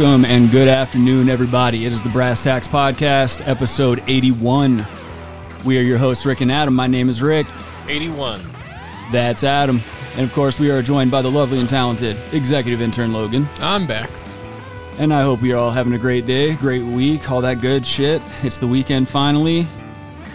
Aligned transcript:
Welcome 0.00 0.24
and 0.24 0.50
good 0.50 0.66
afternoon, 0.66 1.28
everybody. 1.28 1.84
It 1.84 1.92
is 1.92 2.00
the 2.00 2.08
Brass 2.08 2.42
Tacks 2.42 2.66
Podcast, 2.66 3.46
episode 3.46 4.02
81. 4.06 4.86
We 5.66 5.78
are 5.78 5.82
your 5.82 5.98
hosts, 5.98 6.24
Rick 6.24 6.40
and 6.40 6.50
Adam. 6.50 6.74
My 6.74 6.86
name 6.86 7.10
is 7.10 7.20
Rick. 7.20 7.46
81. 7.86 8.40
That's 9.12 9.44
Adam. 9.44 9.82
And 10.16 10.22
of 10.22 10.32
course, 10.32 10.58
we 10.58 10.70
are 10.70 10.80
joined 10.80 11.10
by 11.10 11.20
the 11.20 11.30
lovely 11.30 11.60
and 11.60 11.68
talented 11.68 12.16
executive 12.32 12.80
intern 12.80 13.12
Logan. 13.12 13.46
I'm 13.58 13.86
back. 13.86 14.08
And 14.98 15.12
I 15.12 15.20
hope 15.20 15.42
you're 15.42 15.58
all 15.58 15.70
having 15.70 15.92
a 15.92 15.98
great 15.98 16.24
day, 16.24 16.54
great 16.54 16.82
week, 16.82 17.30
all 17.30 17.42
that 17.42 17.60
good 17.60 17.84
shit. 17.84 18.22
It's 18.42 18.58
the 18.58 18.66
weekend 18.66 19.06
finally. 19.06 19.66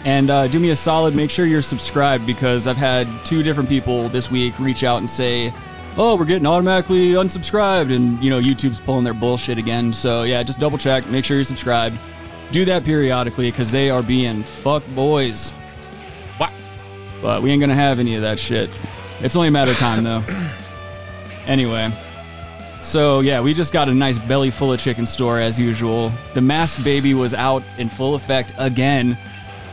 And 0.04 0.30
uh, 0.30 0.46
do 0.46 0.60
me 0.60 0.70
a 0.70 0.76
solid, 0.76 1.16
make 1.16 1.28
sure 1.28 1.44
you're 1.44 1.60
subscribed 1.60 2.24
because 2.24 2.68
I've 2.68 2.76
had 2.76 3.08
two 3.24 3.42
different 3.42 3.68
people 3.68 4.08
this 4.10 4.30
week 4.30 4.56
reach 4.60 4.84
out 4.84 4.98
and 4.98 5.10
say, 5.10 5.52
oh, 5.96 6.16
we're 6.16 6.24
getting 6.24 6.46
automatically 6.46 7.12
unsubscribed. 7.12 7.94
And, 7.94 8.22
you 8.22 8.30
know, 8.30 8.40
YouTube's 8.40 8.80
pulling 8.80 9.04
their 9.04 9.14
bullshit 9.14 9.58
again. 9.58 9.92
So, 9.92 10.22
yeah, 10.24 10.42
just 10.42 10.58
double 10.58 10.78
check, 10.78 11.06
make 11.08 11.24
sure 11.24 11.36
you're 11.36 11.44
subscribed. 11.44 11.98
Do 12.52 12.64
that 12.64 12.84
periodically 12.84 13.50
because 13.50 13.70
they 13.70 13.90
are 13.90 14.02
being 14.02 14.42
fuck 14.42 14.84
boys. 14.94 15.50
What? 16.38 16.52
But 17.20 17.42
we 17.42 17.50
ain't 17.50 17.60
going 17.60 17.70
to 17.70 17.76
have 17.76 17.98
any 17.98 18.14
of 18.16 18.22
that 18.22 18.38
shit. 18.38 18.70
It's 19.20 19.34
only 19.34 19.48
a 19.48 19.50
matter 19.50 19.72
of 19.72 19.78
time, 19.78 20.04
though. 20.04 20.24
Anyway. 21.46 21.92
So 22.82 23.20
yeah, 23.20 23.40
we 23.40 23.54
just 23.54 23.72
got 23.72 23.88
a 23.88 23.94
nice 23.94 24.18
belly 24.18 24.50
full 24.50 24.72
of 24.72 24.78
chicken 24.78 25.06
store 25.06 25.40
as 25.40 25.58
usual. 25.58 26.12
The 26.34 26.40
masked 26.40 26.84
baby 26.84 27.14
was 27.14 27.34
out 27.34 27.62
in 27.78 27.88
full 27.88 28.14
effect 28.14 28.52
again, 28.58 29.18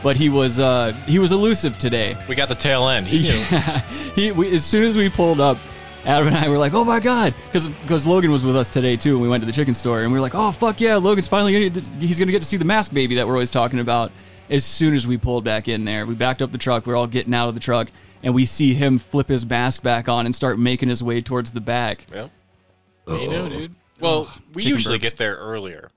but 0.02 0.16
he 0.16 0.28
was 0.28 0.58
uh 0.58 0.92
he 1.06 1.18
was 1.18 1.30
elusive 1.30 1.78
today. 1.78 2.16
We 2.28 2.34
got 2.34 2.48
the 2.48 2.54
tail 2.54 2.88
end. 2.88 3.06
He. 3.06 3.24
Yeah, 3.28 3.80
he 4.14 4.32
we, 4.32 4.54
as 4.54 4.64
soon 4.64 4.84
as 4.84 4.96
we 4.96 5.08
pulled 5.08 5.40
up, 5.40 5.58
Adam 6.04 6.28
and 6.28 6.36
I 6.36 6.48
were 6.48 6.58
like, 6.58 6.74
"Oh 6.74 6.84
my 6.84 7.00
god!" 7.00 7.34
Because 7.46 7.68
because 7.68 8.06
Logan 8.06 8.30
was 8.30 8.44
with 8.44 8.56
us 8.56 8.68
today 8.68 8.96
too, 8.96 9.12
and 9.12 9.22
we 9.22 9.28
went 9.28 9.42
to 9.42 9.46
the 9.46 9.52
chicken 9.52 9.74
store, 9.74 10.02
and 10.02 10.12
we 10.12 10.18
were 10.18 10.22
like, 10.22 10.34
"Oh 10.34 10.52
fuck 10.52 10.80
yeah, 10.80 10.96
Logan's 10.96 11.28
finally 11.28 11.70
gonna, 11.70 11.86
he's 11.98 12.18
gonna 12.18 12.32
get 12.32 12.40
to 12.40 12.46
see 12.46 12.56
the 12.56 12.64
mask 12.64 12.92
baby 12.92 13.14
that 13.14 13.26
we're 13.26 13.34
always 13.34 13.50
talking 13.50 13.78
about." 13.78 14.12
As 14.50 14.64
soon 14.64 14.94
as 14.94 15.06
we 15.06 15.16
pulled 15.16 15.42
back 15.42 15.68
in 15.68 15.86
there, 15.86 16.04
we 16.04 16.14
backed 16.14 16.42
up 16.42 16.52
the 16.52 16.58
truck. 16.58 16.86
We're 16.86 16.96
all 16.96 17.06
getting 17.06 17.32
out 17.32 17.48
of 17.48 17.54
the 17.54 17.60
truck, 17.60 17.88
and 18.22 18.34
we 18.34 18.44
see 18.44 18.74
him 18.74 18.98
flip 18.98 19.28
his 19.28 19.46
mask 19.46 19.82
back 19.82 20.06
on 20.06 20.26
and 20.26 20.34
start 20.34 20.58
making 20.58 20.90
his 20.90 21.02
way 21.02 21.22
towards 21.22 21.52
the 21.52 21.62
back. 21.62 22.06
Yep. 22.12 22.30
You 23.08 23.28
know, 23.30 23.48
dude. 23.48 23.74
Well, 24.00 24.30
we 24.52 24.62
chicken 24.62 24.76
usually 24.76 24.98
burps. 24.98 25.02
get 25.02 25.16
there 25.16 25.36
earlier. 25.36 25.90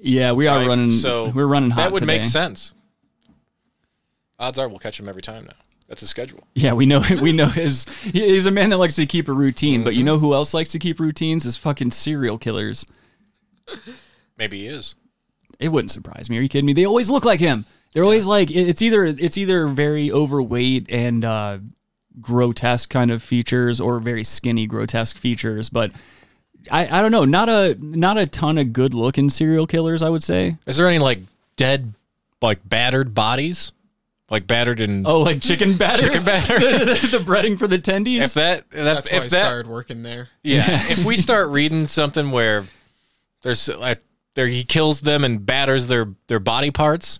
Yeah, 0.00 0.32
we 0.32 0.46
are 0.46 0.58
right? 0.58 0.66
running. 0.66 0.92
So 0.92 1.28
we're 1.28 1.46
running 1.46 1.70
hot 1.70 1.82
That 1.82 1.92
would 1.92 2.06
make 2.06 2.24
sense. 2.24 2.72
Odds 4.38 4.58
are 4.58 4.68
we'll 4.68 4.78
catch 4.78 4.98
him 4.98 5.08
every 5.08 5.20
time 5.20 5.44
now. 5.44 5.52
That's 5.90 6.00
a 6.02 6.06
schedule. 6.06 6.46
Yeah, 6.54 6.72
we 6.72 6.86
know 6.86 7.02
we 7.20 7.32
know 7.32 7.46
his 7.46 7.84
he's 8.02 8.46
a 8.46 8.50
man 8.50 8.70
that 8.70 8.78
likes 8.78 8.94
to 8.94 9.04
keep 9.04 9.28
a 9.28 9.32
routine, 9.34 9.84
but 9.84 9.92
you 9.94 9.98
Mm-hmm. 9.98 10.06
know 10.06 10.18
who 10.18 10.32
else 10.32 10.54
likes 10.54 10.70
to 10.72 10.78
keep 10.78 10.98
routines 11.00 11.44
is 11.44 11.56
fucking 11.58 11.90
serial 11.90 12.38
killers. 12.38 12.86
Maybe 14.38 14.60
he 14.60 14.66
is. 14.66 14.94
It 15.58 15.68
wouldn't 15.68 15.90
surprise 15.90 16.30
me. 16.30 16.38
Are 16.38 16.40
you 16.40 16.48
kidding 16.48 16.64
me? 16.66 16.72
They 16.72 16.86
always 16.86 17.10
look 17.10 17.24
like 17.24 17.40
him. 17.40 17.66
They're 17.92 18.04
always 18.04 18.26
like 18.26 18.50
it's 18.50 18.80
either 18.82 19.04
it's 19.04 19.36
either 19.36 19.66
very 19.66 20.10
overweight 20.12 20.86
and 20.88 21.24
uh, 21.24 21.58
grotesque 22.20 22.88
kind 22.88 23.10
of 23.10 23.22
features 23.22 23.80
or 23.80 23.98
very 23.98 24.24
skinny 24.24 24.66
grotesque 24.66 25.18
features, 25.18 25.68
but 25.68 25.90
I, 26.70 26.86
I 26.98 27.02
don't 27.02 27.10
know, 27.10 27.24
not 27.24 27.48
a 27.48 27.76
not 27.80 28.16
a 28.16 28.26
ton 28.26 28.58
of 28.58 28.72
good 28.72 28.94
looking 28.94 29.28
serial 29.28 29.66
killers, 29.66 30.02
I 30.02 30.08
would 30.08 30.22
say. 30.22 30.56
Is 30.66 30.76
there 30.76 30.86
any 30.88 31.00
like 31.00 31.18
dead, 31.56 31.94
like 32.40 32.66
battered 32.68 33.12
bodies, 33.14 33.72
like 34.30 34.46
battered 34.46 34.80
and 34.80 35.06
Oh, 35.06 35.20
like 35.20 35.42
chicken 35.42 35.76
batter, 35.76 36.04
Chicken 36.04 36.24
batter. 36.24 36.58
the, 36.60 37.08
the 37.10 37.18
breading 37.18 37.58
for 37.58 37.66
the 37.66 37.78
tendies. 37.78 38.20
if 38.22 38.34
that, 38.34 38.70
that 38.70 38.84
That's 38.84 39.10
why 39.10 39.18
I 39.18 39.20
if 39.24 39.30
that 39.30 39.44
started 39.44 39.66
working 39.66 40.02
there. 40.02 40.28
yeah 40.42 40.86
if 40.88 41.04
we 41.04 41.16
start 41.16 41.48
reading 41.50 41.86
something 41.86 42.30
where 42.30 42.66
there's 43.42 43.68
like 43.68 44.00
there 44.34 44.46
he 44.46 44.64
kills 44.64 45.00
them 45.00 45.24
and 45.24 45.44
batters 45.44 45.88
their 45.88 46.14
their 46.28 46.38
body 46.38 46.70
parts, 46.70 47.18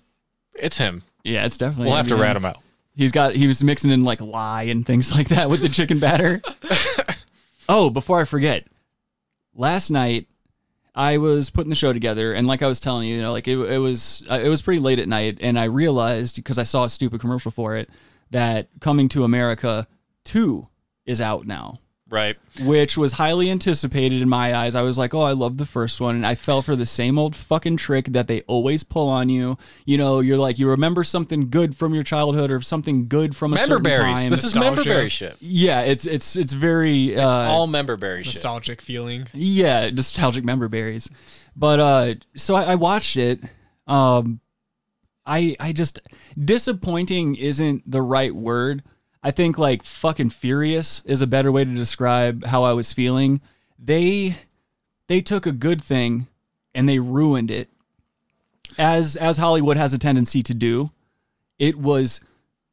it's 0.54 0.78
him. 0.78 1.02
yeah, 1.24 1.44
it's 1.44 1.56
definitely. 1.58 1.86
We'll 1.86 1.96
have 1.96 2.08
to 2.08 2.16
yeah. 2.16 2.22
rat 2.22 2.36
him 2.36 2.44
out. 2.44 2.58
He's 2.94 3.12
got 3.12 3.34
he 3.34 3.46
was 3.46 3.62
mixing 3.64 3.90
in 3.90 4.04
like 4.04 4.20
lye 4.20 4.64
and 4.64 4.86
things 4.86 5.12
like 5.12 5.28
that 5.28 5.50
with 5.50 5.60
the 5.60 5.68
chicken 5.68 5.98
batter. 5.98 6.40
oh, 7.68 7.90
before 7.90 8.20
I 8.20 8.24
forget, 8.24 8.66
last 9.54 9.90
night 9.90 10.28
I 10.94 11.18
was 11.18 11.50
putting 11.50 11.70
the 11.70 11.76
show 11.76 11.92
together, 11.92 12.32
and 12.32 12.46
like 12.46 12.62
I 12.62 12.66
was 12.66 12.80
telling 12.80 13.08
you, 13.08 13.16
you 13.16 13.22
know, 13.22 13.32
like 13.32 13.48
it, 13.48 13.56
it 13.56 13.78
was 13.78 14.22
uh, 14.30 14.40
it 14.42 14.48
was 14.48 14.62
pretty 14.62 14.80
late 14.80 14.98
at 14.98 15.08
night, 15.08 15.38
and 15.40 15.58
I 15.58 15.64
realized 15.64 16.36
because 16.36 16.58
I 16.58 16.64
saw 16.64 16.84
a 16.84 16.90
stupid 16.90 17.20
commercial 17.20 17.50
for 17.50 17.76
it 17.76 17.90
that 18.30 18.68
Coming 18.80 19.08
to 19.10 19.24
America 19.24 19.86
two 20.24 20.68
is 21.06 21.20
out 21.20 21.46
now. 21.46 21.78
Right. 22.10 22.36
Which 22.62 22.98
was 22.98 23.12
highly 23.12 23.50
anticipated 23.52 24.20
in 24.20 24.28
my 24.28 24.52
eyes. 24.52 24.74
I 24.74 24.82
was 24.82 24.98
like, 24.98 25.14
"Oh, 25.14 25.20
I 25.20 25.30
love 25.30 25.58
the 25.58 25.64
first 25.64 26.00
one," 26.00 26.16
and 26.16 26.26
I 26.26 26.34
fell 26.34 26.60
for 26.60 26.74
the 26.74 26.84
same 26.84 27.18
old 27.20 27.36
fucking 27.36 27.76
trick 27.76 28.06
that 28.06 28.26
they 28.26 28.40
always 28.42 28.82
pull 28.82 29.08
on 29.08 29.28
you. 29.28 29.56
You 29.84 29.96
know, 29.96 30.18
you're 30.18 30.36
like, 30.36 30.58
you 30.58 30.68
remember 30.68 31.04
something 31.04 31.48
good 31.48 31.76
from 31.76 31.94
your 31.94 32.02
childhood 32.02 32.50
or 32.50 32.60
something 32.62 33.06
good 33.06 33.36
from 33.36 33.52
a 33.52 33.56
Member 33.56 33.74
certain 33.76 33.82
berries. 33.84 34.18
time. 34.18 34.30
This 34.30 34.42
is 34.42 34.54
member 34.56 34.82
berry 34.82 35.08
shit. 35.08 35.36
Yeah, 35.40 35.82
it's 35.82 36.04
it's 36.04 36.34
it's 36.34 36.52
very 36.52 37.16
uh, 37.16 37.24
It's 37.24 37.32
all 37.34 37.68
member 37.68 37.96
berry 37.96 38.24
shit. 38.24 38.34
Nostalgic 38.34 38.80
feeling. 38.82 39.28
yeah 39.32 39.88
nostalgic 39.90 40.42
member 40.44 40.66
berries. 40.68 41.08
But 41.54 41.78
uh, 41.78 42.14
so 42.36 42.56
I, 42.56 42.72
I 42.72 42.74
watched 42.74 43.16
it. 43.16 43.38
Um, 43.86 44.40
I 45.24 45.54
I 45.60 45.70
just 45.72 46.00
disappointing 46.36 47.36
isn't 47.36 47.88
the 47.90 48.02
right 48.02 48.34
word. 48.34 48.82
I 49.22 49.30
think 49.30 49.58
like 49.58 49.82
fucking 49.82 50.30
furious 50.30 51.02
is 51.04 51.20
a 51.20 51.26
better 51.26 51.52
way 51.52 51.64
to 51.64 51.74
describe 51.74 52.46
how 52.46 52.62
I 52.62 52.72
was 52.72 52.92
feeling. 52.92 53.40
They 53.78 54.36
they 55.08 55.20
took 55.20 55.46
a 55.46 55.52
good 55.52 55.82
thing 55.82 56.28
and 56.74 56.88
they 56.88 56.98
ruined 56.98 57.50
it. 57.50 57.68
As 58.78 59.16
as 59.16 59.38
Hollywood 59.38 59.76
has 59.76 59.92
a 59.92 59.98
tendency 59.98 60.42
to 60.42 60.54
do. 60.54 60.90
It 61.58 61.76
was 61.76 62.22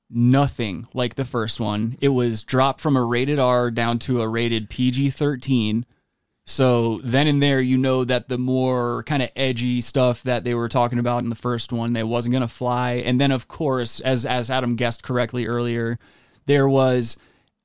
nothing 0.09 0.88
like 0.94 1.15
the 1.15 1.25
first 1.25 1.59
one. 1.59 1.97
It 1.99 2.09
was 2.09 2.44
dropped 2.44 2.79
from 2.79 2.95
a 2.95 3.03
rated 3.03 3.39
R 3.39 3.69
down 3.71 3.99
to 3.99 4.21
a 4.21 4.27
rated 4.27 4.69
PG 4.69 5.09
13. 5.09 5.85
So 6.45 7.01
then 7.03 7.27
and 7.27 7.44
there, 7.44 7.59
you 7.59 7.77
know 7.77 8.05
that 8.05 8.29
the 8.29 8.38
more 8.38 9.03
kind 9.03 9.21
of 9.21 9.29
edgy 9.35 9.81
stuff 9.81 10.23
that 10.23 10.45
they 10.45 10.53
were 10.53 10.69
talking 10.69 10.97
about 10.97 11.23
in 11.23 11.29
the 11.29 11.35
first 11.35 11.73
one, 11.73 11.91
that 11.94 12.07
wasn't 12.07 12.31
going 12.31 12.41
to 12.41 12.47
fly. 12.47 12.94
And 12.94 13.19
then, 13.19 13.31
of 13.31 13.49
course, 13.49 13.99
as 13.99 14.25
as 14.25 14.49
Adam 14.49 14.77
guessed 14.77 15.03
correctly 15.03 15.45
earlier, 15.45 15.99
there 16.47 16.67
was 16.67 17.17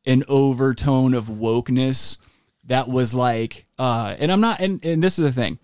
an 0.05 0.25
overtone 0.29 1.15
of 1.15 1.27
wokeness 1.27 2.19
that 2.65 2.89
was 2.89 3.15
like, 3.15 3.67
uh, 3.79 4.15
and 4.19 4.31
I'm 4.31 4.41
not, 4.41 4.61
and, 4.61 4.85
and 4.85 5.03
this 5.03 5.19
is 5.19 5.25
the 5.25 5.33
thing, 5.33 5.59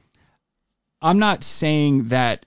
I'm 1.03 1.19
not 1.19 1.45
saying 1.45 2.09
that 2.09 2.47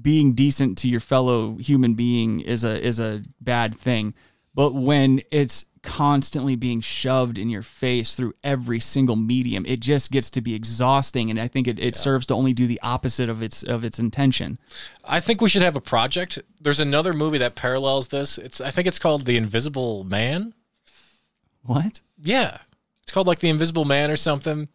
being 0.00 0.34
decent 0.34 0.78
to 0.78 0.88
your 0.88 1.00
fellow 1.00 1.56
human 1.56 1.94
being 1.94 2.40
is 2.40 2.62
a 2.62 2.80
is 2.80 3.00
a 3.00 3.22
bad 3.40 3.74
thing, 3.74 4.14
but 4.54 4.72
when 4.72 5.20
it's 5.30 5.66
constantly 5.82 6.56
being 6.56 6.80
shoved 6.80 7.38
in 7.38 7.48
your 7.48 7.62
face 7.62 8.14
through 8.14 8.34
every 8.44 8.80
single 8.80 9.16
medium, 9.16 9.64
it 9.66 9.80
just 9.80 10.10
gets 10.10 10.30
to 10.30 10.40
be 10.40 10.54
exhausting, 10.54 11.30
and 11.30 11.40
I 11.40 11.48
think 11.48 11.66
it, 11.66 11.78
it 11.78 11.96
serves 11.96 12.26
to 12.26 12.34
only 12.34 12.52
do 12.52 12.66
the 12.66 12.80
opposite 12.82 13.28
of 13.28 13.42
its 13.42 13.62
of 13.62 13.84
its 13.84 13.98
intention. 13.98 14.58
I 15.04 15.20
think 15.20 15.40
we 15.40 15.48
should 15.48 15.62
have 15.62 15.76
a 15.76 15.80
project. 15.80 16.38
There's 16.60 16.80
another 16.80 17.12
movie 17.12 17.38
that 17.38 17.54
parallels 17.54 18.08
this. 18.08 18.38
It's 18.38 18.60
I 18.60 18.70
think 18.70 18.86
it's 18.86 18.98
called 18.98 19.24
The 19.24 19.36
Invisible 19.36 20.04
Man. 20.04 20.54
What? 21.62 22.00
Yeah. 22.20 22.58
It's 23.02 23.12
called 23.12 23.26
like 23.26 23.40
The 23.40 23.48
Invisible 23.48 23.84
Man 23.84 24.10
or 24.10 24.16
something. 24.16 24.68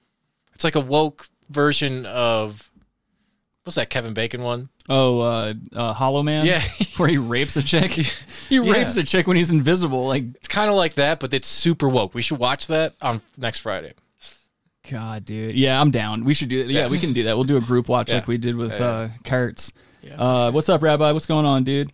It's 0.54 0.64
like 0.64 0.76
a 0.76 0.80
woke 0.80 1.28
version 1.50 2.06
of 2.06 2.72
what's 3.66 3.76
that 3.76 3.90
Kevin 3.90 4.14
Bacon 4.14 4.44
one? 4.44 4.70
Oh, 4.88 5.20
uh, 5.20 5.54
uh, 5.76 5.94
Hollow 5.94 6.22
Man. 6.24 6.46
Yeah. 6.46 6.62
where 6.98 7.10
he 7.10 7.18
rapes 7.18 7.58
a 7.58 7.64
chick. 7.64 7.92
he 8.50 8.60
rapes 8.60 8.96
a 8.96 9.04
chick 9.04 9.26
when 9.28 9.36
he's 9.36 9.50
invisible. 9.52 10.08
Like, 10.08 10.24
It's 10.36 10.48
kind 10.48 10.70
of 10.70 10.76
like 10.76 10.94
that, 10.94 11.20
but 11.20 11.34
it's 11.34 11.48
super 11.48 11.90
woke. 11.90 12.14
We 12.14 12.22
should 12.22 12.38
watch 12.38 12.68
that 12.68 12.94
on 13.02 13.22
next 13.38 13.60
Friday. 13.60 13.94
God, 14.90 15.26
dude. 15.26 15.56
Yeah, 15.56 15.82
I'm 15.82 15.90
down. 15.90 16.24
We 16.26 16.36
should 16.36 16.50
do 16.50 16.62
it. 16.62 16.68
Yeah, 16.68 16.82
Yeah. 16.82 16.88
we 16.90 17.00
can 17.00 17.12
do 17.14 17.24
that. 17.24 17.36
We'll 17.36 17.44
do 17.44 17.58
a 17.58 17.62
group 17.62 17.90
watch 17.90 18.10
Yeah. 18.12 18.18
like 18.18 18.28
we 18.28 18.38
did 18.38 18.56
with 18.56 18.72
Yeah, 18.72 18.78
yeah. 18.80 18.86
uh, 18.86 19.10
Kurtz. 19.24 19.74
Uh, 20.16 20.52
what's 20.52 20.70
up, 20.70 20.84
Rabbi? 20.84 21.12
What's 21.12 21.26
going 21.26 21.48
on, 21.48 21.64
dude? 21.64 21.92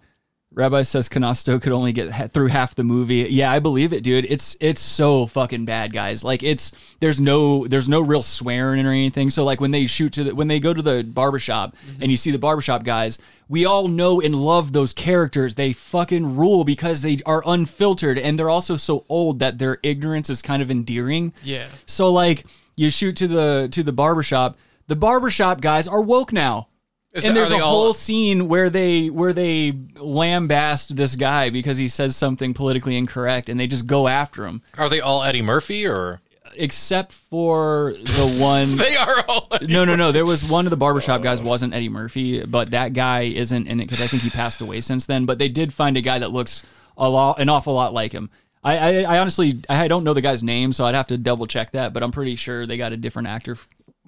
Rabbi 0.53 0.81
says 0.81 1.07
Canasto 1.07 1.61
could 1.61 1.71
only 1.71 1.93
get 1.93 2.11
ha- 2.11 2.27
through 2.27 2.47
half 2.47 2.75
the 2.75 2.83
movie. 2.83 3.25
Yeah, 3.29 3.49
I 3.51 3.59
believe 3.59 3.93
it, 3.93 4.03
dude. 4.03 4.25
It's 4.25 4.57
it's 4.59 4.81
so 4.81 5.25
fucking 5.25 5.63
bad, 5.63 5.93
guys. 5.93 6.25
Like 6.25 6.43
it's 6.43 6.73
there's 6.99 7.21
no 7.21 7.67
there's 7.67 7.87
no 7.87 8.01
real 8.01 8.21
swearing 8.21 8.85
or 8.85 8.89
anything. 8.89 9.29
So 9.29 9.45
like 9.45 9.61
when 9.61 9.71
they 9.71 9.87
shoot 9.87 10.11
to 10.13 10.25
the 10.25 10.35
when 10.35 10.49
they 10.49 10.59
go 10.59 10.73
to 10.73 10.81
the 10.81 11.03
barbershop 11.03 11.75
and 12.01 12.11
you 12.11 12.17
see 12.17 12.31
the 12.31 12.37
barbershop 12.37 12.83
guys, 12.83 13.17
we 13.47 13.65
all 13.65 13.87
know 13.87 14.19
and 14.19 14.35
love 14.35 14.73
those 14.73 14.91
characters. 14.91 15.55
They 15.55 15.71
fucking 15.71 16.35
rule 16.35 16.65
because 16.65 17.01
they 17.01 17.19
are 17.25 17.41
unfiltered 17.45 18.19
and 18.19 18.37
they're 18.37 18.49
also 18.49 18.75
so 18.75 19.05
old 19.07 19.39
that 19.39 19.57
their 19.57 19.77
ignorance 19.83 20.29
is 20.29 20.41
kind 20.41 20.61
of 20.61 20.69
endearing. 20.69 21.33
Yeah. 21.43 21.67
So 21.85 22.11
like 22.11 22.45
you 22.75 22.91
shoot 22.91 23.15
to 23.17 23.27
the 23.27 23.69
to 23.71 23.83
the 23.83 23.93
barbershop. 23.93 24.57
The 24.87 24.95
barbershop 24.97 25.61
guys 25.61 25.87
are 25.87 26.01
woke 26.01 26.33
now. 26.33 26.67
Is 27.13 27.25
and 27.25 27.31
that- 27.31 27.39
there's 27.39 27.51
a 27.51 27.55
they 27.55 27.59
all- 27.59 27.71
whole 27.83 27.93
scene 27.93 28.47
where 28.47 28.69
they 28.69 29.09
where 29.09 29.33
they 29.33 29.71
lambast 29.71 30.89
this 30.95 31.15
guy 31.15 31.49
because 31.49 31.77
he 31.77 31.87
says 31.87 32.15
something 32.15 32.53
politically 32.53 32.95
incorrect 32.97 33.49
and 33.49 33.59
they 33.59 33.67
just 33.67 33.87
go 33.87 34.07
after 34.07 34.45
him. 34.45 34.61
Are 34.77 34.89
they 34.89 35.01
all 35.01 35.23
Eddie 35.23 35.41
Murphy 35.41 35.85
or 35.87 36.21
Except 36.55 37.13
for 37.13 37.93
the 37.97 38.37
one 38.39 38.75
they 38.77 38.95
are 38.97 39.23
all? 39.27 39.47
Eddie 39.53 39.67
No, 39.67 39.85
no, 39.85 39.95
no. 39.95 40.11
There 40.11 40.25
was 40.25 40.43
one 40.43 40.65
of 40.65 40.69
the 40.69 40.75
barbershop 40.77 41.21
guys 41.23 41.41
wasn't 41.41 41.73
Eddie 41.73 41.87
Murphy, 41.89 42.45
but 42.45 42.71
that 42.71 42.91
guy 42.93 43.21
isn't 43.21 43.67
in 43.67 43.79
it 43.79 43.85
because 43.85 44.01
I 44.01 44.07
think 44.07 44.21
he 44.23 44.29
passed 44.29 44.59
away 44.61 44.81
since 44.81 45.05
then. 45.05 45.25
But 45.25 45.39
they 45.39 45.47
did 45.47 45.73
find 45.73 45.95
a 45.95 46.01
guy 46.01 46.19
that 46.19 46.31
looks 46.31 46.61
a 46.97 47.09
lot, 47.09 47.39
an 47.39 47.47
awful 47.47 47.73
lot 47.73 47.93
like 47.93 48.11
him. 48.11 48.29
I, 48.65 48.77
I, 48.77 49.15
I 49.15 49.19
honestly, 49.19 49.61
I 49.69 49.87
don't 49.87 50.03
know 50.03 50.13
the 50.13 50.21
guy's 50.21 50.43
name, 50.43 50.73
so 50.73 50.83
I'd 50.85 50.93
have 50.93 51.07
to 51.07 51.17
double 51.17 51.47
check 51.47 51.71
that. 51.71 51.93
But 51.93 52.03
I'm 52.03 52.11
pretty 52.11 52.35
sure 52.35 52.65
they 52.65 52.75
got 52.77 52.91
a 52.91 52.97
different 52.97 53.29
actor, 53.29 53.57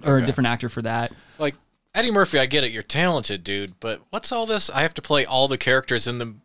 or 0.06 0.18
a 0.18 0.26
different 0.26 0.48
actor 0.48 0.68
for 0.68 0.82
that. 0.82 1.14
like 1.40 1.56
Eddie 1.95 2.12
Murphy, 2.12 2.40
I 2.40 2.45
get 2.45 2.63
it. 2.63 2.72
You're 2.72 2.84
talented, 2.84 3.44
dude. 3.44 3.80
But 3.80 4.01
what's 4.10 4.31
all 4.31 4.45
this? 4.45 4.69
I 4.69 4.81
have 4.81 4.94
to 4.95 5.01
play 5.01 5.25
all 5.25 5.48
the 5.48 5.57
characters 5.57 6.07
in 6.07 6.18
the 6.18 6.36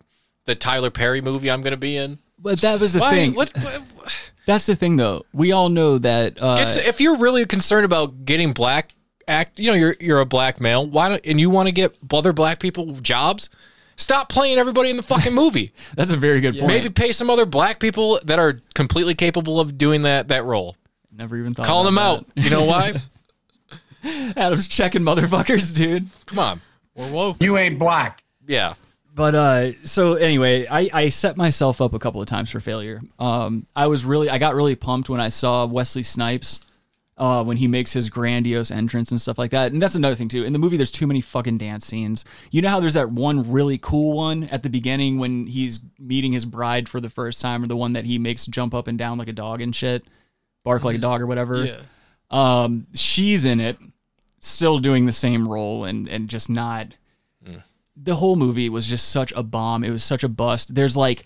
the 0.45 0.55
Tyler 0.55 0.91
Perry 0.91 1.21
movie 1.21 1.51
I'm 1.51 1.63
going 1.63 1.73
to 1.73 1.77
be 1.77 1.97
in. 1.97 2.19
But 2.39 2.61
that 2.61 2.81
was 2.81 2.95
the 2.95 3.01
Why? 3.01 3.11
thing. 3.11 3.35
What? 3.35 3.57
what 3.59 3.83
That's 4.47 4.67
the 4.67 4.75
thing, 4.75 4.97
though. 4.97 5.25
We 5.33 5.53
all 5.53 5.69
know 5.69 5.99
that. 5.99 6.41
Uh, 6.41 6.57
it's, 6.61 6.77
if 6.77 7.01
you're 7.01 7.19
really 7.19 7.45
concerned 7.45 7.85
about 7.85 8.25
getting 8.25 8.53
black 8.53 8.93
act, 9.27 9.59
you 9.59 9.71
know, 9.71 9.77
you're 9.77 9.97
you're 10.01 10.21
a 10.21 10.27
black 10.27 10.61
male. 10.61 10.87
Why 10.87 11.09
don't 11.11 11.27
and 11.27 11.41
you 11.41 11.51
want 11.51 11.69
to 11.69 11.73
get 11.73 11.95
other 12.13 12.33
black 12.33 12.61
people 12.61 12.93
jobs? 13.01 13.51
Stop 13.97 14.29
playing 14.29 14.59
everybody 14.59 14.91
in 14.91 14.97
the 14.97 15.03
fucking 15.03 15.35
movie. 15.35 15.73
that's 15.97 16.13
a 16.13 16.17
very 16.17 16.41
good 16.41 16.55
point. 16.55 16.69
Maybe 16.69 16.89
pay 16.89 17.13
some 17.13 17.29
other 17.31 17.47
black 17.47 17.81
people 17.81 18.21
that 18.25 18.39
are 18.39 18.59
completely 18.75 19.15
capable 19.15 19.59
of 19.61 19.77
doing 19.77 20.03
that 20.03 20.29
that 20.29 20.45
role. 20.45 20.77
never 21.13 21.37
even 21.37 21.55
thought. 21.55 21.67
Call 21.67 21.85
them 21.85 21.99
about 21.99 22.21
out. 22.21 22.27
You 22.37 22.51
know 22.51 22.65
why? 22.65 22.95
that. 24.03 24.33
Adam's 24.37 24.69
checking 24.69 25.03
motherfuckers, 25.03 25.77
dude. 25.77 26.09
Come 26.27 26.39
on. 26.39 26.61
We're 26.95 27.13
woke. 27.13 27.37
You 27.41 27.57
ain't 27.57 27.79
black. 27.79 28.23
Yeah. 28.47 28.75
But 29.15 29.35
uh, 29.35 29.73
so 29.85 30.15
anyway, 30.15 30.67
I, 30.71 30.89
I 30.93 31.09
set 31.09 31.37
myself 31.37 31.81
up 31.81 31.93
a 31.93 31.99
couple 31.99 32.21
of 32.21 32.29
times 32.29 32.51
for 32.51 32.61
failure. 32.61 33.01
Um, 33.19 33.67
I 33.75 33.89
was 33.89 34.05
really, 34.05 34.31
I 34.31 34.39
got 34.39 34.55
really 34.55 34.77
pumped 34.77 35.09
when 35.09 35.21
I 35.21 35.29
saw 35.29 35.67
Wesley 35.67 36.05
Snipes, 36.05 36.61
uh, 37.19 37.43
when 37.43 37.57
he 37.57 37.67
makes 37.67 37.93
his 37.93 38.09
grandiose 38.09 38.71
entrance 38.71 39.11
and 39.11 39.21
stuff 39.21 39.39
like 39.39 39.51
that. 39.51 39.73
And 39.73 39.83
that's 39.83 39.97
another 39.97 40.15
thing 40.15 40.29
too. 40.29 40.45
In 40.45 40.53
the 40.53 40.59
movie, 40.59 40.77
there's 40.77 40.93
too 40.93 41.07
many 41.07 41.21
fucking 41.21 41.59
dance 41.59 41.85
scenes. 41.85 42.25
You 42.53 42.63
know 42.63 42.69
how 42.69 42.81
there's 42.81 42.95
that 42.95 43.11
one 43.11 43.51
really 43.51 43.79
cool 43.79 44.13
one 44.13 44.45
at 44.45 44.63
the 44.63 44.71
beginning 44.71 45.19
when 45.19 45.47
he's 45.47 45.81
meeting 45.99 46.33
his 46.33 46.45
bride 46.45 46.89
for 46.89 47.01
the 47.01 47.11
first 47.11 47.41
time, 47.41 47.63
or 47.63 47.67
the 47.67 47.77
one 47.77 47.95
that 47.95 48.05
he 48.05 48.19
makes 48.19 48.47
jump 48.47 48.73
up 48.73 48.87
and 48.87 48.97
down 48.97 49.19
like 49.19 49.29
a 49.29 49.33
dog 49.33 49.61
and 49.61 49.75
shit, 49.75 50.05
bark 50.65 50.85
like 50.85 50.97
a 50.97 51.01
dog 51.01 51.21
or 51.21 51.27
whatever. 51.27 51.65
Yeah. 51.65 51.81
Um, 52.31 52.87
she's 52.95 53.45
in 53.45 53.59
it, 53.59 53.79
still 54.41 54.79
doing 54.79 55.07
the 55.07 55.13
same 55.13 55.49
role 55.49 55.85
and 55.85 56.09
and 56.09 56.29
just 56.29 56.49
not. 56.49 56.95
Mm. 57.47 57.63
The 57.97 58.17
whole 58.17 58.37
movie 58.37 58.69
was 58.69 58.87
just 58.87 59.09
such 59.09 59.33
a 59.33 59.43
bomb. 59.43 59.85
It 59.85 59.91
was 59.91 60.05
such 60.05 60.23
a 60.23 60.29
bust. 60.29 60.75
There's 60.75 60.97
like 60.97 61.25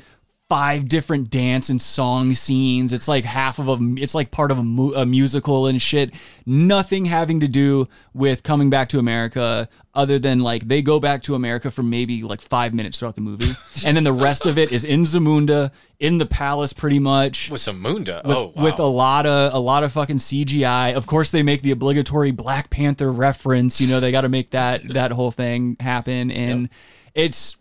five 0.52 0.86
different 0.86 1.30
dance 1.30 1.70
and 1.70 1.80
song 1.80 2.34
scenes. 2.34 2.92
It's 2.92 3.08
like 3.08 3.24
half 3.24 3.58
of 3.58 3.70
a. 3.70 3.78
It's 3.96 4.14
like 4.14 4.30
part 4.30 4.50
of 4.50 4.58
a, 4.58 4.62
mu- 4.62 4.92
a 4.92 5.06
musical 5.06 5.66
and 5.66 5.80
shit. 5.80 6.12
Nothing 6.44 7.06
having 7.06 7.40
to 7.40 7.48
do 7.48 7.88
with 8.12 8.42
coming 8.42 8.68
back 8.68 8.90
to 8.90 8.98
America, 8.98 9.66
other 9.94 10.18
than 10.18 10.40
like 10.40 10.68
they 10.68 10.82
go 10.82 11.00
back 11.00 11.22
to 11.22 11.34
America 11.34 11.70
for 11.70 11.82
maybe 11.82 12.22
like 12.22 12.42
five 12.42 12.74
minutes 12.74 12.98
throughout 12.98 13.14
the 13.14 13.22
movie, 13.22 13.56
and 13.86 13.96
then 13.96 14.04
the 14.04 14.12
rest 14.12 14.44
of 14.44 14.58
it 14.58 14.70
is 14.72 14.84
in 14.84 15.04
Zamunda, 15.04 15.70
in 15.98 16.18
the 16.18 16.26
palace, 16.26 16.74
pretty 16.74 16.98
much 16.98 17.48
With 17.48 17.62
Zamunda. 17.62 18.22
With, 18.22 18.36
oh, 18.36 18.52
wow. 18.54 18.62
with 18.62 18.78
a 18.78 18.84
lot 18.84 19.24
of 19.24 19.54
a 19.54 19.58
lot 19.58 19.84
of 19.84 19.92
fucking 19.92 20.18
CGI. 20.18 20.92
Of 20.92 21.06
course, 21.06 21.30
they 21.30 21.42
make 21.42 21.62
the 21.62 21.70
obligatory 21.70 22.30
Black 22.30 22.68
Panther 22.68 23.10
reference. 23.10 23.80
You 23.80 23.88
know, 23.88 24.00
they 24.00 24.12
got 24.12 24.20
to 24.20 24.28
make 24.28 24.50
that 24.50 24.86
that 24.90 25.12
whole 25.12 25.30
thing 25.30 25.78
happen, 25.80 26.30
and 26.30 26.68
it's 27.14 27.56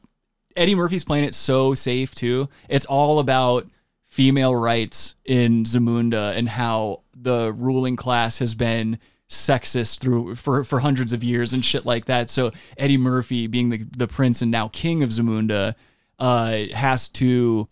Eddie 0.55 0.75
Murphy's 0.75 1.03
playing 1.03 1.25
it 1.25 1.35
so 1.35 1.73
safe 1.73 2.13
too. 2.15 2.49
It's 2.69 2.85
all 2.85 3.19
about 3.19 3.67
female 4.05 4.55
rights 4.55 5.15
in 5.25 5.63
Zamunda 5.63 6.35
and 6.35 6.49
how 6.49 7.01
the 7.15 7.53
ruling 7.53 7.95
class 7.95 8.39
has 8.39 8.55
been 8.55 8.99
sexist 9.29 9.99
through 9.99 10.35
for 10.35 10.63
for 10.63 10.81
hundreds 10.81 11.13
of 11.13 11.23
years 11.23 11.53
and 11.53 11.63
shit 11.63 11.85
like 11.85 12.05
that. 12.05 12.29
So 12.29 12.51
Eddie 12.77 12.97
Murphy, 12.97 13.47
being 13.47 13.69
the 13.69 13.85
the 13.97 14.07
prince 14.07 14.41
and 14.41 14.51
now 14.51 14.67
king 14.67 15.03
of 15.03 15.09
Zamunda, 15.09 15.75
uh, 16.19 16.65
has 16.73 17.07
to 17.09 17.69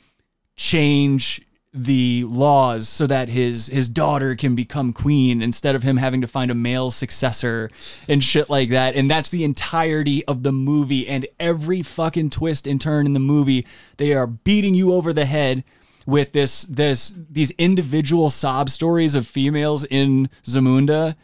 change 0.55 1.41
the 1.85 2.25
laws 2.25 2.89
so 2.89 3.07
that 3.07 3.29
his 3.29 3.67
his 3.67 3.87
daughter 3.87 4.35
can 4.35 4.55
become 4.55 4.91
queen 4.91 5.41
instead 5.41 5.75
of 5.75 5.83
him 5.83 5.97
having 5.97 6.21
to 6.21 6.27
find 6.27 6.51
a 6.51 6.55
male 6.55 6.91
successor 6.91 7.69
and 8.07 8.23
shit 8.23 8.49
like 8.49 8.69
that. 8.69 8.95
And 8.95 9.09
that's 9.09 9.29
the 9.29 9.43
entirety 9.43 10.25
of 10.25 10.43
the 10.43 10.51
movie. 10.51 11.07
And 11.07 11.25
every 11.39 11.81
fucking 11.81 12.31
twist 12.31 12.67
and 12.67 12.81
turn 12.81 13.05
in 13.05 13.13
the 13.13 13.19
movie 13.19 13.65
they 13.97 14.13
are 14.13 14.27
beating 14.27 14.75
you 14.75 14.93
over 14.93 15.13
the 15.13 15.25
head 15.25 15.63
with 16.05 16.31
this 16.33 16.63
this 16.63 17.13
these 17.29 17.51
individual 17.51 18.29
sob 18.29 18.69
stories 18.69 19.15
of 19.15 19.27
females 19.27 19.85
in 19.85 20.29
Zamunda 20.43 21.15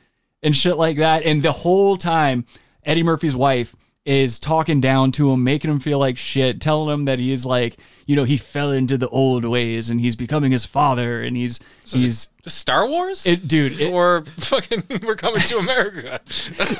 and 0.41 0.55
shit 0.55 0.77
like 0.77 0.97
that. 0.97 1.23
And 1.23 1.43
the 1.43 1.51
whole 1.51 1.97
time 1.97 2.45
Eddie 2.85 3.03
Murphy's 3.03 3.35
wife 3.35 3.75
is 4.05 4.39
talking 4.39 4.79
down 4.79 5.11
to 5.13 5.31
him, 5.31 5.43
making 5.43 5.71
him 5.71 5.79
feel 5.79 5.99
like 5.99 6.17
shit, 6.17 6.61
telling 6.61 6.93
him 6.93 7.05
that 7.05 7.19
he's 7.19 7.45
like, 7.45 7.77
you 8.05 8.15
know, 8.15 8.23
he 8.23 8.37
fell 8.37 8.71
into 8.71 8.97
the 8.97 9.09
old 9.09 9.45
ways 9.45 9.89
and 9.89 9.99
he's 9.99 10.15
becoming 10.15 10.51
his 10.51 10.65
father 10.65 11.21
and 11.21 11.35
he's 11.35 11.59
he's 11.85 12.29
The 12.43 12.49
Star 12.49 12.87
Wars? 12.87 13.25
it, 13.25 13.47
dude. 13.47 13.79
It, 13.79 13.91
or 13.91 14.25
fucking 14.37 14.83
we're 15.03 15.15
coming 15.15 15.41
to 15.41 15.57
America. 15.57 16.21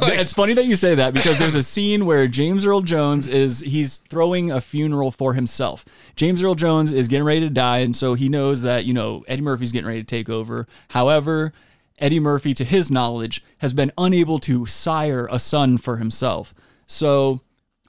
Like, 0.01 0.20
it's 0.20 0.34
funny 0.34 0.53
that 0.53 0.65
you 0.65 0.75
say 0.75 0.96
that 0.96 1.13
because 1.13 1.38
there's 1.38 1.55
a 1.55 1.63
scene 1.63 2.05
where 2.05 2.27
James 2.27 2.65
Earl 2.65 2.82
Jones 2.82 3.27
is 3.27 3.62
he's 3.62 3.98
throwing 3.98 4.51
a 4.51 4.62
funeral 4.62 5.12
for 5.12 5.34
himself. 5.34 5.86
James 6.15 6.44
Earl 6.44 6.55
Jones 6.55 6.91
is 6.91 7.08
getting 7.08 7.24
ready 7.24 7.39
to 7.41 7.50
die, 7.50 7.79
and 7.79 7.96
so 7.96 8.13
he 8.13 8.29
knows 8.29 8.62
that 8.62 8.86
you 8.86 8.94
know 8.94 9.24
Eddie 9.27 9.41
Murphy's 9.41 9.72
getting 9.72 9.88
ready 9.88 10.01
to 10.01 10.05
take 10.05 10.29
over. 10.29 10.67
However, 10.89 11.53
Eddie 11.98 12.20
Murphy, 12.20 12.53
to 12.53 12.63
his 12.63 12.91
knowledge, 12.91 13.44
has 13.60 13.74
been 13.74 13.91
unable 13.98 14.39
to 14.39 14.65
sire 14.65 15.27
a 15.32 15.39
son 15.39 15.77
for 15.77 15.98
himself. 15.98 16.53
So 16.88 17.41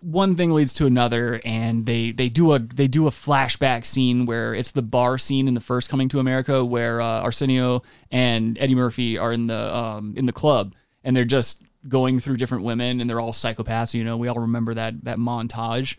one 0.06 0.36
thing 0.36 0.52
leads 0.52 0.72
to 0.74 0.86
another, 0.86 1.40
and 1.44 1.84
they 1.84 2.12
they 2.12 2.28
do 2.28 2.52
a 2.52 2.58
they 2.60 2.86
do 2.86 3.06
a 3.06 3.10
flashback 3.10 3.84
scene 3.84 4.24
where 4.24 4.54
it's 4.54 4.72
the 4.72 4.82
bar 4.82 5.18
scene 5.18 5.48
in 5.48 5.54
the 5.54 5.60
first 5.60 5.90
Coming 5.90 6.08
to 6.10 6.20
America, 6.20 6.64
where 6.64 7.00
uh, 7.00 7.20
Arsenio 7.22 7.82
and 8.10 8.56
Eddie 8.58 8.74
Murphy 8.74 9.18
are 9.18 9.32
in 9.32 9.48
the 9.48 9.76
um, 9.76 10.14
in 10.16 10.26
the 10.26 10.32
club, 10.32 10.74
and 11.02 11.16
they're 11.16 11.24
just 11.24 11.60
going 11.88 12.20
through 12.20 12.36
different 12.36 12.64
women, 12.64 13.00
and 13.00 13.10
they're 13.10 13.20
all 13.20 13.32
psychopaths. 13.32 13.94
You 13.94 14.04
know, 14.04 14.16
we 14.16 14.28
all 14.28 14.38
remember 14.38 14.74
that 14.74 15.04
that 15.04 15.18
montage. 15.18 15.96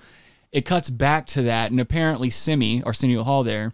It 0.54 0.66
cuts 0.66 0.90
back 0.90 1.28
to 1.28 1.42
that, 1.44 1.72
and 1.72 1.80
apparently 1.80 2.30
Semmi 2.30 2.86
Arsenio 2.86 3.24
Hall 3.24 3.44
there 3.44 3.74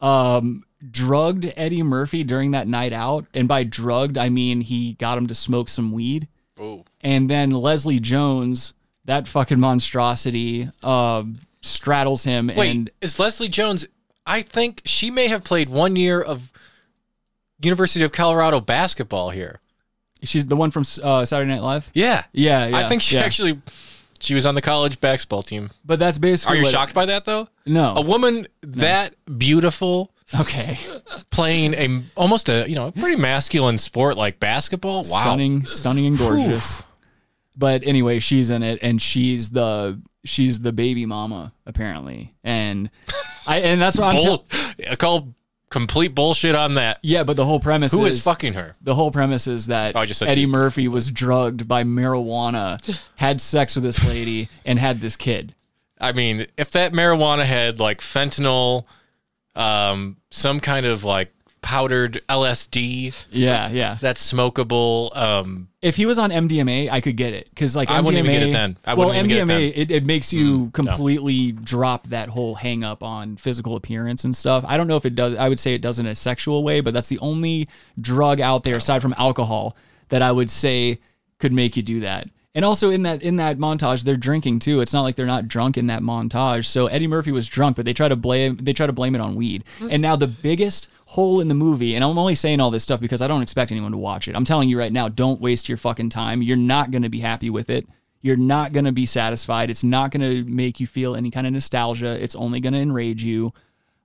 um, 0.00 0.64
drugged 0.90 1.52
Eddie 1.56 1.82
Murphy 1.82 2.24
during 2.24 2.52
that 2.52 2.68
night 2.68 2.92
out, 2.92 3.26
and 3.34 3.46
by 3.46 3.64
drugged 3.64 4.16
I 4.16 4.28
mean 4.28 4.62
he 4.62 4.94
got 4.94 5.18
him 5.18 5.26
to 5.26 5.34
smoke 5.34 5.68
some 5.68 5.92
weed 5.92 6.28
oh, 6.58 6.84
and 7.00 7.30
then 7.30 7.50
Leslie 7.50 8.00
Jones, 8.00 8.72
that 9.06 9.26
fucking 9.26 9.58
monstrosity, 9.58 10.68
uh, 10.82 11.24
straddles 11.62 12.24
him 12.24 12.50
wait, 12.54 12.70
and 12.70 12.90
is 13.00 13.18
Leslie 13.18 13.48
Jones? 13.48 13.86
I 14.26 14.42
think 14.42 14.82
she 14.84 15.10
may 15.10 15.28
have 15.28 15.44
played 15.44 15.68
one 15.68 15.96
year 15.96 16.20
of 16.20 16.52
University 17.60 18.04
of 18.04 18.12
Colorado 18.12 18.60
basketball 18.60 19.30
here. 19.30 19.60
she's 20.22 20.46
the 20.46 20.56
one 20.56 20.70
from 20.70 20.84
uh, 21.02 21.24
Saturday 21.24 21.50
Night 21.50 21.62
Live. 21.62 21.90
Yeah, 21.94 22.24
Yeah, 22.32 22.66
yeah 22.66 22.76
I 22.76 22.88
think 22.88 23.02
she 23.02 23.16
yeah. 23.16 23.22
actually 23.22 23.60
she 24.18 24.34
was 24.34 24.46
on 24.46 24.54
the 24.54 24.62
college 24.62 25.00
basketball 25.00 25.42
team. 25.42 25.70
But 25.84 25.98
that's 25.98 26.18
basically. 26.18 26.58
Are 26.58 26.62
you 26.62 26.68
shocked 26.68 26.94
by 26.94 27.06
that 27.06 27.24
though? 27.24 27.48
No. 27.64 27.94
A 27.96 28.02
woman 28.02 28.46
that 28.62 29.14
beautiful 29.38 30.10
Okay. 30.40 30.78
playing 31.30 31.74
a 31.74 32.02
almost 32.16 32.48
a 32.48 32.64
you 32.68 32.74
know 32.74 32.88
a 32.88 32.92
pretty 32.92 33.20
masculine 33.20 33.78
sport 33.78 34.16
like 34.16 34.40
basketball. 34.40 34.98
Wow. 35.04 35.22
Stunning, 35.22 35.66
stunning 35.66 36.06
and 36.06 36.18
gorgeous. 36.18 36.82
But 37.56 37.82
anyway, 37.86 38.18
she's 38.18 38.50
in 38.50 38.62
it 38.62 38.78
and 38.82 39.00
she's 39.00 39.50
the 39.50 40.00
she's 40.24 40.60
the 40.60 40.72
baby 40.72 41.06
mama 41.06 41.52
apparently. 41.66 42.34
And 42.44 42.90
I 43.46 43.60
and 43.60 43.80
that's 43.80 43.98
what 43.98 44.14
I'm 44.14 44.22
Bull, 44.22 44.46
tell- 44.78 44.96
call 44.96 45.34
complete 45.70 46.14
bullshit 46.14 46.54
on 46.54 46.74
that. 46.74 46.98
Yeah, 47.02 47.24
but 47.24 47.36
the 47.36 47.44
whole 47.46 47.60
premise 47.60 47.92
Who 47.92 48.04
is 48.06 48.16
is 48.16 48.22
fucking 48.24 48.54
her? 48.54 48.76
the 48.82 48.94
whole 48.94 49.10
premise 49.10 49.46
is 49.46 49.66
that 49.66 49.96
Oh, 49.96 50.04
Eddie 50.26 50.46
Murphy 50.46 50.86
was 50.88 51.10
drugged 51.10 51.66
by 51.66 51.82
marijuana, 51.84 52.98
had 53.16 53.40
sex 53.40 53.74
with 53.74 53.84
this 53.84 54.04
lady, 54.04 54.48
and 54.64 54.78
had 54.78 55.00
this 55.00 55.16
kid. 55.16 55.54
I 56.00 56.12
mean, 56.12 56.46
if 56.58 56.70
that 56.72 56.92
marijuana 56.92 57.44
had 57.44 57.80
like 57.80 58.00
fentanyl, 58.00 58.84
um, 59.54 60.18
some 60.30 60.60
kind 60.60 60.84
of 60.86 61.04
like 61.04 61.32
powdered 61.62 62.22
LSD 62.28 63.12
Yeah, 63.30 63.68
yeah. 63.70 63.98
that's 64.00 64.32
smokable, 64.32 65.16
um, 65.16 65.68
If 65.82 65.96
he 65.96 66.06
was 66.06 66.18
on 66.18 66.30
MDMA, 66.30 66.90
I 66.90 67.00
could 67.00 67.16
get 67.16 67.34
it 67.34 67.48
because 67.50 67.74
like 67.74 67.90
I 67.90 68.00
wouldn't 68.00 68.24
even 68.24 68.40
get 68.40 68.48
it 68.48 68.52
then. 68.52 68.78
I 68.84 68.94
well, 68.94 69.12
get 69.12 69.26
it 69.26 69.46
MDMA 69.46 69.72
it, 69.74 69.90
it 69.90 70.06
makes 70.06 70.32
you 70.32 70.58
no. 70.58 70.70
completely 70.72 71.52
drop 71.52 72.06
that 72.08 72.28
whole 72.28 72.54
hang 72.54 72.84
up 72.84 73.02
on 73.02 73.36
physical 73.36 73.76
appearance 73.76 74.24
and 74.24 74.36
stuff. 74.36 74.64
I 74.66 74.76
don't 74.76 74.86
know 74.86 74.96
if 74.96 75.06
it 75.06 75.14
does. 75.14 75.34
I 75.34 75.48
would 75.48 75.58
say 75.58 75.74
it 75.74 75.82
does 75.82 75.98
in 75.98 76.06
a 76.06 76.14
sexual 76.14 76.62
way, 76.62 76.80
but 76.80 76.94
that's 76.94 77.08
the 77.08 77.18
only 77.18 77.68
drug 78.00 78.40
out 78.40 78.64
there 78.64 78.76
aside 78.76 79.02
from 79.02 79.14
alcohol 79.18 79.76
that 80.08 80.22
I 80.22 80.32
would 80.32 80.50
say 80.50 81.00
could 81.38 81.52
make 81.52 81.76
you 81.76 81.82
do 81.82 82.00
that. 82.00 82.28
And 82.56 82.64
also 82.64 82.88
in 82.88 83.02
that 83.02 83.22
in 83.22 83.36
that 83.36 83.58
montage, 83.58 84.02
they're 84.02 84.16
drinking 84.16 84.60
too. 84.60 84.80
It's 84.80 84.94
not 84.94 85.02
like 85.02 85.14
they're 85.14 85.26
not 85.26 85.46
drunk 85.46 85.76
in 85.76 85.88
that 85.88 86.00
montage. 86.00 86.64
So 86.64 86.86
Eddie 86.86 87.06
Murphy 87.06 87.30
was 87.30 87.46
drunk, 87.48 87.76
but 87.76 87.84
they 87.84 87.92
try 87.92 88.08
to 88.08 88.16
blame 88.16 88.56
they 88.56 88.72
try 88.72 88.86
to 88.86 88.94
blame 88.94 89.14
it 89.14 89.20
on 89.20 89.34
weed. 89.34 89.62
And 89.90 90.00
now 90.00 90.16
the 90.16 90.26
biggest 90.26 90.88
hole 91.06 91.40
in 91.40 91.48
the 91.48 91.54
movie, 91.54 91.94
and 91.94 92.04
I'm 92.04 92.18
only 92.18 92.34
saying 92.34 92.60
all 92.60 92.70
this 92.70 92.82
stuff 92.82 93.00
because 93.00 93.22
I 93.22 93.28
don't 93.28 93.42
expect 93.42 93.70
anyone 93.70 93.92
to 93.92 93.98
watch 93.98 94.28
it. 94.28 94.36
I'm 94.36 94.44
telling 94.44 94.68
you 94.68 94.78
right 94.78 94.92
now, 94.92 95.08
don't 95.08 95.40
waste 95.40 95.68
your 95.68 95.78
fucking 95.78 96.10
time. 96.10 96.42
You're 96.42 96.56
not 96.56 96.90
going 96.90 97.02
to 97.02 97.08
be 97.08 97.20
happy 97.20 97.48
with 97.48 97.70
it. 97.70 97.86
You're 98.22 98.36
not 98.36 98.72
going 98.72 98.86
to 98.86 98.92
be 98.92 99.06
satisfied. 99.06 99.70
It's 99.70 99.84
not 99.84 100.10
going 100.10 100.22
to 100.22 100.50
make 100.50 100.80
you 100.80 100.86
feel 100.86 101.14
any 101.14 101.30
kind 101.30 101.46
of 101.46 101.52
nostalgia. 101.52 102.20
It's 102.22 102.34
only 102.34 102.58
going 102.58 102.72
to 102.72 102.80
enrage 102.80 103.22
you. 103.22 103.54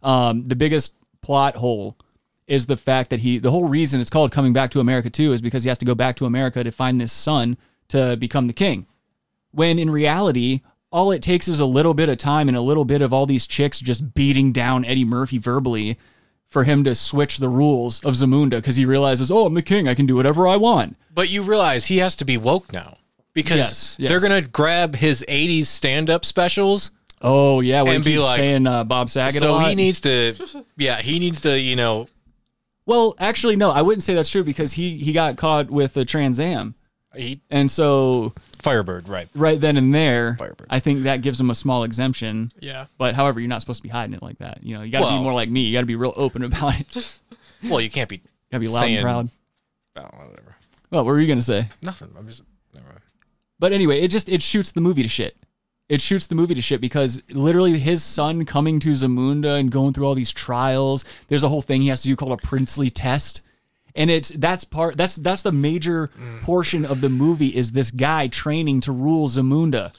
Um, 0.04 0.46
the 0.46 0.56
biggest 0.56 0.94
plot 1.22 1.56
hole 1.56 1.98
is 2.46 2.68
the 2.68 2.78
fact 2.78 3.10
that 3.10 3.20
he 3.20 3.40
the 3.40 3.52
whole 3.52 3.68
reason 3.68 4.02
it's 4.02 4.10
called 4.10 4.32
coming 4.32 4.54
back 4.54 4.72
to 4.72 4.80
America 4.80 5.10
too 5.10 5.32
is 5.32 5.42
because 5.42 5.64
he 5.64 5.70
has 5.70 5.78
to 5.78 5.86
go 5.86 5.96
back 5.96 6.16
to 6.18 6.26
America 6.26 6.64
to 6.64 6.72
find 6.72 7.00
this 7.00 7.14
son 7.14 7.58
to 7.88 8.16
become 8.18 8.48
the 8.48 8.54
king. 8.54 8.86
When 9.52 9.80
in 9.80 9.90
reality, 9.90 10.62
all 10.92 11.12
it 11.12 11.22
takes 11.22 11.48
is 11.48 11.60
a 11.60 11.66
little 11.66 11.94
bit 11.94 12.10
of 12.10 12.18
time 12.18 12.48
and 12.48 12.58
a 12.58 12.62
little 12.62 12.86
bit 12.86 13.02
of 13.02 13.14
all 13.14 13.26
these 13.26 13.48
chicks 13.48 13.80
just 13.80 14.14
beating 14.14 14.52
down 14.52 14.86
Eddie 14.86 15.06
Murphy 15.06 15.38
verbally 15.38 15.98
for 16.52 16.64
him 16.66 16.84
to 16.84 16.94
switch 16.94 17.38
the 17.40 17.50
rules 17.50 18.00
of 18.04 18.14
Zamunda 18.14 18.52
because 18.52 18.76
he 18.76 18.86
realizes, 18.86 19.32
oh, 19.32 19.46
I'm 19.48 19.56
the 19.56 19.62
king, 19.64 19.88
I 19.88 19.96
can 19.96 20.06
do 20.06 20.16
whatever 20.16 20.48
I 20.48 20.58
want. 20.58 20.98
but 21.14 21.30
you 21.30 21.42
realize 21.42 21.86
he 21.88 21.98
has 21.98 22.16
to 22.18 22.26
be 22.26 22.38
woke 22.38 22.72
now 22.72 22.98
because 23.34 23.58
Yes, 23.58 23.96
yes. 23.98 24.10
they're 24.10 24.20
gonna 24.20 24.42
grab 24.42 24.96
his 24.96 25.26
'80s 25.28 25.66
stand-up 25.66 26.24
specials. 26.26 26.92
Oh 27.22 27.60
yeah, 27.62 27.82
when 27.84 27.96
And 27.96 28.04
be 28.04 28.20
like- 28.20 28.38
saying 28.38 28.68
uh, 28.68 28.84
Bob 28.84 29.10
Saget. 29.10 29.42
So 29.42 29.58
he 29.60 29.74
needs 29.76 30.00
to, 30.02 30.36
yeah, 30.78 31.02
he 31.02 31.18
needs 31.20 31.42
to, 31.42 31.58
you 31.60 31.76
know, 31.76 32.08
Well, 32.86 33.16
actually, 33.20 33.56
no, 33.56 33.72
I 33.72 33.82
wouldn't 33.82 34.04
say 34.04 34.14
that's 34.14 34.30
true 34.30 34.44
because 34.44 34.74
he 34.74 34.98
he 34.98 35.14
got 35.14 35.38
caught 35.38 35.70
with 35.72 35.96
a 35.98 36.04
Trans 36.06 36.40
Am, 36.40 36.76
he 37.16 37.42
and 37.50 37.70
so 37.72 38.34
Firebird, 38.62 39.08
right? 39.10 39.28
right 39.36 39.60
then 39.60 39.78
and 39.78 39.94
there, 39.94 40.36
Firebird. 40.38 40.68
I 40.70 40.80
think 40.80 41.04
that 41.04 41.22
gives 41.22 41.40
him 41.40 41.50
a 41.50 41.56
small 41.56 41.84
exemption. 41.84 42.52
Yeah. 42.60 42.86
But 42.98 43.16
however, 43.16 43.40
you're 43.40 43.50
not 43.50 43.62
supposed 43.62 43.80
to 43.80 43.84
be 43.84 43.90
hiding 43.90 44.14
it 44.16 44.22
like 44.22 44.38
that. 44.40 44.60
You 44.64 44.76
know, 44.76 44.82
you 44.84 44.92
got 44.92 45.00
to 45.00 45.06
Well- 45.06 45.18
be 45.18 45.24
more 45.24 45.34
like 45.34 45.50
me. 45.50 45.62
You 45.62 45.74
got 45.74 45.82
to 45.82 45.86
be 45.88 45.96
real 45.96 46.14
open 46.16 46.44
about 46.44 46.80
it. 46.80 46.88
got 46.94 47.20
Well, 47.70 47.82
you 47.82 47.90
can't 47.90 48.10
be 48.10 48.18
Got 48.52 48.58
to 48.58 48.60
be 48.60 48.68
loud 48.68 48.80
saying, 48.80 48.96
and 48.98 49.04
proud. 49.04 49.30
Oh, 49.98 50.02
whatever. 50.28 50.56
Well, 50.90 51.06
what 51.06 51.12
were 51.12 51.20
you 51.20 51.28
gonna 51.28 51.42
say? 51.42 51.70
Nothing. 51.82 52.10
I'm 52.18 52.28
just. 52.28 52.44
Never 52.76 52.88
mind. 52.88 53.00
But 53.60 53.72
anyway, 53.72 54.02
it 54.02 54.10
just 54.10 54.28
it 54.30 54.42
shoots 54.42 54.72
the 54.72 54.82
movie 54.82 55.04
to 55.04 55.10
shit. 55.10 55.38
It 55.90 56.02
shoots 56.02 56.28
the 56.28 56.36
movie 56.36 56.54
to 56.56 56.62
shit 56.62 56.80
because 56.82 57.22
literally 57.30 57.78
his 57.80 58.02
son 58.04 58.46
coming 58.46 58.80
to 58.82 58.90
Zamunda 58.90 59.60
and 59.60 59.72
going 59.72 59.94
through 59.94 60.06
all 60.08 60.16
these 60.16 60.32
trials. 60.32 61.04
There's 61.28 61.44
a 61.44 61.50
whole 61.50 61.62
thing 61.62 61.82
he 61.82 61.90
has 61.90 62.02
to 62.04 62.08
do 62.08 62.16
called 62.16 62.32
a 62.32 62.38
princely 62.38 62.90
test. 62.90 63.42
And 63.96 64.10
it's 64.10 64.30
that's 64.30 64.64
part 64.64 64.96
that's 64.98 65.16
that's 65.18 65.42
the 65.42 65.52
major 65.52 66.10
mm. 66.20 66.42
portion 66.42 66.86
of 66.86 67.02
the 67.02 67.10
movie 67.10 67.56
is 67.56 67.72
this 67.74 67.92
guy 67.92 68.28
training 68.28 68.82
to 68.82 68.92
rule 68.92 69.28
Zamunda. 69.28 69.94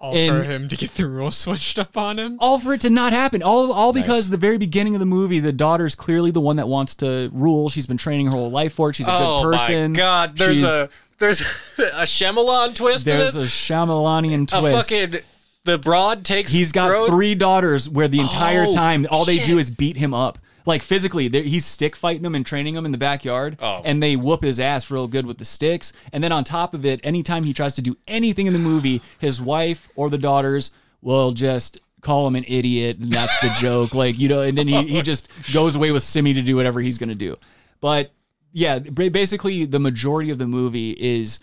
All 0.00 0.16
And- 0.16 0.34
for 0.38 0.42
him 0.50 0.68
to 0.68 0.76
get 0.76 0.92
the 0.92 1.06
rules 1.06 1.36
switched 1.44 1.78
up 1.78 1.96
on 1.96 2.18
him. 2.18 2.38
all 2.40 2.58
for 2.58 2.72
it 2.72 2.80
to 2.80 2.90
not 2.90 3.12
happen. 3.12 3.42
All 3.42 3.70
all 3.72 3.92
because 3.92 4.30
the 4.30 4.36
very 4.38 4.56
beginning 4.58 4.94
of 4.94 5.00
the 5.00 5.06
movie, 5.06 5.40
the 5.40 5.52
daughter's 5.52 5.94
clearly 5.94 6.30
the 6.30 6.40
one 6.40 6.56
that 6.56 6.68
wants 6.68 6.94
to 6.96 7.30
rule. 7.32 7.68
She's 7.68 7.86
been 7.86 7.98
training 7.98 8.26
her 8.26 8.32
whole 8.32 8.50
life 8.50 8.72
for 8.72 8.88
it. 8.90 8.96
She's 8.96 9.08
a 9.08 9.12
Oh 9.12 9.42
good 9.44 9.52
person. 9.58 9.74
Oh 9.84 9.88
my 9.90 9.94
god! 9.96 10.38
There's 10.38 10.58
She's- 10.58 10.70
a 10.70 10.88
there's 11.18 11.40
a 11.78 12.06
Shyamalan 12.06 12.74
twist 12.74 13.04
to 13.04 13.10
there's 13.10 13.34
this. 13.34 13.44
a 13.46 13.72
Shyamalanian 13.72 14.50
A, 14.52 14.60
twist. 14.60 14.90
fucking 14.90 15.20
the 15.64 15.76
broad 15.76 16.24
takes. 16.24 16.50
He's 16.50 16.72
got 16.72 16.88
throat- 16.88 17.08
three 17.08 17.34
daughters 17.34 17.86
where 17.88 18.08
the 18.08 18.20
entire 18.20 18.64
Oh, 18.68 18.74
time 18.74 19.06
all 19.10 19.26
they 19.26 19.36
do 19.38 19.58
is 19.58 19.70
beat 19.70 19.98
him 19.98 20.14
up. 20.14 20.38
Like 20.66 20.82
physically, 20.82 21.28
he's 21.28 21.64
stick 21.64 21.96
fighting 21.96 22.22
them 22.22 22.34
and 22.34 22.44
training 22.44 22.74
them 22.74 22.84
in 22.86 22.92
the 22.92 22.98
backyard, 22.98 23.56
Oh. 23.60 23.82
and 23.84 24.02
they 24.02 24.16
whoop 24.16 24.42
his 24.42 24.60
ass 24.60 24.90
real 24.90 25.06
good 25.08 25.26
with 25.26 25.38
the 25.38 25.44
sticks. 25.44 25.92
And 26.12 26.22
then 26.22 26.32
on 26.32 26.44
top 26.44 26.74
of 26.74 26.84
it, 26.84 27.00
anytime 27.02 27.44
he 27.44 27.52
tries 27.52 27.74
to 27.74 27.82
do 27.82 27.96
anything 28.06 28.46
in 28.46 28.52
the 28.52 28.58
movie, 28.58 29.02
his 29.18 29.40
wife 29.40 29.88
or 29.96 30.10
the 30.10 30.18
daughters 30.18 30.70
will 31.02 31.32
just 31.32 31.78
call 32.02 32.26
him 32.26 32.34
an 32.36 32.44
idiot, 32.48 32.98
and 32.98 33.12
that's 33.12 33.38
the 33.40 33.48
joke. 33.58 33.94
Like 33.94 34.18
you 34.18 34.28
know, 34.28 34.42
and 34.42 34.56
then 34.56 34.68
he, 34.68 34.86
he 34.86 35.02
just 35.10 35.28
goes 35.52 35.76
away 35.76 35.90
with 35.92 36.02
Semmi 36.02 36.34
to 36.34 36.42
do 36.42 36.56
whatever 36.56 36.80
he's 36.80 36.98
gonna 36.98 37.14
do. 37.14 37.36
But 37.80 38.12
yeah, 38.52 38.78
basically 38.78 39.64
the 39.64 39.78
majority 39.80 40.30
of 40.30 40.38
the 40.38 40.46
movie 40.46 40.90
is 40.98 41.38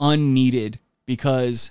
unneeded 0.00 0.78
because 1.06 1.70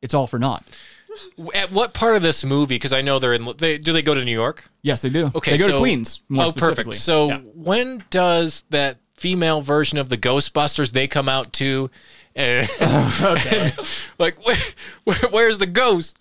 it's 0.00 0.14
all 0.14 0.26
for 0.26 0.38
naught. 0.38 0.64
At 1.54 1.72
what 1.72 1.94
part 1.94 2.16
of 2.16 2.22
this 2.22 2.44
movie? 2.44 2.76
Because 2.76 2.92
I 2.92 3.02
know 3.02 3.18
they're 3.18 3.34
in. 3.34 3.48
They, 3.58 3.78
do 3.78 3.92
they 3.92 4.02
go 4.02 4.14
to 4.14 4.24
New 4.24 4.32
York? 4.32 4.64
Yes, 4.82 5.02
they 5.02 5.08
do. 5.08 5.30
Okay, 5.34 5.52
they 5.52 5.58
go 5.58 5.66
so- 5.66 5.72
to 5.72 5.78
Queens. 5.78 6.20
More 6.28 6.46
oh, 6.46 6.52
perfect. 6.52 6.94
So 6.94 7.28
Yeah. 7.28 7.38
when 7.54 8.04
does 8.10 8.64
that 8.70 8.98
female 9.14 9.60
version 9.62 9.98
of 9.98 10.08
the 10.08 10.18
Ghostbusters 10.18 10.92
they 10.92 11.06
come 11.06 11.28
out 11.28 11.52
to? 11.54 11.90
And, 12.34 12.68
and, 12.80 13.76
like 14.18 14.44
where, 14.46 14.58
where, 15.04 15.18
where's 15.30 15.58
the 15.58 15.66
ghost? 15.66 16.18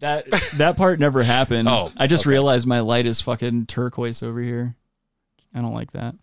that 0.00 0.26
that 0.54 0.76
part 0.76 1.00
never 1.00 1.22
happened. 1.22 1.68
Oh, 1.68 1.92
I 1.96 2.06
just 2.06 2.22
okay. 2.22 2.30
realized 2.30 2.66
my 2.66 2.80
light 2.80 3.06
is 3.06 3.20
fucking 3.20 3.66
turquoise 3.66 4.22
over 4.22 4.40
here. 4.40 4.76
I 5.54 5.60
don't 5.60 5.74
like 5.74 5.92
that. 5.92 6.14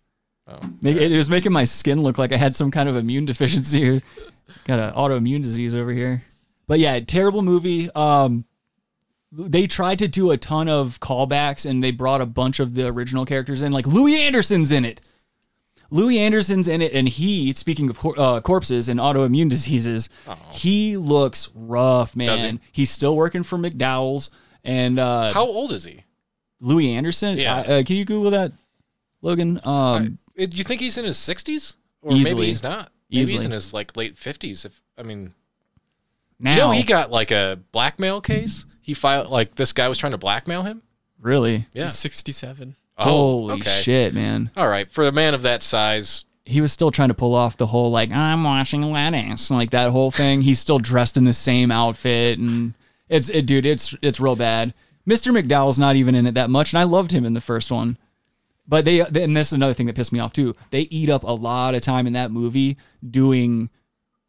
Oh, 0.46 0.60
Make, 0.80 0.96
it 0.96 1.16
was 1.16 1.28
making 1.28 1.52
my 1.52 1.64
skin 1.64 2.02
look 2.02 2.18
like 2.18 2.32
I 2.32 2.36
had 2.36 2.54
some 2.54 2.70
kind 2.70 2.88
of 2.88 2.96
immune 2.96 3.24
deficiency 3.24 3.88
or 3.88 4.02
got 4.64 4.78
an 4.78 4.94
autoimmune 4.94 5.42
disease 5.42 5.74
over 5.74 5.92
here. 5.92 6.22
But 6.66 6.78
yeah, 6.80 6.98
terrible 7.00 7.42
movie. 7.42 7.90
Um, 7.94 8.44
they 9.32 9.66
tried 9.66 9.98
to 10.00 10.08
do 10.08 10.30
a 10.30 10.36
ton 10.36 10.68
of 10.68 10.98
callbacks 11.00 11.68
and 11.68 11.82
they 11.82 11.90
brought 11.90 12.20
a 12.20 12.26
bunch 12.26 12.58
of 12.60 12.74
the 12.74 12.86
original 12.86 13.26
characters 13.26 13.62
in. 13.62 13.72
Like 13.72 13.86
Louie 13.86 14.16
Anderson's 14.20 14.72
in 14.72 14.84
it. 14.84 15.00
Louie 15.90 16.18
Anderson's 16.18 16.66
in 16.66 16.82
it, 16.82 16.92
and 16.92 17.08
he, 17.08 17.52
speaking 17.52 17.88
of 17.90 18.04
uh, 18.18 18.40
corpses 18.40 18.88
and 18.88 18.98
autoimmune 18.98 19.48
diseases, 19.50 20.08
he 20.50 20.96
looks 20.96 21.48
rough, 21.54 22.16
man. 22.16 22.56
He? 22.72 22.80
He's 22.82 22.90
still 22.90 23.14
working 23.14 23.44
for 23.44 23.56
McDowell's. 23.56 24.28
And 24.64 24.98
uh, 24.98 25.32
How 25.32 25.44
old 25.46 25.70
is 25.70 25.84
he? 25.84 26.02
Louie 26.60 26.90
Anderson, 26.92 27.38
Yeah. 27.38 27.58
uh, 27.58 27.82
can 27.84 27.94
you 27.94 28.04
Google 28.04 28.32
that, 28.32 28.50
Logan? 29.22 29.60
Um, 29.62 30.18
Do 30.36 30.48
you 30.56 30.64
think 30.64 30.80
he's 30.80 30.98
in 30.98 31.04
his 31.04 31.18
sixties, 31.18 31.74
or 32.02 32.12
Easily. 32.14 32.34
maybe 32.34 32.46
he's 32.48 32.62
not? 32.64 32.90
Maybe 33.08 33.30
he's 33.30 33.44
in 33.44 33.52
his 33.52 33.72
like 33.72 33.96
late 33.96 34.18
fifties. 34.18 34.64
If 34.64 34.82
I 34.98 35.04
mean, 35.04 35.34
now, 36.38 36.52
you 36.54 36.58
know, 36.60 36.70
he 36.72 36.82
got 36.82 37.10
like 37.10 37.30
a 37.30 37.58
blackmail 37.72 38.20
case. 38.20 38.66
He 38.80 38.94
filed 38.94 39.30
like 39.30 39.54
this 39.56 39.72
guy 39.72 39.88
was 39.88 39.98
trying 39.98 40.12
to 40.12 40.18
blackmail 40.18 40.62
him. 40.62 40.82
really? 41.20 41.66
Yeah. 41.72 41.84
He's 41.84 41.94
67. 41.94 42.76
Oh, 42.98 43.04
Holy 43.04 43.54
okay. 43.60 43.80
shit, 43.82 44.14
man. 44.14 44.50
All 44.56 44.68
right, 44.68 44.90
for 44.90 45.06
a 45.06 45.12
man 45.12 45.34
of 45.34 45.42
that 45.42 45.62
size, 45.62 46.24
he 46.46 46.60
was 46.60 46.72
still 46.72 46.90
trying 46.90 47.08
to 47.08 47.14
pull 47.14 47.34
off 47.34 47.56
the 47.56 47.66
whole 47.66 47.90
like 47.90 48.10
I'm 48.12 48.42
washing 48.44 48.82
lettuce, 48.82 49.50
like 49.50 49.70
that 49.70 49.90
whole 49.90 50.10
thing. 50.10 50.42
He's 50.42 50.58
still 50.60 50.78
dressed 50.78 51.16
in 51.16 51.24
the 51.24 51.32
same 51.34 51.70
outfit, 51.70 52.38
and 52.38 52.74
it's 53.08 53.28
it, 53.28 53.46
dude, 53.46 53.66
it's 53.66 53.94
it's 54.00 54.20
real 54.20 54.36
bad. 54.36 54.72
Mr. 55.06 55.30
McDowell's 55.36 55.78
not 55.78 55.96
even 55.96 56.14
in 56.14 56.26
it 56.26 56.34
that 56.34 56.48
much, 56.50 56.72
and 56.72 56.80
I 56.80 56.84
loved 56.84 57.12
him 57.12 57.24
in 57.26 57.34
the 57.34 57.40
first 57.40 57.70
one. 57.70 57.98
But 58.66 58.84
they 58.84 59.00
and 59.00 59.36
this 59.36 59.48
is 59.48 59.52
another 59.52 59.74
thing 59.74 59.86
that 59.86 59.96
pissed 59.96 60.12
me 60.12 60.18
off 60.20 60.32
too. 60.32 60.54
They 60.70 60.82
eat 60.82 61.10
up 61.10 61.22
a 61.22 61.32
lot 61.32 61.74
of 61.74 61.82
time 61.82 62.06
in 62.06 62.14
that 62.14 62.30
movie 62.30 62.76
doing 63.08 63.68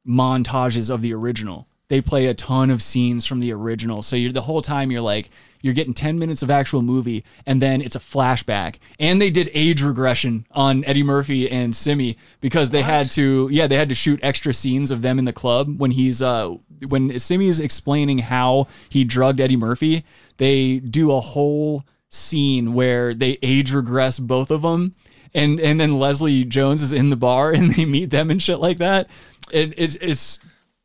montages 0.06 0.90
of 0.90 1.02
the 1.02 1.14
original. 1.14 1.68
They 1.89 2.01
play 2.01 2.25
a 2.25 2.34
ton 2.34 2.70
of 2.70 2.82
scenes 2.82 3.25
from 3.25 3.39
the 3.39 3.53
original. 3.53 4.01
So 4.01 4.15
you're 4.15 4.34
the 4.34 4.41
whole 4.41 4.62
time 4.62 4.91
you're 4.91 5.01
like 5.01 5.29
you're 5.62 5.74
getting 5.74 5.94
10 5.94 6.20
minutes 6.20 6.44
of 6.44 6.51
actual 6.51 6.82
movie 6.82 7.24
and 7.46 7.62
then 7.62 7.82
it's 7.82 7.96
a 7.96 8.00
flashback. 8.00 8.75
And 9.00 9.22
they 9.22 9.29
did 9.29 9.50
age 9.53 9.82
regression 9.82 10.46
on 10.51 10.84
Eddie 10.86 11.03
Murphy 11.03 11.50
and 11.50 11.74
Semmi 11.74 12.15
because 12.41 12.70
they 12.70 12.82
had 12.82 13.10
to 13.12 13.48
yeah, 13.51 13.67
they 13.67 13.77
had 13.77 13.89
to 13.89 13.96
shoot 13.96 14.20
extra 14.22 14.53
scenes 14.53 14.91
of 14.91 15.01
them 15.01 15.17
in 15.17 15.25
the 15.25 15.34
club 15.34 15.79
when 15.79 15.91
he's 15.91 16.22
uh 16.22 16.56
when 16.88 17.10
Semmi's 17.12 17.60
explaining 17.60 18.20
how 18.20 18.67
he 18.89 19.03
drugged 19.03 19.41
Eddie 19.41 19.58
Murphy. 19.58 20.03
They 20.38 20.79
do 20.79 21.12
a 21.12 21.20
whole 21.20 21.86
scene 22.10 22.74
where 22.74 23.13
they 23.13 23.38
age 23.41 23.74
regress 23.74 24.20
both 24.20 24.51
of 24.51 24.62
them, 24.62 24.96
and 25.34 25.60
and 25.60 25.79
then 25.79 26.00
Leslie 26.00 26.46
Jones 26.46 26.82
is 26.82 26.94
in 26.94 27.10
the 27.10 27.15
bar 27.15 27.51
and 27.53 27.74
they 27.74 27.86
meet 27.86 28.10
them 28.10 28.29
and 28.29 28.41
shit 28.41 28.60
like 28.60 28.77
that. 28.77 29.08
It, 29.51 29.74
it's 29.77 29.96
it's 29.96 30.39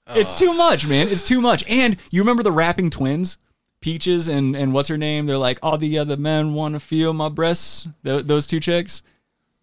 it's 0.08 0.34
too 0.38 0.52
much, 0.54 0.86
man. 0.86 1.08
It's 1.08 1.22
too 1.22 1.40
much. 1.40 1.64
And 1.68 1.96
you 2.10 2.20
remember 2.22 2.42
the 2.42 2.52
rapping 2.52 2.90
twins? 2.90 3.38
Peaches 3.80 4.28
and 4.28 4.54
and 4.54 4.72
what's 4.72 4.88
her 4.88 4.98
name? 4.98 5.26
They're 5.26 5.36
like, 5.38 5.58
all 5.62 5.76
the 5.76 5.98
other 5.98 6.16
men 6.16 6.54
want 6.54 6.74
to 6.74 6.80
feel 6.80 7.12
my 7.12 7.28
breasts. 7.28 7.88
Th- 8.04 8.24
those 8.24 8.46
two 8.46 8.60
chicks, 8.60 9.02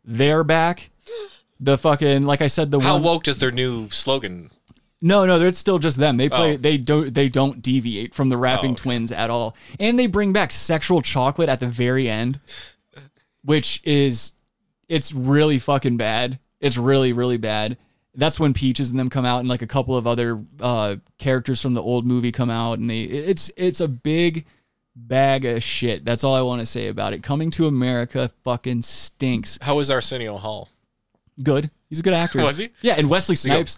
they're 0.04 0.44
back. 0.44 0.90
The 1.60 1.78
fucking 1.78 2.26
like 2.26 2.42
I 2.42 2.48
said, 2.48 2.70
the 2.72 2.80
How 2.82 2.96
one. 2.96 3.04
woke 3.04 3.28
is 3.30 3.38
their 3.38 3.52
new 3.52 3.90
slogan? 3.90 4.52
No, 5.02 5.26
no, 5.26 5.40
it's 5.40 5.58
still 5.60 5.80
just 5.80 5.96
them. 5.96 6.18
They 6.18 6.28
play. 6.28 6.56
Oh. 6.56 6.58
They 6.58 6.78
don't. 6.78 7.14
They 7.14 7.30
don't 7.30 7.62
deviate 7.62 8.14
from 8.14 8.28
the 8.28 8.36
rapping 8.36 8.72
Oh, 8.72 8.74
okay. 8.74 8.82
twins 8.84 9.12
at 9.14 9.30
all. 9.30 9.56
And 9.80 9.98
they 9.98 10.08
bring 10.08 10.34
back 10.34 10.52
sexual 10.52 11.02
chocolate 11.02 11.48
at 11.48 11.62
the 11.62 11.68
very 11.70 12.10
end, 12.10 12.42
which 13.46 13.82
is, 13.86 14.34
it's 14.90 15.14
really 15.14 15.60
fucking 15.60 15.96
bad. 15.96 16.40
It's 16.60 16.76
really 16.78 17.14
really 17.14 17.38
bad. 17.38 17.78
That's 18.20 18.40
when 18.40 18.54
Peaches 18.54 18.90
and 18.90 19.00
them 19.00 19.10
come 19.10 19.26
out, 19.26 19.40
and 19.40 19.48
like 19.48 19.62
a 19.62 19.68
couple 19.68 19.96
of 19.96 20.06
other 20.06 20.44
uh, 20.60 20.98
characters 21.18 21.62
from 21.62 21.74
the 21.74 21.82
old 21.82 22.06
movie 22.06 22.32
come 22.32 22.50
out, 22.50 22.80
and 22.80 22.90
they. 22.90 23.02
It's 23.02 23.50
it's 23.56 23.80
a 23.82 23.88
big 23.88 24.46
bag 24.96 25.46
of 25.46 25.64
shit. 25.64 26.06
That's 26.06 26.24
all 26.24 26.36
I 26.36 26.42
want 26.42 26.60
to 26.60 26.66
say 26.66 26.88
about 26.88 27.14
it. 27.14 27.24
Coming 27.24 27.52
to 27.52 27.68
America 27.68 28.32
fucking 28.44 28.82
stinks. 28.82 29.58
How 29.62 29.76
was 29.76 29.90
Arsenio 29.90 30.38
Hall? 30.38 30.70
Good. 31.42 31.72
He's 31.90 32.00
a 32.00 32.04
good 32.04 32.14
actor. 32.14 32.42
Was 32.42 32.58
he? 32.58 32.70
Yeah, 32.82 32.96
and 32.98 33.10
Wesley 33.10 33.36
Snipes. 33.36 33.78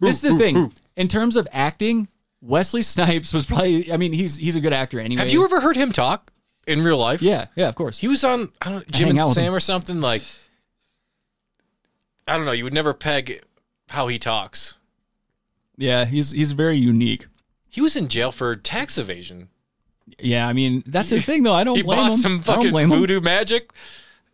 this 0.00 0.16
is 0.16 0.20
the 0.22 0.36
thing. 0.36 0.72
In 0.96 1.08
terms 1.08 1.36
of 1.36 1.46
acting, 1.52 2.08
Wesley 2.40 2.82
Snipes 2.82 3.32
was 3.32 3.46
probably. 3.46 3.92
I 3.92 3.96
mean, 3.96 4.12
he's 4.12 4.36
he's 4.36 4.56
a 4.56 4.60
good 4.60 4.72
actor 4.72 4.98
anyway. 4.98 5.22
Have 5.22 5.30
you 5.30 5.44
ever 5.44 5.60
heard 5.60 5.76
him 5.76 5.92
talk 5.92 6.32
in 6.66 6.82
real 6.82 6.98
life? 6.98 7.22
Yeah, 7.22 7.46
yeah, 7.54 7.68
of 7.68 7.74
course. 7.74 7.98
He 7.98 8.08
was 8.08 8.24
on 8.24 8.52
I 8.62 8.70
don't 8.70 8.78
know, 8.78 8.84
Jim 8.90 9.16
and 9.16 9.32
Sam 9.32 9.54
or 9.54 9.60
something 9.60 10.00
like. 10.00 10.22
I 12.26 12.36
don't 12.36 12.46
know. 12.46 12.52
You 12.52 12.64
would 12.64 12.74
never 12.74 12.92
peg 12.92 13.40
how 13.88 14.08
he 14.08 14.18
talks. 14.18 14.74
Yeah, 15.76 16.04
he's 16.04 16.30
he's 16.30 16.52
very 16.52 16.76
unique. 16.76 17.26
He 17.68 17.80
was 17.80 17.96
in 17.96 18.08
jail 18.08 18.32
for 18.32 18.56
tax 18.56 18.96
evasion. 18.96 19.48
Yeah, 20.18 20.48
I 20.48 20.52
mean 20.52 20.82
that's 20.86 21.10
the 21.10 21.20
thing 21.20 21.42
though. 21.42 21.52
I 21.52 21.64
don't 21.64 21.76
He 21.76 21.82
blame 21.82 21.98
bought 21.98 22.10
him. 22.12 22.16
some 22.16 22.40
fucking 22.40 22.70
blame 22.70 22.90
him. 22.90 22.98
voodoo 22.98 23.20
magic, 23.20 23.72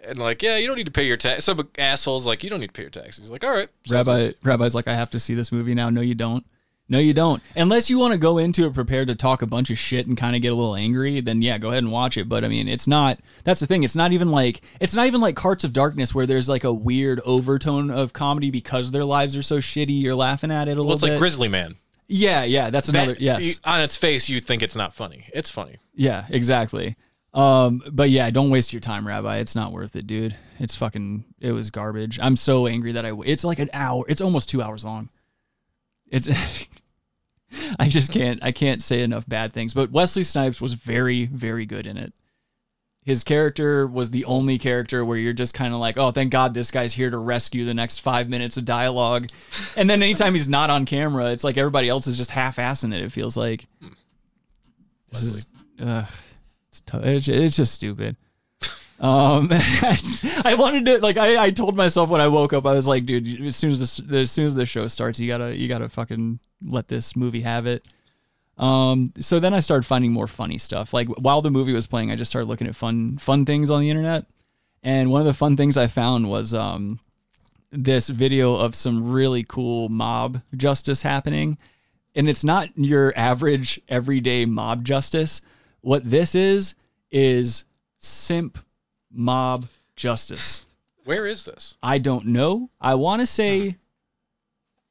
and 0.05 0.19
like, 0.19 0.43
yeah, 0.43 0.57
you 0.57 0.67
don't 0.67 0.77
need 0.77 0.87
to 0.87 0.93
pay 0.93 1.07
your 1.07 1.17
tax. 1.17 1.45
Some 1.45 1.69
assholes 1.79 2.27
like, 2.27 2.45
you 2.45 2.51
don't 2.51 2.61
need 2.61 2.69
to 2.69 2.73
pay 2.73 2.83
your 2.83 2.91
taxes. 2.91 3.25
He's 3.25 3.31
like, 3.31 3.43
all 3.45 3.51
right, 3.53 3.69
Rabbi 3.91 4.19
good." 4.27 4.37
Rabbi's 4.45 4.75
like, 4.75 4.87
I 4.87 4.95
have 4.95 5.11
to 5.11 5.19
see 5.21 5.35
this 5.35 5.51
movie 5.51 5.75
now. 5.75 5.91
No, 5.91 6.01
you 6.01 6.15
don't. 6.15 6.47
No, 6.89 6.99
you 6.99 7.15
don't. 7.15 7.43
Unless 7.57 7.89
you 7.89 7.97
want 7.99 8.13
to 8.13 8.19
go 8.19 8.37
into 8.39 8.67
it 8.67 8.75
prepared 8.75 9.09
to 9.09 9.15
talk 9.15 9.41
a 9.41 9.47
bunch 9.47 9.71
of 9.71 9.79
shit 9.79 10.07
and 10.07 10.17
kind 10.17 10.37
of 10.37 10.43
get 10.43 10.53
a 10.53 10.55
little 10.55 10.77
angry, 10.77 11.21
then 11.21 11.41
yeah, 11.41 11.57
go 11.57 11.69
ahead 11.69 11.83
and 11.83 11.93
watch 11.93 12.17
it. 12.19 12.29
But 12.29 12.45
I 12.45 12.49
mean, 12.49 12.69
it's 12.69 12.87
not. 12.87 13.19
That's 13.45 13.61
the 13.61 13.67
thing. 13.67 13.83
It's 13.83 13.97
not 13.97 14.13
even 14.13 14.31
like 14.31 14.61
it's 14.81 14.95
not 14.95 15.07
even 15.07 15.21
like 15.23 15.35
Carts 15.37 15.65
of 15.65 15.73
Darkness 15.73 16.15
where 16.15 16.27
there's 16.27 16.49
like 16.49 16.65
a 16.65 16.73
weird 16.73 17.21
overtone 17.25 17.91
of 17.91 18.13
comedy 18.13 18.51
because 18.51 18.91
their 18.91 19.05
lives 19.05 19.37
are 19.37 19.43
so 19.43 19.59
shitty. 19.59 20.03
You're 20.03 20.15
laughing 20.17 20.51
at 20.51 20.69
it 20.69 20.73
a 20.73 20.75
Well, 20.77 20.85
little 20.89 20.95
it's 20.95 21.03
like 21.03 21.13
bit. 21.13 21.19
Grizzly 21.19 21.49
Man. 21.49 21.77
yeah, 22.09 22.43
yeah. 22.45 22.69
That's 22.69 22.89
another. 22.91 23.13
That- 23.15 23.21
yes. 23.23 23.43
you- 23.45 23.55
on 23.65 23.81
its 23.81 23.97
face, 23.97 24.29
you 24.29 24.41
think 24.41 24.63
it's 24.63 24.77
not 24.77 24.93
funny. 24.93 25.27
It's 25.33 25.49
funny. 25.49 25.77
Yeah, 25.95 26.27
exactly. 26.29 26.97
Um, 27.33 27.83
but 27.91 28.11
yeah, 28.11 28.29
don't 28.31 28.51
waste 28.51 28.75
your 28.75 28.81
time, 28.81 29.07
Rabbi. 29.07 29.39
It's 29.39 29.55
not 29.57 29.73
worth 29.73 29.97
it, 29.97 30.07
dude. 30.07 30.37
It's 30.59 30.75
fucking. 30.75 31.25
It 31.41 31.53
was 31.53 31.71
garbage. 31.71 32.19
I'm 32.21 32.37
so 32.37 32.67
angry 32.67 32.93
that 32.93 33.07
I. 33.07 33.13
It's 33.25 33.45
like 33.45 33.61
an 33.61 33.71
hour. 33.73 34.05
It's 34.09 34.21
almost 34.21 34.51
two 34.51 34.61
hours 34.61 34.85
long. 34.85 35.09
It's. 36.13 36.29
I 37.79 37.89
just 37.89 38.13
can't. 38.13 38.39
I 38.43 38.53
can't 38.53 38.81
say 38.81 39.03
enough 39.03 39.29
bad 39.29 39.53
things. 39.53 39.75
But 39.75 39.91
Wesley 39.91 40.23
Snipes 40.23 40.61
was 40.61 40.75
very, 40.75 41.27
very 41.27 41.67
good 41.67 41.87
in 41.87 41.97
it. 41.97 42.13
His 43.05 43.25
character 43.25 43.87
was 43.87 44.11
the 44.11 44.25
only 44.27 44.59
character 44.59 45.05
where 45.05 45.19
you're 45.19 45.33
just 45.33 45.55
kind 45.55 45.75
of 45.75 45.81
like, 45.81 45.99
oh, 45.99 46.13
thank 46.13 46.31
God 46.31 46.55
this 46.55 46.71
guy's 46.71 46.93
here 46.93 47.11
to 47.11 47.19
rescue 47.19 47.65
the 47.65 47.75
next 47.75 47.99
five 47.99 48.29
minutes 48.29 48.57
of 48.57 48.65
dialogue. 48.65 49.27
And 49.77 49.91
then 49.91 50.03
anytime 50.03 50.35
he's 50.35 50.49
not 50.49 50.71
on 50.71 50.87
camera, 50.87 51.33
it's 51.33 51.43
like 51.43 51.59
everybody 51.59 51.89
else 51.89 52.07
is 52.07 52.17
just 52.17 52.31
half-assing 52.31 52.95
it. 52.95 53.03
It 53.03 53.11
feels 53.11 53.37
like. 53.37 53.67
This 55.11 55.23
is, 55.25 55.47
uh, 55.81 56.07
it's, 56.69 56.81
t- 56.81 56.99
it's 57.03 57.29
it's 57.29 57.57
just 57.57 57.75
stupid. 57.75 58.17
Um, 59.03 59.49
I 59.51 60.55
wanted 60.57 60.85
to 60.87 60.99
like 60.99 61.17
I, 61.17 61.47
I 61.47 61.51
told 61.51 61.77
myself 61.77 62.09
when 62.09 62.21
I 62.21 62.29
woke 62.29 62.53
up 62.53 62.65
I 62.65 62.73
was 62.73 62.87
like, 62.87 63.05
dude, 63.05 63.45
as 63.45 63.57
soon 63.57 63.73
as 63.73 63.81
this 63.81 64.01
as 64.13 64.31
soon 64.31 64.47
as 64.47 64.55
the 64.55 64.65
show 64.65 64.87
starts, 64.87 65.19
you 65.19 65.27
gotta 65.27 65.57
you 65.57 65.67
gotta 65.69 65.89
fucking 65.89 66.39
let 66.65 66.87
this 66.87 67.17
movie 67.17 67.41
have 67.41 67.67
it. 67.67 67.85
Um, 68.59 69.13
so 69.19 69.41
then 69.41 69.55
I 69.55 69.61
started 69.61 69.85
finding 69.85 70.13
more 70.13 70.29
funny 70.29 70.57
stuff. 70.57 70.95
Like 70.95 71.09
while 71.09 71.43
the 71.43 71.51
movie 71.51 71.73
was 71.73 71.89
playing, 71.89 72.13
I 72.13 72.17
just 72.17 72.31
started 72.31 72.47
looking 72.47 72.69
at 72.69 72.77
fun 72.77 73.19
fun 73.19 73.45
things 73.45 73.71
on 73.71 73.81
the 73.81 73.91
internet, 73.91 74.27
and 74.85 75.11
one 75.11 75.21
of 75.21 75.27
the 75.27 75.35
fun 75.35 75.57
things 75.57 75.77
I 75.77 75.89
found 75.89 76.31
was 76.31 76.55
um 76.55 77.01
this 77.73 78.09
video 78.09 78.55
of 78.55 78.77
some 78.77 79.11
really 79.11 79.43
cool 79.43 79.89
mob 79.89 80.43
justice 80.57 81.03
happening. 81.03 81.59
And 82.15 82.29
it's 82.29 82.45
not 82.45 82.69
your 82.77 83.13
average 83.17 83.81
everyday 83.89 84.45
mob 84.45 84.85
justice. 84.85 85.41
What 85.81 86.09
this 86.09 86.35
is, 86.35 86.75
is 87.11 87.65
simp 87.99 88.59
mob 89.13 89.67
justice. 89.97 90.63
Where 91.05 91.27
is 91.27 91.45
this? 91.45 91.75
I 91.83 91.99
don't 91.99 92.27
know. 92.27 92.71
I 92.81 92.95
want 92.95 93.21
to 93.21 93.27
say 93.27 93.77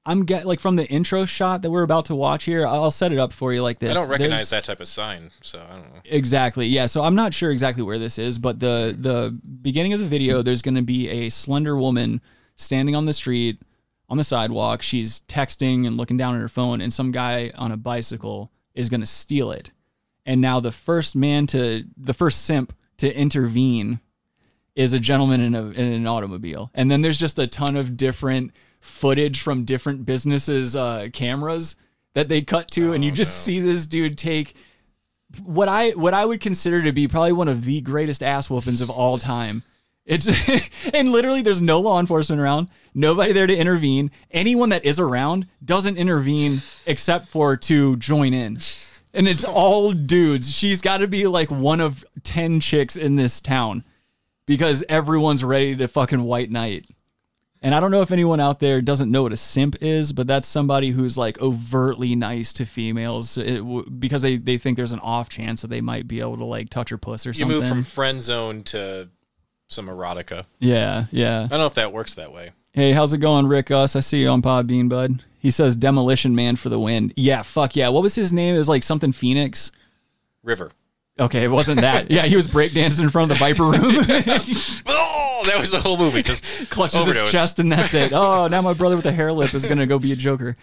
I'm 0.06 0.26
get 0.26 0.46
like 0.48 0.60
from 0.60 0.76
the 0.78 0.86
intro 0.88 1.26
shot 1.26 1.62
that 1.62 1.70
we're 1.70 1.84
about 1.84 2.06
to 2.06 2.16
watch 2.16 2.46
here. 2.46 2.66
I'll 2.66 2.90
set 2.92 3.12
it 3.12 3.20
up 3.20 3.32
for 3.32 3.54
you 3.54 3.62
like 3.62 3.78
this. 3.80 3.92
I 3.92 3.94
don't 3.94 4.10
recognize 4.10 4.50
There's- 4.50 4.50
that 4.50 4.64
type 4.64 4.80
of 4.82 4.88
sign, 4.88 5.32
so 5.42 5.60
I 5.60 5.76
don't 5.76 5.94
know. 5.94 6.02
Exactly. 6.06 6.66
Yeah. 6.68 6.88
So 6.88 7.04
I'm 7.04 7.16
not 7.16 7.34
sure 7.34 7.52
exactly 7.52 7.84
where 7.84 8.00
this 8.00 8.18
is, 8.18 8.40
but 8.40 8.60
the 8.60 8.96
the 8.98 9.38
beginning 9.62 9.94
of 9.94 10.00
the 10.00 10.08
video, 10.08 10.42
there's 10.42 10.62
going 10.64 10.76
to 10.76 10.82
be 10.82 11.08
a 11.10 11.30
slender 11.30 11.78
woman 11.78 12.20
standing 12.56 12.96
on 12.96 13.06
the 13.06 13.14
street 13.14 13.62
on 14.10 14.18
the 14.18 14.24
sidewalk. 14.24 14.82
She's 14.82 15.22
texting 15.28 15.86
and 15.86 15.98
looking 15.98 16.18
down 16.18 16.36
at 16.36 16.42
her 16.42 16.50
phone, 16.50 16.82
and 16.82 16.92
some 16.92 17.12
guy 17.12 17.52
on 17.56 17.72
a 17.72 17.78
bicycle 17.78 18.52
is 18.74 18.90
going 18.90 19.02
to 19.02 19.08
steal 19.08 19.52
it. 19.52 19.72
And 20.26 20.42
now 20.42 20.60
the 20.60 20.72
first 20.72 21.16
man 21.16 21.46
to 21.48 21.84
the 21.96 22.14
first 22.14 22.44
simp 22.44 22.74
to 22.98 23.16
intervene 23.16 24.00
is 24.76 24.94
a 24.94 25.00
gentleman 25.00 25.42
in, 25.42 25.56
a, 25.56 25.64
in 25.70 25.94
an 25.94 26.08
automobile. 26.08 26.72
And 26.74 26.90
then 26.90 27.02
there's 27.02 27.20
just 27.20 27.38
a 27.40 27.48
ton 27.48 27.76
of 27.76 27.98
different 27.98 28.52
footage 28.80 29.42
from 29.42 29.66
different 29.66 30.06
businesses' 30.06 30.76
uh, 30.76 31.10
cameras 31.14 31.76
that 32.14 32.30
they 32.30 32.42
cut 32.42 32.72
to, 32.72 32.94
and 32.94 33.06
you 33.06 33.12
just 33.12 33.44
see 33.44 33.60
this 33.60 33.86
dude 33.86 34.18
take 34.18 34.56
what 35.44 35.70
I 35.70 35.92
what 35.92 36.14
I 36.14 36.26
would 36.26 36.42
consider 36.42 36.82
to 36.82 36.92
be 36.92 37.08
probably 37.08 37.32
one 37.32 37.48
of 37.48 37.64
the 37.64 37.80
greatest 37.82 38.22
ass 38.22 38.50
whoopings 38.50 38.82
of 38.82 38.90
all 38.90 39.18
time. 39.18 39.64
It's 40.06 40.28
and 40.94 41.12
literally 41.12 41.42
there's 41.42 41.62
no 41.62 41.80
law 41.80 42.00
enforcement 42.00 42.42
around, 42.42 42.70
nobody 42.94 43.32
there 43.32 43.48
to 43.48 43.56
intervene. 43.56 44.12
Anyone 44.32 44.70
that 44.70 44.84
is 44.84 45.00
around 45.00 45.48
doesn't 45.64 45.98
intervene 45.98 46.64
except 46.86 47.30
for 47.30 47.56
to 47.58 47.96
join 47.98 48.34
in. 48.34 48.60
And 49.14 49.28
it's 49.28 49.44
all 49.44 49.92
dudes. 49.92 50.56
She's 50.56 50.82
got 50.82 50.98
to 50.98 51.08
be 51.08 51.28
like 51.28 51.52
one 51.52 51.82
of 51.82 52.06
10 52.24 52.62
chicks 52.62 52.96
in 52.96 53.18
this 53.18 53.42
town 53.42 53.84
because 54.45 54.84
everyone's 54.89 55.43
ready 55.43 55.75
to 55.75 55.88
fucking 55.88 56.23
white 56.23 56.51
knight. 56.51 56.86
And 57.63 57.75
I 57.75 57.80
don't 57.80 57.91
know 57.91 58.01
if 58.01 58.12
anyone 58.12 58.39
out 58.39 58.60
there 58.60 58.82
doesn't 58.82 59.12
know 59.12 59.21
what 59.21 59.32
a 59.32 59.38
simp 59.38 59.75
is, 59.82 60.13
but 60.13 60.25
that's 60.25 60.47
somebody 60.47 60.89
who's 60.89 61.15
like 61.15 61.39
overtly 61.39 62.15
nice 62.15 62.54
to 62.54 62.65
females 62.65 63.38
it, 63.38 63.62
because 63.99 64.23
they, 64.23 64.38
they 64.38 64.58
think 64.58 64.77
there's 64.77 64.93
an 64.93 64.99
off 64.99 65.30
chance 65.30 65.62
that 65.62 65.67
they 65.67 65.80
might 65.80 66.08
be 66.08 66.21
able 66.21 66.38
to 66.38 66.43
like 66.43 66.71
touch 66.71 66.89
her 66.89 66.97
puss 66.97 67.25
or 67.27 67.30
You 67.30 67.34
something. 67.36 67.56
You 67.56 67.62
move 67.62 67.69
from 67.69 67.84
friend 67.84 68.19
zone 68.19 68.63
to 68.63 69.10
some 69.67 69.88
erotica. 69.88 70.45
yeah, 70.60 71.06
yeah. 71.12 71.41
I 71.41 71.47
don't 71.47 71.60
know 71.60 71.67
if 71.67 71.75
that 71.75 71.93
works 71.93 72.15
that 72.15 72.34
way. 72.34 72.51
Hey, 72.73 72.93
how's 72.93 73.13
it 73.13 73.19
going, 73.19 73.45
Rick 73.47 73.69
Us? 73.69 73.95
I 73.95 73.99
see 73.99 74.21
you 74.21 74.30
on 74.30 74.41
Podbean, 74.41 74.89
bud. 74.89 75.23
He 75.38 75.51
says 75.51 75.75
Demolition 75.75 76.34
Man 76.36 76.56
for 76.56 76.69
the 76.69 76.80
win. 76.80 77.13
Yeah, 77.15 77.41
fuck 77.43 77.75
yeah. 77.75 77.89
What 77.89 78.01
was 78.01 78.15
his 78.15 78.34
name? 78.34 78.56
It 78.56 78.58
was 78.58 78.69
like 78.69 78.82
something 78.82 79.12
Phoenix. 79.12 79.71
River. 80.41 80.71
Okay, 81.22 81.44
it 81.44 81.52
wasn't 81.52 81.82
that. 81.82 82.10
yeah, 82.12 82.24
he 82.26 82.36
was 82.36 82.48
breakdancing 82.48 83.02
in 83.02 83.10
front 83.10 83.32
of 83.32 83.38
the 83.38 83.44
Viper 83.44 83.64
room. 83.64 84.06
Oh, 85.44 85.44
that 85.46 85.60
was 85.60 85.72
the 85.72 85.80
whole 85.80 85.98
movie. 85.98 86.22
Just 86.22 86.44
clutches 86.70 87.04
his 87.06 87.32
chest 87.32 87.58
and 87.58 87.72
that's 87.72 87.96
it. 87.96 88.14
Oh, 88.14 88.48
now 88.52 88.62
my 88.62 88.74
brother 88.74 88.96
with 88.96 89.06
the 89.06 89.12
hair 89.12 89.34
lip 89.34 89.54
is 89.56 89.66
gonna 89.68 89.88
go 89.88 89.98
be 89.98 90.12
a 90.12 90.16
Joker. 90.16 90.56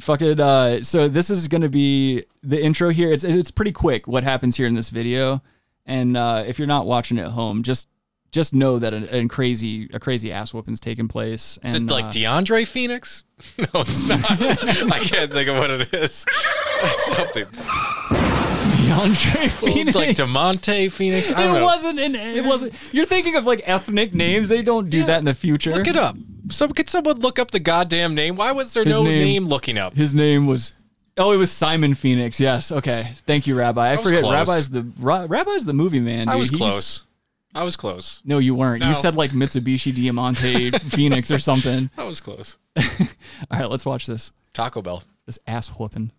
Fucking. 0.00 0.38
Uh, 0.38 0.82
so 0.82 1.08
this 1.08 1.30
is 1.30 1.48
gonna 1.48 1.70
be 1.70 2.24
the 2.42 2.62
intro 2.62 2.90
here. 2.90 3.10
It's 3.10 3.24
it's 3.24 3.50
pretty 3.50 3.72
quick 3.72 4.06
what 4.06 4.24
happens 4.24 4.56
here 4.56 4.66
in 4.66 4.74
this 4.74 4.90
video, 4.90 5.42
and 5.86 6.14
uh, 6.14 6.44
if 6.46 6.58
you're 6.58 6.68
not 6.68 6.84
watching 6.86 7.18
at 7.18 7.28
home, 7.28 7.62
just 7.62 7.88
just 8.30 8.52
know 8.52 8.78
that 8.78 8.92
a, 8.92 9.16
a 9.20 9.28
crazy 9.28 9.88
a 9.94 9.98
crazy 9.98 10.30
ass 10.30 10.52
whooping's 10.52 10.80
taking 10.80 11.08
place. 11.08 11.58
Is 11.64 11.72
And 11.74 11.90
it 11.90 11.92
like 11.94 12.04
uh, 12.06 12.10
DeAndre 12.10 12.66
Phoenix? 12.66 13.22
No, 13.58 13.66
it's 13.80 14.06
not. 14.06 14.30
I 14.30 14.98
can't 14.98 15.32
think 15.32 15.48
of 15.48 15.56
what 15.56 15.70
it 15.70 15.94
is. 15.94 16.26
It's 16.28 17.16
something. 17.16 17.46
DeAndre 18.88 19.48
Phoenix. 19.50 19.94
Like 19.96 20.16
Demonte 20.16 20.90
Phoenix. 20.92 21.30
I 21.30 21.58
it 21.58 21.62
wasn't. 21.62 21.98
An, 22.00 22.14
it 22.14 22.44
wasn't. 22.44 22.74
You're 22.92 23.06
thinking 23.06 23.36
of 23.36 23.44
like 23.46 23.62
ethnic 23.64 24.14
names. 24.14 24.48
They 24.48 24.62
don't 24.62 24.88
do 24.90 25.04
that 25.04 25.18
in 25.18 25.24
the 25.24 25.34
future. 25.34 25.72
Look 25.72 25.86
it 25.86 25.96
up. 25.96 26.16
So 26.50 26.68
could 26.68 26.88
someone 26.88 27.18
look 27.20 27.38
up 27.38 27.50
the 27.50 27.60
goddamn 27.60 28.14
name? 28.14 28.36
Why 28.36 28.52
was 28.52 28.72
there 28.72 28.84
His 28.84 28.92
no 28.92 29.02
name- 29.02 29.24
name 29.24 29.44
looking 29.46 29.76
up? 29.78 29.94
His 29.94 30.14
name 30.14 30.46
was 30.46 30.72
Oh, 31.16 31.32
it 31.32 31.36
was 31.36 31.50
Simon 31.50 31.94
Phoenix. 31.94 32.38
Yes. 32.40 32.70
Okay. 32.70 33.02
Thank 33.26 33.46
you, 33.48 33.56
Rabbi. 33.56 33.88
I, 33.88 33.96
was 33.96 34.04
forget. 34.04 34.20
close. 34.20 34.32
Rabbi's 34.32 34.70
the 34.70 34.86
Ra- 35.00 35.26
Rabbi's 35.28 35.64
the 35.64 35.72
movie 35.72 35.98
man. 36.00 36.28
I 36.28 36.32
dude. 36.32 36.38
was 36.40 36.48
He's- 36.50 36.58
close. 36.58 37.02
I 37.54 37.64
was 37.64 37.76
close. 37.76 38.20
No, 38.24 38.38
you 38.38 38.54
weren't. 38.54 38.84
You 38.84 38.94
said 38.94 39.16
like 39.16 39.32
Mitsubishi 39.32 39.92
Diamante 39.92 40.70
Phoenix 40.78 41.30
or 41.30 41.38
something. 41.38 41.90
I 41.98 42.04
was 42.04 42.20
close. 42.20 42.56
All 42.76 42.84
right, 43.50 43.68
let's 43.70 43.84
watch 43.86 44.06
this. 44.06 44.32
Taco 44.52 44.80
Bell. 44.82 45.02
This 45.26 45.38
ass 45.46 45.68
whooping. 45.70 46.12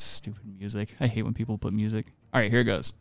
Stupid 0.00 0.42
music. 0.58 0.94
I 0.98 1.06
hate 1.06 1.22
when 1.22 1.34
people 1.34 1.58
put 1.58 1.74
music. 1.74 2.06
All 2.32 2.40
right, 2.40 2.50
here 2.50 2.60
it 2.60 2.64
goes. 2.64 2.94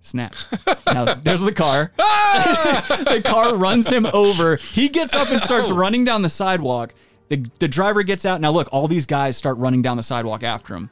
Snap. 0.00 0.34
now 0.86 1.14
there's 1.14 1.40
the 1.42 1.52
car. 1.52 1.92
Ah! 2.30 3.04
the 3.10 3.22
car 3.22 3.54
runs 3.54 3.88
him 3.88 4.06
over. 4.12 4.56
He 4.56 4.88
gets 4.88 5.14
up 5.14 5.30
and 5.30 5.40
starts 5.40 5.70
running 5.70 6.04
down 6.04 6.22
the 6.22 6.28
sidewalk. 6.28 6.94
The, 7.28 7.44
the 7.58 7.68
driver 7.68 8.02
gets 8.02 8.24
out. 8.26 8.40
Now 8.40 8.50
look, 8.50 8.68
all 8.70 8.86
these 8.86 9.06
guys 9.06 9.36
start 9.36 9.56
running 9.56 9.80
down 9.82 9.96
the 9.96 10.02
sidewalk 10.02 10.42
after 10.42 10.74
him. 10.74 10.90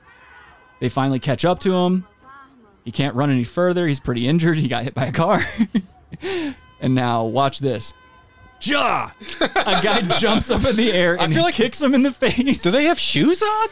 They 0.81 0.89
finally 0.89 1.19
catch 1.19 1.45
up 1.45 1.59
to 1.61 1.75
him. 1.75 2.07
He 2.85 2.93
can't 2.93 3.15
run 3.15 3.31
any 3.31 3.45
further. 3.45 3.87
He's 3.87 4.01
pretty 4.01 4.27
injured. 4.27 4.59
He 4.59 4.69
got 4.69 4.85
hit 4.85 4.95
by 4.95 5.07
a 5.07 5.13
car. 5.13 5.45
and 6.81 6.95
now 6.95 7.25
watch 7.25 7.59
this. 7.59 7.93
Ja! 8.63 9.11
A 9.41 9.81
guy 9.83 10.01
jumps 10.03 10.51
up 10.51 10.65
in 10.65 10.77
the 10.77 10.93
air 10.93 11.19
and 11.21 11.33
feel 11.33 11.43
he 11.43 11.47
like- 11.47 11.55
kicks 11.55 11.81
him 11.81 11.95
in 11.95 12.03
the 12.03 12.13
face. 12.13 12.63
Do 12.63 12.71
they 12.71 12.85
have 12.85 12.99
shoes 12.99 13.43
on? 13.43 13.69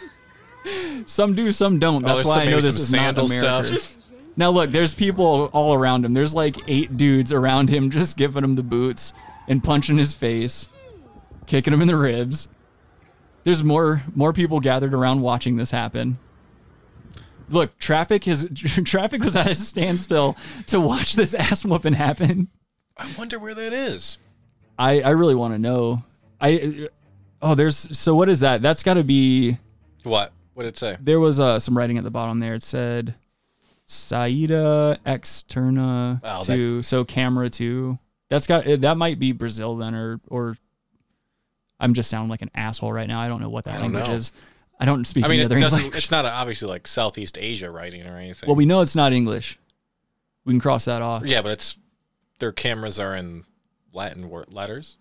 Some 1.07 1.35
do, 1.35 1.53
some 1.53 1.79
don't. 1.79 2.03
That's 2.03 2.17
there's 2.17 2.27
why 2.27 2.43
I 2.43 2.51
know 2.51 2.61
this 2.61 2.77
is 2.77 2.93
not 2.93 3.19
America. 3.19 3.65
stuff. 3.65 3.97
Now 4.37 4.51
look, 4.51 4.71
there's 4.71 4.95
people 4.95 5.51
all 5.53 5.75
around 5.75 6.05
him. 6.05 6.15
There's 6.15 6.35
like 6.35 6.57
eight 6.67 6.97
dudes 6.97 7.33
around 7.33 7.69
him 7.69 7.91
just 7.91 8.17
giving 8.17 8.43
him 8.43 8.57
the 8.57 8.63
boots 8.63 9.13
and 9.47 9.63
punching 9.63 9.99
his 9.99 10.13
face, 10.13 10.73
kicking 11.47 11.73
him 11.73 11.83
in 11.83 11.89
the 11.89 11.97
ribs. 11.97 12.49
There's 13.45 13.63
more 13.63 14.03
more 14.15 14.33
people 14.33 14.61
gathered 14.61 14.95
around 14.95 15.21
watching 15.21 15.57
this 15.57 15.71
happen. 15.71 16.19
Look, 17.51 17.79
traffic 17.79 18.27
is 18.27 18.49
traffic 18.85 19.23
was 19.23 19.37
at 19.37 19.47
a 19.51 19.55
standstill 19.55 20.37
to 20.67 20.81
watch 20.81 21.15
this 21.15 21.35
ass 21.35 21.65
whooping 21.65 21.95
happen. 21.95 22.49
I 22.97 23.13
wonder 23.17 23.39
where 23.39 23.55
that 23.55 23.73
is. 23.73 24.19
I 24.79 25.03
I 25.03 25.11
really 25.11 25.35
want 25.35 25.55
to 25.55 25.59
know. 25.59 26.03
I 26.41 26.89
oh, 27.41 27.55
there's 27.55 27.97
so 27.97 28.15
what 28.15 28.29
is 28.29 28.41
that? 28.41 28.63
That's 28.63 28.83
got 28.83 28.95
to 28.95 29.05
be 29.05 29.59
What? 30.03 30.33
What 30.55 30.63
did 30.65 30.71
it 30.71 30.79
say? 30.79 30.97
there 31.01 31.21
was 31.21 31.39
uh, 31.39 31.59
some 31.59 31.77
writing 31.77 31.99
at 31.99 32.05
the 32.05 32.11
bottom 32.11 32.41
there. 32.41 32.55
It 32.55 32.63
said 32.63 33.15
Saida 33.87 34.99
externa 35.05 36.21
that- 36.23 36.45
two, 36.45 36.83
so 36.83 37.05
camera 37.05 37.51
two. 37.51 37.99
That's 38.31 38.47
got 38.47 38.65
that 38.65 38.97
might 38.97 39.19
be 39.19 39.33
Brazil 39.33 39.77
then, 39.77 39.95
or 39.95 40.21
or 40.29 40.57
I'm 41.79 41.95
just 41.95 42.09
sounding 42.11 42.31
like 42.31 42.43
an 42.43 42.51
asshole 42.55 42.93
right 42.93 43.07
now. 43.07 43.21
I 43.21 43.29
don't 43.29 43.41
know 43.41 43.51
what 43.51 43.65
that 43.65 43.81
language 43.81 44.07
know. 44.07 44.15
is. 44.15 44.33
I 44.81 44.87
don't 44.87 45.05
speak 45.07 45.25
I 45.25 45.29
mean, 45.29 45.41
it 45.41 45.49
doesn't, 45.49 45.95
it's 45.95 46.11
not 46.11 46.25
obviously 46.25 46.69
like 46.69 46.89
Southeast 46.89 47.39
Asia 47.39 47.71
writing 47.71 48.05
or 48.07 48.17
anything. 48.19 48.49
well, 48.49 48.57
we 48.57 48.67
know 48.67 48.81
it's 48.81 48.97
not 48.97 49.13
English. 49.13 49.59
We 50.45 50.53
can 50.53 50.61
cross 50.61 50.87
that 50.87 51.01
off. 51.01 51.25
yeah, 51.25 51.43
but 51.43 51.53
it's 51.53 51.77
their 52.41 52.51
cameras 52.51 52.99
are 52.99 53.15
in 53.15 53.45
Latin 53.93 54.29
word 54.29 54.53
letters. 54.53 54.97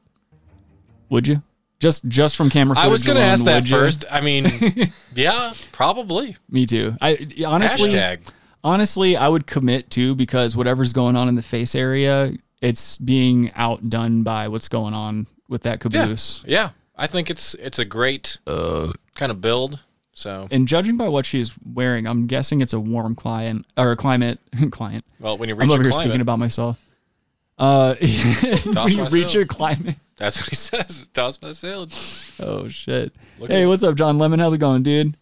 Would 1.09 1.27
you? 1.27 1.41
Just 1.83 2.07
just 2.07 2.37
from 2.37 2.49
camera. 2.49 2.77
I 2.79 2.87
was 2.87 3.03
going 3.03 3.17
to 3.17 3.21
ask 3.21 3.43
that 3.43 3.65
you? 3.65 3.75
first. 3.75 4.05
I 4.09 4.21
mean, 4.21 4.93
yeah, 5.15 5.53
probably. 5.73 6.37
Me 6.49 6.65
too. 6.65 6.95
I 7.01 7.27
honestly, 7.45 7.91
Hashtag. 7.91 8.29
honestly, 8.63 9.17
I 9.17 9.27
would 9.27 9.45
commit 9.47 9.89
to 9.91 10.15
because 10.15 10.55
whatever's 10.55 10.93
going 10.93 11.17
on 11.17 11.27
in 11.27 11.35
the 11.35 11.43
face 11.43 11.75
area, 11.75 12.35
it's 12.61 12.97
being 12.97 13.51
outdone 13.55 14.23
by 14.23 14.47
what's 14.47 14.69
going 14.69 14.93
on 14.93 15.27
with 15.49 15.63
that 15.63 15.81
caboose. 15.81 16.41
yeah. 16.47 16.69
I 16.95 17.05
think 17.07 17.29
it's 17.29 17.53
it's 17.55 17.79
a 17.79 17.85
great 17.85 18.37
kind 18.45 19.29
of 19.31 19.41
build. 19.41 19.79
So, 20.13 20.47
And 20.51 20.69
judging 20.69 20.95
by 20.95 21.09
what 21.09 21.25
she's 21.25 21.53
wearing, 21.65 22.07
I'm 22.07 22.27
guessing 22.27 22.61
it's 22.61 22.71
a 22.71 22.79
warm 22.79 23.13
client 23.13 23.65
or 23.75 23.91
a 23.91 23.97
climate 23.97 24.39
client. 24.71 25.03
well, 25.19 25.37
when 25.37 25.49
you 25.49 25.55
reach 25.55 25.63
I'm 25.65 25.71
over 25.71 25.83
your 25.83 25.83
here 25.83 25.91
climate, 25.91 26.05
speaking 26.11 26.21
about 26.21 26.39
myself. 26.39 26.79
Uh, 27.57 27.95
when 27.99 28.09
you 28.11 28.73
myself. 28.73 29.11
reach 29.11 29.33
your 29.33 29.45
climate. 29.45 29.97
That's 30.23 30.39
what 30.39 30.49
he 30.49 30.55
says. 30.55 31.07
Toss 31.13 31.41
my 31.41 31.51
salad. 31.51 31.93
Oh 32.39 32.67
shit. 32.69 33.13
Look 33.39 33.49
hey, 33.49 33.65
what's 33.65 33.83
up, 33.83 33.95
John 33.95 34.17
Lemon? 34.17 34.39
How's 34.39 34.53
it 34.53 34.59
going, 34.59 34.83
dude? 34.83 35.17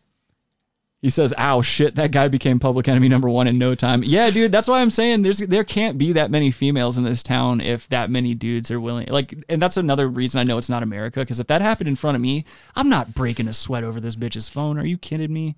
He 1.01 1.09
says, 1.09 1.33
"Ow, 1.35 1.63
shit! 1.63 1.95
That 1.95 2.11
guy 2.11 2.27
became 2.27 2.59
public 2.59 2.87
enemy 2.87 3.09
number 3.09 3.27
one 3.27 3.47
in 3.47 3.57
no 3.57 3.73
time." 3.73 4.03
Yeah, 4.03 4.29
dude. 4.29 4.51
That's 4.51 4.67
why 4.67 4.81
I'm 4.81 4.91
saying 4.91 5.23
there's 5.23 5.39
there 5.39 5.63
can't 5.63 5.97
be 5.97 6.13
that 6.13 6.29
many 6.29 6.51
females 6.51 6.99
in 6.99 7.03
this 7.03 7.23
town 7.23 7.59
if 7.59 7.89
that 7.89 8.11
many 8.11 8.35
dudes 8.35 8.69
are 8.69 8.79
willing. 8.79 9.07
Like, 9.07 9.33
and 9.49 9.59
that's 9.59 9.77
another 9.77 10.07
reason 10.07 10.39
I 10.39 10.43
know 10.43 10.59
it's 10.59 10.69
not 10.69 10.83
America. 10.83 11.21
Because 11.21 11.39
if 11.39 11.47
that 11.47 11.61
happened 11.61 11.87
in 11.87 11.95
front 11.95 12.15
of 12.15 12.21
me, 12.21 12.45
I'm 12.75 12.87
not 12.87 13.15
breaking 13.15 13.47
a 13.47 13.53
sweat 13.53 13.83
over 13.83 13.99
this 13.99 14.15
bitch's 14.15 14.47
phone. 14.47 14.77
Are 14.77 14.85
you 14.85 14.99
kidding 14.99 15.33
me? 15.33 15.55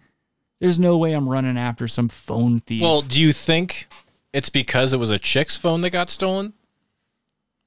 There's 0.62 0.80
no 0.80 0.98
way 0.98 1.12
I'm 1.12 1.28
running 1.28 1.58
after 1.58 1.90
some 1.90 2.08
phone 2.08 2.62
thief. 2.62 2.82
Well, 2.82 3.02
do 3.02 3.20
you 3.20 3.34
think 3.34 3.90
it's 4.32 4.50
because 4.50 4.94
it 4.94 4.98
was 4.98 5.12
a 5.12 5.20
chick's 5.20 5.58
phone 5.58 5.82
that 5.82 5.90
got 5.90 6.10
stolen? 6.10 6.54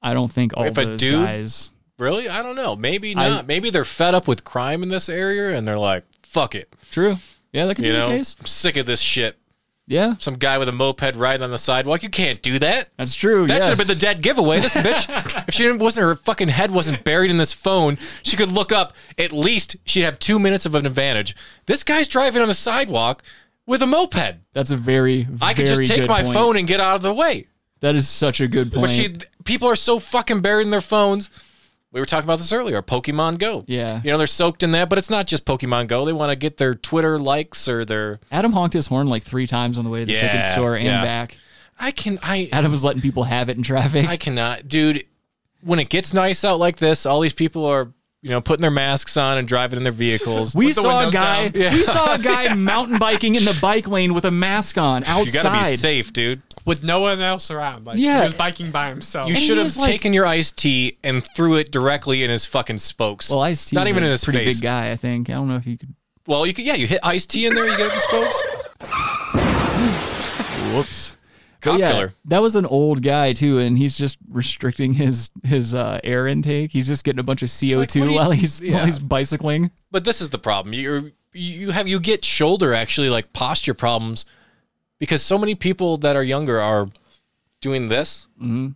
I 0.01 0.13
don't 0.13 0.31
think 0.31 0.55
all 0.55 0.65
if 0.65 0.73
those 0.75 0.99
dude- 0.99 1.23
guys. 1.25 1.71
Really? 1.99 2.29
I 2.29 2.43
don't 2.43 2.55
know. 2.55 2.75
Maybe 2.75 3.15
I- 3.15 3.27
not. 3.29 3.47
Maybe 3.47 3.69
they're 3.71 3.83
fed 3.85 4.13
up 4.13 4.27
with 4.27 4.43
crime 4.43 4.83
in 4.83 4.89
this 4.89 5.09
area 5.09 5.55
and 5.57 5.67
they're 5.67 5.79
like, 5.79 6.03
"Fuck 6.21 6.53
it." 6.53 6.71
True. 6.91 7.17
Yeah, 7.51 7.65
that 7.65 7.75
could 7.75 7.85
You 7.85 7.91
be 7.93 7.97
know, 7.97 8.09
the 8.11 8.17
case. 8.17 8.35
I'm 8.39 8.45
sick 8.45 8.77
of 8.77 8.85
this 8.85 8.99
shit. 8.99 9.37
Yeah, 9.89 10.15
Some 10.19 10.35
guy 10.35 10.57
with 10.57 10.67
a 10.67 10.73
moped 10.73 11.15
riding 11.15 11.41
on 11.43 11.49
the 11.51 11.57
sidewalk. 11.57 12.03
You 12.03 12.09
can't 12.09 12.41
do 12.41 12.59
that. 12.59 12.89
that's 12.97 13.15
true. 13.15 13.47
That 13.47 13.53
yeah. 13.53 13.59
should 13.61 13.69
have 13.69 13.77
been 13.77 13.87
the 13.87 13.95
dead 13.95 14.21
giveaway. 14.21 14.59
This 14.59 14.73
bitch, 14.73 15.07
if 15.47 15.53
she 15.53 15.63
didn't, 15.63 15.79
wasn't 15.79 16.03
her 16.05 16.15
fucking 16.17 16.49
head 16.49 16.71
wasn't 16.71 17.05
buried 17.05 17.31
in 17.31 17.37
this 17.37 17.53
phone, 17.53 17.97
she 18.21 18.35
could 18.35 18.51
look 18.51 18.73
up. 18.73 18.93
At 19.17 19.31
least 19.31 19.77
she'd 19.85 20.01
have 20.01 20.19
two 20.19 20.39
minutes 20.39 20.65
of 20.65 20.75
an 20.75 20.85
advantage. 20.85 21.37
This 21.67 21.83
guy's 21.85 22.09
driving 22.09 22.41
on 22.41 22.49
the 22.49 22.53
sidewalk 22.53 23.23
with 23.65 23.81
a 23.81 23.87
moped. 23.87 24.35
That's 24.51 24.71
a 24.71 24.77
very, 24.77 25.25
I 25.41 25.53
could 25.53 25.67
just 25.67 25.85
take 25.85 26.05
my 26.09 26.21
point. 26.21 26.33
phone 26.33 26.57
and 26.57 26.67
get 26.67 26.81
out 26.81 26.97
of 26.97 27.01
the 27.01 27.13
way. 27.13 27.47
That 27.79 27.95
is 27.95 28.07
such 28.07 28.41
a 28.41 28.47
good 28.47 28.71
point. 28.71 28.87
But 28.87 28.89
she, 28.91 29.17
people 29.43 29.67
are 29.67 29.75
so 29.75 29.99
fucking 29.99 30.41
buried 30.41 30.63
in 30.63 30.71
their 30.71 30.81
phones. 30.81 31.29
We 31.91 32.01
were 32.01 32.05
talking 32.05 32.25
about 32.25 32.39
this 32.39 32.51
earlier. 32.51 32.81
Pokemon 32.81 33.39
Go. 33.39 33.63
Yeah. 33.67 34.01
You 34.03 34.11
know 34.11 34.17
they're 34.17 34.27
soaked 34.27 34.61
in 34.61 34.71
that, 34.71 34.89
but 34.89 34.97
it's 34.97 35.09
not 35.09 35.25
just 35.25 35.45
Pokemon 35.45 35.87
Go. 35.87 36.05
They 36.05 36.13
want 36.13 36.31
to 36.31 36.35
get 36.35 36.57
their 36.57 36.75
Twitter 36.75 37.17
likes 37.17 37.67
or 37.67 37.85
their. 37.85 38.19
Adam 38.31 38.51
honked 38.51 38.73
his 38.73 38.87
horn 38.87 39.07
like 39.07 39.23
three 39.23 39.47
times 39.47 39.79
on 39.79 39.85
the 39.85 39.89
way 39.89 40.01
to 40.01 40.05
the 40.05 40.13
chicken 40.13 40.41
store 40.41 40.75
and 40.75 40.85
yeah. 40.85 41.03
back. 41.03 41.37
I 41.79 41.91
can. 41.91 42.19
I. 42.21 42.49
Adam 42.51 42.71
was 42.71 42.83
letting 42.83 43.01
people 43.01 43.23
have 43.23 43.49
it 43.49 43.57
in 43.57 43.63
traffic. 43.63 44.07
I 44.07 44.17
cannot, 44.17 44.67
dude. 44.67 45.05
When 45.61 45.79
it 45.79 45.89
gets 45.89 46.13
nice 46.13 46.43
out 46.45 46.59
like 46.59 46.77
this, 46.77 47.05
all 47.05 47.19
these 47.19 47.33
people 47.33 47.65
are, 47.65 47.91
you 48.23 48.29
know, 48.31 48.41
putting 48.41 48.61
their 48.61 48.71
masks 48.71 49.15
on 49.15 49.37
and 49.37 49.47
driving 49.47 49.77
in 49.77 49.83
their 49.83 49.91
vehicles. 49.91 50.55
we 50.55 50.67
With 50.67 50.75
the 50.75 50.81
saw 50.81 50.89
a 50.89 50.97
windows 51.05 51.13
guy. 51.13 51.47
down. 51.49 51.73
We 51.73 51.83
saw 51.85 52.13
a 52.15 52.17
guy 52.19 52.53
mountain 52.55 52.97
biking 52.97 53.35
in 53.35 53.45
the 53.45 53.57
bike 53.61 53.87
lane 53.87 54.13
with 54.13 54.25
a 54.25 54.31
mask 54.31 54.77
on 54.77 55.03
outside. 55.03 55.25
you 55.25 55.31
gotta 55.43 55.69
be 55.69 55.75
safe, 55.77 56.11
dude. 56.11 56.41
with 56.65 56.83
no 56.83 56.99
one 56.99 57.21
else 57.21 57.51
around. 57.51 57.85
Like 57.85 57.97
Yeah. 57.99 58.17
he 58.19 58.23
was 58.25 58.33
biking 58.33 58.71
by 58.71 58.89
himself. 58.89 59.29
You 59.29 59.35
he 59.35 59.45
should 59.45 59.57
have 59.57 59.65
was 59.67 59.77
like- 59.77 59.89
taken 59.91 60.13
your 60.13 60.25
iced 60.25 60.57
tea 60.57 60.97
and 61.03 61.23
threw 61.35 61.55
it 61.55 61.71
directly 61.71 62.23
in 62.23 62.29
his 62.29 62.45
fucking 62.45 62.79
spokes. 62.79 63.29
Well, 63.29 63.41
Ice 63.41 63.65
T. 63.65 63.75
not 63.75 63.87
even 63.87 64.03
a 64.03 64.07
in 64.07 64.11
his 64.11 64.23
pretty 64.23 64.39
face. 64.39 64.55
big 64.57 64.63
guy. 64.63 64.89
I 64.91 64.95
think. 64.95 65.29
I 65.29 65.33
don't 65.33 65.47
know 65.47 65.55
if 65.57 65.65
you 65.67 65.77
could. 65.77 65.93
Well, 66.25 66.45
you 66.45 66.53
could, 66.53 66.65
yeah, 66.65 66.73
you 66.73 66.87
hit 66.87 66.99
iced 67.03 67.29
tea 67.29 67.45
in 67.45 67.53
there, 67.55 67.65
you 67.69 67.77
get 67.77 67.85
it 67.87 67.93
in 67.93 67.95
the 67.95 67.99
spokes. 68.01 68.35
Whoops. 70.75 71.16
Yeah, 71.75 72.07
that 72.25 72.41
was 72.41 72.55
an 72.55 72.65
old 72.65 73.01
guy 73.03 73.33
too, 73.33 73.59
and 73.59 73.77
he's 73.77 73.97
just 73.97 74.17
restricting 74.29 74.93
his 74.93 75.29
his 75.43 75.75
uh, 75.75 75.99
air 76.03 76.27
intake. 76.27 76.71
He's 76.71 76.87
just 76.87 77.03
getting 77.03 77.19
a 77.19 77.23
bunch 77.23 77.41
of 77.43 77.49
CO 77.49 77.83
two 77.85 77.99
what 78.01 78.05
do 78.05 78.11
you- 78.11 78.11
while 78.13 78.31
he's 78.31 78.61
yeah. 78.63 78.75
while 78.75 78.85
he's 78.85 78.99
bicycling. 78.99 79.71
But 79.91 80.03
this 80.03 80.21
is 80.21 80.29
the 80.29 80.39
problem. 80.39 80.73
You're 80.73 81.11
you 81.33 81.71
have 81.71 81.87
you 81.87 81.99
get 81.99 82.23
shoulder 82.25 82.73
actually 82.73 83.09
like 83.09 83.33
posture 83.33 83.73
problems 83.73 84.25
because 84.99 85.21
so 85.21 85.37
many 85.37 85.53
people 85.55 85.97
that 85.97 86.15
are 86.15 86.23
younger 86.23 86.59
are 86.59 86.89
doing 87.61 87.89
this, 87.89 88.27
Mhm. 88.41 88.75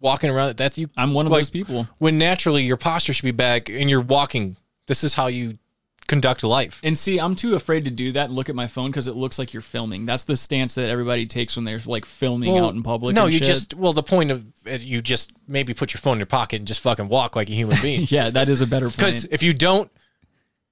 walking 0.00 0.30
around. 0.30 0.56
That 0.56 0.76
you 0.78 0.88
I'm 0.96 1.14
one 1.14 1.26
of 1.26 1.32
like, 1.32 1.40
those 1.40 1.50
people. 1.50 1.88
When 1.98 2.18
naturally 2.18 2.62
your 2.64 2.76
posture 2.76 3.12
should 3.12 3.24
be 3.24 3.30
back 3.30 3.68
and 3.70 3.88
you're 3.88 4.00
walking. 4.00 4.56
This 4.86 5.02
is 5.04 5.14
how 5.14 5.28
you 5.28 5.58
conduct 6.06 6.42
life. 6.42 6.80
And 6.84 6.96
see, 6.96 7.18
I'm 7.18 7.34
too 7.34 7.54
afraid 7.54 7.84
to 7.86 7.90
do 7.90 8.12
that 8.12 8.26
and 8.26 8.34
look 8.34 8.48
at 8.48 8.54
my 8.54 8.66
phone 8.66 8.90
because 8.90 9.08
it 9.08 9.14
looks 9.16 9.38
like 9.38 9.52
you're 9.52 9.62
filming. 9.62 10.06
That's 10.06 10.24
the 10.24 10.36
stance 10.36 10.74
that 10.74 10.88
everybody 10.88 11.26
takes 11.26 11.56
when 11.56 11.64
they're 11.64 11.80
like 11.86 12.04
filming 12.04 12.58
out 12.58 12.74
in 12.74 12.82
public. 12.82 13.14
No, 13.14 13.26
you 13.26 13.38
shit. 13.38 13.46
just 13.46 13.74
well 13.74 13.92
the 13.92 14.02
point 14.02 14.30
of 14.30 14.44
eh, 14.66 14.78
you 14.80 15.00
just 15.02 15.32
maybe 15.48 15.74
put 15.74 15.94
your 15.94 16.00
phone 16.00 16.14
in 16.14 16.18
your 16.20 16.26
pocket 16.26 16.56
and 16.56 16.68
just 16.68 16.80
fucking 16.80 17.08
walk 17.08 17.36
like 17.36 17.48
a 17.48 17.54
human 17.54 17.80
being. 17.80 18.06
yeah, 18.10 18.30
that 18.30 18.48
is 18.48 18.60
a 18.60 18.66
better 18.66 18.88
Because 18.88 19.24
if 19.24 19.42
you 19.42 19.54
don't, 19.54 19.90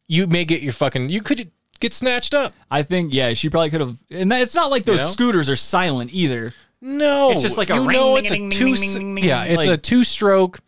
you 0.08 0.26
may 0.26 0.44
get 0.44 0.62
your 0.62 0.72
fucking 0.72 1.08
you 1.08 1.22
could 1.22 1.50
get 1.80 1.92
snatched 1.92 2.34
up. 2.34 2.52
I 2.70 2.82
think 2.82 3.12
yeah, 3.14 3.34
she 3.34 3.48
probably 3.48 3.70
could 3.70 3.80
have. 3.80 3.98
And 4.10 4.30
that, 4.32 4.42
it's 4.42 4.54
not 4.54 4.70
like 4.70 4.84
those 4.84 5.00
know? 5.00 5.08
scooters 5.08 5.48
are 5.48 5.56
silent 5.56 6.10
either. 6.12 6.54
No, 6.84 7.30
It's 7.30 7.42
just 7.42 7.56
like 7.56 7.70
a 7.70 7.74
you 7.74 7.86
ring, 7.86 7.96
know 7.96 8.20
ding, 8.20 8.46
it's 8.48 8.56
a 8.56 8.58
two. 8.58 8.74
ding, 8.74 8.94
ding, 8.94 9.14
ding, 9.14 9.24
Yeah, 9.24 9.44
it's 9.44 9.58
like- 9.64 9.68
a 9.68 9.76
two 9.76 10.02
stroke, 10.02 10.58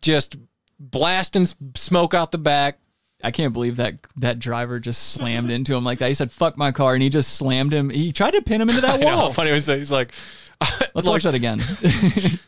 just 0.00 0.36
blasting 0.78 1.46
smoke 1.74 2.14
out 2.14 2.30
the 2.30 2.38
back. 2.38 2.78
I 3.22 3.30
can't 3.32 3.52
believe 3.52 3.76
that 3.76 3.96
that 4.16 4.38
driver 4.38 4.78
just 4.78 5.12
slammed 5.12 5.50
into 5.50 5.74
him 5.74 5.82
like 5.84 5.98
that. 5.98 6.08
He 6.08 6.14
said 6.14 6.30
"fuck 6.30 6.56
my 6.56 6.70
car" 6.72 6.94
and 6.94 7.02
he 7.02 7.08
just 7.08 7.34
slammed 7.34 7.72
him. 7.72 7.90
He 7.90 8.12
tried 8.12 8.32
to 8.32 8.42
pin 8.42 8.60
him 8.60 8.68
into 8.68 8.80
that 8.82 8.90
I 8.94 8.96
know 8.98 9.08
how 9.08 9.16
wall. 9.22 9.32
funny 9.32 9.50
was. 9.52 9.66
He's 9.66 9.90
like, 9.90 10.12
Let's 10.60 10.94
like- 10.94 11.04
watch 11.06 11.22
that 11.24 11.34
again. 11.34 11.62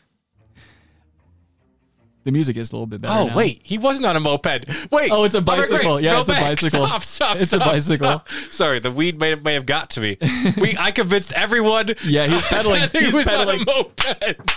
The 2.23 2.31
music 2.31 2.55
is 2.55 2.69
a 2.71 2.75
little 2.75 2.85
bit 2.85 3.01
better. 3.01 3.19
Oh 3.19 3.25
now. 3.27 3.35
wait, 3.35 3.61
he 3.63 3.79
wasn't 3.79 4.05
on 4.05 4.15
a 4.15 4.19
moped. 4.19 4.45
Wait. 4.91 5.09
Oh, 5.11 5.23
it's 5.23 5.33
a 5.33 5.39
All 5.39 5.43
right, 5.43 5.57
great. 5.67 5.71
bicycle. 5.71 5.99
Yeah, 5.99 6.13
Go 6.13 6.19
it's 6.19 6.29
a 6.29 6.33
bicycle. 6.33 6.85
Stop, 6.87 7.01
stop, 7.01 7.37
It's 7.41 7.53
a 7.53 7.57
bicycle. 7.57 8.05
stop. 8.05 8.29
Sorry, 8.51 8.77
the 8.77 8.91
weed 8.91 9.19
may 9.19 9.31
have, 9.31 9.41
may 9.41 9.55
have 9.55 9.65
got 9.65 9.89
to 9.91 10.01
me. 10.01 10.17
We 10.61 10.77
I 10.77 10.91
convinced 10.91 11.33
everyone. 11.33 11.95
Yeah, 12.05 12.27
he's 12.27 12.43
pedaling. 12.43 12.81
that 12.81 12.91
he 12.91 13.05
He's 13.05 13.15
was 13.15 13.25
pedaling. 13.27 13.61
on 13.61 13.67
a 13.67 13.75
moped. 13.75 14.51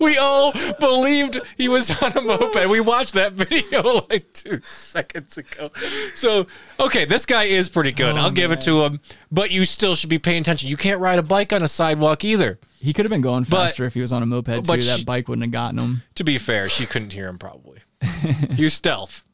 We 0.00 0.18
all 0.18 0.52
believed 0.78 1.40
he 1.56 1.68
was 1.68 1.90
on 2.02 2.16
a 2.16 2.20
moped. 2.20 2.68
We 2.68 2.80
watched 2.80 3.14
that 3.14 3.32
video 3.34 4.06
like 4.08 4.32
two 4.32 4.60
seconds 4.62 5.38
ago. 5.38 5.70
So, 6.14 6.46
okay, 6.78 7.04
this 7.04 7.26
guy 7.26 7.44
is 7.44 7.68
pretty 7.68 7.92
good. 7.92 8.16
I'll 8.16 8.26
oh, 8.26 8.30
give 8.30 8.52
it 8.52 8.60
to 8.62 8.84
him. 8.84 9.00
But 9.30 9.50
you 9.50 9.64
still 9.64 9.94
should 9.94 10.10
be 10.10 10.18
paying 10.18 10.40
attention. 10.40 10.68
You 10.68 10.76
can't 10.76 11.00
ride 11.00 11.18
a 11.18 11.22
bike 11.22 11.52
on 11.52 11.62
a 11.62 11.68
sidewalk 11.68 12.24
either. 12.24 12.58
He 12.78 12.92
could 12.92 13.04
have 13.04 13.10
been 13.10 13.20
going 13.20 13.44
But- 13.44 13.66
faster 13.66 13.84
if 13.84 13.94
he 13.94 14.00
was 14.00 14.12
on 14.12 14.22
a 14.22 14.26
moped 14.26 14.46
too. 14.46 14.62
but 14.62 14.80
that 14.82 15.04
bike 15.06 15.28
wouldn't 15.28 15.44
have 15.44 15.52
gotten 15.52 15.78
him. 15.78 16.02
To 16.16 16.24
be 16.24 16.38
fair, 16.38 16.68
she 16.68 16.86
couldn't 16.86 17.12
hear 17.12 17.28
him 17.28 17.38
probably. 17.38 17.80
Use 18.56 18.74
stealth. 18.74 19.24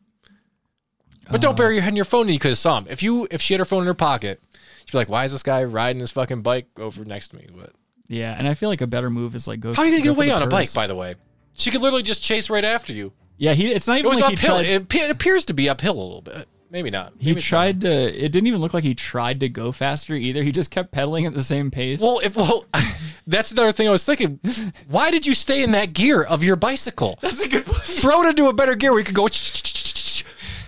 But 1.31 1.41
don't 1.41 1.55
uh. 1.55 1.57
bury 1.57 1.75
your 1.75 1.83
head 1.83 1.91
in 1.91 1.97
your 1.97 2.05
phone 2.05 2.23
and 2.23 2.31
you 2.31 2.39
could 2.39 2.51
have 2.51 2.59
saw 2.59 2.79
him. 2.79 2.87
If 2.89 3.03
you 3.03 3.29
if 3.31 3.41
she 3.41 3.55
had 3.55 3.59
her 3.59 3.65
phone 3.65 3.83
in 3.83 3.87
her 3.87 3.95
pocket, 3.95 4.41
she'd 4.85 4.93
be 4.93 4.99
like, 4.99 5.09
Why 5.09 5.25
is 5.25 5.33
this 5.33 5.43
guy 5.43 5.63
riding 5.65 6.01
this 6.01 6.11
fucking 6.11 6.43
bike 6.43 6.67
over 6.79 7.05
next 7.05 7.29
to 7.29 7.37
me? 7.37 7.49
But 7.55 7.73
Yeah, 8.11 8.35
and 8.37 8.49
I 8.49 8.55
feel 8.55 8.69
like 8.69 8.81
a 8.81 8.89
better 8.89 9.09
move 9.09 9.37
is 9.37 9.47
like 9.47 9.61
go. 9.61 9.73
how 9.73 9.83
are 9.83 9.87
you 9.87 9.93
gonna 9.93 10.05
go 10.05 10.15
get 10.15 10.17
away 10.17 10.31
on 10.33 10.43
a 10.43 10.49
bike, 10.49 10.75
by 10.75 10.89
the 10.89 10.97
way? 10.97 11.15
She 11.55 11.71
could 11.71 11.81
literally 11.81 12.03
just 12.03 12.23
chase 12.23 12.51
right 12.51 12.65
after 12.65 12.93
you. 12.93 13.13
Yeah, 13.39 13.55
he. 13.55 13.71
It's 13.71 13.87
not 13.87 13.99
even. 13.99 14.07
It 14.07 14.09
was 14.09 14.21
like 14.21 14.35
uphill. 14.35 14.59
he 14.59 14.65
tried. 14.65 14.95
It, 14.97 15.05
it 15.05 15.11
appears 15.11 15.45
to 15.47 15.55
be 15.55 15.69
uphill 15.69 15.95
a 15.95 16.03
little 16.03 16.21
bit. 16.21 16.49
Maybe 16.73 16.91
not. 16.91 17.13
he 17.19 17.31
Maybe 17.31 17.39
it's 17.39 17.47
tried 17.47 17.81
to. 17.83 17.89
It 17.89 18.33
didn't 18.33 18.49
even 18.49 18.61
look 18.61 18.75
like 18.75 18.83
he 18.83 18.95
tried 18.95 19.41
to 19.41 19.49
go 19.49 19.71
faster 19.71 20.15
either. 20.15 20.43
He 20.43 20.51
just 20.51 20.71
kept 20.71 20.91
pedaling 20.91 21.25
at 21.25 21.35
the 21.35 21.43
same 21.43 21.71
pace. 21.71 22.01
Well, 22.01 22.21
if 22.23 22.37
well, 22.37 22.65
that's 23.29 23.53
another 23.53 23.73
thing 23.73 23.87
I 23.87 23.93
was 23.93 24.05
thinking. 24.05 24.41
Why 24.89 25.11
did 25.11 25.25
you 25.25 25.35
stay 25.35 25.63
in 25.63 25.71
that 25.73 25.93
gear 25.93 26.23
of 26.23 26.43
your 26.43 26.57
bicycle? 26.57 27.19
That's 27.23 27.41
a 27.43 27.49
good 27.49 27.67
point. 27.67 27.83
Throw 27.83 28.23
it 28.23 28.29
into 28.31 28.49
a 28.49 28.53
better 28.53 28.75
gear 28.75 28.91
where 28.91 29.01
you 29.01 29.05
could 29.05 29.15
go. 29.15 29.29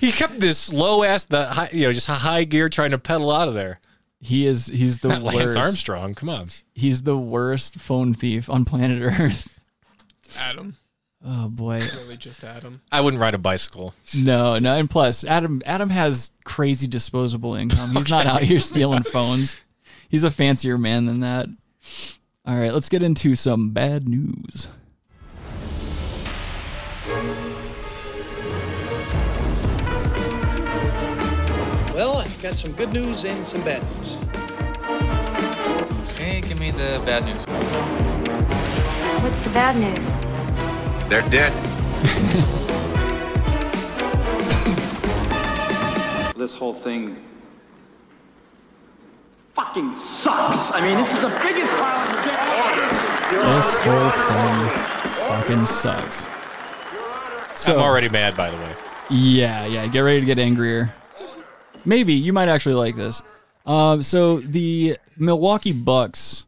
He 0.00 0.10
kept 0.10 0.40
this 0.40 0.72
low 0.72 1.04
ass, 1.04 1.26
the 1.26 1.46
high, 1.46 1.70
you 1.72 1.86
know, 1.86 1.92
just 1.92 2.08
high 2.08 2.42
gear, 2.42 2.68
trying 2.68 2.90
to 2.90 2.98
pedal 2.98 3.30
out 3.30 3.46
of 3.46 3.54
there. 3.54 3.78
He 4.22 4.46
is. 4.46 4.68
He's 4.68 5.00
the 5.00 5.08
Not 5.20 5.22
worst. 5.22 5.36
Lance 5.36 5.56
Armstrong. 5.56 6.14
Come 6.14 6.28
on. 6.28 6.46
He's 6.74 7.02
the 7.02 7.18
worst 7.18 7.74
phone 7.74 8.14
thief 8.14 8.48
on 8.48 8.64
planet 8.64 9.02
Earth. 9.02 9.48
Adam. 10.38 10.76
Oh 11.24 11.48
boy. 11.48 11.80
Really 11.96 12.16
just 12.16 12.42
Adam. 12.42 12.80
I 12.90 13.00
wouldn't 13.00 13.20
ride 13.20 13.34
a 13.34 13.38
bicycle. 13.38 13.94
No, 14.16 14.58
no, 14.58 14.76
and 14.76 14.88
plus 14.88 15.24
Adam 15.24 15.60
Adam 15.66 15.90
has 15.90 16.30
crazy 16.44 16.86
disposable 16.86 17.54
income. 17.54 17.94
He's 17.94 18.08
not 18.08 18.26
out 18.26 18.42
here 18.42 18.60
stealing 18.60 19.02
phones. 19.02 19.56
He's 20.08 20.24
a 20.24 20.30
fancier 20.30 20.78
man 20.78 21.06
than 21.06 21.20
that. 21.20 21.48
All 22.44 22.56
right, 22.56 22.72
let's 22.72 22.88
get 22.88 23.02
into 23.02 23.34
some 23.34 23.70
bad 23.70 24.08
news. 24.08 24.68
Well, 31.94 32.16
I've 32.16 32.42
got 32.42 32.54
some 32.54 32.72
good 32.72 32.90
news 32.94 33.24
and 33.24 33.44
some 33.44 33.62
bad 33.64 33.82
news. 33.98 34.16
Okay, 36.08 36.40
give 36.40 36.58
me 36.58 36.70
the 36.70 37.02
bad 37.04 37.24
news. 37.26 37.42
What's 39.22 39.42
the 39.44 39.50
bad 39.50 39.76
news? 39.76 41.08
They're 41.10 41.28
dead. 41.28 41.52
This 46.34 46.54
whole 46.56 46.74
thing 46.74 47.24
fucking 49.54 49.94
sucks. 49.94 50.72
I 50.72 50.80
mean, 50.80 50.96
this 50.96 51.14
is 51.14 51.20
the 51.20 51.28
biggest 51.40 51.70
pile 51.74 52.00
of 52.00 52.24
shit 52.24 52.34
I've 52.36 53.56
This 53.56 53.76
whole 53.76 54.10
thing 54.26 54.56
fucking 55.28 55.66
sucks. 55.66 56.26
So 57.54 57.74
I'm 57.74 57.80
already 57.82 58.08
mad, 58.08 58.36
by 58.36 58.50
the 58.50 58.56
way. 58.56 58.74
Yeah, 59.08 59.66
yeah. 59.66 59.86
Get 59.86 60.00
ready 60.00 60.18
to 60.20 60.26
get 60.26 60.40
angrier. 60.40 60.92
Maybe 61.84 62.14
you 62.14 62.32
might 62.32 62.48
actually 62.48 62.74
like 62.74 62.96
this. 62.96 63.22
Um, 63.66 64.02
so 64.02 64.38
the 64.40 64.98
Milwaukee 65.16 65.72
Bucks 65.72 66.46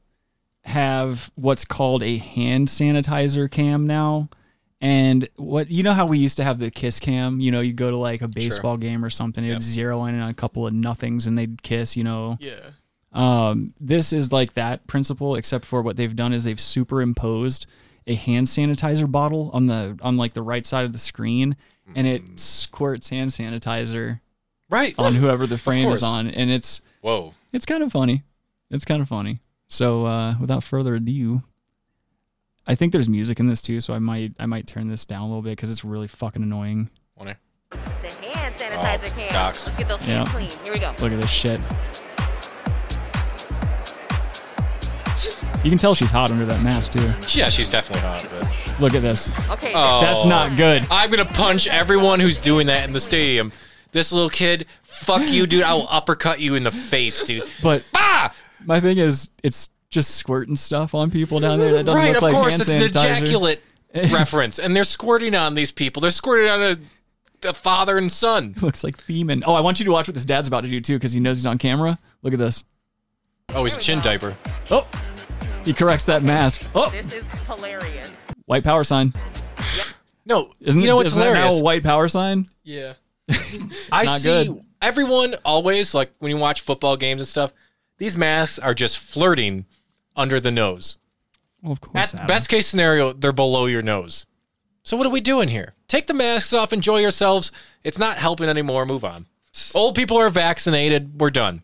have 0.65 1.31
what's 1.35 1.65
called 1.65 2.03
a 2.03 2.17
hand 2.17 2.69
sanitizer 2.69 3.51
cam 3.51 3.87
now. 3.87 4.29
And 4.81 5.29
what 5.37 5.71
you 5.71 5.83
know 5.83 5.95
how 5.95 6.07
we 6.07 6.19
used 6.19 6.37
to 6.37 6.45
have 6.45 6.59
the 6.59 6.71
kiss 6.71 7.01
cam, 7.01 7.41
you 7.41 7.51
know, 7.51 7.61
you 7.61 7.73
go 7.73 7.91
to 7.91 7.97
like 7.97 8.21
a 8.21 8.29
baseball 8.29 8.77
game 8.77 9.05
or 9.05 9.09
something, 9.11 9.45
it'd 9.45 9.63
zero 9.63 10.05
in 10.05 10.21
on 10.21 10.29
a 10.29 10.35
couple 10.35 10.67
of 10.67 10.75
nothings 10.75 11.27
and 11.27 11.39
they'd 11.39 11.63
kiss, 11.63 11.97
you 11.97 12.05
know. 12.05 12.37
Yeah. 12.41 12.71
Um, 13.13 13.73
this 13.81 14.13
is 14.13 14.33
like 14.33 14.55
that 14.55 14.87
principle, 14.87 15.37
except 15.37 15.65
for 15.65 15.81
what 15.81 15.97
they've 15.97 16.15
done 16.15 16.33
is 16.33 16.45
they've 16.45 16.61
superimposed 16.61 17.67
a 18.07 18.15
hand 18.15 18.47
sanitizer 18.47 19.11
bottle 19.11 19.51
on 19.55 19.67
the 19.67 19.97
on 20.03 20.17
like 20.17 20.35
the 20.35 20.43
right 20.43 20.67
side 20.67 20.85
of 20.85 20.93
the 20.93 20.99
screen, 20.99 21.57
and 21.95 22.07
it 22.07 22.23
squirts 22.39 23.09
hand 23.09 23.31
sanitizer 23.31 24.21
Right. 24.71 24.95
on 24.99 25.15
whoever 25.15 25.47
the 25.47 25.59
frame 25.59 25.89
is 25.91 26.03
on, 26.03 26.29
and 26.29 26.51
it's 26.51 26.81
Whoa. 27.01 27.35
it's 27.53 27.67
kind 27.67 27.83
of 27.83 27.93
funny. 27.93 28.23
It's 28.71 28.85
kind 28.85 29.01
of 29.03 29.09
funny. 29.09 29.41
So 29.69 30.07
uh, 30.07 30.35
without 30.41 30.65
further 30.65 30.95
ado, 30.95 31.43
I 32.67 32.75
think 32.75 32.93
there's 32.93 33.09
music 33.09 33.39
in 33.41 33.47
this 33.47 33.61
too, 33.63 33.81
so 33.81 33.93
I 33.95 33.99
might 33.99 34.33
I 34.41 34.47
might 34.47 34.67
turn 34.67 34.89
this 34.89 35.05
down 35.07 35.23
a 35.23 35.27
little 35.27 35.43
bit 35.43 35.51
because 35.51 35.71
it's 35.71 35.85
really 35.85 36.09
fucking 36.09 36.43
annoying. 36.43 36.91
Wanna- 37.17 37.37
The 37.71 37.79
hand 38.27 38.55
sanitizer 38.55 39.11
Oh, 39.13 39.17
can. 39.19 39.33
docs. 39.33 39.65
Let's 39.67 39.77
get 39.77 39.89
those 39.89 40.05
hands 40.05 40.29
Yeah. 40.29 40.33
clean. 40.33 40.51
Here 40.65 40.73
we 40.73 40.79
go. 40.79 40.89
Look 41.01 41.13
at 41.13 41.21
this 41.21 41.31
shit. 41.31 41.61
You 45.63 45.71
can 45.71 45.79
tell 45.79 45.95
she's 45.95 46.11
hot 46.11 46.31
under 46.31 46.45
that 46.45 46.63
mask 46.63 46.93
too. 46.93 47.11
Yeah, 47.39 47.49
she's 47.49 47.71
definitely 47.71 48.03
hot. 48.07 48.27
But 48.31 48.81
Look 48.81 48.95
at 48.95 49.01
this. 49.01 49.31
Okay. 49.51 49.73
Oh. 49.75 50.01
That's 50.03 50.27
not 50.27 50.57
good. 50.59 50.87
I'm 50.91 51.09
gonna 51.11 51.25
punch 51.25 51.67
everyone 51.67 52.21
who's 52.21 52.39
doing 52.39 52.67
that 52.67 52.85
in 52.85 52.93
the 52.93 53.01
stadium. 53.01 53.51
This 53.95 54.13
little 54.13 54.29
kid, 54.29 54.67
fuck 54.83 55.31
you, 55.31 55.47
dude. 55.47 55.63
I 55.63 55.73
will 55.73 55.87
uppercut 55.89 56.41
you 56.41 56.55
in 56.57 56.65
the 56.65 56.71
face, 56.73 57.23
dude. 57.25 57.49
But 57.63 57.87
Bah! 57.93 58.31
my 58.67 58.81
thing 58.81 58.99
is, 58.99 59.31
it's 59.43 59.71
just 59.89 60.17
squirting 60.17 60.57
stuff 60.57 60.95
on 60.95 61.11
people 61.11 61.39
down 61.41 61.59
there. 61.61 61.73
That 61.73 61.87
doesn't 61.87 61.99
Right, 62.01 62.09
look 62.09 62.17
of 62.17 62.23
like 62.25 62.33
course, 62.35 62.51
hand 62.51 62.61
it's 62.63 62.71
an 62.71 62.83
ejaculate 62.83 63.63
reference, 64.13 64.59
and 64.59 64.75
they're 64.75 64.83
squirting 64.85 65.35
on 65.37 65.55
these 65.55 65.71
people. 65.71 66.01
They're 66.03 66.11
squirting 66.11 66.51
on 66.51 66.61
a, 66.63 67.49
a 67.49 67.55
father 67.55 67.97
and 67.97 68.11
son. 68.11 68.57
Looks 68.61 68.83
like 68.83 68.99
Thiemann. 68.99 69.45
Oh, 69.47 69.55
I 69.55 69.61
want 69.61 69.79
you 69.79 69.85
to 69.85 69.93
watch 69.93 70.09
what 70.09 70.15
this 70.15 70.25
dad's 70.25 70.49
about 70.49 70.63
to 70.63 70.69
do 70.69 70.81
too, 70.81 70.95
because 70.97 71.13
he 71.13 71.21
knows 71.21 71.39
he's 71.39 71.47
on 71.47 71.59
camera. 71.59 71.99
Look 72.23 72.33
at 72.33 72.41
this. 72.41 72.65
Oh, 73.51 73.63
he's 73.65 73.77
a 73.77 73.81
chin 73.81 74.01
diaper. 74.01 74.37
Oh, 74.73 74.89
he 75.65 75.73
corrects 75.73 76.07
that 76.07 76.25
mask. 76.25 76.67
Oh, 76.75 76.91
This 76.91 77.13
is 77.13 77.29
hilarious. 77.47 78.27
white 78.47 78.65
power 78.65 78.83
sign. 78.83 79.15
No, 80.27 80.51
Isn't 80.61 80.81
you 80.81 80.87
know 80.89 80.95
it, 80.95 80.97
what's 80.97 81.07
isn't 81.11 81.19
that 81.21 81.27
now 81.27 81.41
hilarious? 81.43 81.61
a 81.61 81.63
white 81.63 81.83
power 81.85 82.09
sign? 82.09 82.49
Yeah. 82.65 82.95
I 83.93 84.05
not 84.05 84.21
see 84.21 84.29
good. 84.29 84.65
everyone 84.83 85.37
always 85.45 85.95
like 85.95 86.13
when 86.19 86.31
you 86.31 86.37
watch 86.37 86.61
football 86.61 86.97
games 86.97 87.21
and 87.21 87.29
stuff. 87.29 87.53
These 87.99 88.17
masks 88.17 88.59
are 88.59 88.75
just 88.75 88.99
flirting 88.99 89.67
under 90.17 90.41
the 90.41 90.51
nose. 90.51 90.97
Well, 91.63 91.73
of 91.73 91.81
course. 91.81 91.95
At 91.95 92.15
Adam. 92.15 92.27
best 92.27 92.49
case 92.49 92.67
scenario, 92.67 93.13
they're 93.13 93.33
below 93.33 93.67
your 93.67 93.83
nose. 93.83 94.27
So 94.83 94.97
what 94.97 95.07
are 95.07 95.11
we 95.11 95.21
doing 95.21 95.49
here? 95.49 95.75
Take 95.89 96.07
the 96.07 96.15
masks 96.15 96.53
off, 96.53 96.73
enjoy 96.73 96.99
yourselves. 96.99 97.53
It's 97.85 97.99
not 97.99 98.19
helping 98.19 98.49
anymore. 98.49 98.85
Move 98.85 99.05
on. 99.05 99.27
Old 99.75 99.95
people 99.95 100.19
are 100.19 100.29
vaccinated. 100.29 101.21
We're 101.21 101.31
done. 101.31 101.63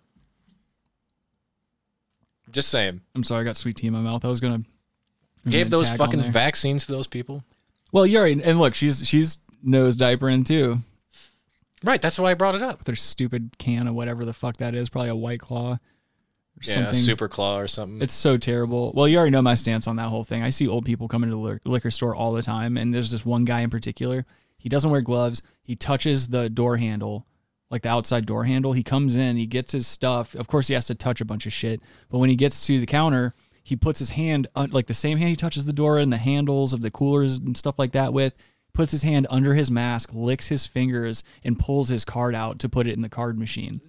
Just 2.51 2.69
saying. 2.69 3.01
I'm 3.15 3.25
sorry, 3.25 3.43
I 3.43 3.45
got 3.45 3.57
sweet 3.57 3.77
tea 3.77 3.89
in 3.89 3.93
my 3.93 4.01
mouth. 4.01 4.25
I 4.25 4.29
was 4.29 4.41
gonna 4.41 4.55
I 4.55 4.59
was 5.45 5.53
Gave 5.53 5.71
gonna 5.71 5.83
those 5.83 5.97
fucking 5.97 6.33
vaccines 6.33 6.87
to 6.87 6.93
those 6.93 7.07
people. 7.07 7.45
Well, 7.93 8.07
you're 8.07 8.23
right. 8.23 8.41
And 8.43 8.59
look, 8.59 8.75
she's 8.75 9.07
she's 9.07 9.39
nose 9.63 9.97
diapering 9.97 10.45
too. 10.47 10.79
Right. 11.83 12.01
That's 12.03 12.19
why 12.19 12.31
I 12.31 12.35
brought 12.35 12.55
it 12.55 12.63
up. 12.63 12.87
Her 12.87 12.95
stupid 12.95 13.57
can 13.59 13.87
of 13.89 13.95
whatever 13.95 14.25
the 14.25 14.35
fuck 14.35 14.59
that 14.59 14.75
is, 14.75 14.91
probably 14.91 15.11
a 15.11 15.15
white 15.17 15.41
claw. 15.41 15.73
Or 15.73 15.79
Yeah, 16.63 16.75
something. 16.75 16.95
super 16.95 17.29
claw 17.29 17.59
or 17.59 17.69
something. 17.69 18.03
It's 18.03 18.13
so 18.13 18.37
terrible. 18.37 18.93
Well, 18.95 19.09
you 19.09 19.17
already 19.17 19.31
know 19.31 19.41
my 19.41 19.55
stance 19.55 19.87
on 19.87 19.97
that 19.97 20.09
whole 20.09 20.25
thing. 20.25 20.43
I 20.43 20.51
see 20.51 20.69
old 20.69 20.85
people 20.85 21.09
come 21.09 21.23
into 21.23 21.35
the 21.37 21.41
liquor- 21.41 21.61
liquor 21.65 21.91
store 21.91 22.15
all 22.15 22.33
the 22.33 22.43
time, 22.43 22.77
and 22.77 22.93
there's 22.93 23.11
this 23.11 23.25
one 23.25 23.45
guy 23.47 23.61
in 23.61 23.71
particular. 23.71 24.27
He 24.59 24.69
doesn't 24.69 24.91
wear 24.91 25.01
gloves. 25.01 25.41
He 25.63 25.75
touches 25.75 26.29
the 26.29 26.51
door 26.51 26.77
handle, 26.77 27.27
like 27.71 27.81
the 27.83 27.89
outside 27.89 28.27
door 28.27 28.45
handle. 28.45 28.73
He 28.73 28.83
comes 28.83 29.15
in, 29.15 29.39
he 29.39 29.47
gets 29.47 29.73
his 29.73 29.87
stuff. 29.87 30.35
Of 30.35 30.49
course, 30.49 30.69
he 30.69 30.75
has 30.75 30.87
to 30.89 30.95
touch 30.95 31.23
a 31.23 31.25
bunch 31.25 31.47
of 31.47 31.53
shit. 31.55 31.81
But 32.11 32.19
when 32.19 32.29
he 32.29 32.37
gets 32.37 32.67
to 32.67 32.79
the 32.79 32.85
counter, 32.87 33.33
he 33.63 33.75
puts 33.75 33.99
his 34.01 34.11
hand, 34.11 34.49
uh, 34.55 34.67
like 34.71 34.87
the 34.87 34.93
same 34.93 35.17
hand 35.17 35.31
he 35.31 35.37
touches 35.37 35.65
the 35.65 35.73
door 35.73 35.99
and 35.99 36.13
the 36.13 36.19
handles 36.19 36.75
of 36.75 36.83
the 36.83 36.91
coolers 36.91 37.37
and 37.37 37.57
stuff 37.57 37.79
like 37.79 37.93
that 37.93 38.13
with, 38.13 38.35
puts 38.73 38.93
his 38.93 39.03
hand 39.03 39.27
under 39.31 39.55
his 39.55 39.71
mask, 39.71 40.11
licks 40.13 40.49
his 40.49 40.67
fingers, 40.67 41.23
and 41.45 41.59
pulls 41.59 41.89
his 41.89 42.05
card 42.05 42.35
out 42.35 42.59
to 42.61 42.69
put 42.69 42.87
it 42.87 42.95
in 42.95 43.03
the 43.03 43.09
card 43.09 43.39
machine. 43.39 43.81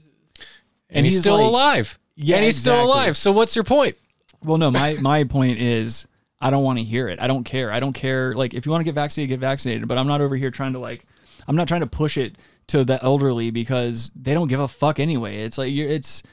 and, 0.89 1.05
he's, 1.05 1.19
still 1.19 1.37
like- 1.37 1.45
alive. 1.45 1.99
Yeah, 2.15 2.35
and 2.37 2.45
he's 2.45 2.57
still 2.57 2.83
alive. 2.83 3.17
So 3.17 3.31
what's 3.31 3.55
your 3.55 3.63
point? 3.63 3.95
Well, 4.43 4.57
no, 4.57 4.71
my 4.71 4.95
my 4.95 5.23
point 5.23 5.59
is 5.59 6.07
I 6.39 6.49
don't 6.49 6.63
want 6.63 6.79
to 6.79 6.83
hear 6.83 7.07
it. 7.07 7.19
I 7.21 7.27
don't 7.27 7.43
care. 7.43 7.71
I 7.71 7.79
don't 7.79 7.93
care. 7.93 8.33
Like 8.35 8.53
if 8.53 8.65
you 8.65 8.71
want 8.71 8.81
to 8.81 8.85
get 8.85 8.95
vaccinated, 8.95 9.29
get 9.29 9.39
vaccinated. 9.39 9.87
But 9.87 9.97
I'm 9.97 10.07
not 10.07 10.21
over 10.21 10.35
here 10.35 10.51
trying 10.51 10.73
to 10.73 10.79
like 10.79 11.05
I'm 11.47 11.55
not 11.55 11.67
trying 11.67 11.81
to 11.81 11.87
push 11.87 12.17
it 12.17 12.35
to 12.67 12.83
the 12.83 13.01
elderly 13.03 13.51
because 13.51 14.11
they 14.15 14.33
don't 14.33 14.47
give 14.47 14.59
a 14.59 14.67
fuck 14.67 14.99
anyway. 14.99 15.37
It's 15.37 15.57
like 15.57 15.71
you're 15.71 15.89
it's 15.89 16.23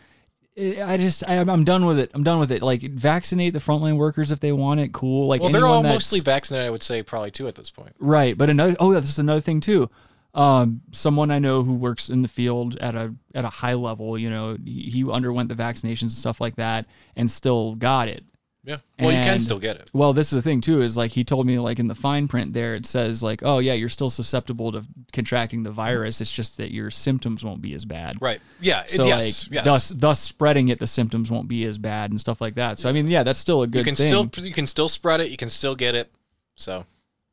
I 0.58 0.96
just 0.96 1.22
I, 1.28 1.36
I'm 1.38 1.64
done 1.64 1.84
with 1.86 1.98
it. 1.98 2.10
I'm 2.14 2.24
done 2.24 2.40
with 2.40 2.50
it. 2.50 2.62
Like 2.62 2.82
vaccinate 2.82 3.52
the 3.52 3.60
frontline 3.60 3.96
workers 3.96 4.32
if 4.32 4.40
they 4.40 4.52
want 4.52 4.80
it. 4.80 4.92
Cool. 4.92 5.28
Like 5.28 5.40
well, 5.40 5.50
they're 5.50 5.66
all 5.66 5.82
mostly 5.82 6.20
vaccinated. 6.20 6.66
I 6.66 6.70
would 6.70 6.82
say 6.82 7.02
probably 7.02 7.30
too 7.30 7.46
at 7.46 7.54
this 7.54 7.70
point. 7.70 7.94
Right, 7.98 8.36
but 8.36 8.50
another 8.50 8.76
oh, 8.80 8.92
yeah, 8.92 9.00
this 9.00 9.10
is 9.10 9.18
another 9.18 9.40
thing 9.40 9.60
too. 9.60 9.88
Um, 10.34 10.82
someone 10.92 11.30
I 11.30 11.38
know 11.38 11.62
who 11.62 11.74
works 11.74 12.10
in 12.10 12.22
the 12.22 12.28
field 12.28 12.76
at 12.78 12.94
a 12.94 13.14
at 13.34 13.44
a 13.44 13.48
high 13.48 13.74
level, 13.74 14.18
you 14.18 14.30
know, 14.30 14.56
he, 14.64 14.82
he 14.82 15.10
underwent 15.10 15.48
the 15.48 15.54
vaccinations 15.54 16.02
and 16.02 16.12
stuff 16.12 16.40
like 16.40 16.56
that, 16.56 16.86
and 17.16 17.30
still 17.30 17.74
got 17.76 18.08
it. 18.08 18.24
Yeah. 18.64 18.78
Well, 18.98 19.12
you 19.12 19.22
can 19.22 19.40
still 19.40 19.58
get 19.58 19.76
it. 19.76 19.88
Well, 19.94 20.12
this 20.12 20.30
is 20.32 20.36
the 20.36 20.42
thing 20.42 20.60
too. 20.60 20.82
Is 20.82 20.96
like 20.96 21.12
he 21.12 21.24
told 21.24 21.46
me, 21.46 21.58
like 21.58 21.78
in 21.78 21.86
the 21.86 21.94
fine 21.94 22.28
print 22.28 22.52
there, 22.52 22.74
it 22.74 22.84
says 22.84 23.22
like, 23.22 23.42
oh 23.42 23.60
yeah, 23.60 23.72
you're 23.72 23.88
still 23.88 24.10
susceptible 24.10 24.72
to 24.72 24.84
contracting 25.12 25.62
the 25.62 25.70
virus. 25.70 26.20
It's 26.20 26.32
just 26.32 26.56
that 26.58 26.70
your 26.72 26.90
symptoms 26.90 27.44
won't 27.44 27.62
be 27.62 27.72
as 27.74 27.84
bad. 27.86 28.20
Right. 28.20 28.40
Yeah. 28.60 28.82
it- 28.82 28.90
So 28.90 29.06
yes. 29.06 29.44
like, 29.44 29.52
yes. 29.54 29.64
thus 29.64 29.88
thus 29.90 30.20
spreading 30.20 30.68
it, 30.68 30.80
the 30.80 30.86
symptoms 30.86 31.30
won't 31.30 31.48
be 31.48 31.64
as 31.64 31.78
bad 31.78 32.10
and 32.10 32.20
stuff 32.20 32.40
like 32.40 32.56
that. 32.56 32.78
So 32.78 32.88
I 32.88 32.92
mean, 32.92 33.06
yeah, 33.08 33.22
that's 33.22 33.38
still 33.38 33.62
a 33.62 33.66
good 33.66 33.78
you 33.78 33.84
can 33.84 33.94
thing. 33.94 34.08
still 34.28 34.44
you 34.44 34.52
can 34.52 34.66
still 34.66 34.88
spread 34.88 35.20
it. 35.20 35.30
You 35.30 35.36
can 35.38 35.48
still 35.50 35.74
get 35.74 35.94
it. 35.94 36.12
So. 36.56 36.84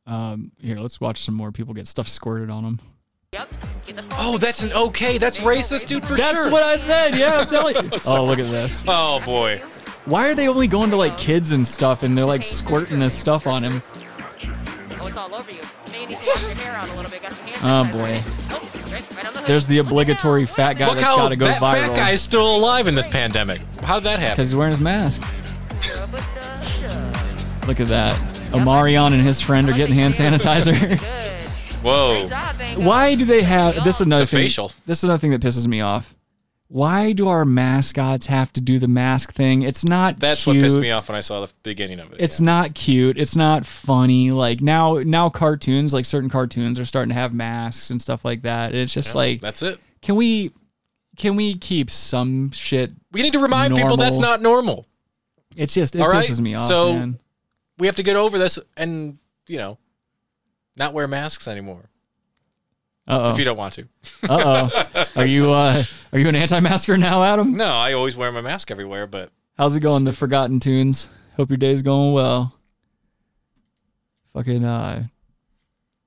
um, 0.07 0.51
here, 0.61 0.79
let's 0.79 1.01
watch 1.01 1.23
some 1.23 1.33
more 1.35 1.51
people 1.51 1.73
get 1.73 1.87
stuff 1.87 2.07
squirted 2.07 2.49
on 2.51 2.63
them. 2.63 2.79
Oh, 4.11 4.37
that's 4.37 4.63
an 4.63 4.71
okay. 4.71 5.17
That's 5.17 5.39
racist, 5.39 5.87
dude. 5.87 6.05
For 6.05 6.15
That's 6.15 6.37
sure. 6.37 6.43
That's 6.45 6.53
what 6.53 6.63
I 6.63 6.77
said. 6.77 7.15
Yeah, 7.15 7.39
I'm 7.39 7.47
telling 7.47 7.75
you. 7.75 7.91
oh, 8.07 8.23
look 8.25 8.39
at 8.39 8.49
this. 8.49 8.83
Oh 8.87 9.19
boy. 9.25 9.61
Why 10.05 10.29
are 10.29 10.35
they 10.35 10.47
only 10.47 10.67
going 10.67 10.91
to 10.91 10.95
like 10.95 11.13
oh. 11.13 11.17
kids 11.17 11.51
and 11.51 11.65
stuff 11.65 12.03
and 12.03 12.15
they're 12.15 12.25
like 12.25 12.43
squirting 12.43 12.99
this 12.99 13.13
stuff 13.13 13.47
on 13.47 13.63
him? 13.63 13.81
Oh, 14.99 15.07
it's 15.07 15.17
all 15.17 15.33
over 15.33 15.51
you. 15.51 15.61
May 15.91 16.05
need 16.05 16.19
to 16.19 16.27
wash 16.27 16.45
your 16.45 16.55
hair 16.55 16.73
out 16.73 16.87
a 16.89 16.95
little 16.95 17.09
bit. 17.09 17.23
Got 17.23 17.31
some 17.31 17.47
hand 17.47 17.91
Oh 17.93 17.97
boy. 17.97 18.21
Oh, 18.51 18.91
right, 18.91 19.11
right 19.11 19.25
on 19.25 19.33
the 19.33 19.39
hood. 19.39 19.47
There's 19.47 19.65
the 19.65 19.79
obligatory 19.79 20.45
fat 20.45 20.73
guy 20.73 20.87
Look 20.87 20.97
that's 20.97 21.07
how 21.07 21.17
got 21.17 21.29
to 21.29 21.35
go 21.35 21.45
that 21.45 21.59
fat 21.59 21.89
viral 21.89 21.95
guy's 21.95 22.21
still 22.21 22.55
alive 22.55 22.85
in 22.87 22.93
this 22.93 23.07
pandemic. 23.07 23.59
How'd 23.81 24.03
that 24.03 24.19
happen? 24.19 24.35
because 24.35 24.49
he's 24.49 24.55
wearing 24.55 24.73
his 24.73 24.79
mask. 24.79 25.23
Look 27.67 27.79
at 27.79 27.87
that. 27.87 28.15
Omarion 28.51 29.11
and 29.11 29.23
his 29.23 29.41
friend 29.41 29.67
are 29.69 29.73
getting 29.73 29.95
hand 29.95 30.13
sanitizer. 30.13 30.99
Whoa. 31.81 32.27
Why 32.83 33.15
do 33.15 33.25
they 33.25 33.41
have 33.41 33.83
this? 33.83 33.95
Is 33.95 34.01
another 34.01 34.23
It's 34.23 34.31
a 34.31 34.35
thing. 34.35 34.45
facial. 34.45 34.71
This 34.85 34.99
is 34.99 35.03
another 35.05 35.19
thing 35.19 35.31
that 35.31 35.41
pisses 35.41 35.67
me 35.67 35.81
off. 35.81 36.13
Why 36.67 37.11
do 37.11 37.27
our 37.27 37.45
mascots 37.45 38.25
have 38.25 38.51
to 38.53 38.61
do 38.61 38.79
the 38.79 38.87
mask 38.87 39.33
thing? 39.33 39.61
It's 39.61 39.85
not. 39.85 40.19
That's 40.19 40.43
cute. 40.43 40.55
what 40.57 40.63
pissed 40.63 40.77
me 40.77 40.89
off 40.91 41.07
when 41.09 41.15
I 41.15 41.21
saw 41.21 41.45
the 41.45 41.53
beginning 41.61 41.99
of 41.99 42.11
it. 42.11 42.19
It's 42.19 42.41
not 42.41 42.73
cute. 42.73 43.19
It's 43.19 43.35
not 43.35 43.65
funny. 43.67 44.31
Like 44.31 44.61
now, 44.61 44.95
now 44.97 45.29
cartoons, 45.29 45.93
like 45.93 46.05
certain 46.05 46.29
cartoons, 46.29 46.79
are 46.79 46.85
starting 46.85 47.09
to 47.09 47.15
have 47.15 47.33
masks 47.33 47.91
and 47.91 48.01
stuff 48.01 48.25
like 48.25 48.41
that. 48.41 48.71
And 48.71 48.79
it's 48.79 48.93
just 48.93 49.09
Yeah, 49.13 49.17
like, 49.17 49.41
that's 49.41 49.61
it. 49.61 49.79
Can 50.01 50.15
we, 50.15 50.53
can 51.17 51.35
we 51.35 51.55
keep 51.55 51.91
some 51.91 52.49
shit? 52.51 52.91
We 53.11 53.21
need 53.21 53.33
to 53.33 53.39
remind 53.39 53.75
people 53.75 53.95
that's 53.97 54.17
not 54.17 54.41
normal. 54.41 54.87
It's 55.55 55.73
just 55.73 55.95
it 55.95 56.01
All 56.01 56.09
right? 56.09 56.25
pisses 56.27 56.39
me 56.39 56.55
off, 56.55 56.67
So 56.67 56.93
man. 56.93 57.19
we 57.77 57.85
have 57.87 57.95
to 57.97 58.03
get 58.03 58.15
over 58.15 58.37
this 58.39 58.57
and 58.75 59.19
you 59.47 59.57
know, 59.57 59.77
not 60.75 60.93
wear 60.93 61.07
masks 61.07 61.47
anymore. 61.47 61.89
Uh 63.07 63.31
If 63.33 63.39
you 63.39 63.45
don't 63.45 63.57
want 63.57 63.73
to. 63.75 63.87
Uh 64.27 64.69
oh. 64.73 65.05
Are 65.15 65.25
you 65.25 65.51
uh 65.51 65.83
are 66.13 66.19
you 66.19 66.27
an 66.29 66.35
anti-masker 66.35 66.97
now, 66.97 67.23
Adam? 67.23 67.53
No, 67.53 67.67
I 67.67 67.93
always 67.93 68.15
wear 68.17 68.31
my 68.31 68.41
mask 68.41 68.71
everywhere, 68.71 69.05
but 69.07 69.31
How's 69.57 69.75
it 69.75 69.79
going? 69.81 70.03
The 70.05 70.13
Forgotten 70.13 70.59
Tunes. 70.59 71.07
Hope 71.37 71.49
your 71.49 71.57
day's 71.57 71.81
going 71.81 72.13
well. 72.13 72.57
Fucking 74.33 74.65
uh 74.65 75.07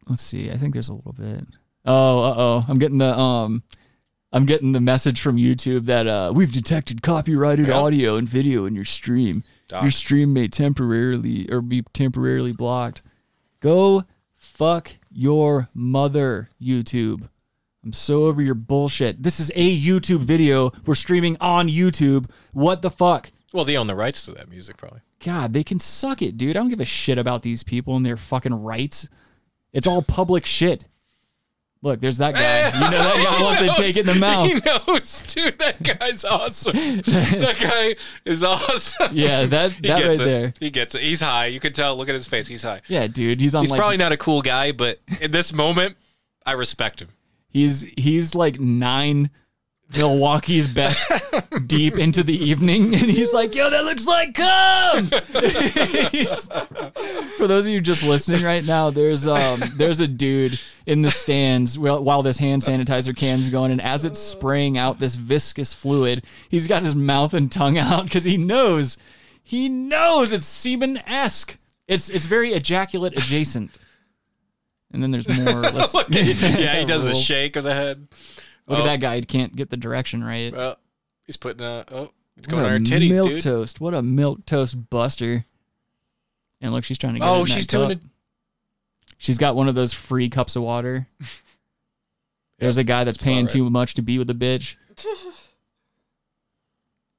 let's 0.08 0.22
see. 0.22 0.50
I 0.50 0.56
think 0.56 0.74
there's 0.74 0.88
a 0.88 0.94
little 0.94 1.12
bit. 1.14 1.44
Oh, 1.84 2.22
uh 2.22 2.34
oh. 2.36 2.64
I'm 2.68 2.78
getting 2.78 2.98
the 2.98 3.16
um 3.16 3.62
I'm 4.32 4.44
getting 4.44 4.72
the 4.72 4.80
message 4.80 5.20
from 5.20 5.36
YouTube 5.36 5.86
that 5.86 6.06
uh 6.06 6.32
we've 6.34 6.52
detected 6.52 7.02
copyrighted 7.02 7.68
Yeah. 7.68 7.74
audio 7.78 8.16
and 8.16 8.28
video 8.28 8.66
in 8.66 8.74
your 8.74 8.84
stream. 8.84 9.44
Your 9.70 9.90
stream 9.90 10.32
may 10.32 10.48
temporarily 10.48 11.46
or 11.50 11.60
be 11.60 11.82
temporarily 11.92 12.52
blocked. 12.52 13.02
Go 13.60 14.04
fuck 14.34 14.92
your 15.18 15.68
mother, 15.74 16.48
YouTube. 16.62 17.28
I'm 17.84 17.92
so 17.92 18.26
over 18.26 18.40
your 18.40 18.54
bullshit. 18.54 19.22
This 19.22 19.40
is 19.40 19.50
a 19.54 19.78
YouTube 19.78 20.20
video. 20.20 20.72
We're 20.86 20.94
streaming 20.94 21.36
on 21.40 21.68
YouTube. 21.68 22.30
What 22.52 22.82
the 22.82 22.90
fuck? 22.90 23.32
well, 23.52 23.64
they 23.64 23.76
own 23.76 23.86
the 23.86 23.94
rights 23.94 24.24
to 24.26 24.32
that 24.32 24.48
music 24.48 24.76
probably. 24.76 25.00
God, 25.24 25.52
they 25.52 25.64
can 25.64 25.78
suck 25.78 26.22
it, 26.22 26.36
dude. 26.36 26.56
I 26.56 26.60
don't 26.60 26.68
give 26.68 26.80
a 26.80 26.84
shit 26.84 27.18
about 27.18 27.42
these 27.42 27.64
people 27.64 27.96
and 27.96 28.06
their 28.06 28.16
fucking 28.16 28.54
rights. 28.54 29.08
It's 29.72 29.86
all 29.86 30.02
public 30.02 30.46
shit. 30.46 30.84
Look, 31.80 32.00
there's 32.00 32.18
that 32.18 32.34
guy. 32.34 32.66
You 32.74 32.90
know 32.90 32.98
that 32.98 33.24
guy 33.24 33.42
wants 33.42 33.60
to 33.60 33.66
knows. 33.68 33.76
take 33.76 33.96
it 33.96 34.00
in 34.00 34.06
the 34.06 34.14
mouth. 34.16 34.48
He 34.48 34.54
knows, 34.54 35.22
dude. 35.32 35.58
That 35.60 35.80
guy's 35.82 36.24
awesome. 36.24 36.74
that 36.76 37.56
guy 37.60 37.94
is 38.24 38.42
awesome. 38.42 39.10
Yeah, 39.16 39.46
that- 39.46 39.72
he 39.72 39.82
that 39.88 39.98
gets 40.02 40.18
right 40.18 40.26
it. 40.28 40.30
there. 40.30 40.54
He 40.58 40.70
gets 40.70 40.94
it. 40.96 41.02
He's 41.02 41.20
high. 41.20 41.46
You 41.46 41.60
can 41.60 41.72
tell. 41.72 41.96
Look 41.96 42.08
at 42.08 42.14
his 42.16 42.26
face. 42.26 42.48
He's 42.48 42.62
high. 42.64 42.80
Yeah, 42.88 43.06
dude. 43.06 43.40
He's 43.40 43.54
on 43.54 43.62
He's 43.62 43.70
like 43.70 43.78
probably 43.78 43.96
not 43.96 44.10
a 44.12 44.16
cool 44.16 44.42
guy, 44.42 44.72
but 44.72 44.98
in 45.20 45.30
this 45.30 45.52
moment, 45.52 45.96
I 46.44 46.52
respect 46.52 47.00
him. 47.00 47.08
he's 47.48 47.82
he's 47.96 48.34
like 48.34 48.58
nine 48.58 49.30
Milwaukee's 49.96 50.68
best 50.68 51.10
deep 51.66 51.96
into 51.96 52.22
the 52.22 52.36
evening, 52.36 52.94
and 52.94 53.10
he's 53.10 53.32
like, 53.32 53.54
"Yo, 53.54 53.70
that 53.70 53.84
looks 53.84 54.06
like 54.06 54.34
cum." 54.34 55.06
For 57.36 57.46
those 57.46 57.66
of 57.66 57.72
you 57.72 57.80
just 57.80 58.02
listening 58.02 58.42
right 58.42 58.64
now, 58.64 58.90
there's 58.90 59.26
um 59.26 59.62
there's 59.76 60.00
a 60.00 60.08
dude 60.08 60.60
in 60.86 61.02
the 61.02 61.10
stands 61.10 61.78
while, 61.78 62.22
this 62.22 62.38
hand 62.38 62.62
sanitizer 62.62 63.16
can's 63.16 63.48
going, 63.50 63.70
and 63.70 63.80
as 63.80 64.04
it's 64.04 64.18
spraying 64.18 64.76
out 64.76 64.98
this 64.98 65.14
viscous 65.14 65.72
fluid, 65.72 66.22
he's 66.48 66.66
got 66.66 66.82
his 66.82 66.94
mouth 66.94 67.32
and 67.32 67.50
tongue 67.50 67.78
out 67.78 68.04
because 68.04 68.24
he 68.24 68.36
knows, 68.36 68.98
he 69.42 69.68
knows 69.68 70.32
it's 70.32 70.46
semen 70.46 70.98
esque. 71.06 71.56
It's 71.86 72.10
it's 72.10 72.26
very 72.26 72.52
ejaculate 72.52 73.16
adjacent. 73.16 73.76
And 74.92 75.02
then 75.02 75.10
there's 75.10 75.28
more. 75.28 75.62
Yeah, 76.58 76.80
he 76.80 76.84
does 76.86 77.04
the 77.04 77.14
shake 77.14 77.56
of 77.56 77.64
the 77.64 77.74
head. 77.74 78.08
Look 78.68 78.78
Oh. 78.78 78.82
at 78.82 78.84
that 78.84 79.00
guy. 79.00 79.16
He 79.16 79.22
can't 79.22 79.56
get 79.56 79.70
the 79.70 79.76
direction 79.76 80.22
right. 80.22 80.52
Well, 80.52 80.76
he's 81.24 81.36
putting 81.36 81.64
a. 81.66 81.84
Oh, 81.90 82.10
it's 82.36 82.46
going 82.46 82.64
on 82.64 82.70
her 82.70 82.78
titties, 82.78 83.10
milk 83.10 83.28
dude. 83.30 83.40
toast. 83.42 83.80
What 83.80 83.94
a 83.94 84.02
milk 84.02 84.44
toast 84.46 84.90
buster. 84.90 85.44
And 86.60 86.72
look, 86.72 86.84
she's 86.84 86.98
trying 86.98 87.14
to 87.14 87.20
get 87.20 87.28
Oh, 87.28 87.44
she's 87.44 87.66
doing 87.66 87.98
cup. 87.98 88.08
She's 89.16 89.38
got 89.38 89.56
one 89.56 89.68
of 89.68 89.74
those 89.74 89.92
free 89.92 90.28
cups 90.28 90.54
of 90.54 90.62
water. 90.62 91.08
There's 92.58 92.76
a 92.76 92.84
guy 92.84 93.04
that's 93.04 93.22
paying 93.22 93.44
right. 93.46 93.48
too 93.50 93.70
much 93.70 93.94
to 93.94 94.02
be 94.02 94.18
with 94.18 94.28
a 94.30 94.34
bitch. 94.34 94.76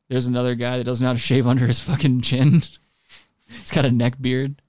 There's 0.10 0.28
another 0.28 0.56
guy 0.56 0.78
that 0.78 0.84
doesn't 0.84 1.04
know 1.04 1.10
how 1.10 1.14
to 1.14 1.20
shave 1.20 1.48
under 1.48 1.68
his 1.68 1.80
fucking 1.80 2.22
chin. 2.22 2.62
He's 3.48 3.72
got 3.72 3.86
a 3.86 3.92
neck 3.92 4.16
beard. 4.22 4.62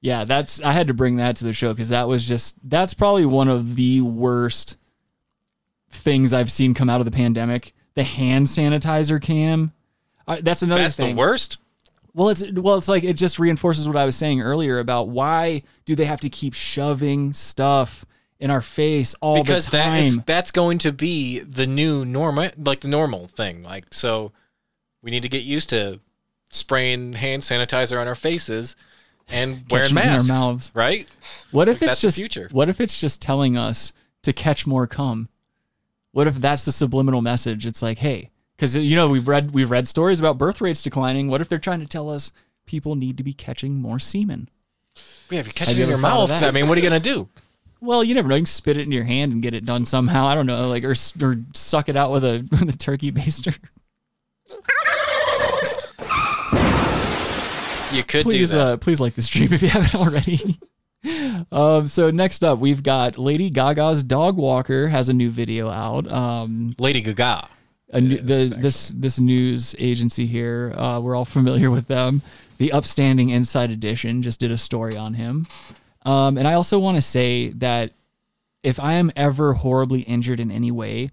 Yeah, 0.00 0.24
that's 0.24 0.60
I 0.62 0.72
had 0.72 0.88
to 0.88 0.94
bring 0.94 1.16
that 1.16 1.36
to 1.36 1.44
the 1.44 1.52
show 1.52 1.72
because 1.72 1.90
that 1.90 2.08
was 2.08 2.26
just 2.26 2.56
that's 2.68 2.92
probably 2.94 3.24
one 3.24 3.48
of 3.48 3.76
the 3.76 4.00
worst 4.00 4.76
things 5.92 6.32
I've 6.32 6.50
seen 6.50 6.74
come 6.74 6.90
out 6.90 7.00
of 7.00 7.04
the 7.04 7.10
pandemic. 7.12 7.74
The 7.94 8.02
hand 8.02 8.46
sanitizer 8.46 9.20
cam. 9.20 9.72
Uh, 10.26 10.38
that's 10.42 10.62
another 10.62 10.82
That's 10.84 10.96
thing. 10.96 11.14
the 11.14 11.18
worst. 11.20 11.58
Well, 12.14 12.28
it's 12.28 12.44
well, 12.52 12.76
it's 12.76 12.88
like 12.88 13.04
it 13.04 13.14
just 13.14 13.38
reinforces 13.38 13.86
what 13.88 13.96
I 13.96 14.04
was 14.04 14.16
saying 14.16 14.40
earlier 14.42 14.78
about 14.78 15.08
why 15.08 15.62
do 15.84 15.94
they 15.94 16.04
have 16.04 16.20
to 16.20 16.28
keep 16.30 16.52
shoving 16.54 17.32
stuff 17.32 18.04
in 18.38 18.50
our 18.50 18.60
face 18.60 19.14
all 19.20 19.42
because 19.42 19.66
the 19.66 19.72
that 19.72 19.84
time? 19.86 20.04
is 20.04 20.18
that's 20.26 20.50
going 20.50 20.78
to 20.78 20.92
be 20.92 21.38
the 21.40 21.66
new 21.66 22.04
normal, 22.04 22.50
like 22.58 22.80
the 22.80 22.88
normal 22.88 23.26
thing. 23.28 23.62
Like 23.62 23.86
so, 23.92 24.32
we 25.02 25.10
need 25.10 25.22
to 25.22 25.28
get 25.28 25.42
used 25.44 25.68
to 25.70 26.00
spraying 26.50 27.14
hand 27.14 27.42
sanitizer 27.42 27.98
on 28.00 28.06
our 28.06 28.14
faces 28.14 28.76
and 29.28 29.64
wearing 29.70 29.86
it 29.86 29.92
in 29.92 29.98
our 29.98 30.04
masks, 30.14 30.28
mouths. 30.28 30.72
right? 30.74 31.08
What 31.50 31.68
if 31.68 31.80
Like, 31.80 31.92
it's 31.92 32.00
just 32.00 32.18
future. 32.18 32.48
what 32.52 32.68
if 32.68 32.80
it's 32.80 33.00
just 33.00 33.22
telling 33.22 33.56
us 33.56 33.92
to 34.22 34.32
catch 34.34 34.66
more 34.66 34.86
cum? 34.86 35.28
What 36.12 36.26
if 36.26 36.36
that's 36.36 36.64
the 36.64 36.72
subliminal 36.72 37.22
message? 37.22 37.66
It's 37.66 37.82
like, 37.82 37.98
hey, 37.98 38.30
because 38.56 38.76
you 38.76 38.94
know 38.94 39.08
we've 39.08 39.26
read 39.26 39.52
we've 39.52 39.70
read 39.70 39.88
stories 39.88 40.20
about 40.20 40.38
birth 40.38 40.60
rates 40.60 40.82
declining. 40.82 41.28
What 41.28 41.40
if 41.40 41.48
they're 41.48 41.58
trying 41.58 41.80
to 41.80 41.86
tell 41.86 42.08
us 42.08 42.32
people 42.66 42.94
need 42.94 43.16
to 43.16 43.24
be 43.24 43.32
catching 43.32 43.76
more 43.76 43.98
semen? 43.98 44.48
Yeah, 45.30 45.40
if 45.40 45.46
you 45.46 45.52
catch 45.52 45.68
Have 45.68 45.76
it 45.76 45.80
you 45.80 45.84
in 45.84 45.88
your 45.88 45.98
ever 45.98 46.06
thought 46.06 46.22
of 46.24 46.30
mouth. 46.30 46.42
I 46.42 46.50
mean, 46.50 46.68
what 46.68 46.76
are 46.76 46.80
you 46.80 46.86
gonna 46.86 47.00
do? 47.00 47.28
Well, 47.80 48.04
you 48.04 48.14
never 48.14 48.28
know. 48.28 48.36
You 48.36 48.42
can 48.42 48.46
spit 48.46 48.76
it 48.76 48.82
in 48.82 48.92
your 48.92 49.04
hand 49.04 49.32
and 49.32 49.42
get 49.42 49.54
it 49.54 49.64
done 49.64 49.84
somehow. 49.84 50.26
I 50.26 50.34
don't 50.34 50.46
know, 50.46 50.68
like 50.68 50.84
or 50.84 50.94
or 51.22 51.36
suck 51.54 51.88
it 51.88 51.96
out 51.96 52.12
with 52.12 52.24
a 52.24 52.46
with 52.52 52.68
a 52.68 52.76
turkey 52.76 53.10
baster. 53.10 53.56
You 57.92 58.02
could 58.04 58.24
please, 58.24 58.52
do 58.52 58.58
that. 58.58 58.66
Uh, 58.66 58.76
please 58.76 59.00
like 59.00 59.14
the 59.14 59.22
stream 59.22 59.52
if 59.52 59.62
you 59.62 59.68
haven't 59.68 59.94
already. 59.94 60.58
um, 61.50 61.86
so 61.86 62.10
next 62.10 62.44
up, 62.44 62.58
we've 62.58 62.82
got 62.82 63.18
Lady 63.18 63.50
Gaga's 63.50 64.02
dog 64.02 64.36
walker 64.36 64.88
has 64.88 65.08
a 65.08 65.12
new 65.12 65.30
video 65.30 65.68
out. 65.68 66.10
Um, 66.10 66.74
Lady 66.78 67.00
Gaga. 67.00 67.48
a 67.90 68.00
new, 68.00 68.18
the 68.18 68.54
this 68.56 68.92
this 68.94 69.18
news 69.18 69.74
agency 69.78 70.26
here, 70.26 70.72
uh, 70.76 71.00
we're 71.00 71.16
all 71.16 71.24
familiar 71.38 71.70
with 71.70 71.88
them. 71.88 72.22
The 72.58 72.72
Upstanding 72.72 73.30
Inside 73.30 73.70
Edition 73.70 74.22
just 74.22 74.38
did 74.38 74.52
a 74.52 74.58
story 74.58 74.96
on 74.96 75.14
him, 75.14 75.48
um, 76.04 76.38
and 76.38 76.46
I 76.46 76.54
also 76.54 76.78
want 76.78 76.96
to 76.96 77.02
say 77.02 77.48
that 77.50 77.92
if 78.62 78.78
I 78.78 78.94
am 78.94 79.10
ever 79.16 79.54
horribly 79.54 80.02
injured 80.02 80.38
in 80.38 80.52
any 80.52 80.70
way, 80.70 81.10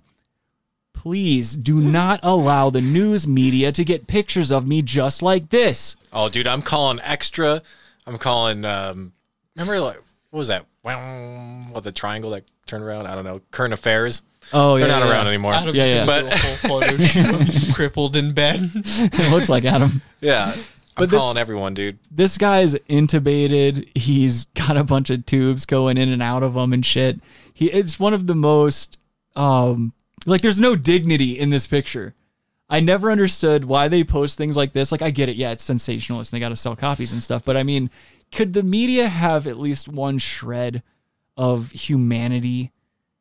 please 0.93 1.53
do 1.55 1.75
not 1.81 2.19
allow 2.21 2.69
the 2.69 2.81
news 2.81 3.27
media 3.27 3.71
to 3.71 3.83
get 3.83 4.05
pictures 4.05 4.51
of 4.51 4.67
me 4.67 4.83
just 4.83 5.23
like 5.23 5.49
this. 5.49 5.95
Oh, 6.13 6.29
dude, 6.29 6.45
I'm 6.45 6.61
calling 6.61 6.99
extra. 7.03 7.63
I'm 8.05 8.19
calling. 8.19 8.63
Um, 8.65 9.13
remember, 9.59 9.79
like, 9.81 10.01
what 10.31 10.37
was 10.39 10.47
that? 10.49 10.65
Wow, 10.83 11.65
what 11.71 11.83
the 11.83 11.91
triangle 11.91 12.31
that 12.31 12.43
turned 12.67 12.83
around? 12.83 13.07
I 13.07 13.15
don't 13.15 13.25
know. 13.25 13.41
Current 13.51 13.73
affairs. 13.73 14.21
Oh, 14.53 14.75
yeah. 14.75 14.85
They're 14.85 14.93
yeah, 14.93 14.99
not 14.99 15.05
yeah. 15.07 15.11
around 15.13 15.27
anymore. 15.27 15.53
Adam 15.53 15.75
Yeah, 15.75 15.85
yeah. 15.85 16.05
But- 16.05 16.33
whole 16.33 16.55
photo 16.81 16.97
shoot, 16.97 17.73
crippled 17.75 18.15
in 18.15 18.33
bed. 18.33 18.71
it 18.73 19.31
looks 19.31 19.49
like 19.49 19.65
Adam. 19.65 20.01
Yeah, 20.21 20.53
I'm 20.55 20.63
But 20.95 21.09
this- 21.09 21.19
calling 21.19 21.37
everyone, 21.37 21.73
dude. 21.73 21.99
This 22.09 22.37
guy's 22.37 22.75
intubated. 22.75 23.95
He's 23.97 24.45
got 24.45 24.77
a 24.77 24.83
bunch 24.83 25.09
of 25.09 25.25
tubes 25.25 25.65
going 25.65 25.97
in 25.97 26.09
and 26.09 26.21
out 26.23 26.43
of 26.43 26.55
him 26.55 26.73
and 26.73 26.85
shit. 26.85 27.19
He 27.53 27.67
it's 27.71 27.99
one 27.99 28.13
of 28.13 28.25
the 28.27 28.35
most 28.35 28.97
um 29.35 29.93
like 30.25 30.41
there's 30.41 30.59
no 30.59 30.75
dignity 30.75 31.37
in 31.37 31.49
this 31.49 31.67
picture. 31.67 32.13
I 32.69 32.79
never 32.79 33.11
understood 33.11 33.65
why 33.65 33.87
they 33.87 34.03
post 34.03 34.37
things 34.37 34.55
like 34.55 34.73
this. 34.73 34.91
Like 34.91 35.01
I 35.01 35.09
get 35.09 35.27
it, 35.27 35.35
yeah, 35.35 35.51
it's 35.51 35.63
sensationalist 35.63 36.31
and 36.31 36.37
they 36.37 36.43
got 36.43 36.49
to 36.49 36.55
sell 36.55 36.75
copies 36.75 37.13
and 37.13 37.21
stuff, 37.21 37.43
but 37.43 37.57
I 37.57 37.63
mean, 37.63 37.89
could 38.31 38.53
the 38.53 38.63
media 38.63 39.07
have 39.07 39.47
at 39.47 39.57
least 39.59 39.87
one 39.87 40.17
shred 40.17 40.83
of 41.37 41.71
humanity? 41.71 42.71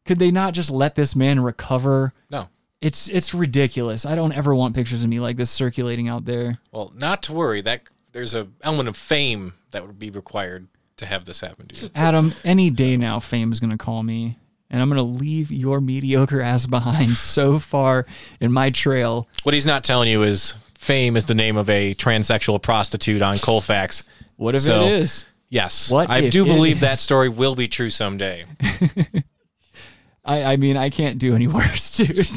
Could 0.04 0.18
they 0.18 0.30
not 0.30 0.54
just 0.54 0.70
let 0.70 0.94
this 0.94 1.14
man 1.14 1.40
recover? 1.40 2.12
No. 2.30 2.48
It's 2.80 3.08
it's 3.08 3.34
ridiculous. 3.34 4.06
I 4.06 4.14
don't 4.14 4.32
ever 4.32 4.54
want 4.54 4.74
pictures 4.74 5.02
of 5.02 5.10
me 5.10 5.18
like 5.20 5.36
this 5.36 5.50
circulating 5.50 6.08
out 6.08 6.24
there. 6.24 6.58
Well, 6.70 6.92
not 6.94 7.22
to 7.24 7.32
worry. 7.32 7.60
That 7.60 7.82
there's 8.12 8.34
a 8.34 8.48
element 8.62 8.88
of 8.88 8.96
fame 8.96 9.54
that 9.72 9.86
would 9.86 9.98
be 9.98 10.10
required 10.10 10.68
to 10.98 11.06
have 11.06 11.24
this 11.24 11.40
happen, 11.40 11.68
to 11.68 11.86
you. 11.86 11.90
Adam, 11.94 12.34
any 12.44 12.70
day 12.70 12.96
now, 12.96 13.20
fame 13.20 13.52
is 13.52 13.60
going 13.60 13.70
to 13.70 13.78
call 13.78 14.02
me, 14.02 14.36
and 14.70 14.82
I'm 14.82 14.88
going 14.88 14.96
to 14.96 15.02
leave 15.02 15.50
your 15.50 15.80
mediocre 15.80 16.40
ass 16.40 16.66
behind 16.66 17.18
so 17.18 17.58
far 17.58 18.06
in 18.40 18.52
my 18.52 18.70
trail. 18.70 19.28
What 19.42 19.54
he's 19.54 19.66
not 19.66 19.84
telling 19.84 20.08
you 20.08 20.22
is 20.22 20.54
fame 20.76 21.16
is 21.16 21.24
the 21.24 21.34
name 21.34 21.56
of 21.56 21.68
a 21.68 21.94
transsexual 21.94 22.62
prostitute 22.62 23.22
on 23.22 23.38
Colfax. 23.38 24.04
What 24.38 24.54
if 24.54 24.62
So, 24.62 24.82
it 24.84 24.92
is? 24.92 25.24
Yes. 25.50 25.90
What 25.90 26.08
I 26.08 26.28
do 26.28 26.44
it 26.44 26.48
believe 26.48 26.80
that 26.80 26.98
story 26.98 27.28
will 27.28 27.56
be 27.56 27.66
true 27.66 27.90
someday. 27.90 28.44
I, 30.24 30.44
I 30.52 30.56
mean, 30.56 30.76
I 30.76 30.90
can't 30.90 31.18
do 31.18 31.34
any 31.34 31.46
worse, 31.58 31.96
dude. 31.96 32.28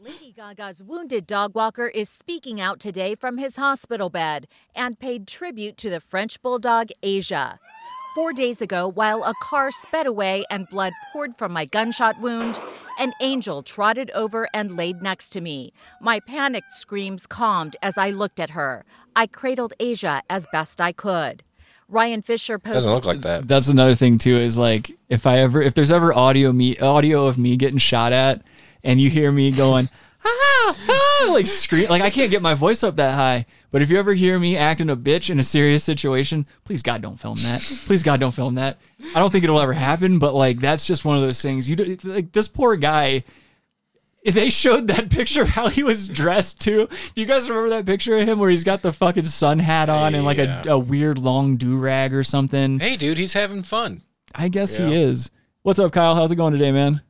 Lady 0.00 0.32
Gaga's 0.32 0.82
wounded 0.82 1.24
dog 1.26 1.54
walker 1.54 1.86
is 1.86 2.08
speaking 2.08 2.60
out 2.60 2.80
today 2.80 3.14
from 3.14 3.38
his 3.38 3.54
hospital 3.56 4.10
bed 4.10 4.48
and 4.74 4.98
paid 4.98 5.28
tribute 5.28 5.76
to 5.76 5.88
the 5.88 6.00
French 6.00 6.42
bulldog 6.42 6.88
Asia. 7.00 7.60
Four 8.14 8.32
days 8.32 8.62
ago, 8.62 8.88
while 8.88 9.22
a 9.22 9.34
car 9.40 9.70
sped 9.70 10.06
away 10.06 10.44
and 10.50 10.68
blood 10.68 10.92
poured 11.12 11.36
from 11.36 11.52
my 11.52 11.66
gunshot 11.66 12.18
wound, 12.20 12.58
an 12.98 13.12
angel 13.20 13.62
trotted 13.62 14.10
over 14.12 14.48
and 14.52 14.76
laid 14.76 15.02
next 15.02 15.28
to 15.30 15.40
me. 15.40 15.72
My 16.00 16.18
panicked 16.18 16.72
screams 16.72 17.26
calmed 17.26 17.76
as 17.82 17.96
I 17.98 18.10
looked 18.10 18.40
at 18.40 18.50
her. 18.50 18.84
I 19.14 19.26
cradled 19.26 19.74
Asia 19.78 20.22
as 20.28 20.46
best 20.50 20.80
I 20.80 20.92
could. 20.92 21.44
Ryan 21.88 22.22
Fischer 22.22 22.58
posted. 22.58 22.76
Doesn't 22.76 22.94
look 22.94 23.04
like 23.04 23.20
that. 23.20 23.46
That's 23.46 23.68
another 23.68 23.94
thing 23.94 24.18
too. 24.18 24.36
Is 24.36 24.58
like 24.58 24.90
if 25.08 25.26
I 25.26 25.38
ever, 25.38 25.62
if 25.62 25.74
there's 25.74 25.92
ever 25.92 26.12
audio 26.12 26.50
me, 26.52 26.76
audio 26.78 27.26
of 27.26 27.38
me 27.38 27.56
getting 27.56 27.78
shot 27.78 28.12
at, 28.12 28.42
and 28.82 29.00
you 29.00 29.10
hear 29.10 29.30
me 29.30 29.50
going, 29.52 29.88
ah, 30.24 30.76
ah, 30.88 31.30
like 31.30 31.46
scream, 31.46 31.88
like 31.88 32.02
I 32.02 32.10
can't 32.10 32.30
get 32.30 32.42
my 32.42 32.54
voice 32.54 32.82
up 32.82 32.96
that 32.96 33.14
high. 33.14 33.46
But 33.70 33.82
if 33.82 33.90
you 33.90 33.98
ever 33.98 34.14
hear 34.14 34.38
me 34.38 34.56
acting 34.56 34.88
a 34.88 34.96
bitch 34.96 35.28
in 35.28 35.38
a 35.38 35.42
serious 35.42 35.84
situation, 35.84 36.46
please 36.64 36.82
God 36.82 37.02
don't 37.02 37.18
film 37.20 37.36
that. 37.42 37.60
Please 37.86 38.02
God 38.02 38.18
don't 38.18 38.32
film 38.32 38.54
that. 38.54 38.78
I 39.14 39.18
don't 39.18 39.30
think 39.30 39.44
it'll 39.44 39.60
ever 39.60 39.74
happen. 39.74 40.18
But 40.18 40.34
like 40.34 40.60
that's 40.60 40.86
just 40.86 41.04
one 41.04 41.16
of 41.16 41.22
those 41.22 41.42
things. 41.42 41.68
You 41.68 41.76
do, 41.76 41.96
like 42.04 42.32
this 42.32 42.48
poor 42.48 42.76
guy. 42.76 43.24
If 44.22 44.34
they 44.34 44.50
showed 44.50 44.88
that 44.88 45.10
picture 45.10 45.42
of 45.42 45.50
how 45.50 45.68
he 45.68 45.82
was 45.82 46.08
dressed 46.08 46.60
too. 46.60 46.86
Do 46.88 47.20
you 47.20 47.26
guys 47.26 47.48
remember 47.48 47.70
that 47.70 47.86
picture 47.86 48.18
of 48.18 48.28
him 48.28 48.38
where 48.38 48.50
he's 48.50 48.64
got 48.64 48.82
the 48.82 48.92
fucking 48.92 49.24
sun 49.24 49.58
hat 49.60 49.88
on 49.88 50.14
and 50.14 50.24
like 50.24 50.38
Yeah. 50.38 50.62
a, 50.66 50.70
a 50.72 50.78
weird 50.78 51.18
long 51.18 51.56
do 51.56 51.78
rag 51.78 52.12
or 52.12 52.24
something? 52.24 52.80
Hey, 52.80 52.96
dude, 52.96 53.16
he's 53.16 53.34
having 53.34 53.62
fun. 53.62 54.02
I 54.34 54.48
guess 54.48 54.78
Yeah. 54.78 54.88
he 54.88 54.94
is. 55.02 55.30
What's 55.62 55.78
up, 55.78 55.92
Kyle? 55.92 56.14
How's 56.14 56.32
it 56.32 56.36
going 56.36 56.52
today, 56.52 56.72
man? 56.72 57.00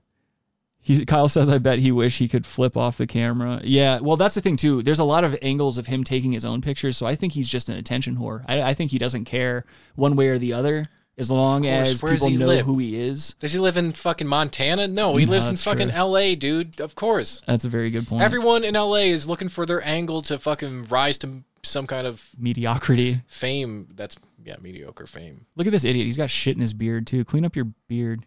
He, 0.89 1.05
Kyle 1.05 1.29
says, 1.29 1.49
"I 1.51 1.59
bet 1.59 1.79
he 1.81 1.93
wish 1.93 2.17
he 2.19 2.29
could 2.29 2.47
flip 2.47 2.77
off 2.77 2.97
the 2.97 3.07
camera." 3.07 3.61
Yeah, 3.63 4.01
well, 4.01 4.17
that's 4.17 4.35
the 4.35 4.41
thing 4.41 4.57
too. 4.57 4.83
There's 4.83 4.99
a 4.99 5.05
lot 5.05 5.23
of 5.23 5.37
angles 5.43 5.77
of 5.77 5.87
him 5.87 6.03
taking 6.03 6.33
his 6.33 6.45
own 6.45 6.63
pictures, 6.63 6.97
so 6.97 7.05
I 7.07 7.15
think 7.15 7.35
he's 7.35 7.49
just 7.49 7.69
an 7.69 7.77
attention 7.77 8.17
whore. 8.17 8.43
I, 8.49 8.63
I 8.63 8.75
think 8.75 8.91
he 8.91 8.99
doesn't 8.99 9.27
care 9.27 9.65
one 9.97 10.17
way 10.17 10.29
or 10.29 10.39
the 10.39 10.55
other, 10.55 10.89
as 11.19 11.31
long 11.31 11.67
as 11.67 12.03
Where 12.03 12.15
people 12.15 12.31
know 12.31 12.47
live? 12.47 12.65
who 12.65 12.79
he 12.79 12.97
is. 12.99 13.35
Does 13.39 13.53
he 13.53 13.59
live 13.59 13.77
in 13.77 13.93
fucking 13.93 14.27
Montana? 14.27 14.89
No, 14.89 15.15
he 15.15 15.27
No, 15.27 15.33
lives 15.33 15.47
in 15.47 15.53
that's 15.57 15.65
fucking 15.65 15.89
true. 15.89 15.97
L.A., 15.97 16.35
dude. 16.35 16.81
Of 16.81 16.95
course. 16.95 17.43
That's 17.47 17.67
a 17.67 17.69
very 17.69 17.91
good 17.91 18.07
point. 18.09 18.23
Everyone 18.23 18.65
in 18.65 18.75
L.A. 18.75 19.11
is 19.11 19.29
looking 19.29 19.49
for 19.51 19.67
their 19.67 19.85
angle 19.87 20.23
to 20.23 20.39
fucking 20.39 20.85
rise 20.89 21.19
to 21.19 21.43
some 21.63 21.87
kind 21.87 22.07
of 22.07 22.31
Mediocrity. 22.39 23.21
fame. 23.27 23.89
That's 23.95 24.17
yeah, 24.45 24.57
mediocre 24.63 25.07
fame. 25.07 25.45
Look 25.57 25.67
at 25.67 25.71
this 25.73 25.85
idiot. 25.85 26.07
He's 26.07 26.17
got 26.17 26.31
shit 26.31 26.55
in 26.55 26.63
his 26.63 26.73
beard 26.73 27.07
too. 27.07 27.25
Clean 27.25 27.45
up 27.45 27.55
your 27.57 27.67
beard. 27.89 28.25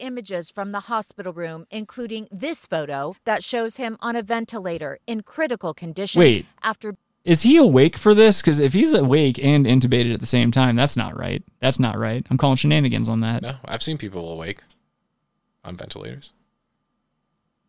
Images 0.00 0.50
from 0.50 0.72
the 0.72 0.80
hospital 0.80 1.32
room, 1.32 1.66
including 1.70 2.28
this 2.30 2.66
photo 2.66 3.16
that 3.24 3.42
shows 3.42 3.76
him 3.76 3.96
on 4.00 4.16
a 4.16 4.22
ventilator 4.22 4.98
in 5.06 5.22
critical 5.22 5.72
condition 5.72 6.20
Wait. 6.20 6.46
after 6.62 6.96
Is 7.24 7.42
he 7.42 7.56
awake 7.56 7.96
for 7.96 8.14
this? 8.14 8.42
Because 8.42 8.60
if 8.60 8.72
he's 8.74 8.92
awake 8.92 9.42
and 9.42 9.66
intubated 9.66 10.12
at 10.12 10.20
the 10.20 10.26
same 10.26 10.50
time, 10.50 10.76
that's 10.76 10.96
not 10.96 11.18
right. 11.18 11.42
That's 11.60 11.80
not 11.80 11.98
right. 11.98 12.26
I'm 12.30 12.36
calling 12.36 12.56
shenanigans 12.56 13.08
on 13.08 13.20
that. 13.20 13.42
No, 13.42 13.56
I've 13.64 13.82
seen 13.82 13.96
people 13.96 14.30
awake 14.30 14.60
on 15.64 15.76
ventilators. 15.76 16.32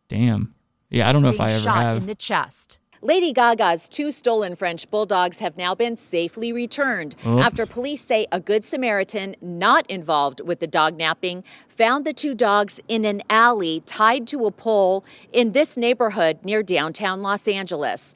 Damn. 0.09 0.53
Yeah, 0.89 1.07
I 1.07 1.13
don't 1.13 1.21
know 1.21 1.29
if 1.29 1.39
I 1.39 1.51
ever 1.51 1.63
shot 1.63 1.77
have. 1.77 1.97
in 1.97 2.05
the 2.07 2.15
chest. 2.15 2.80
Lady 3.03 3.33
Gaga's 3.33 3.89
two 3.89 4.11
stolen 4.11 4.55
French 4.55 4.89
bulldogs 4.91 5.39
have 5.39 5.57
now 5.57 5.73
been 5.73 5.95
safely 5.97 6.53
returned 6.53 7.15
Oh. 7.25 7.39
after 7.39 7.65
police 7.65 8.05
say 8.05 8.27
a 8.31 8.39
good 8.39 8.63
Samaritan 8.63 9.35
not 9.41 9.89
involved 9.89 10.39
with 10.41 10.59
the 10.59 10.67
dog 10.67 10.97
napping 10.97 11.43
found 11.67 12.05
the 12.05 12.13
two 12.13 12.35
dogs 12.35 12.79
in 12.87 13.03
an 13.05 13.23
alley 13.27 13.81
tied 13.87 14.27
to 14.27 14.45
a 14.45 14.51
pole 14.51 15.03
in 15.33 15.53
this 15.53 15.77
neighborhood 15.77 16.37
near 16.43 16.61
downtown 16.61 17.21
Los 17.21 17.47
Angeles. 17.47 18.13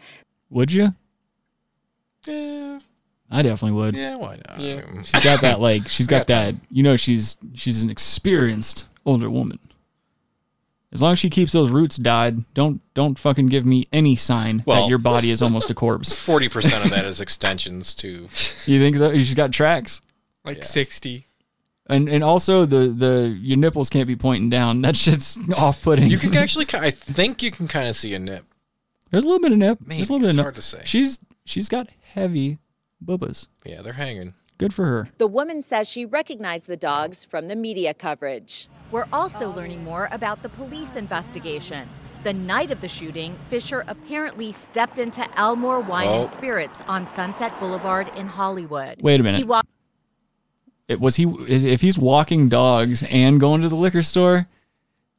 Would 0.51 0.71
you? 0.71 0.93
Yeah, 2.27 2.77
I 3.31 3.41
definitely 3.41 3.71
would. 3.79 3.95
yeah, 3.95 4.15
why 4.17 4.39
not? 4.47 4.59
Yeah. 4.59 4.81
She's 5.03 5.23
got 5.23 5.41
that 5.41 5.59
like 5.59 5.87
she's 5.87 6.05
got 6.07 6.19
got 6.19 6.27
that 6.27 6.55
you 6.69 6.83
know 6.83 6.95
she's 6.95 7.37
she's 7.55 7.81
an 7.81 7.89
experienced 7.89 8.87
older 9.03 9.29
woman. 9.31 9.57
As 10.95 11.01
long 11.01 11.11
as 11.11 11.19
she 11.19 11.29
keeps 11.29 11.51
those 11.51 11.69
roots 11.69 11.97
dyed, 11.97 12.51
don't 12.53 12.81
don't 12.93 13.19
fucking 13.19 13.47
give 13.47 13.65
me 13.65 13.87
any 13.93 14.15
sign 14.15 14.63
Well- 14.65 14.83
that 14.83 14.89
your 14.89 14.97
body 14.97 15.29
is 15.29 15.41
almost 15.41 15.69
a 15.69 15.73
corpse. 15.75 16.13
Forty 16.25 16.49
percent 16.49 16.83
of 16.85 16.89
that 16.91 17.05
is 17.05 17.21
extensions 17.21 17.93
too. 17.93 18.29
You 18.65 18.79
think 18.79 18.97
so? 18.97 19.13
She's 19.13 19.35
got 19.35 19.51
tracks. 19.51 20.01
Like 20.43 20.63
60. 20.63 21.27
And 21.87 22.07
and 22.09 22.23
also 22.23 22.65
the 22.65 22.87
the 22.87 23.37
your 23.41 23.57
nipples 23.57 23.89
can't 23.89 24.07
be 24.07 24.15
pointing 24.15 24.49
down. 24.49 24.81
That 24.81 24.95
shit's 24.95 25.37
off 25.59 25.83
putting. 25.83 26.09
You 26.09 26.17
can 26.17 26.35
actually, 26.35 26.65
I 26.73 26.89
think 26.91 27.43
you 27.43 27.51
can 27.51 27.67
kind 27.67 27.87
of 27.87 27.95
see 27.95 28.13
a 28.15 28.19
nip. 28.19 28.45
There's 29.11 29.23
a 29.23 29.27
little 29.27 29.41
bit 29.41 29.51
of 29.51 29.59
nip. 29.59 29.79
Maybe, 29.81 29.97
There's 29.97 30.09
a 30.09 30.13
little 30.13 30.25
bit 30.25 30.29
it's 30.29 30.35
of 30.35 30.37
nip. 30.37 30.45
hard 30.45 30.55
to 30.55 30.61
say. 30.63 30.81
She's 30.85 31.19
she's 31.45 31.69
got 31.69 31.89
heavy 32.13 32.57
boobas. 33.03 33.45
Yeah, 33.63 33.81
they're 33.83 33.93
hanging. 33.93 34.33
Good 34.57 34.73
for 34.73 34.85
her. 34.85 35.09
The 35.17 35.27
woman 35.27 35.61
says 35.61 35.87
she 35.89 36.05
recognized 36.05 36.67
the 36.67 36.77
dogs 36.77 37.25
from 37.25 37.47
the 37.47 37.55
media 37.55 37.93
coverage. 37.93 38.69
We're 38.91 39.07
also 39.11 39.51
learning 39.51 39.83
more 39.83 40.07
about 40.11 40.43
the 40.43 40.49
police 40.49 40.95
investigation. 40.95 41.89
The 42.23 42.33
night 42.33 42.71
of 42.71 42.79
the 42.81 42.87
shooting, 42.87 43.35
Fischer 43.49 43.83
apparently 43.87 44.51
stepped 44.51 44.97
into 44.97 45.27
Elmore 45.37 45.81
Wine 45.81 46.07
Oh. 46.07 46.21
and 46.21 46.29
Spirits 46.29 46.81
on 46.87 47.05
Sunset 47.07 47.59
Boulevard 47.59 48.09
in 48.15 48.27
Hollywood. 48.27 49.01
Wait 49.01 49.19
a 49.19 49.23
minute. 49.23 49.37
He 49.39 49.43
walked 49.43 49.67
It 50.87 50.99
was 50.99 51.17
he 51.17 51.25
if 51.47 51.81
he's 51.81 51.97
walking 51.97 52.47
dogs 52.47 53.03
and 53.09 53.39
going 53.39 53.61
to 53.61 53.69
the 53.69 53.75
liquor 53.75 54.03
store, 54.03 54.45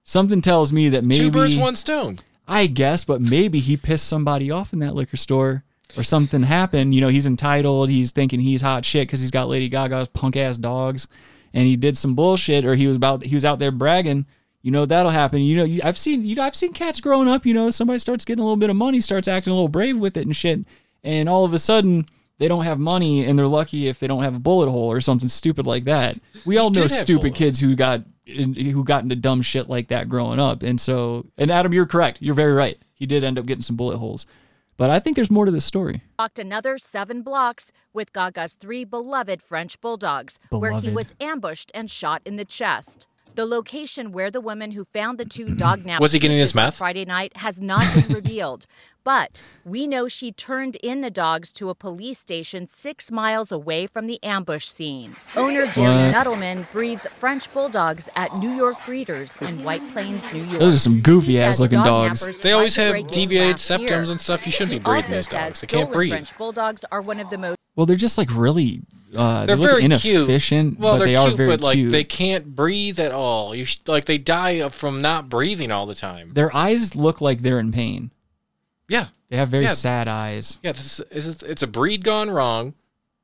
something 0.04 0.40
tells 0.40 0.72
me 0.72 0.88
that 0.88 1.04
maybe 1.04 1.24
Two 1.24 1.30
birds, 1.30 1.56
one 1.56 1.76
stone. 1.76 2.18
I 2.48 2.66
guess, 2.68 3.04
but 3.04 3.20
maybe 3.20 3.58
he 3.58 3.76
pissed 3.76 4.06
somebody 4.06 4.50
off 4.50 4.72
in 4.72 4.78
that 4.78 4.94
liquor 4.94 5.16
store 5.16 5.64
or 5.96 6.02
something 6.02 6.42
happened. 6.42 6.94
You 6.94 7.00
know, 7.00 7.08
he's 7.08 7.26
entitled. 7.26 7.90
He's 7.90 8.12
thinking 8.12 8.40
he's 8.40 8.62
hot 8.62 8.84
shit 8.84 9.08
because 9.08 9.20
he's 9.20 9.30
got 9.30 9.48
Lady 9.48 9.68
Gaga's 9.68 10.08
punk 10.08 10.36
ass 10.36 10.56
dogs, 10.56 11.08
and 11.52 11.66
he 11.66 11.76
did 11.76 11.96
some 11.98 12.14
bullshit 12.14 12.64
or 12.64 12.74
he 12.74 12.86
was 12.86 12.96
about 12.96 13.24
he 13.24 13.34
was 13.34 13.44
out 13.44 13.58
there 13.58 13.70
bragging. 13.70 14.26
You 14.62 14.72
know 14.72 14.84
that'll 14.84 15.12
happen. 15.12 15.42
You 15.42 15.58
know, 15.58 15.64
you, 15.64 15.80
I've 15.84 15.98
seen 15.98 16.24
you 16.24 16.34
know 16.34 16.42
I've 16.42 16.56
seen 16.56 16.72
cats 16.72 17.00
growing 17.00 17.28
up. 17.28 17.46
You 17.46 17.54
know, 17.54 17.70
somebody 17.70 17.98
starts 17.98 18.24
getting 18.24 18.42
a 18.42 18.44
little 18.44 18.56
bit 18.56 18.70
of 18.70 18.76
money, 18.76 19.00
starts 19.00 19.28
acting 19.28 19.52
a 19.52 19.54
little 19.54 19.68
brave 19.68 19.98
with 19.98 20.16
it 20.16 20.26
and 20.26 20.34
shit, 20.34 20.64
and 21.04 21.28
all 21.28 21.44
of 21.44 21.52
a 21.52 21.58
sudden 21.58 22.06
they 22.38 22.48
don't 22.48 22.64
have 22.64 22.78
money 22.78 23.24
and 23.24 23.38
they're 23.38 23.46
lucky 23.46 23.88
if 23.88 23.98
they 23.98 24.06
don't 24.06 24.22
have 24.22 24.34
a 24.34 24.40
bullet 24.40 24.68
hole 24.68 24.90
or 24.90 25.00
something 25.00 25.28
stupid 25.28 25.66
like 25.66 25.84
that. 25.84 26.18
We 26.44 26.58
all 26.58 26.70
know 26.70 26.86
stupid 26.86 27.34
kids 27.34 27.60
who 27.60 27.74
got 27.74 28.02
who 28.26 28.84
got 28.84 29.04
into 29.04 29.16
dumb 29.16 29.40
shit 29.40 29.68
like 29.68 29.88
that 29.88 30.08
growing 30.08 30.40
up. 30.40 30.62
And 30.62 30.80
so, 30.80 31.26
and 31.38 31.50
Adam, 31.50 31.72
you're 31.72 31.86
correct. 31.86 32.18
You're 32.20 32.34
very 32.34 32.52
right. 32.52 32.78
He 32.92 33.06
did 33.06 33.24
end 33.24 33.38
up 33.38 33.46
getting 33.46 33.62
some 33.62 33.76
bullet 33.76 33.98
holes. 33.98 34.26
But 34.76 34.90
I 34.90 35.00
think 35.00 35.16
there's 35.16 35.30
more 35.30 35.46
to 35.46 35.50
this 35.50 35.64
story. 35.64 36.02
walked 36.18 36.38
another 36.38 36.76
seven 36.78 37.22
blocks 37.22 37.72
with 37.94 38.12
Gaga's 38.12 38.54
three 38.54 38.84
beloved 38.84 39.40
French 39.40 39.80
bulldogs, 39.80 40.38
where 40.50 40.72
he 40.80 40.90
was 40.90 41.14
ambushed 41.20 41.70
and 41.74 41.90
shot 41.90 42.20
in 42.24 42.36
the 42.36 42.44
chest. 42.44 43.08
The 43.36 43.44
location 43.44 44.12
where 44.12 44.30
the 44.30 44.40
woman 44.40 44.70
who 44.70 44.86
found 44.86 45.18
the 45.18 45.26
two 45.26 45.54
dog 45.56 45.84
napped 45.84 46.00
Was 46.00 46.12
he 46.12 46.18
getting 46.18 46.38
his 46.38 46.54
meth? 46.54 46.76
Friday 46.76 47.04
night 47.04 47.36
has 47.36 47.60
not 47.60 47.94
been 47.94 48.08
revealed, 48.14 48.66
but 49.04 49.44
we 49.62 49.86
know 49.86 50.08
she 50.08 50.32
turned 50.32 50.76
in 50.76 51.02
the 51.02 51.10
dogs 51.10 51.52
to 51.52 51.68
a 51.68 51.74
police 51.74 52.18
station 52.18 52.66
six 52.66 53.12
miles 53.12 53.52
away 53.52 53.86
from 53.86 54.06
the 54.06 54.18
ambush 54.24 54.64
scene. 54.64 55.16
Owner 55.36 55.66
Gary? 55.66 56.12
Nuttleman 56.12 56.66
breeds 56.72 57.06
French 57.08 57.52
bulldogs 57.52 58.08
at 58.16 58.34
New 58.38 58.50
York 58.50 58.78
Breeders 58.86 59.36
in 59.42 59.62
White 59.64 59.86
Plains, 59.92 60.32
New 60.32 60.42
York. 60.44 60.58
Those 60.58 60.74
are 60.74 60.78
some 60.78 61.02
goofy 61.02 61.38
ass 61.38 61.60
looking 61.60 61.82
dog 61.82 62.16
dogs. 62.18 62.40
They 62.40 62.52
always 62.52 62.74
have 62.76 63.06
deviated 63.08 63.56
last 63.56 63.68
year. 63.68 63.90
septums 63.90 64.10
and 64.10 64.18
stuff. 64.18 64.46
You 64.46 64.52
shouldn't 64.52 64.70
be 64.70 64.78
breeding 64.78 65.10
these 65.10 65.28
dogs. 65.28 65.60
They 65.60 65.66
can't 65.66 65.92
breathe. 65.92 66.12
French 66.12 66.36
bulldogs 66.38 66.86
are 66.90 67.02
one 67.02 67.20
of 67.20 67.28
the 67.28 67.36
most 67.36 67.55
Well, 67.76 67.86
they're 67.86 67.96
just 67.96 68.18
like 68.18 68.34
really. 68.34 68.82
Uh, 69.14 69.46
They're 69.46 69.56
they 69.56 69.62
very 69.62 69.88
cute. 69.88 70.16
inefficient, 70.16 70.78
Well, 70.78 70.94
but 70.94 70.98
they're 70.98 71.06
they 71.06 71.16
are 71.16 71.26
cute, 71.28 71.36
very 71.36 71.48
but 71.50 71.60
like 71.62 71.76
cute. 71.76 71.92
they 71.92 72.04
can't 72.04 72.54
breathe 72.56 72.98
at 73.00 73.12
all. 73.12 73.54
You 73.54 73.64
sh- 73.64 73.78
like 73.86 74.04
they 74.04 74.18
die 74.18 74.68
from 74.68 75.00
not 75.00 75.28
breathing 75.30 75.70
all 75.72 75.86
the 75.86 75.94
time. 75.94 76.32
Their 76.34 76.54
eyes 76.54 76.94
look 76.96 77.20
like 77.22 77.40
they're 77.40 77.58
in 77.60 77.72
pain. 77.72 78.10
Yeah, 78.88 79.06
They 79.30 79.36
have 79.36 79.48
very 79.48 79.64
Yeah. 79.64 79.70
sad 79.70 80.06
eyes. 80.08 80.58
yeah. 80.62 80.72
This 80.72 81.00
is, 81.10 81.26
is- 81.26 81.42
it's 81.42 81.62
a 81.62 81.66
breed 81.66 82.04
gone 82.04 82.30
wrong. 82.30 82.74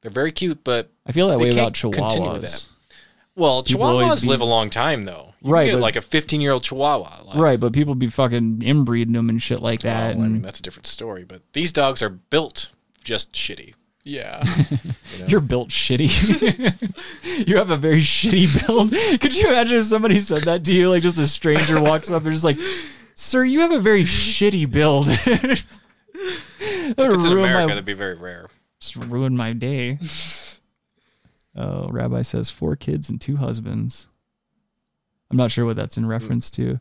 They're 0.01 0.11
very 0.11 0.33
cute, 0.33 0.65
but 0.65 0.91
I 1.05 1.13
feel 1.13 1.29
that 1.29 1.39
way 1.39 1.51
about 1.51 1.75
can't 1.75 1.95
continue 1.95 2.31
with 2.33 2.43
chihuahuas. 2.43 2.51
that. 2.53 2.67
Well, 3.37 3.63
People 3.63 3.87
chihuahuas 3.87 4.23
be- 4.23 4.29
live 4.29 4.41
a 4.41 4.45
long 4.47 4.71
time 4.71 5.05
though. 5.05 5.35
You 5.43 5.51
Right, 5.53 5.67
get 5.67 5.73
but- 5.75 5.83
like 5.83 5.97
a 5.97 6.03
15 6.03 6.41
year 6.41 6.53
old 6.53 6.63
chihuahua. 6.65 7.23
Like, 7.25 7.37
Right, 7.37 7.61
but 7.61 7.73
people 7.75 7.95
be 7.97 8.07
fucking 8.09 8.63
inbreeding 8.63 9.13
them 9.13 9.29
and 9.29 9.43
shit 9.43 9.61
like 9.61 9.83
that. 9.83 10.17
well, 10.17 10.25
I 10.25 10.29
mean, 10.29 10.43
that's 10.43 10.59
a 10.61 10.63
different 10.63 10.87
story. 10.87 11.25
But 11.25 11.43
these 11.53 11.71
dogs 11.73 12.03
are 12.03 12.09
built 12.09 12.71
just 13.05 13.33
shitty. 13.35 13.75
Yeah. 14.05 14.43
You're 15.27 15.41
built 15.41 15.69
shitty. 15.69 17.47
you 17.49 17.57
have 17.57 17.71
a 17.71 17.77
very 17.77 18.01
shitty 18.01 18.67
build. 18.67 18.91
Could 19.21 19.35
you 19.37 19.49
imagine 19.49 19.79
if 19.79 19.87
somebody 19.87 20.19
said 20.19 20.43
that 20.43 20.65
to 20.65 20.75
you? 20.75 20.91
Like 20.91 21.03
just 21.03 21.19
a 21.19 21.27
stranger 21.29 21.81
walks 21.81 22.11
up 22.11 22.25
and 22.25 22.33
just 22.33 22.45
like, 22.45 22.59
"Sir, 23.15 23.45
you 23.45 23.61
have 23.61 23.71
a 23.73 23.79
very 23.79 24.03
shitty 24.05 24.69
build." 24.71 25.07
that 25.07 25.65
If 26.15 26.97
would 26.99 27.13
it's 27.15 27.25
in 27.25 27.31
ruin 27.33 27.45
America, 27.45 27.61
my 27.61 27.67
that'd 27.69 27.85
be 27.85 27.93
very 27.93 28.17
rare. 28.17 28.49
just 28.81 28.97
ruin 28.97 29.37
my 29.37 29.53
day. 29.53 29.99
Oh, 31.55 31.89
Rabbi 31.89 32.23
says 32.23 32.51
four 32.51 32.77
kids 32.77 33.09
and 33.11 33.21
two 33.21 33.37
husbands. 33.37 34.09
I'm 35.31 35.37
not 35.37 35.51
sure 35.51 35.65
what 35.65 35.77
that's 35.77 35.97
in 35.97 36.07
reference 36.07 36.51
to. 36.53 36.81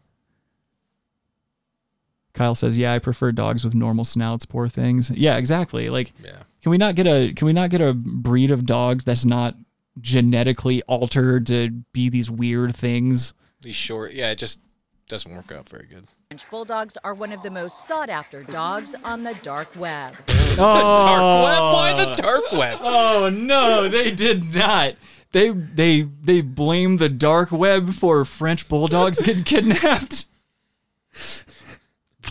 Kyle 2.34 2.56
says, 2.56 2.78
"Yeah, 2.78 2.94
I 2.94 3.00
prefer 3.00 3.32
dogs 3.32 3.64
with 3.64 3.76
normal 3.76 4.06
snouts. 4.06 4.46
Poor 4.46 4.68
things. 4.68 5.10
Yeah, 5.12 5.38
exactly. 5.38 5.90
Like, 5.90 6.14
Yeah. 6.24 6.44
can 6.62 6.70
we 6.70 6.78
not 6.78 6.96
get 6.96 7.08
a 7.08 7.34
can 7.34 7.46
we 7.46 7.54
not 7.54 7.70
get 7.70 7.82
a 7.82 7.94
breed 7.94 8.52
of 8.52 8.66
dogs 8.66 9.04
that's 9.04 9.26
not 9.26 9.56
genetically 10.00 10.82
altered 10.84 11.48
to 11.48 11.70
be 11.94 12.10
these 12.10 12.32
weird 12.32 12.76
things? 12.76 13.34
These 13.62 13.76
short, 13.76 14.14
yeah, 14.14 14.32
it 14.32 14.38
just 14.38 14.60
doesn't 15.08 15.34
work 15.34 15.52
out 15.52 15.68
very 15.70 15.86
good. 15.88 16.08
French 16.30 16.50
bulldogs 16.50 16.98
are 17.04 17.14
one 17.14 17.34
of 17.34 17.44
the 17.44 17.52
most 17.52 17.86
sought 17.86 18.10
after 18.10 18.44
dogs 18.44 18.96
on 19.04 19.24
the 19.24 19.34
dark 19.42 19.68
web. 19.76 20.16
The 20.52 20.58
dark 20.58 21.46
web? 21.46 21.74
Why 21.74 21.94
the 21.94 22.12
oh. 22.12 22.16
dark 22.16 22.52
web? 22.52 22.80
Oh 22.82 23.30
no, 23.30 23.88
they 23.88 24.12
did 24.12 24.54
not. 24.54 24.96
They 25.32 25.50
they 25.50 26.02
they 26.02 26.42
blame 26.42 26.98
the 26.98 27.08
dark 27.10 27.52
web 27.52 27.94
for 27.94 28.26
French 28.26 28.68
bulldogs 28.68 29.22
getting 29.22 29.44
kidnapped. 29.46 30.26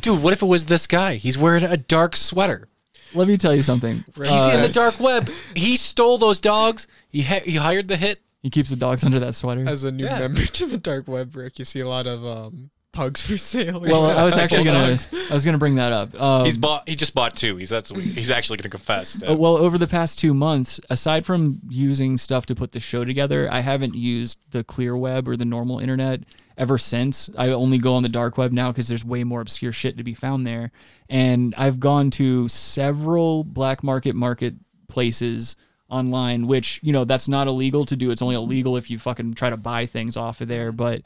Dude, 0.02 0.22
what 0.22 0.32
if 0.32 0.42
it 0.42 0.46
was 0.46 0.66
this 0.66 0.86
guy? 0.86 1.16
He's 1.16 1.36
wearing 1.36 1.64
a 1.64 1.76
dark 1.76 2.16
sweater. 2.16 2.68
Let 3.14 3.26
me 3.28 3.36
tell 3.36 3.54
you 3.54 3.62
something. 3.62 4.04
He's 4.16 4.46
in 4.46 4.60
the 4.60 4.66
Uh, 4.66 4.68
dark 4.68 5.00
web. 5.00 5.28
He 5.54 5.76
stole 5.76 6.16
those 6.18 6.38
dogs. 6.38 6.86
He 7.08 7.22
ha- 7.22 7.42
he 7.44 7.56
hired 7.56 7.88
the 7.88 7.96
hit. 7.96 8.20
He 8.42 8.50
keeps 8.50 8.70
the 8.70 8.76
dogs 8.76 9.04
under 9.04 9.18
that 9.20 9.34
sweater. 9.34 9.68
As 9.68 9.84
a 9.84 9.90
new 9.90 10.04
Yeah. 10.04 10.20
member 10.20 10.46
to 10.46 10.66
the 10.66 10.78
dark 10.78 11.08
web, 11.08 11.34
Rick, 11.36 11.58
you 11.58 11.64
see 11.64 11.80
a 11.80 11.88
lot 11.88 12.06
of 12.06 12.24
um, 12.24 12.70
pugs 12.92 13.20
for 13.26 13.36
sale. 13.36 13.80
Well, 13.80 14.06
I 14.06 14.24
was 14.24 14.34
actually 14.38 14.64
gonna 14.64 14.78
Bulldogs. 14.78 15.08
I 15.30 15.34
was 15.34 15.44
gonna 15.44 15.58
bring 15.58 15.74
that 15.74 15.92
up. 15.92 16.18
Um, 16.20 16.44
he's 16.44 16.56
bought. 16.56 16.88
He 16.88 16.94
just 16.94 17.14
bought 17.14 17.36
two. 17.36 17.56
He's 17.56 17.68
that's 17.68 17.90
he's 17.90 18.30
actually 18.30 18.58
going 18.58 18.62
to 18.70 18.70
confess. 18.70 19.18
to- 19.18 19.32
Uh, 19.32 19.34
well, 19.34 19.56
over 19.56 19.76
the 19.76 19.88
past 19.88 20.18
two 20.20 20.32
months, 20.32 20.80
aside 20.88 21.26
from 21.26 21.60
using 21.68 22.16
stuff 22.16 22.46
to 22.46 22.54
put 22.54 22.72
the 22.72 22.80
show 22.80 23.04
together, 23.04 23.48
I 23.52 23.60
haven't 23.60 23.94
used 23.96 24.38
the 24.52 24.62
clear 24.64 24.96
web 24.96 25.28
or 25.28 25.36
the 25.36 25.44
normal 25.44 25.80
internet 25.80 26.20
ever 26.60 26.76
since. 26.78 27.30
I 27.38 27.48
only 27.48 27.78
go 27.78 27.94
on 27.94 28.02
the 28.04 28.08
dark 28.10 28.36
web 28.38 28.52
now 28.52 28.70
because 28.70 28.86
there's 28.86 29.04
way 29.04 29.24
more 29.24 29.40
obscure 29.40 29.72
shit 29.72 29.96
to 29.96 30.04
be 30.04 30.14
found 30.14 30.46
there. 30.46 30.70
And 31.08 31.54
I've 31.56 31.80
gone 31.80 32.10
to 32.12 32.46
several 32.48 33.42
black 33.42 33.82
market 33.82 34.14
marketplaces 34.14 35.56
online, 35.88 36.46
which, 36.46 36.78
you 36.82 36.92
know, 36.92 37.04
that's 37.04 37.28
not 37.28 37.48
illegal 37.48 37.84
to 37.86 37.96
do. 37.96 38.10
It's 38.10 38.22
only 38.22 38.34
illegal 38.36 38.76
if 38.76 38.90
you 38.90 38.98
fucking 38.98 39.34
try 39.34 39.50
to 39.50 39.56
buy 39.56 39.86
things 39.86 40.16
off 40.16 40.40
of 40.42 40.48
there. 40.48 40.70
But 40.70 41.02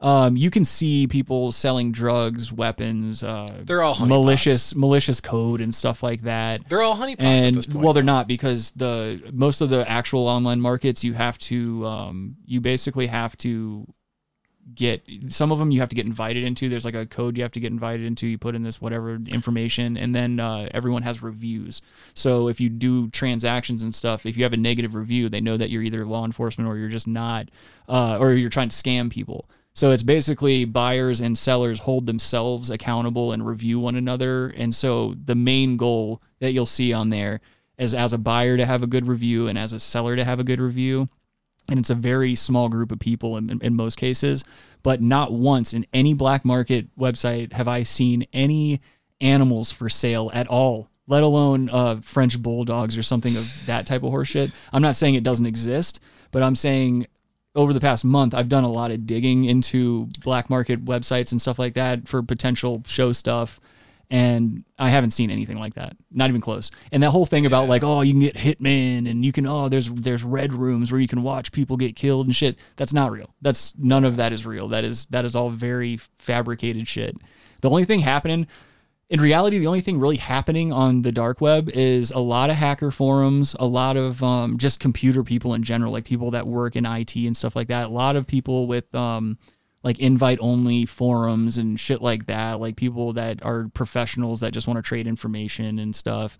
um, 0.00 0.36
you 0.36 0.50
can 0.50 0.64
see 0.64 1.06
people 1.06 1.52
selling 1.52 1.92
drugs, 1.92 2.52
weapons, 2.52 3.22
uh, 3.22 3.62
They're 3.64 3.82
all 3.82 3.94
malicious, 4.04 4.74
malicious 4.74 5.20
code 5.22 5.60
and 5.62 5.74
stuff 5.74 6.02
like 6.02 6.22
that 6.22 6.68
They're 6.68 6.82
all 6.82 6.96
honeypots 6.96 7.20
at 7.20 7.24
and 7.44 7.56
this 7.56 7.66
point. 7.66 7.82
well 7.82 7.94
they're 7.94 8.02
not 8.02 8.28
because 8.28 8.72
the 8.72 9.22
most 9.32 9.62
of 9.62 9.70
the 9.70 9.88
actual 9.90 10.28
online 10.28 10.60
markets 10.60 11.02
you 11.02 11.14
have 11.14 11.38
to 11.38 11.86
um, 11.86 12.36
you 12.44 12.60
basically 12.60 13.06
have 13.06 13.38
to 13.38 13.86
get 14.74 15.02
some 15.28 15.52
of 15.52 15.58
them 15.58 15.70
you 15.70 15.78
have 15.80 15.88
to 15.88 15.94
get 15.94 16.06
invited 16.06 16.42
into 16.42 16.68
there's 16.68 16.84
like 16.84 16.94
a 16.94 17.06
code 17.06 17.36
you 17.36 17.42
have 17.42 17.52
to 17.52 17.60
get 17.60 17.70
invited 17.70 18.04
into 18.04 18.26
you 18.26 18.36
put 18.36 18.54
in 18.54 18.64
this 18.64 18.80
whatever 18.80 19.14
information 19.28 19.96
and 19.96 20.14
then 20.14 20.40
uh, 20.40 20.68
everyone 20.72 21.02
has 21.02 21.22
reviews 21.22 21.80
so 22.14 22.48
if 22.48 22.60
you 22.60 22.68
do 22.68 23.08
transactions 23.10 23.82
and 23.82 23.94
stuff 23.94 24.26
if 24.26 24.36
you 24.36 24.42
have 24.42 24.52
a 24.52 24.56
negative 24.56 24.94
review 24.96 25.28
they 25.28 25.40
know 25.40 25.56
that 25.56 25.70
you're 25.70 25.82
either 25.82 26.04
law 26.04 26.24
enforcement 26.24 26.68
or 26.68 26.76
you're 26.76 26.88
just 26.88 27.06
not 27.06 27.48
uh, 27.88 28.18
or 28.18 28.32
you're 28.32 28.50
trying 28.50 28.68
to 28.68 28.76
scam 28.76 29.08
people 29.08 29.48
so 29.76 29.90
it's 29.90 30.02
basically 30.02 30.64
buyers 30.64 31.20
and 31.20 31.36
sellers 31.36 31.80
hold 31.80 32.06
themselves 32.06 32.70
accountable 32.70 33.32
and 33.32 33.46
review 33.46 33.78
one 33.78 33.94
another. 33.94 34.48
And 34.56 34.74
so 34.74 35.14
the 35.22 35.34
main 35.34 35.76
goal 35.76 36.22
that 36.40 36.52
you'll 36.52 36.64
see 36.64 36.94
on 36.94 37.10
there 37.10 37.42
is 37.76 37.92
as 37.92 38.14
a 38.14 38.18
buyer 38.18 38.56
to 38.56 38.64
have 38.64 38.82
a 38.82 38.86
good 38.86 39.06
review 39.06 39.48
and 39.48 39.58
as 39.58 39.74
a 39.74 39.78
seller 39.78 40.16
to 40.16 40.24
have 40.24 40.40
a 40.40 40.44
good 40.44 40.62
review. 40.62 41.10
And 41.68 41.78
it's 41.78 41.90
a 41.90 41.94
very 41.94 42.34
small 42.34 42.68
group 42.68 42.92
of 42.92 42.98
people 42.98 43.36
in, 43.36 43.60
in 43.62 43.74
most 43.74 43.96
cases. 43.96 44.44
But 44.82 45.00
not 45.00 45.32
once 45.32 45.72
in 45.72 45.86
any 45.92 46.14
black 46.14 46.44
market 46.44 46.96
website 46.96 47.52
have 47.52 47.68
I 47.68 47.82
seen 47.82 48.26
any 48.32 48.80
animals 49.20 49.72
for 49.72 49.88
sale 49.88 50.30
at 50.32 50.46
all, 50.46 50.88
let 51.06 51.22
alone 51.22 51.70
uh, 51.70 51.96
French 52.02 52.40
bulldogs 52.40 52.96
or 52.96 53.02
something 53.02 53.36
of 53.36 53.66
that 53.66 53.86
type 53.86 54.02
of 54.02 54.12
horseshit. 54.12 54.52
I'm 54.72 54.82
not 54.82 54.96
saying 54.96 55.14
it 55.14 55.24
doesn't 55.24 55.46
exist, 55.46 56.00
but 56.30 56.42
I'm 56.42 56.56
saying 56.56 57.06
over 57.54 57.72
the 57.72 57.80
past 57.80 58.04
month, 58.04 58.34
I've 58.34 58.50
done 58.50 58.64
a 58.64 58.70
lot 58.70 58.90
of 58.90 59.06
digging 59.06 59.46
into 59.46 60.08
black 60.22 60.50
market 60.50 60.84
websites 60.84 61.32
and 61.32 61.40
stuff 61.40 61.58
like 61.58 61.74
that 61.74 62.06
for 62.06 62.22
potential 62.22 62.82
show 62.86 63.12
stuff. 63.12 63.58
And 64.10 64.64
I 64.78 64.90
haven't 64.90 65.10
seen 65.10 65.30
anything 65.30 65.58
like 65.58 65.74
that. 65.74 65.96
Not 66.12 66.28
even 66.28 66.40
close. 66.40 66.70
And 66.92 67.02
that 67.02 67.10
whole 67.10 67.26
thing 67.26 67.44
about 67.44 67.68
like, 67.68 67.82
oh, 67.82 68.02
you 68.02 68.12
can 68.12 68.20
get 68.20 68.36
hitmen 68.36 69.10
and 69.10 69.24
you 69.24 69.32
can 69.32 69.46
oh, 69.46 69.68
there's 69.68 69.90
there's 69.90 70.22
red 70.22 70.52
rooms 70.52 70.92
where 70.92 71.00
you 71.00 71.08
can 71.08 71.22
watch 71.22 71.50
people 71.50 71.76
get 71.76 71.96
killed 71.96 72.26
and 72.26 72.36
shit. 72.36 72.56
That's 72.76 72.92
not 72.92 73.10
real. 73.10 73.34
That's 73.42 73.74
none 73.76 74.04
of 74.04 74.16
that 74.16 74.32
is 74.32 74.46
real. 74.46 74.68
That 74.68 74.84
is 74.84 75.06
that 75.06 75.24
is 75.24 75.34
all 75.34 75.50
very 75.50 75.98
fabricated 76.18 76.86
shit. 76.86 77.16
The 77.62 77.70
only 77.70 77.84
thing 77.84 78.00
happening 78.00 78.46
in 79.08 79.20
reality, 79.20 79.58
the 79.58 79.68
only 79.68 79.80
thing 79.80 80.00
really 80.00 80.16
happening 80.16 80.72
on 80.72 81.02
the 81.02 81.12
dark 81.12 81.40
web 81.40 81.70
is 81.70 82.10
a 82.10 82.18
lot 82.18 82.50
of 82.50 82.56
hacker 82.56 82.90
forums, 82.90 83.54
a 83.60 83.66
lot 83.66 83.96
of 83.96 84.22
um, 84.22 84.58
just 84.58 84.80
computer 84.80 85.22
people 85.22 85.54
in 85.54 85.62
general, 85.62 85.92
like 85.92 86.04
people 86.04 86.32
that 86.32 86.46
work 86.46 86.74
in 86.74 86.84
IT 86.84 87.14
and 87.14 87.36
stuff 87.36 87.54
like 87.54 87.68
that. 87.68 87.86
A 87.86 87.88
lot 87.88 88.16
of 88.16 88.26
people 88.26 88.66
with 88.66 88.92
um, 88.94 89.38
like 89.86 90.00
invite 90.00 90.38
only 90.40 90.84
forums 90.84 91.56
and 91.56 91.78
shit 91.78 92.02
like 92.02 92.26
that, 92.26 92.58
like 92.58 92.74
people 92.74 93.12
that 93.12 93.40
are 93.44 93.70
professionals 93.72 94.40
that 94.40 94.52
just 94.52 94.66
want 94.66 94.78
to 94.78 94.82
trade 94.82 95.06
information 95.06 95.78
and 95.78 95.94
stuff. 95.94 96.36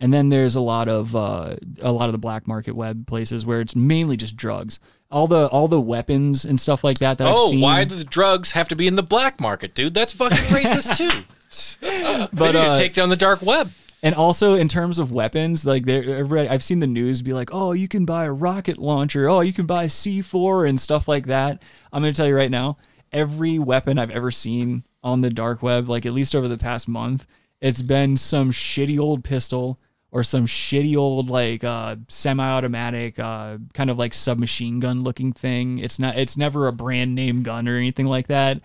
And 0.00 0.14
then 0.14 0.30
there's 0.30 0.54
a 0.54 0.62
lot 0.62 0.88
of 0.88 1.14
uh, 1.14 1.56
a 1.82 1.92
lot 1.92 2.06
of 2.06 2.12
the 2.12 2.18
black 2.18 2.46
market 2.48 2.74
web 2.74 3.06
places 3.06 3.44
where 3.44 3.60
it's 3.60 3.76
mainly 3.76 4.16
just 4.16 4.34
drugs. 4.34 4.80
All 5.10 5.28
the 5.28 5.46
all 5.48 5.68
the 5.68 5.80
weapons 5.80 6.46
and 6.46 6.58
stuff 6.58 6.82
like 6.82 6.98
that 7.00 7.18
that 7.18 7.26
I've 7.26 7.34
oh, 7.36 7.50
seen. 7.50 7.60
why 7.60 7.84
do 7.84 7.96
the 7.96 8.02
drugs 8.02 8.52
have 8.52 8.66
to 8.68 8.76
be 8.76 8.86
in 8.86 8.94
the 8.94 9.02
black 9.02 9.42
market, 9.42 9.74
dude? 9.74 9.92
That's 9.92 10.12
fucking 10.12 10.38
racist 10.38 10.96
too. 10.96 11.24
But, 11.48 12.30
they 12.32 12.46
need 12.46 12.52
to 12.52 12.58
uh, 12.58 12.78
take 12.78 12.92
down 12.92 13.08
the 13.08 13.16
dark 13.16 13.40
web. 13.40 13.70
And 14.06 14.14
also 14.14 14.54
in 14.54 14.68
terms 14.68 15.00
of 15.00 15.10
weapons, 15.10 15.66
like 15.66 15.88
I've 15.88 16.62
seen 16.62 16.78
the 16.78 16.86
news 16.86 17.22
be 17.22 17.32
like, 17.32 17.48
oh, 17.52 17.72
you 17.72 17.88
can 17.88 18.04
buy 18.04 18.26
a 18.26 18.32
rocket 18.32 18.78
launcher, 18.78 19.28
oh, 19.28 19.40
you 19.40 19.52
can 19.52 19.66
buy 19.66 19.86
C4 19.86 20.68
and 20.68 20.78
stuff 20.78 21.08
like 21.08 21.26
that. 21.26 21.60
I'm 21.92 22.04
gonna 22.04 22.12
tell 22.12 22.28
you 22.28 22.36
right 22.36 22.48
now, 22.48 22.76
every 23.10 23.58
weapon 23.58 23.98
I've 23.98 24.12
ever 24.12 24.30
seen 24.30 24.84
on 25.02 25.22
the 25.22 25.30
dark 25.30 25.60
web, 25.60 25.88
like 25.88 26.06
at 26.06 26.12
least 26.12 26.36
over 26.36 26.46
the 26.46 26.56
past 26.56 26.86
month, 26.86 27.26
it's 27.60 27.82
been 27.82 28.16
some 28.16 28.52
shitty 28.52 28.96
old 28.96 29.24
pistol 29.24 29.80
or 30.12 30.22
some 30.22 30.46
shitty 30.46 30.96
old 30.96 31.28
like 31.28 31.64
uh, 31.64 31.96
semi-automatic, 32.06 33.18
uh, 33.18 33.58
kind 33.74 33.90
of 33.90 33.98
like 33.98 34.14
submachine 34.14 34.78
gun 34.78 35.02
looking 35.02 35.32
thing. 35.32 35.80
It's 35.80 35.98
not, 35.98 36.16
it's 36.16 36.36
never 36.36 36.68
a 36.68 36.72
brand 36.72 37.16
name 37.16 37.42
gun 37.42 37.66
or 37.66 37.76
anything 37.76 38.06
like 38.06 38.28
that. 38.28 38.60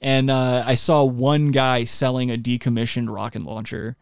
And 0.00 0.30
uh, 0.30 0.62
I 0.64 0.76
saw 0.76 1.02
one 1.02 1.50
guy 1.50 1.82
selling 1.82 2.30
a 2.30 2.38
decommissioned 2.38 3.12
rocket 3.12 3.42
launcher 3.42 3.96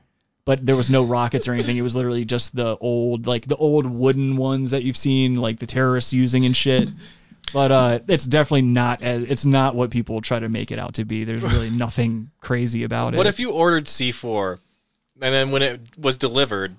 but 0.44 0.64
there 0.64 0.76
was 0.76 0.90
no 0.90 1.04
rockets 1.04 1.46
or 1.46 1.52
anything. 1.52 1.76
It 1.76 1.82
was 1.82 1.94
literally 1.94 2.24
just 2.24 2.56
the 2.56 2.76
old, 2.78 3.26
like 3.26 3.46
the 3.46 3.56
old 3.56 3.86
wooden 3.86 4.36
ones 4.36 4.72
that 4.72 4.82
you've 4.82 4.96
seen, 4.96 5.36
like 5.36 5.58
the 5.58 5.66
terrorists 5.66 6.12
using 6.12 6.44
and 6.44 6.56
shit. 6.56 6.88
But 7.52 7.72
uh, 7.72 8.00
it's 8.08 8.24
definitely 8.24 8.62
not 8.62 9.02
as 9.02 9.24
it's 9.24 9.44
not 9.44 9.74
what 9.74 9.90
people 9.90 10.20
try 10.20 10.38
to 10.38 10.48
make 10.48 10.70
it 10.70 10.78
out 10.78 10.94
to 10.94 11.04
be. 11.04 11.24
There's 11.24 11.42
really 11.42 11.70
nothing 11.70 12.30
crazy 12.40 12.84
about 12.84 13.14
it. 13.14 13.18
What 13.18 13.26
if 13.26 13.38
you 13.38 13.50
ordered 13.50 13.86
C4 13.86 14.58
and 15.20 15.34
then 15.34 15.50
when 15.50 15.62
it 15.62 15.80
was 15.98 16.18
delivered, 16.18 16.76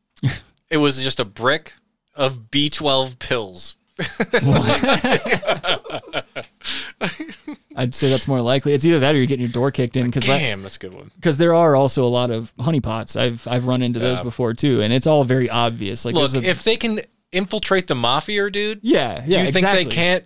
it 0.70 0.76
was 0.76 1.02
just 1.02 1.18
a 1.18 1.24
brick 1.24 1.72
of 2.14 2.50
B12 2.50 3.18
pills? 3.18 3.74
I'd 7.76 7.94
say 7.94 8.08
that's 8.08 8.26
more 8.26 8.40
likely. 8.40 8.72
It's 8.72 8.84
either 8.84 8.98
that 9.00 9.14
or 9.14 9.18
you're 9.18 9.26
getting 9.26 9.42
your 9.44 9.52
door 9.52 9.70
kicked 9.70 9.96
in 9.96 10.06
because 10.06 10.24
Damn, 10.24 10.62
that's 10.62 10.76
a 10.76 10.78
good 10.78 10.94
one. 10.94 11.10
because 11.16 11.36
there 11.38 11.54
are 11.54 11.76
also 11.76 12.04
a 12.04 12.08
lot 12.08 12.30
of 12.30 12.52
honeypots. 12.56 13.20
I've 13.20 13.46
I've 13.46 13.66
run 13.66 13.82
into 13.82 13.98
those 14.00 14.18
Yeah. 14.18 14.24
before 14.24 14.54
too, 14.54 14.80
and 14.80 14.92
it's 14.92 15.06
all 15.06 15.24
very 15.24 15.48
obvious. 15.50 16.04
Like 16.04 16.14
Look, 16.14 16.34
a, 16.34 16.42
if 16.42 16.64
they 16.64 16.76
can 16.76 17.02
infiltrate 17.32 17.86
the 17.86 17.94
mafia, 17.94 18.50
dude, 18.50 18.80
Yeah, 18.82 19.20
do 19.20 19.30
yeah, 19.30 19.38
you 19.40 19.44
think 19.46 19.56
exactly. 19.56 19.84
they 19.84 19.90
can't 19.90 20.24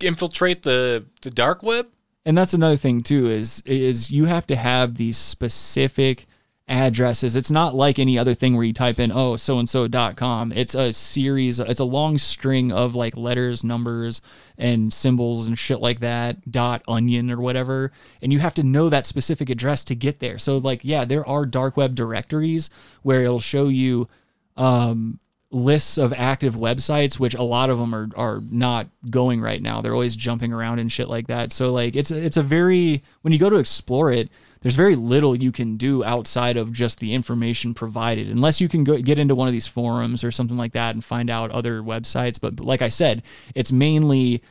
infiltrate 0.00 0.62
the 0.62 1.04
the 1.22 1.30
dark 1.30 1.62
web? 1.62 1.86
and 2.24 2.38
that's 2.38 2.54
another 2.54 2.76
thing 2.76 3.02
too 3.02 3.28
is 3.28 3.62
is 3.66 4.10
you 4.12 4.26
have 4.26 4.46
to 4.46 4.54
have 4.54 4.94
these 4.94 5.16
specific 5.16 6.26
addresses 6.68 7.34
it's 7.34 7.50
not 7.50 7.74
like 7.74 7.98
any 7.98 8.16
other 8.16 8.34
thing 8.34 8.54
where 8.54 8.64
you 8.64 8.72
type 8.72 8.98
in 8.98 9.10
oh 9.12 9.36
so 9.36 9.58
and 9.58 9.68
so.com 9.68 10.52
it's 10.52 10.74
a 10.74 10.92
series 10.92 11.58
it's 11.58 11.80
a 11.80 11.84
long 11.84 12.16
string 12.16 12.70
of 12.70 12.94
like 12.94 13.16
letters 13.16 13.64
numbers 13.64 14.20
and 14.56 14.92
symbols 14.92 15.46
and 15.46 15.58
shit 15.58 15.80
like 15.80 16.00
that 16.00 16.50
dot 16.50 16.82
onion 16.86 17.30
or 17.30 17.40
whatever 17.40 17.90
and 18.22 18.32
you 18.32 18.38
have 18.38 18.54
to 18.54 18.62
know 18.62 18.88
that 18.88 19.04
specific 19.04 19.50
address 19.50 19.82
to 19.82 19.94
get 19.94 20.20
there 20.20 20.38
so 20.38 20.56
like 20.56 20.84
yeah 20.84 21.04
there 21.04 21.26
are 21.28 21.44
dark 21.44 21.76
web 21.76 21.94
directories 21.94 22.70
where 23.02 23.22
it'll 23.22 23.40
show 23.40 23.66
you 23.68 24.08
um, 24.56 25.18
lists 25.52 25.98
of 25.98 26.12
active 26.14 26.56
websites, 26.56 27.18
which 27.18 27.34
a 27.34 27.42
lot 27.42 27.70
of 27.70 27.78
them 27.78 27.94
are 27.94 28.08
are 28.16 28.42
not 28.50 28.88
going 29.10 29.40
right 29.40 29.62
now. 29.62 29.80
They're 29.80 29.94
always 29.94 30.16
jumping 30.16 30.52
around 30.52 30.78
and 30.78 30.90
shit 30.90 31.08
like 31.08 31.28
that. 31.28 31.52
So 31.52 31.72
like 31.72 31.94
it's 31.94 32.10
it's 32.10 32.36
a 32.36 32.42
very 32.42 33.02
when 33.20 33.32
you 33.32 33.38
go 33.38 33.50
to 33.50 33.56
explore 33.56 34.10
it, 34.10 34.30
there's 34.62 34.74
very 34.74 34.96
little 34.96 35.36
you 35.36 35.52
can 35.52 35.76
do 35.76 36.02
outside 36.04 36.56
of 36.56 36.72
just 36.72 37.00
the 37.00 37.14
information 37.14 37.74
provided, 37.74 38.28
unless 38.28 38.60
you 38.60 38.68
can 38.68 38.84
go 38.84 38.98
get 38.98 39.18
into 39.18 39.34
one 39.34 39.48
of 39.48 39.52
these 39.52 39.66
forums 39.66 40.24
or 40.24 40.30
something 40.30 40.56
like 40.56 40.72
that 40.72 40.94
and 40.94 41.04
find 41.04 41.28
out 41.28 41.50
other 41.50 41.82
websites. 41.82 42.40
But 42.40 42.60
like 42.60 42.82
I 42.82 42.88
said, 42.88 43.22
it's 43.54 43.72
mainly 43.72 44.42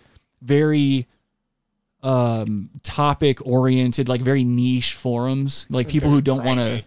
very 0.41 1.07
um 2.03 2.71
topic 2.81 3.45
oriented 3.45 4.09
like 4.09 4.21
very 4.21 4.43
niche 4.43 4.95
forums 4.95 5.67
like 5.69 5.87
people 5.87 6.09
who 6.09 6.19
don't 6.19 6.43
want 6.43 6.59
to 6.59 6.83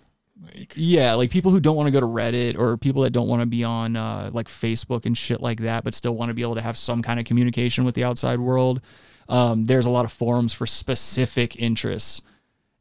yeah, 0.75 1.15
like 1.15 1.31
people 1.31 1.51
who 1.51 1.61
don't 1.61 1.77
want 1.77 1.87
to 1.87 1.91
go 1.91 2.01
to 2.01 2.07
Reddit 2.07 2.59
or 2.59 2.77
people 2.77 3.03
that 3.03 3.11
don't 3.11 3.29
want 3.29 3.41
to 3.41 3.47
be 3.47 3.65
on 3.65 3.97
uh, 3.97 4.31
like 4.33 4.49
Facebook 4.49 5.07
and 5.07 5.17
shit 5.17 5.41
like 5.41 5.61
that, 5.61 5.85
but 5.85 5.95
still 5.95 6.15
want 6.15 6.31
to 6.31 6.35
be 6.35 6.43
able 6.43 6.55
to 6.57 6.61
have 6.61 6.77
some 6.77 7.03
kind 7.03 7.19
of 7.19 7.27
communication 7.27 7.85
with 7.85 7.95
the 7.95 8.05
outside 8.05 8.41
world. 8.41 8.81
Um, 9.29 9.65
there's 9.65 9.87
a 9.87 9.91
lot 9.91 10.05
of 10.05 10.13
forums 10.13 10.53
for 10.53 10.67
specific 10.67 11.57
interests, 11.57 12.21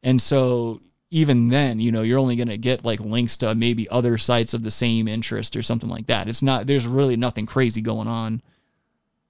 and 0.03 0.21
so 0.21 0.81
even 1.09 1.49
then, 1.49 1.79
you 1.79 1.91
know, 1.91 2.01
you're 2.01 2.19
only 2.19 2.35
going 2.35 2.47
to 2.47 2.57
get 2.57 2.85
like 2.85 2.99
links 2.99 3.37
to 3.37 3.55
maybe 3.55 3.87
other 3.89 4.17
sites 4.17 4.53
of 4.53 4.63
the 4.63 4.71
same 4.71 5.07
interest 5.07 5.55
or 5.55 5.61
something 5.61 5.89
like 5.89 6.07
that. 6.07 6.27
It's 6.27 6.41
not. 6.41 6.67
There's 6.67 6.87
really 6.87 7.15
nothing 7.15 7.45
crazy 7.45 7.81
going 7.81 8.07
on, 8.07 8.41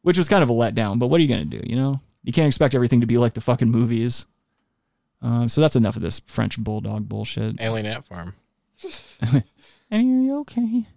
which 0.02 0.18
was 0.18 0.30
kind 0.30 0.44
of 0.44 0.50
a 0.50 0.54
letdown. 0.54 1.00
But 1.00 1.08
what 1.08 1.20
are 1.20 1.22
you 1.22 1.28
going 1.28 1.50
to 1.50 1.58
do? 1.58 1.64
You 1.66 1.76
know, 1.76 2.02
you 2.24 2.34
can't 2.34 2.48
expect 2.48 2.76
everything 2.76 3.02
to 3.02 3.08
be 3.08 3.18
like 3.18 3.34
the 3.34 3.42
fucking 3.42 3.70
movies. 3.70 4.26
Um, 5.22 5.48
so 5.48 5.62
that's 5.62 5.76
enough 5.76 5.96
of 5.96 6.02
this 6.02 6.22
French 6.26 6.58
bulldog 6.58 7.08
bullshit. 7.08 7.62
Alien 7.62 7.86
Ant 7.86 8.08
Farm. 8.08 8.36
And 9.94 10.02
are 10.02 10.24
you 10.24 10.40
okay? 10.40 10.88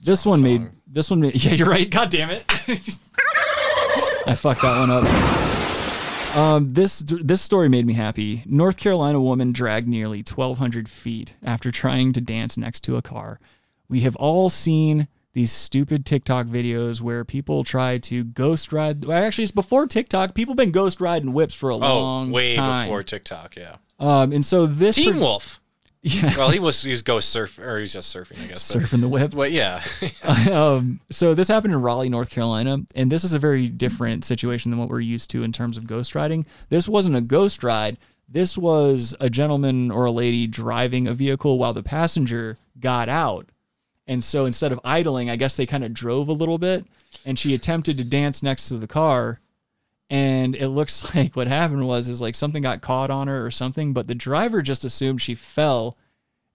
This 0.00 0.24
one 0.24 0.40
made 0.40 0.70
this 0.86 1.10
one 1.10 1.20
made 1.20 1.34
yeah, 1.44 1.52
you're 1.52 1.68
right. 1.68 1.90
God 1.90 2.08
damn 2.08 2.30
it. 2.30 2.42
I 4.26 4.34
fucked 4.34 4.62
that 4.62 4.80
one 4.80 4.90
up. 4.90 5.53
Um, 6.34 6.72
this 6.72 6.98
this 7.06 7.40
story 7.40 7.68
made 7.68 7.86
me 7.86 7.92
happy. 7.92 8.42
North 8.46 8.76
Carolina 8.76 9.20
woman 9.20 9.52
dragged 9.52 9.86
nearly 9.86 10.18
1,200 10.18 10.88
feet 10.88 11.34
after 11.44 11.70
trying 11.70 12.12
to 12.12 12.20
dance 12.20 12.56
next 12.58 12.80
to 12.84 12.96
a 12.96 13.02
car. 13.02 13.38
We 13.88 14.00
have 14.00 14.16
all 14.16 14.50
seen 14.50 15.06
these 15.32 15.52
stupid 15.52 16.04
TikTok 16.04 16.46
videos 16.46 17.00
where 17.00 17.24
people 17.24 17.62
try 17.62 17.98
to 17.98 18.24
ghost 18.24 18.72
ride. 18.72 19.04
Well, 19.04 19.22
actually, 19.22 19.44
it's 19.44 19.52
before 19.52 19.86
TikTok. 19.86 20.34
People 20.34 20.54
been 20.56 20.72
ghost 20.72 21.00
riding 21.00 21.32
whips 21.32 21.54
for 21.54 21.70
a 21.70 21.74
Oh, 21.76 21.78
long 21.78 22.30
way 22.32 22.54
time. 22.54 22.88
before 22.88 23.02
TikTok, 23.04 23.54
yeah. 23.56 23.76
Um, 24.00 24.32
and 24.32 24.44
so 24.44 24.66
this 24.66 24.96
Teen 24.96 25.14
per- 25.14 25.20
Wolf. 25.20 25.60
Yeah. 26.06 26.36
Well, 26.36 26.50
he 26.50 26.58
was 26.58 26.82
he 26.82 26.90
was 26.90 27.00
ghost 27.00 27.30
surf 27.30 27.58
or 27.58 27.76
he 27.76 27.80
was 27.80 27.92
just 27.94 28.14
surfing, 28.14 28.42
I 28.44 28.46
guess. 28.48 28.72
but- 28.74 28.82
Surfing 28.82 29.00
the 29.00 29.08
web. 29.08 29.34
But 29.34 29.52
yeah. 29.52 29.82
um, 30.52 31.00
so 31.10 31.32
this 31.32 31.48
happened 31.48 31.72
in 31.72 31.80
Raleigh, 31.80 32.10
North 32.10 32.28
Carolina, 32.28 32.82
and 32.94 33.10
this 33.10 33.24
is 33.24 33.32
a 33.32 33.38
very 33.38 33.68
different 33.68 34.22
situation 34.24 34.70
than 34.70 34.78
what 34.78 34.90
we're 34.90 35.00
used 35.00 35.30
to 35.30 35.42
in 35.42 35.50
terms 35.50 35.78
of 35.78 35.86
ghost 35.86 36.14
riding. 36.14 36.44
This 36.68 36.86
wasn't 36.86 37.16
a 37.16 37.22
ghost 37.22 37.64
ride. 37.64 37.96
This 38.28 38.58
was 38.58 39.14
a 39.18 39.30
gentleman 39.30 39.90
or 39.90 40.04
a 40.04 40.12
lady 40.12 40.46
driving 40.46 41.08
a 41.08 41.14
vehicle 41.14 41.58
while 41.58 41.72
the 41.72 41.82
passenger 41.82 42.58
got 42.78 43.08
out. 43.08 43.48
And 44.06 44.22
so 44.22 44.44
instead 44.44 44.72
of 44.72 44.80
idling, 44.84 45.30
I 45.30 45.36
guess 45.36 45.56
they 45.56 45.64
kind 45.64 45.84
of 45.84 45.94
drove 45.94 46.28
a 46.28 46.32
little 46.32 46.58
bit, 46.58 46.84
and 47.24 47.38
she 47.38 47.54
attempted 47.54 47.96
to 47.96 48.04
dance 48.04 48.42
next 48.42 48.68
to 48.68 48.76
the 48.76 48.86
car. 48.86 49.40
And 50.10 50.54
it 50.54 50.68
looks 50.68 51.14
like 51.14 51.34
what 51.36 51.46
happened 51.46 51.86
was 51.86 52.08
is 52.08 52.20
like 52.20 52.34
something 52.34 52.62
got 52.62 52.80
caught 52.80 53.10
on 53.10 53.28
her 53.28 53.44
or 53.44 53.50
something, 53.50 53.92
but 53.92 54.08
the 54.08 54.14
driver 54.14 54.62
just 54.62 54.84
assumed 54.84 55.22
she 55.22 55.34
fell 55.34 55.96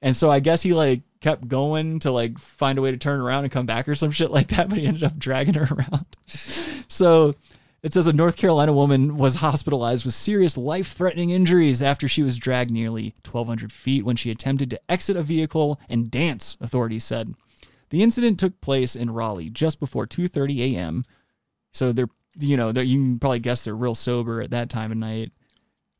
and 0.01 0.15
so 0.15 0.29
I 0.29 0.39
guess 0.39 0.61
he 0.61 0.73
like 0.73 1.01
kept 1.21 1.47
going 1.47 1.99
to 1.99 2.11
like 2.11 2.39
find 2.39 2.77
a 2.77 2.81
way 2.81 2.91
to 2.91 2.97
turn 2.97 3.19
around 3.19 3.43
and 3.43 3.51
come 3.51 3.65
back 3.65 3.87
or 3.87 3.95
some 3.95 4.11
shit 4.11 4.31
like 4.31 4.49
that, 4.49 4.69
but 4.69 4.77
he 4.77 4.85
ended 4.85 5.03
up 5.03 5.17
dragging 5.17 5.55
her 5.55 5.67
around. 5.75 6.05
so 6.27 7.35
it 7.81 7.93
says 7.93 8.07
a 8.07 8.13
North 8.13 8.35
Carolina 8.35 8.73
woman 8.73 9.17
was 9.17 9.35
hospitalized 9.35 10.03
with 10.03 10.13
serious 10.13 10.57
life 10.57 10.91
threatening 10.91 11.29
injuries 11.29 11.81
after 11.81 12.07
she 12.09 12.23
was 12.23 12.37
dragged 12.37 12.71
nearly 12.71 13.15
1,200 13.23 13.71
feet 13.71 14.03
when 14.03 14.17
she 14.17 14.31
attempted 14.31 14.69
to 14.69 14.81
exit 14.89 15.15
a 15.15 15.23
vehicle 15.23 15.79
and 15.87 16.11
dance, 16.11 16.57
authorities 16.59 17.05
said. 17.05 17.35
The 17.89 18.03
incident 18.03 18.37
took 18.37 18.59
place 18.59 18.95
in 18.95 19.11
Raleigh 19.11 19.49
just 19.49 19.79
before 19.79 20.05
2:30 20.05 20.75
a.m. 20.75 21.05
So 21.71 21.91
they're, 21.91 22.09
you 22.37 22.57
know, 22.57 22.69
you 22.69 22.97
can 22.97 23.19
probably 23.19 23.39
guess 23.39 23.63
they're 23.63 23.75
real 23.75 23.95
sober 23.95 24.41
at 24.41 24.51
that 24.51 24.69
time 24.69 24.91
of 24.91 24.97
night. 24.97 25.31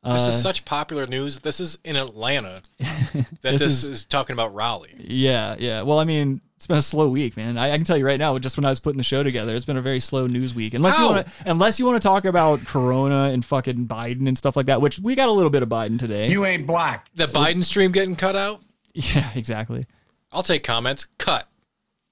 This 0.03 0.23
Uh, 0.23 0.29
is 0.29 0.41
such 0.41 0.63
popular 0.63 1.05
news. 1.07 1.39
This 1.39 1.59
is 1.59 1.77
in 1.83 1.95
Atlanta. 1.95 2.61
That 3.13 3.25
This 3.41 3.61
this, 3.61 3.83
is- 3.83 3.89
is, 3.89 4.05
talking 4.05 4.33
about 4.33 4.53
Raleigh. 4.53 4.95
Yeah, 4.99 5.55
yeah. 5.57 5.81
Well, 5.81 5.97
I 5.99 6.03
mean, 6.03 6.41
it's 6.57 6.67
been 6.67 6.77
a 6.77 6.81
slow 6.81 7.07
week, 7.09 7.35
man. 7.37 7.57
I, 7.57 7.71
I 7.71 7.75
can 7.77 7.83
tell 7.85 7.97
you 7.97 8.05
right 8.05 8.19
now, 8.19 8.37
just 8.37 8.55
when 8.55 8.65
I 8.65 8.69
was 8.69 8.79
putting 8.79 8.97
the 8.97 9.03
show 9.03 9.23
together, 9.23 9.55
it's 9.55 9.65
been 9.65 9.77
a 9.77 9.81
very 9.81 9.99
slow 9.99 10.27
news 10.27 10.53
week. 10.53 10.73
Unless 10.73 10.99
you 10.99 11.05
want 11.05 11.25
to, 11.25 11.31
unless 11.45 11.79
you 11.79 11.85
want 11.85 12.01
to 12.01 12.07
talk 12.07 12.25
about 12.25 12.63
Corona 12.65 13.23
and 13.33 13.43
fucking 13.43 13.87
Biden 13.87 14.27
and 14.27 14.37
stuff 14.37 14.55
like 14.55 14.67
that, 14.67 14.79
which 14.81 14.99
we 14.99 15.15
got 15.15 15.27
a 15.27 15.31
little 15.31 15.49
bit 15.49 15.63
of 15.63 15.69
Biden 15.69 15.97
today. 15.97 16.29
You 16.29 16.45
ain't 16.45 16.67
black. 16.67 17.09
The 17.15 17.25
Biden 17.25 17.63
stream 17.63 17.91
getting 17.91 18.15
cut 18.15 18.35
out? 18.35 18.61
yeah, 18.93 19.31
exactly. 19.35 19.87
I'll 20.31 20.43
take 20.43 20.63
comments. 20.63 21.07
Cut. 21.17 21.47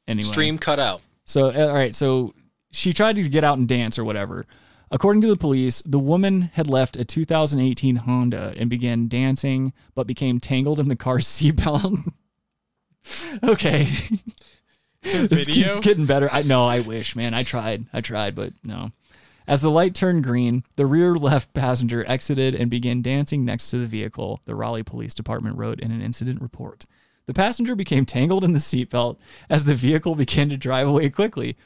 Anyway, 0.07 0.27
Stream 0.27 0.57
cut 0.57 0.79
out. 0.79 1.01
So, 1.25 1.49
uh, 1.51 1.67
all 1.67 1.73
right. 1.73 1.93
So 1.93 2.33
she 2.77 2.93
tried 2.93 3.15
to 3.15 3.27
get 3.27 3.43
out 3.43 3.57
and 3.57 3.67
dance 3.67 3.97
or 3.97 4.03
whatever. 4.03 4.45
According 4.91 5.21
to 5.21 5.27
the 5.27 5.35
police, 5.35 5.81
the 5.81 5.99
woman 5.99 6.51
had 6.53 6.69
left 6.69 6.95
a 6.95 7.03
2018 7.03 7.97
Honda 7.97 8.53
and 8.55 8.69
began 8.69 9.07
dancing, 9.07 9.73
but 9.95 10.07
became 10.07 10.39
tangled 10.39 10.79
in 10.79 10.87
the 10.87 10.95
car's 10.95 11.27
seatbelt. 11.27 12.13
okay. 13.43 13.89
this 15.01 15.47
keeps 15.47 15.79
getting 15.79 16.05
better. 16.05 16.29
I 16.31 16.43
know. 16.43 16.65
I 16.65 16.79
wish, 16.79 17.15
man. 17.15 17.33
I 17.33 17.43
tried. 17.43 17.85
I 17.91 18.01
tried, 18.01 18.35
but 18.35 18.53
no. 18.63 18.91
As 19.47 19.61
the 19.61 19.71
light 19.71 19.95
turned 19.95 20.23
green, 20.23 20.63
the 20.75 20.85
rear 20.85 21.15
left 21.15 21.53
passenger 21.53 22.05
exited 22.07 22.53
and 22.53 22.69
began 22.69 23.01
dancing 23.01 23.43
next 23.43 23.69
to 23.71 23.79
the 23.79 23.87
vehicle, 23.87 24.41
the 24.45 24.55
Raleigh 24.55 24.83
Police 24.83 25.13
Department 25.13 25.57
wrote 25.57 25.79
in 25.79 25.91
an 25.91 26.01
incident 26.01 26.41
report. 26.41 26.85
The 27.25 27.33
passenger 27.33 27.75
became 27.75 28.05
tangled 28.05 28.43
in 28.43 28.53
the 28.53 28.59
seatbelt 28.59 29.17
as 29.49 29.63
the 29.63 29.75
vehicle 29.75 30.15
began 30.15 30.49
to 30.49 30.57
drive 30.57 30.87
away 30.87 31.09
quickly. 31.09 31.57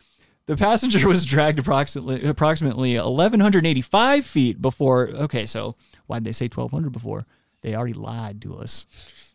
The 0.48 0.58
passenger 0.58 1.08
was 1.08 1.26
dragged 1.26 1.60
approximately 1.60 2.26
approximately 2.26 2.96
1,185 2.98 4.26
feet 4.26 4.62
before. 4.62 5.10
Okay, 5.10 5.46
so 5.46 5.76
why'd 6.08 6.24
they 6.24 6.32
say 6.32 6.46
1,200 6.46 6.92
before? 6.92 7.26
They 7.62 7.76
already 7.76 7.94
lied 7.94 8.42
to 8.42 8.58
us. 8.58 8.86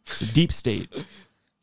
It's 0.06 0.22
a 0.22 0.32
deep 0.32 0.52
state. 0.52 0.92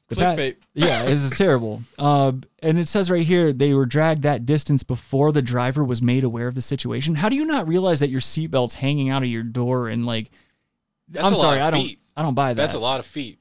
The 0.10 0.16
pa- 0.16 0.60
yeah, 0.74 1.06
this 1.06 1.24
is 1.24 1.32
terrible. 1.32 1.82
Uh, 1.98 2.34
and 2.62 2.78
it 2.78 2.88
says 2.88 3.10
right 3.10 3.26
here 3.26 3.54
they 3.54 3.74
were 3.74 3.86
dragged 3.86 4.24
that 4.24 4.46
distance 4.46 4.84
before 4.84 5.32
the 5.32 5.41
driver 5.41 5.84
was 5.84 6.02
made 6.02 6.24
aware 6.24 6.48
of 6.48 6.56
the 6.56 6.62
situation. 6.62 7.16
How 7.16 7.30
do 7.30 7.36
you 7.36 7.46
not 7.46 7.68
realize 7.68 8.00
that 8.02 8.10
your 8.10 8.22
seatbelt's 8.22 8.76
hanging 8.76 9.10
out 9.10 9.24
of 9.24 9.30
your 9.30 9.44
door 9.44 9.88
and 9.88 10.06
like? 10.06 10.30
That's 11.08 11.26
I'm 11.26 11.36
sorry, 11.36 11.60
I 11.60 11.72
don't. 11.72 11.84
feet. 11.84 12.00
I 12.16 12.22
don't 12.22 12.36
buy 12.36 12.54
that. 12.54 12.62
That's 12.62 12.76
a 12.76 12.80
lot 12.80 13.00
of 13.00 13.06
feet 13.06 13.39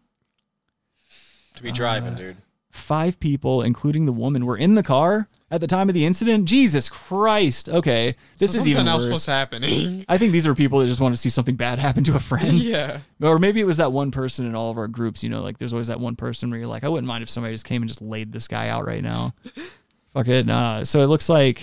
to 1.56 1.62
be 1.62 1.72
driving, 1.72 2.14
dude. 2.14 2.36
Five 2.70 3.20
people, 3.20 3.62
including 3.62 4.06
the 4.06 4.12
woman, 4.12 4.46
were 4.46 4.56
in 4.56 4.74
the 4.74 4.82
car 4.82 5.28
at 5.52 5.60
the 5.60 5.66
time 5.68 5.88
of 5.88 5.94
the 5.94 6.04
incident. 6.04 6.46
Jesus 6.46 6.88
Christ. 6.88 7.68
Okay, 7.68 8.16
this 8.38 8.52
So 8.52 8.58
is 8.58 8.66
even 8.66 8.88
else 8.88 9.04
worse. 9.04 9.10
was 9.10 9.26
happening. 9.26 10.04
I 10.08 10.18
think 10.18 10.32
these 10.32 10.46
are 10.48 10.54
people 10.54 10.78
that 10.80 10.86
just 10.88 11.00
want 11.00 11.14
to 11.14 11.20
see 11.20 11.28
something 11.28 11.54
bad 11.56 11.78
happen 11.78 12.02
to 12.04 12.16
a 12.16 12.20
friend. 12.20 12.60
Yeah. 12.62 13.00
Or 13.20 13.38
maybe 13.38 13.60
it 13.60 13.64
was 13.64 13.76
that 13.76 13.92
one 13.92 14.10
person 14.10 14.46
in 14.46 14.54
all 14.54 14.70
of 14.70 14.78
our 14.78 14.88
groups, 14.88 15.22
you 15.22 15.28
know, 15.28 15.42
like 15.42 15.58
there's 15.58 15.72
always 15.72 15.88
that 15.88 16.00
one 16.00 16.16
person 16.16 16.50
where 16.50 16.58
you're 16.58 16.68
like, 16.68 16.84
I 16.84 16.88
wouldn't 16.88 17.06
mind 17.06 17.22
if 17.22 17.28
somebody 17.30 17.54
just 17.54 17.66
came 17.66 17.82
and 17.82 17.88
just 17.88 18.00
laid 18.02 18.32
this 18.32 18.48
guy 18.48 18.68
out 18.68 18.86
right 18.86 19.02
now. 19.02 19.34
Fuck 20.14 20.28
it. 20.28 20.48
Uh, 20.48 20.84
so 20.84 21.00
it 21.02 21.06
looks 21.06 21.28
like 21.28 21.60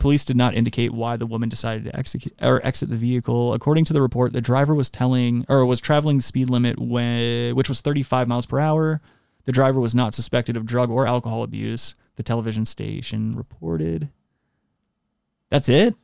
Police 0.00 0.24
did 0.24 0.36
not 0.36 0.54
indicate 0.54 0.92
why 0.92 1.16
the 1.16 1.26
woman 1.26 1.48
decided 1.48 1.84
to 1.84 1.96
execute 1.96 2.34
or 2.40 2.64
exit 2.66 2.88
the 2.88 2.96
vehicle. 2.96 3.52
According 3.54 3.84
to 3.86 3.92
the 3.92 4.02
report, 4.02 4.32
the 4.32 4.40
driver 4.40 4.74
was 4.74 4.90
telling 4.90 5.44
or 5.48 5.64
was 5.66 5.78
traveling 5.80 6.16
the 6.16 6.22
speed 6.22 6.50
limit 6.50 6.78
when, 6.80 7.54
which 7.54 7.68
was 7.68 7.80
35 7.80 8.26
miles 8.26 8.46
per 8.46 8.58
hour. 8.58 9.00
The 9.44 9.52
driver 9.52 9.78
was 9.78 9.94
not 9.94 10.14
suspected 10.14 10.56
of 10.56 10.66
drug 10.66 10.90
or 10.90 11.06
alcohol 11.06 11.42
abuse. 11.42 11.94
The 12.20 12.24
television 12.24 12.66
station 12.66 13.34
reported. 13.34 14.10
That's 15.48 15.70
it. 15.70 15.94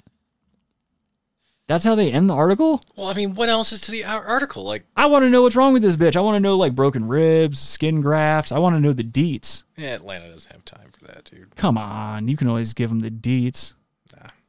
That's 1.66 1.84
how 1.84 1.94
they 1.94 2.10
end 2.10 2.30
the 2.30 2.34
article. 2.34 2.80
Well, 2.96 3.08
I 3.08 3.12
mean, 3.12 3.34
what 3.34 3.50
else 3.50 3.70
is 3.70 3.82
to 3.82 3.90
the 3.90 4.02
article? 4.06 4.64
Like, 4.64 4.86
I 4.96 5.04
want 5.04 5.24
to 5.24 5.28
know 5.28 5.42
what's 5.42 5.56
wrong 5.56 5.74
with 5.74 5.82
this 5.82 5.98
bitch. 5.98 6.16
I 6.16 6.20
want 6.20 6.36
to 6.36 6.40
know 6.40 6.56
like 6.56 6.74
broken 6.74 7.06
ribs, 7.06 7.58
skin 7.58 8.00
grafts. 8.00 8.50
I 8.50 8.58
want 8.60 8.76
to 8.76 8.80
know 8.80 8.94
the 8.94 9.04
deets. 9.04 9.64
yeah, 9.76 9.88
Atlanta 9.88 10.32
doesn't 10.32 10.50
have 10.50 10.64
time 10.64 10.88
for 10.98 11.04
that, 11.04 11.24
dude. 11.30 11.54
Come 11.54 11.76
on, 11.76 12.28
you 12.28 12.36
can 12.38 12.48
always 12.48 12.72
give 12.72 12.88
them 12.88 13.00
the 13.00 13.10
deets. 13.10 13.74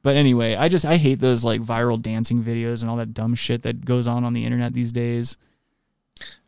But 0.04 0.16
anyway, 0.16 0.56
I 0.56 0.70
just 0.70 0.86
I 0.86 0.96
hate 0.96 1.20
those 1.20 1.44
like 1.44 1.60
viral 1.62 2.02
dancing 2.02 2.42
videos 2.42 2.80
and 2.82 2.90
all 2.90 2.96
that 2.96 3.14
dumb 3.14 3.36
shit 3.36 3.64
that 3.64 3.84
goes 3.84 4.08
on 4.08 4.24
on 4.24 4.32
the 4.32 4.46
internet 4.46 4.72
these 4.72 4.94
days. 4.94 5.36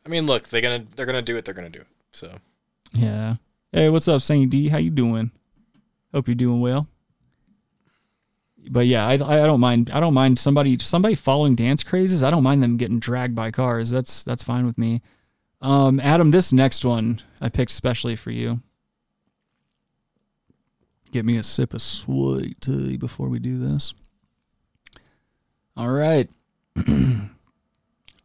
I 0.05 0.07
mean, 0.07 0.25
look, 0.27 0.47
they're 0.47 0.61
gonna 0.61 0.85
they're 0.95 1.05
gonna 1.05 1.21
do 1.21 1.35
it. 1.35 1.43
They're 1.43 1.53
gonna 1.53 1.69
do 1.69 1.81
it. 1.81 1.87
So 2.13 2.35
Yeah. 2.93 3.35
Hey, 3.71 3.87
what's 3.89 4.07
up, 4.07 4.23
Saint 4.23 4.49
D? 4.49 4.69
How 4.69 4.79
you 4.79 4.89
doing? 4.89 5.29
Hope 6.11 6.27
you're 6.27 6.33
doing 6.33 6.59
well. 6.59 6.87
But 8.71 8.87
yeah, 8.87 9.07
I, 9.07 9.13
I 9.13 9.17
don't 9.45 9.59
mind. 9.59 9.91
I 9.91 9.99
don't 9.99 10.15
mind 10.15 10.39
somebody 10.39 10.79
somebody 10.79 11.13
following 11.13 11.53
dance 11.53 11.83
crazes. 11.83 12.23
I 12.23 12.31
don't 12.31 12.41
mind 12.41 12.63
them 12.63 12.77
getting 12.77 12.99
dragged 12.99 13.35
by 13.35 13.51
cars. 13.51 13.91
That's 13.91 14.23
that's 14.23 14.43
fine 14.43 14.65
with 14.65 14.79
me. 14.79 15.03
Um, 15.61 15.99
Adam, 15.99 16.31
this 16.31 16.51
next 16.51 16.83
one 16.83 17.21
I 17.39 17.49
picked 17.49 17.71
especially 17.71 18.15
for 18.15 18.31
you. 18.31 18.61
Get 21.11 21.23
me 21.23 21.37
a 21.37 21.43
sip 21.43 21.75
of 21.75 21.83
sweet 21.83 22.59
tea 22.61 22.97
before 22.97 23.29
we 23.29 23.37
do 23.37 23.59
this. 23.59 23.93
All 25.77 25.91
right. 25.91 26.27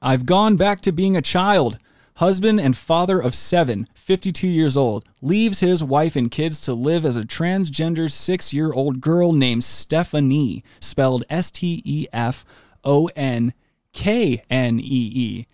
I've 0.03 0.25
gone 0.25 0.57
back 0.57 0.81
to 0.83 0.93
being 0.93 1.19
a 1.19 1.23
child. 1.23 1.79
Husband 2.19 2.61
and 2.61 2.77
father 2.77 3.19
of 3.21 3.35
seven, 3.35 3.89
52 3.97 4.47
years 4.47 4.77
old, 4.77 5.05
leaves 5.21 5.59
his 5.59 5.83
wife 5.83 6.15
and 6.15 6.31
kids 6.31 6.61
to 6.63 6.73
live 6.73 7.05
as 7.05 7.17
a 7.17 7.23
transgender 7.23 8.09
six 8.09 8.55
year 8.55 8.73
old 8.73 9.01
girl 9.01 9.33
named 9.33 9.65
Stephanie, 9.65 10.63
spelled 10.79 11.25
S 11.29 11.51
T 11.51 11.83
E 11.85 12.07
F 12.13 12.45
O 12.85 13.11
N 13.17 13.53
K 13.93 14.45
N 14.49 14.79
E 14.79 14.85
E. 14.85 15.47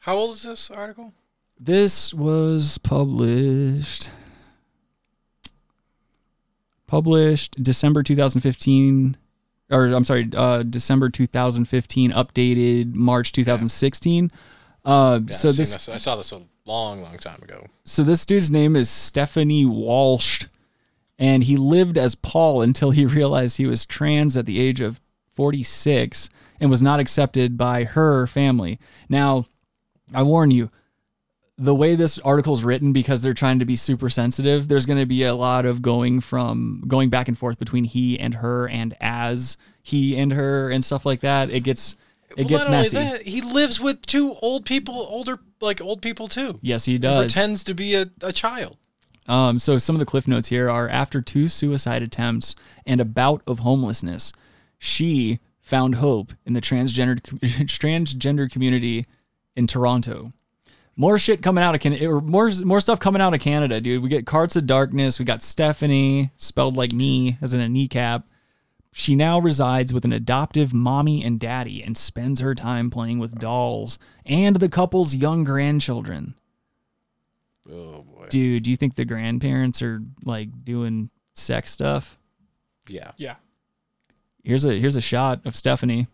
how 0.00 0.16
old 0.16 0.36
is 0.36 0.42
this 0.44 0.70
article? 0.70 1.12
This 1.58 2.14
was 2.14 2.78
published 2.78 4.10
published 6.86 7.60
December 7.60 8.04
2015 8.04 9.16
or 9.70 9.86
I'm 9.86 10.04
sorry, 10.04 10.30
uh, 10.36 10.62
December 10.62 11.08
2015 11.08 12.12
updated 12.12 12.94
March 12.94 13.32
2016. 13.32 14.30
Uh, 14.86 15.20
Yeah, 15.26 15.32
so 15.34 15.48
I've 15.50 15.56
this 15.56 15.88
I 15.88 15.96
saw 15.98 16.16
this 16.16 16.32
a 16.32 16.42
long, 16.64 17.02
long 17.02 17.18
time 17.18 17.42
ago. 17.42 17.66
so 17.84 18.02
this 18.02 18.24
dude's 18.24 18.50
name 18.50 18.76
is 18.76 18.88
Stephanie 18.88 19.66
Walsh, 19.66 20.46
and 21.18 21.44
he 21.44 21.56
lived 21.56 21.98
as 21.98 22.14
Paul 22.14 22.62
until 22.62 22.92
he 22.92 23.04
realized 23.18 23.56
he 23.56 23.66
was 23.66 23.84
trans 23.84 24.36
at 24.36 24.46
the 24.46 24.60
age 24.60 24.80
of 24.80 25.00
46 25.34 26.30
and 26.60 26.70
was 26.70 26.80
not 26.82 27.00
accepted 27.00 27.58
by 27.58 27.84
her 27.84 28.26
family. 28.26 28.78
Now, 29.08 29.46
I 30.14 30.22
warn 30.22 30.50
you, 30.50 30.70
the 31.58 31.74
way 31.74 31.94
this 31.94 32.18
article's 32.20 32.62
written, 32.62 32.92
because 32.92 33.22
they're 33.22 33.34
trying 33.34 33.58
to 33.58 33.64
be 33.64 33.76
super 33.76 34.08
sensitive, 34.10 34.68
there's 34.68 34.86
going 34.86 34.98
to 34.98 35.06
be 35.06 35.22
a 35.22 35.34
lot 35.34 35.64
of 35.66 35.82
going 35.82 36.20
from 36.20 36.82
going 36.86 37.10
back 37.10 37.28
and 37.28 37.36
forth 37.36 37.58
between 37.58 37.84
he 37.84 38.18
and 38.18 38.36
her 38.36 38.68
and 38.68 38.94
as 39.00 39.56
he 39.82 40.16
and 40.16 40.32
her 40.32 40.70
and 40.70 40.84
stuff 40.84 41.04
like 41.06 41.20
that. 41.20 41.50
It 41.50 41.60
gets 41.60 41.96
it 42.36 42.42
Well, 42.42 42.48
gets 42.48 42.64
not 42.64 42.66
only 42.66 42.78
messy. 42.78 42.96
that, 42.96 43.22
he 43.26 43.40
lives 43.40 43.80
with 43.80 44.06
two 44.06 44.34
old 44.42 44.64
people, 44.64 44.94
older 44.94 45.40
like 45.60 45.80
old 45.80 46.02
people 46.02 46.28
too. 46.28 46.58
Yes, 46.62 46.84
he 46.84 46.98
does. 46.98 47.32
pretends 47.32 47.64
to 47.64 47.74
be 47.74 47.94
a, 47.94 48.10
a 48.22 48.32
child. 48.32 48.76
Um, 49.28 49.58
so 49.58 49.78
some 49.78 49.96
of 49.96 50.00
the 50.00 50.06
cliff 50.06 50.28
notes 50.28 50.48
here 50.48 50.70
are 50.70 50.88
after 50.88 51.20
two 51.20 51.48
suicide 51.48 52.02
attempts 52.02 52.54
and 52.84 53.00
a 53.00 53.04
bout 53.04 53.42
of 53.46 53.60
homelessness, 53.60 54.32
she 54.78 55.40
found 55.60 55.96
hope 55.96 56.32
in 56.44 56.52
the 56.52 56.60
transgender 56.60 57.20
transgender 57.66 58.50
community 58.50 59.06
in 59.56 59.66
Toronto. 59.66 60.32
More 60.98 61.18
shit 61.18 61.42
coming 61.42 61.62
out 61.62 61.74
of 61.74 61.80
Canada, 61.80 62.06
or 62.06 62.20
more 62.20 62.50
more 62.64 62.80
stuff 62.80 63.00
coming 63.00 63.20
out 63.20 63.34
of 63.34 63.40
Canada, 63.40 63.80
dude. 63.80 64.02
We 64.02 64.08
get 64.08 64.26
Carts 64.26 64.56
of 64.56 64.66
Darkness. 64.66 65.18
We 65.18 65.24
got 65.24 65.42
Stephanie, 65.42 66.30
spelled 66.36 66.76
like 66.76 66.92
knee, 66.92 67.36
as 67.42 67.52
in 67.52 67.60
a 67.60 67.68
kneecap. 67.68 68.26
She 68.98 69.14
now 69.14 69.38
resides 69.38 69.92
with 69.92 70.06
an 70.06 70.12
adoptive 70.14 70.72
mommy 70.72 71.22
and 71.22 71.38
daddy 71.38 71.82
and 71.82 71.98
spends 71.98 72.40
her 72.40 72.54
time 72.54 72.88
playing 72.88 73.18
with 73.18 73.38
dolls 73.38 73.98
and 74.24 74.56
the 74.56 74.70
couple's 74.70 75.14
young 75.14 75.44
grandchildren. 75.44 76.34
Oh 77.70 78.02
boy. 78.02 78.26
Dude, 78.30 78.62
do 78.62 78.70
you 78.70 78.76
think 78.76 78.94
the 78.94 79.04
grandparents 79.04 79.82
are 79.82 80.00
like 80.24 80.48
doing 80.64 81.10
sex 81.34 81.70
stuff? 81.72 82.16
Yeah. 82.88 83.10
Yeah. 83.18 83.34
Here's 84.42 84.64
a 84.64 84.80
here's 84.80 84.96
a 84.96 85.02
shot 85.02 85.42
of 85.44 85.54
Stephanie. 85.54 86.06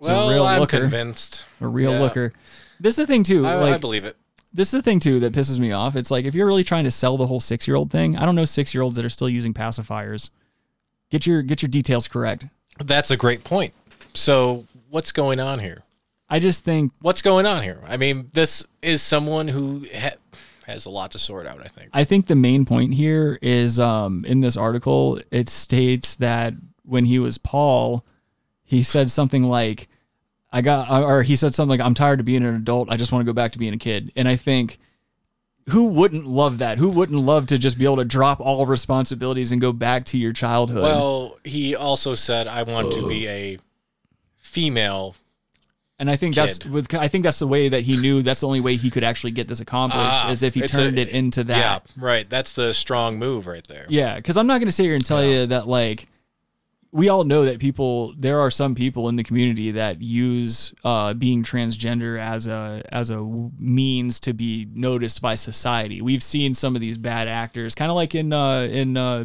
It's 0.00 0.08
Well, 0.08 0.30
a 0.30 0.34
real 0.34 0.46
I'm 0.46 0.58
looker. 0.58 0.80
convinced. 0.80 1.44
A 1.60 1.68
real 1.68 1.92
Yeah. 1.92 2.00
looker. 2.00 2.32
This 2.80 2.94
is 2.98 3.06
the 3.06 3.06
thing 3.06 3.22
too. 3.22 3.46
I, 3.46 3.54
like, 3.54 3.74
I 3.74 3.78
believe 3.78 4.04
it. 4.04 4.16
This 4.52 4.68
is 4.74 4.80
the 4.80 4.82
thing 4.82 4.98
too 4.98 5.20
that 5.20 5.32
pisses 5.32 5.60
me 5.60 5.70
off. 5.70 5.94
It's 5.94 6.10
like 6.10 6.24
if 6.24 6.34
you're 6.34 6.48
really 6.48 6.64
trying 6.64 6.82
to 6.84 6.90
sell 6.90 7.16
the 7.16 7.28
whole 7.28 7.38
six 7.38 7.68
year 7.68 7.76
old 7.76 7.92
thing, 7.92 8.16
I 8.16 8.26
don't 8.26 8.34
know 8.34 8.46
six 8.46 8.74
year 8.74 8.82
olds 8.82 8.96
that 8.96 9.04
are 9.04 9.08
still 9.10 9.28
using 9.28 9.54
pacifiers. 9.54 10.28
Get 11.12 11.26
your 11.26 11.42
get 11.42 11.60
your 11.60 11.68
details 11.68 12.08
correct. 12.08 12.46
That's 12.82 13.10
a 13.10 13.18
great 13.18 13.44
point. 13.44 13.74
So, 14.14 14.64
what's 14.88 15.12
going 15.12 15.40
on 15.40 15.58
here? 15.58 15.82
I 16.30 16.38
just 16.38 16.64
think 16.64 16.90
What's 17.02 17.20
going 17.20 17.44
on 17.44 17.62
here? 17.62 17.82
I 17.86 17.98
mean, 17.98 18.30
this 18.32 18.64
is 18.80 19.02
someone 19.02 19.48
who 19.48 19.86
ha- 19.94 20.16
has 20.64 20.86
a 20.86 20.90
lot 20.90 21.10
to 21.10 21.18
sort 21.18 21.46
out. 21.46 21.60
I 21.60 21.68
think. 21.68 21.90
I 21.92 22.04
think 22.04 22.28
the 22.28 22.34
main 22.34 22.64
point 22.64 22.94
here 22.94 23.38
is 23.42 23.78
um, 23.78 24.24
in 24.24 24.40
this 24.40 24.56
article, 24.56 25.20
it 25.30 25.50
states 25.50 26.16
that 26.16 26.54
when 26.86 27.04
he 27.04 27.18
was 27.18 27.36
Paul, 27.36 28.06
he 28.64 28.82
said 28.82 29.10
something 29.10 29.44
like, 29.44 29.88
I 30.50 30.62
got, 30.62 30.90
or 31.02 31.22
he 31.22 31.36
said 31.36 31.54
something 31.54 31.78
like, 31.78 31.86
I'm 31.86 31.92
tired 31.92 32.20
of 32.20 32.26
being 32.26 32.42
an 32.42 32.54
adult. 32.54 32.90
I 32.90 32.96
just 32.96 33.12
want 33.12 33.20
to 33.20 33.26
go 33.26 33.34
back 33.34 33.52
to 33.52 33.58
being 33.58 33.74
a 33.74 33.78
kid. 33.78 34.12
And 34.16 34.26
I 34.26 34.36
think, 34.36 34.78
who 35.70 35.84
wouldn't 35.84 36.26
love 36.26 36.58
that? 36.58 36.78
Who 36.78 36.88
wouldn't 36.88 37.20
love 37.20 37.46
to 37.48 37.58
just 37.58 37.78
be 37.78 37.84
able 37.84 37.96
to 37.98 38.04
drop 38.04 38.40
all 38.40 38.66
responsibilities 38.66 39.52
and 39.52 39.60
go 39.60 39.72
back 39.72 40.04
to 40.06 40.18
your 40.18 40.32
childhood? 40.32 40.82
Well, 40.82 41.38
he 41.44 41.74
also 41.76 42.14
said, 42.14 42.48
"I 42.48 42.62
want 42.64 42.92
to 42.94 43.08
be 43.08 43.28
a 43.28 43.58
female." 44.38 45.16
and 45.98 46.10
I 46.10 46.16
think 46.16 46.34
that's 46.34 46.64
with, 46.66 46.92
I 46.94 47.06
think 47.06 47.22
that's 47.22 47.38
the 47.38 47.46
way 47.46 47.68
that 47.68 47.82
he 47.82 47.96
knew 47.96 48.22
that's 48.22 48.40
the 48.40 48.46
only 48.48 48.58
way 48.60 48.74
he 48.76 48.90
could 48.90 49.04
actually 49.04 49.30
get 49.30 49.46
this 49.46 49.60
accomplished 49.60 50.24
Ah, 50.26 50.30
is 50.30 50.42
if 50.42 50.54
he 50.54 50.62
it's 50.64 50.72
a- 50.74 50.76
turned 50.76 50.98
it 50.98 51.08
into 51.08 51.44
that. 51.44 51.56
Yeah, 51.96 52.02
right. 52.02 52.28
That's 52.28 52.54
the 52.54 52.74
strong 52.74 53.20
move 53.20 53.46
right 53.46 53.64
there. 53.68 53.86
Yeah, 53.88 54.16
because 54.16 54.36
I'm 54.36 54.48
not 54.48 54.58
going 54.58 54.66
to 54.66 54.72
sit 54.72 54.82
here 54.84 54.96
and 54.96 55.06
tell 55.06 55.24
you 55.24 55.46
that 55.46 55.68
like 55.68 56.08
we 56.94 57.08
all 57.08 57.24
know 57.24 57.46
that 57.46 57.58
people 57.58 58.14
there 58.18 58.38
are 58.38 58.50
some 58.50 58.74
people 58.74 59.08
in 59.08 59.16
the 59.16 59.24
community 59.24 59.70
that 59.72 60.02
use 60.02 60.74
uh, 60.84 61.14
being 61.14 61.42
transgender 61.42 62.20
as 62.20 62.46
a 62.46 62.82
as 62.90 63.08
a 63.08 63.18
means 63.58 64.20
to 64.20 64.34
be 64.34 64.68
noticed 64.74 65.22
by 65.22 65.34
society. 65.34 66.02
We've 66.02 66.22
seen 66.22 66.54
some 66.54 66.74
of 66.74 66.82
these 66.82 66.98
bad 66.98 67.28
actors, 67.28 67.74
kind 67.74 67.90
of 67.90 67.96
like 67.96 68.14
in 68.14 68.32
uh, 68.34 68.68
in 68.70 68.98
uh, 68.98 69.24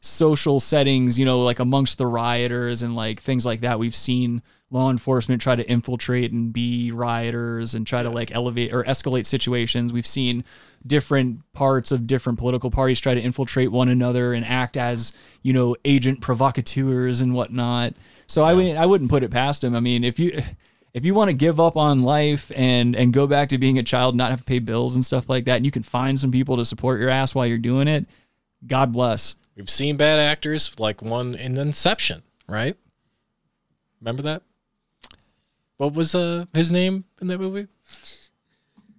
social 0.00 0.58
settings, 0.58 1.16
you 1.16 1.24
know, 1.24 1.42
like 1.42 1.60
amongst 1.60 1.98
the 1.98 2.06
rioters 2.06 2.82
and 2.82 2.96
like 2.96 3.20
things 3.20 3.46
like 3.46 3.60
that. 3.60 3.78
We've 3.78 3.94
seen 3.94 4.42
law 4.70 4.90
enforcement 4.90 5.40
try 5.40 5.54
to 5.54 5.68
infiltrate 5.70 6.32
and 6.32 6.52
be 6.52 6.90
rioters 6.90 7.76
and 7.76 7.86
try 7.86 8.02
to 8.02 8.10
like 8.10 8.34
elevate 8.34 8.72
or 8.72 8.82
escalate 8.82 9.26
situations. 9.26 9.92
We've 9.92 10.06
seen 10.06 10.44
different 10.86 11.40
parts 11.52 11.92
of 11.92 12.06
different 12.06 12.38
political 12.38 12.70
parties 12.70 13.00
try 13.00 13.14
to 13.14 13.20
infiltrate 13.20 13.72
one 13.72 13.88
another 13.88 14.32
and 14.32 14.44
act 14.44 14.76
as, 14.76 15.12
you 15.42 15.52
know, 15.52 15.76
agent 15.84 16.20
provocateurs 16.20 17.20
and 17.20 17.34
whatnot. 17.34 17.94
So 18.26 18.42
I 18.42 18.54
would 18.54 18.76
I 18.76 18.86
wouldn't 18.86 19.10
put 19.10 19.22
it 19.22 19.30
past 19.30 19.62
him. 19.64 19.74
I 19.74 19.80
mean, 19.80 20.04
if 20.04 20.18
you 20.18 20.42
if 20.94 21.04
you 21.04 21.14
want 21.14 21.28
to 21.28 21.36
give 21.36 21.60
up 21.60 21.76
on 21.76 22.02
life 22.02 22.50
and 22.54 22.96
and 22.96 23.12
go 23.12 23.26
back 23.26 23.50
to 23.50 23.58
being 23.58 23.78
a 23.78 23.82
child, 23.82 24.16
not 24.16 24.30
have 24.30 24.40
to 24.40 24.44
pay 24.44 24.58
bills 24.58 24.94
and 24.94 25.04
stuff 25.04 25.28
like 25.28 25.44
that, 25.44 25.56
and 25.56 25.64
you 25.64 25.70
can 25.70 25.82
find 25.82 26.18
some 26.18 26.30
people 26.30 26.56
to 26.56 26.64
support 26.64 27.00
your 27.00 27.10
ass 27.10 27.34
while 27.34 27.46
you're 27.46 27.58
doing 27.58 27.86
it, 27.86 28.06
God 28.66 28.92
bless. 28.92 29.36
We've 29.56 29.70
seen 29.70 29.96
bad 29.96 30.18
actors 30.18 30.72
like 30.78 31.02
one 31.02 31.34
in 31.34 31.56
Inception, 31.56 32.22
right? 32.48 32.76
Remember 34.00 34.22
that? 34.22 34.42
What 35.76 35.94
was 35.94 36.14
uh 36.14 36.46
his 36.54 36.72
name 36.72 37.04
in 37.20 37.26
that 37.28 37.38
movie? 37.38 37.68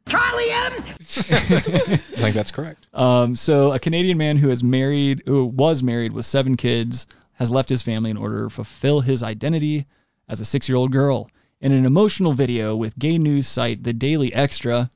Charlie 0.08 0.50
M. 0.50 0.74
I 1.00 1.98
think 1.98 2.36
that's 2.36 2.52
correct. 2.52 2.88
Um, 2.94 3.36
so 3.36 3.72
a 3.74 3.80
Canadian 3.80 4.18
man 4.18 4.38
who 4.38 4.50
is 4.50 4.64
married, 4.64 5.24
who 5.26 5.46
was 5.46 5.84
married 5.84 6.14
with 6.14 6.26
seven 6.26 6.58
kids, 6.58 7.08
has 7.34 7.52
left 7.52 7.70
his 7.70 7.82
family 7.82 8.10
in 8.10 8.18
order 8.18 8.44
to 8.44 8.50
fulfill 8.50 9.02
his 9.02 9.22
identity 9.24 9.86
as 10.28 10.42
a 10.42 10.46
six-year-old 10.46 10.92
girl. 10.92 11.30
In 11.60 11.72
an 11.72 11.86
emotional 11.86 12.34
video 12.34 12.76
with 12.76 13.00
gay 13.00 13.18
news 13.18 13.48
site 13.48 13.84
The 13.84 13.94
Daily 13.94 14.32
Xtra, 14.32 14.90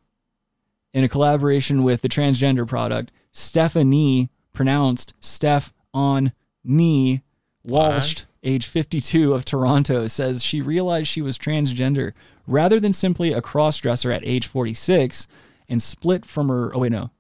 in 0.94 1.04
a 1.04 1.10
collaboration 1.10 1.84
with 1.84 2.02
the 2.02 2.10
transgender 2.10 2.68
product 2.68 3.12
Stephanie, 3.32 4.30
pronounced 4.54 5.14
Steph 5.20 5.74
on 5.94 6.34
Nee 6.64 7.22
Walsh, 7.64 8.24
age 8.44 8.66
52 8.68 9.34
of 9.34 9.46
Toronto, 9.46 10.08
says 10.08 10.44
she 10.44 10.62
realized 10.62 11.08
she 11.08 11.22
was 11.22 11.38
transgender 11.38 12.14
rather 12.48 12.80
than 12.80 12.94
simply 12.94 13.34
a 13.34 13.42
crossdresser 13.42 14.14
at 14.14 14.26
age 14.26 14.48
46 14.48 15.28
and 15.70 15.82
split 15.82 16.26
from 16.26 16.50
her. 16.50 16.76
Oh, 16.76 16.80
wait, 16.80 16.92
no. 16.92 17.12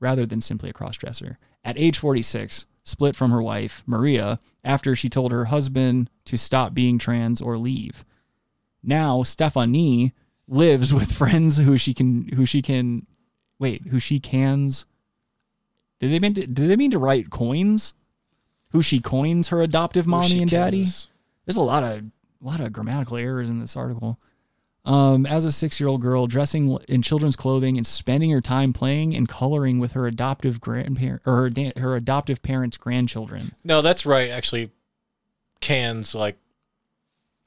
Rather 0.00 0.26
than 0.26 0.40
simply 0.40 0.70
a 0.70 0.72
crossdresser. 0.72 1.36
At 1.64 1.78
age 1.78 1.98
46, 1.98 2.66
split 2.82 3.14
from 3.14 3.30
her 3.30 3.42
wife, 3.42 3.82
Maria, 3.86 4.40
after 4.64 4.96
she 4.96 5.08
told 5.08 5.32
her 5.32 5.46
husband 5.46 6.08
to 6.24 6.38
stop 6.38 6.72
being 6.72 6.98
trans 6.98 7.40
or 7.40 7.58
leave. 7.58 8.04
Now, 8.82 9.22
Stephanie 9.22 10.14
lives 10.46 10.94
with 10.94 11.12
friends 11.12 11.58
who 11.58 11.76
she 11.76 11.92
can, 11.92 12.28
who 12.28 12.46
she 12.46 12.62
can, 12.62 13.06
wait, 13.58 13.88
who 13.88 14.00
she 14.00 14.18
cans. 14.18 14.86
Did 16.00 16.12
they 16.12 16.20
mean 16.20 16.34
to, 16.34 16.46
did 16.46 16.68
they 16.68 16.76
mean 16.76 16.92
to 16.92 16.98
write 16.98 17.30
coins? 17.30 17.92
Who 18.72 18.82
she 18.82 19.00
coins 19.00 19.48
her 19.48 19.62
adoptive 19.62 20.06
mommy 20.06 20.42
and 20.42 20.50
daddy? 20.50 20.86
There's 21.46 21.56
a 21.56 21.62
lot 21.62 21.82
of 21.82 22.00
a 22.00 22.44
lot 22.44 22.60
of 22.60 22.72
grammatical 22.72 23.16
errors 23.16 23.48
in 23.50 23.60
this 23.60 23.76
article. 23.76 24.18
Um, 24.84 25.26
as 25.26 25.44
a 25.44 25.52
six-year-old 25.52 26.00
girl, 26.00 26.26
dressing 26.26 26.78
in 26.88 27.02
children's 27.02 27.36
clothing 27.36 27.76
and 27.76 27.86
spending 27.86 28.30
her 28.30 28.40
time 28.40 28.72
playing 28.72 29.14
and 29.14 29.28
coloring 29.28 29.78
with 29.80 29.92
her 29.92 30.06
adoptive 30.06 30.60
grandparent 30.60 31.20
or 31.26 31.36
her, 31.36 31.50
da- 31.50 31.72
her 31.76 31.94
adoptive 31.96 32.42
parents' 32.42 32.78
grandchildren. 32.78 33.54
No, 33.64 33.82
that's 33.82 34.06
right. 34.06 34.30
Actually, 34.30 34.70
cans 35.60 36.14
like 36.14 36.36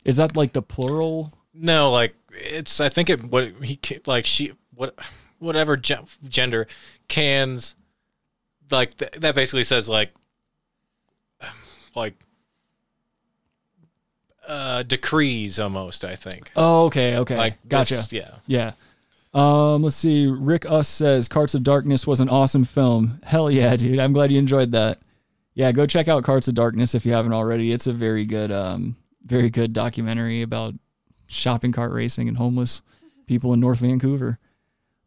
Is 0.06 0.18
that 0.18 0.36
like 0.36 0.54
the 0.54 0.62
plural? 0.62 1.34
no, 1.54 1.90
like 1.92 2.14
it's. 2.32 2.80
I 2.80 2.90
think 2.90 3.10
it 3.10 3.24
what 3.26 3.54
he 3.64 3.80
like 4.06 4.26
she 4.26 4.54
what 4.76 4.98
whatever 5.40 5.78
gen- 5.78 6.06
gender 6.28 6.68
cans 7.08 7.76
like 8.70 8.96
th- 8.98 9.14
that 9.14 9.34
basically 9.36 9.64
says 9.64 9.90
like 9.90 10.12
like 11.96 12.16
uh 14.48 14.84
decrees 14.84 15.60
almost. 15.60 16.04
I 16.04 16.16
think. 16.16 16.52
Oh, 16.56 16.86
okay, 16.86 17.18
okay, 17.18 17.38
Like 17.38 17.58
gotcha. 17.68 17.96
this- 17.96 18.12
yeah. 18.14 18.32
yeah. 18.48 18.72
Um, 19.34 19.84
let's 19.84 19.96
see. 19.96 20.28
Rick 20.28 20.66
Us 20.66 20.90
says 20.90 21.30
Carts 21.30 21.54
of 21.56 21.64
Darkness 21.64 22.06
was 22.06 22.20
an 22.20 22.28
awesome 22.28 22.66
film. 22.66 23.22
Hell 23.24 23.50
yeah, 23.50 23.76
dude! 23.78 23.98
I'm 24.00 24.12
glad 24.12 24.30
you 24.32 24.38
enjoyed 24.40 24.72
that. 24.74 25.00
Yeah, 25.54 25.72
go 25.72 25.86
check 25.86 26.08
out 26.10 26.24
Carts 26.24 26.48
of 26.50 26.54
Darkness 26.56 26.96
if 26.96 27.06
you 27.06 27.14
haven't 27.14 27.34
already. 27.34 27.72
It's 27.72 27.88
a 27.88 27.94
very 27.94 28.26
good, 28.26 28.52
um, 28.52 28.98
very 29.26 29.50
good 29.50 29.72
documentary 29.74 30.42
about 30.42 30.74
shopping 31.28 31.72
cart 31.72 31.94
racing 31.94 32.28
and 32.28 32.36
homeless 32.38 32.82
people 33.26 33.54
in 33.54 33.60
North 33.62 33.80
Vancouver. 33.80 34.38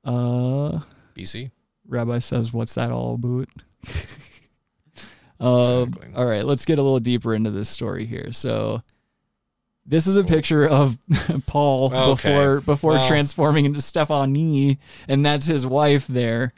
Uh, 0.04 0.80
BC. 1.14 1.50
Rabbi 1.86 2.18
says, 2.20 2.50
"What's 2.50 2.74
that 2.76 2.90
all 2.90 3.14
about?" 3.16 3.48
uh, 5.44 5.86
All 6.16 6.26
right, 6.26 6.44
let's 6.44 6.64
get 6.64 6.78
a 6.78 6.82
little 6.82 7.00
deeper 7.00 7.34
into 7.34 7.50
this 7.50 7.68
story 7.68 8.06
here. 8.06 8.32
So, 8.32 8.82
this 9.86 10.06
is 10.06 10.16
a 10.16 10.24
picture 10.24 10.66
of 10.66 10.96
Paul 11.46 11.92
Okay. 11.94 12.28
before 12.30 12.60
before 12.60 12.92
Well- 12.92 13.06
transforming 13.06 13.64
into 13.64 13.82
Stephanie, 13.82 14.78
and 15.08 15.24
that's 15.24 15.46
his 15.46 15.66
wife 15.66 16.06
there. 16.06 16.52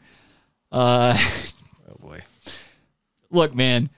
Uh, 0.70 1.18
oh 1.89 1.97
boy. 2.01 2.20
Look, 3.30 3.55
man, 3.55 3.91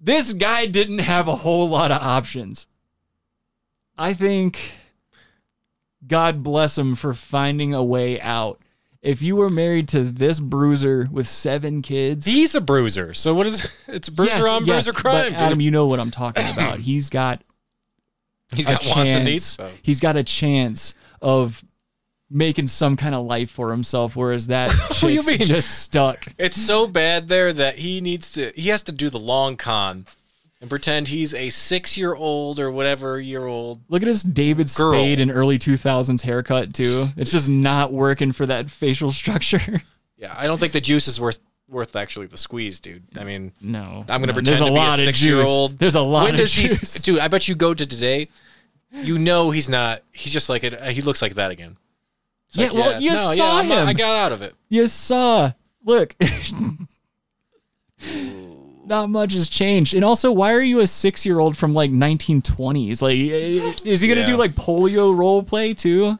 this 0.00 0.32
guy 0.32 0.66
didn't 0.66 1.00
have 1.00 1.28
a 1.28 1.36
whole 1.36 1.68
lot 1.68 1.90
of 1.90 2.00
options. 2.02 2.66
I 3.98 4.12
think 4.14 4.58
God 6.06 6.42
bless 6.42 6.76
him 6.78 6.94
for 6.94 7.12
finding 7.14 7.74
a 7.74 7.82
way 7.82 8.20
out. 8.20 8.60
If 9.06 9.22
you 9.22 9.36
were 9.36 9.48
married 9.48 9.88
to 9.90 10.02
this 10.02 10.40
bruiser 10.40 11.08
with 11.12 11.28
seven 11.28 11.80
kids, 11.80 12.26
He's 12.26 12.54
a 12.56 12.60
bruiser. 12.60 13.14
So 13.14 13.34
what 13.34 13.46
is 13.46 13.64
it's 13.86 14.08
bruiser 14.08 14.32
Yes, 14.34 14.44
on 14.46 14.66
yes, 14.66 14.84
bruiser 14.86 14.92
crime? 14.92 15.32
But 15.32 15.40
Adam, 15.40 15.58
dude. 15.58 15.64
you 15.64 15.70
know 15.70 15.86
what 15.86 16.00
I'm 16.00 16.10
talking 16.10 16.48
about. 16.48 16.80
He's 16.80 17.08
got 17.08 17.42
He's 18.52 18.66
a 18.66 18.70
got 18.72 18.84
wants 18.86 18.96
and 18.96 19.06
chance- 19.08 19.24
needs. 19.24 19.56
Oh. 19.60 19.70
He's 19.82 20.00
got 20.00 20.16
a 20.16 20.24
chance 20.24 20.92
of 21.22 21.64
making 22.28 22.66
some 22.66 22.96
kind 22.96 23.14
of 23.14 23.24
life 23.24 23.50
for 23.50 23.70
himself, 23.70 24.16
whereas 24.16 24.48
that 24.48 24.70
chick's 24.94 25.46
just 25.46 25.78
stuck. 25.78 26.26
It's 26.38 26.60
so 26.60 26.88
bad 26.88 27.28
there 27.28 27.52
that 27.52 27.76
he 27.78 28.00
needs 28.00 28.32
to 28.32 28.52
he 28.56 28.70
has 28.70 28.82
to 28.84 28.92
do 28.92 29.08
the 29.10 29.18
long 29.20 29.56
con 29.56 30.06
and 30.66 30.70
pretend 30.70 31.06
he's 31.06 31.32
a 31.32 31.48
six 31.50 31.96
year 31.96 32.12
old 32.12 32.58
or 32.58 32.72
whatever 32.72 33.20
year 33.20 33.46
old. 33.46 33.82
Look 33.88 34.02
at 34.02 34.08
his 34.08 34.24
David 34.24 34.68
Girl. 34.76 34.90
Spade 34.90 35.20
in 35.20 35.30
early 35.30 35.60
2000s 35.60 36.22
haircut 36.22 36.74
too. 36.74 37.06
It's 37.16 37.30
just 37.30 37.48
not 37.48 37.92
working 37.92 38.32
for 38.32 38.46
that 38.46 38.68
facial 38.68 39.12
structure. 39.12 39.80
Yeah, 40.16 40.34
I 40.36 40.48
don't 40.48 40.58
think 40.58 40.72
the 40.72 40.80
juice 40.80 41.06
is 41.06 41.20
worth 41.20 41.38
worth 41.68 41.94
actually 41.94 42.26
the 42.26 42.36
squeeze, 42.36 42.80
dude. 42.80 43.04
I 43.16 43.22
mean, 43.22 43.52
no, 43.60 44.04
I'm 44.08 44.20
gonna 44.20 44.26
no, 44.28 44.32
pretend 44.32 44.58
to 44.58 44.72
be 44.72 44.76
a 44.76 44.92
six 44.92 45.22
year 45.22 45.40
old. 45.40 45.78
There's 45.78 45.94
a 45.94 46.00
lot 46.00 46.24
When 46.24 46.34
of 46.34 46.40
does 46.40 46.52
he, 46.52 46.66
dude? 47.02 47.20
I 47.20 47.28
bet 47.28 47.46
you 47.46 47.54
go 47.54 47.72
to 47.72 47.86
today. 47.86 48.28
You 48.90 49.18
know 49.20 49.52
he's 49.52 49.68
not. 49.68 50.02
He's 50.10 50.32
just 50.32 50.48
like 50.48 50.64
it. 50.64 50.80
He 50.92 51.00
looks 51.00 51.22
like 51.22 51.34
that 51.34 51.52
again. 51.52 51.76
It's 52.48 52.56
Yeah, 52.56 52.68
like, 52.70 52.74
well, 52.74 53.00
you 53.00 53.12
no, 53.12 53.32
saw 53.34 53.62
not- 53.62 53.66
him. 53.66 53.86
I 53.86 53.92
got 53.92 54.16
out 54.16 54.32
of 54.32 54.42
it. 54.42 54.54
You 54.68 54.88
saw. 54.88 55.52
Look. 55.84 56.16
Not 58.86 59.10
much 59.10 59.32
has 59.32 59.48
changed. 59.48 59.94
And 59.94 60.04
also, 60.04 60.30
why 60.30 60.52
are 60.52 60.62
you 60.62 60.80
a 60.80 60.86
six 60.86 61.26
year 61.26 61.38
old 61.40 61.56
from 61.56 61.74
like 61.74 61.90
1920s? 61.90 63.02
Like, 63.02 63.16
is 63.84 64.00
he 64.00 64.08
going 64.08 64.16
to 64.16 64.20
Yeah. 64.22 64.26
do 64.26 64.36
like 64.36 64.54
polio 64.54 65.16
role 65.16 65.42
play 65.42 65.74
too? 65.74 66.18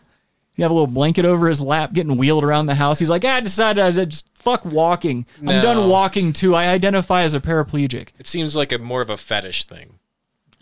You 0.56 0.62
have 0.64 0.70
a 0.70 0.74
little 0.74 0.86
blanket 0.86 1.24
over 1.26 1.48
his 1.48 1.60
lap 1.60 1.92
getting 1.92 2.16
wheeled 2.16 2.42
around 2.42 2.66
the 2.66 2.74
house. 2.76 2.98
He's 2.98 3.10
like, 3.10 3.24
"Ah, 3.26 3.34
I 3.36 3.40
decided 3.40 3.84
I 3.84 4.04
just 4.06 4.30
fuck 4.34 4.64
walking. 4.64 5.26
I'm 5.40 5.46
done 5.62 5.88
walking 5.90 6.32
too. 6.32 6.54
I 6.54 6.68
identify 6.68 7.22
as 7.24 7.34
a 7.34 7.40
paraplegic. 7.40 8.08
It 8.18 8.26
seems 8.26 8.56
like 8.56 8.72
a 8.72 8.78
more 8.78 9.02
of 9.02 9.10
a 9.10 9.18
fetish 9.18 9.64
thing. 9.64 9.98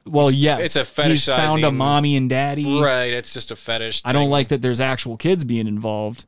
Well, 0.05 0.31
yes. 0.33 0.61
it's 0.67 0.77
a 0.77 0.85
fetish. 0.85 1.27
He's 1.27 1.35
found 1.37 1.65
a 1.65 1.71
mommy 1.71 2.17
and 2.17 2.29
daddy. 2.29 2.79
Right. 2.81 3.13
It's 3.13 3.33
just 3.33 3.51
a 3.53 3.57
fetish. 3.57 4.03
I 4.05 4.13
don't 4.13 4.25
thing. 4.25 4.31
like 4.31 4.49
that 4.49 4.63
there's 4.63 4.81
actual 4.81 5.17
kids 5.17 5.45
being 5.45 5.67
involved. 5.69 6.25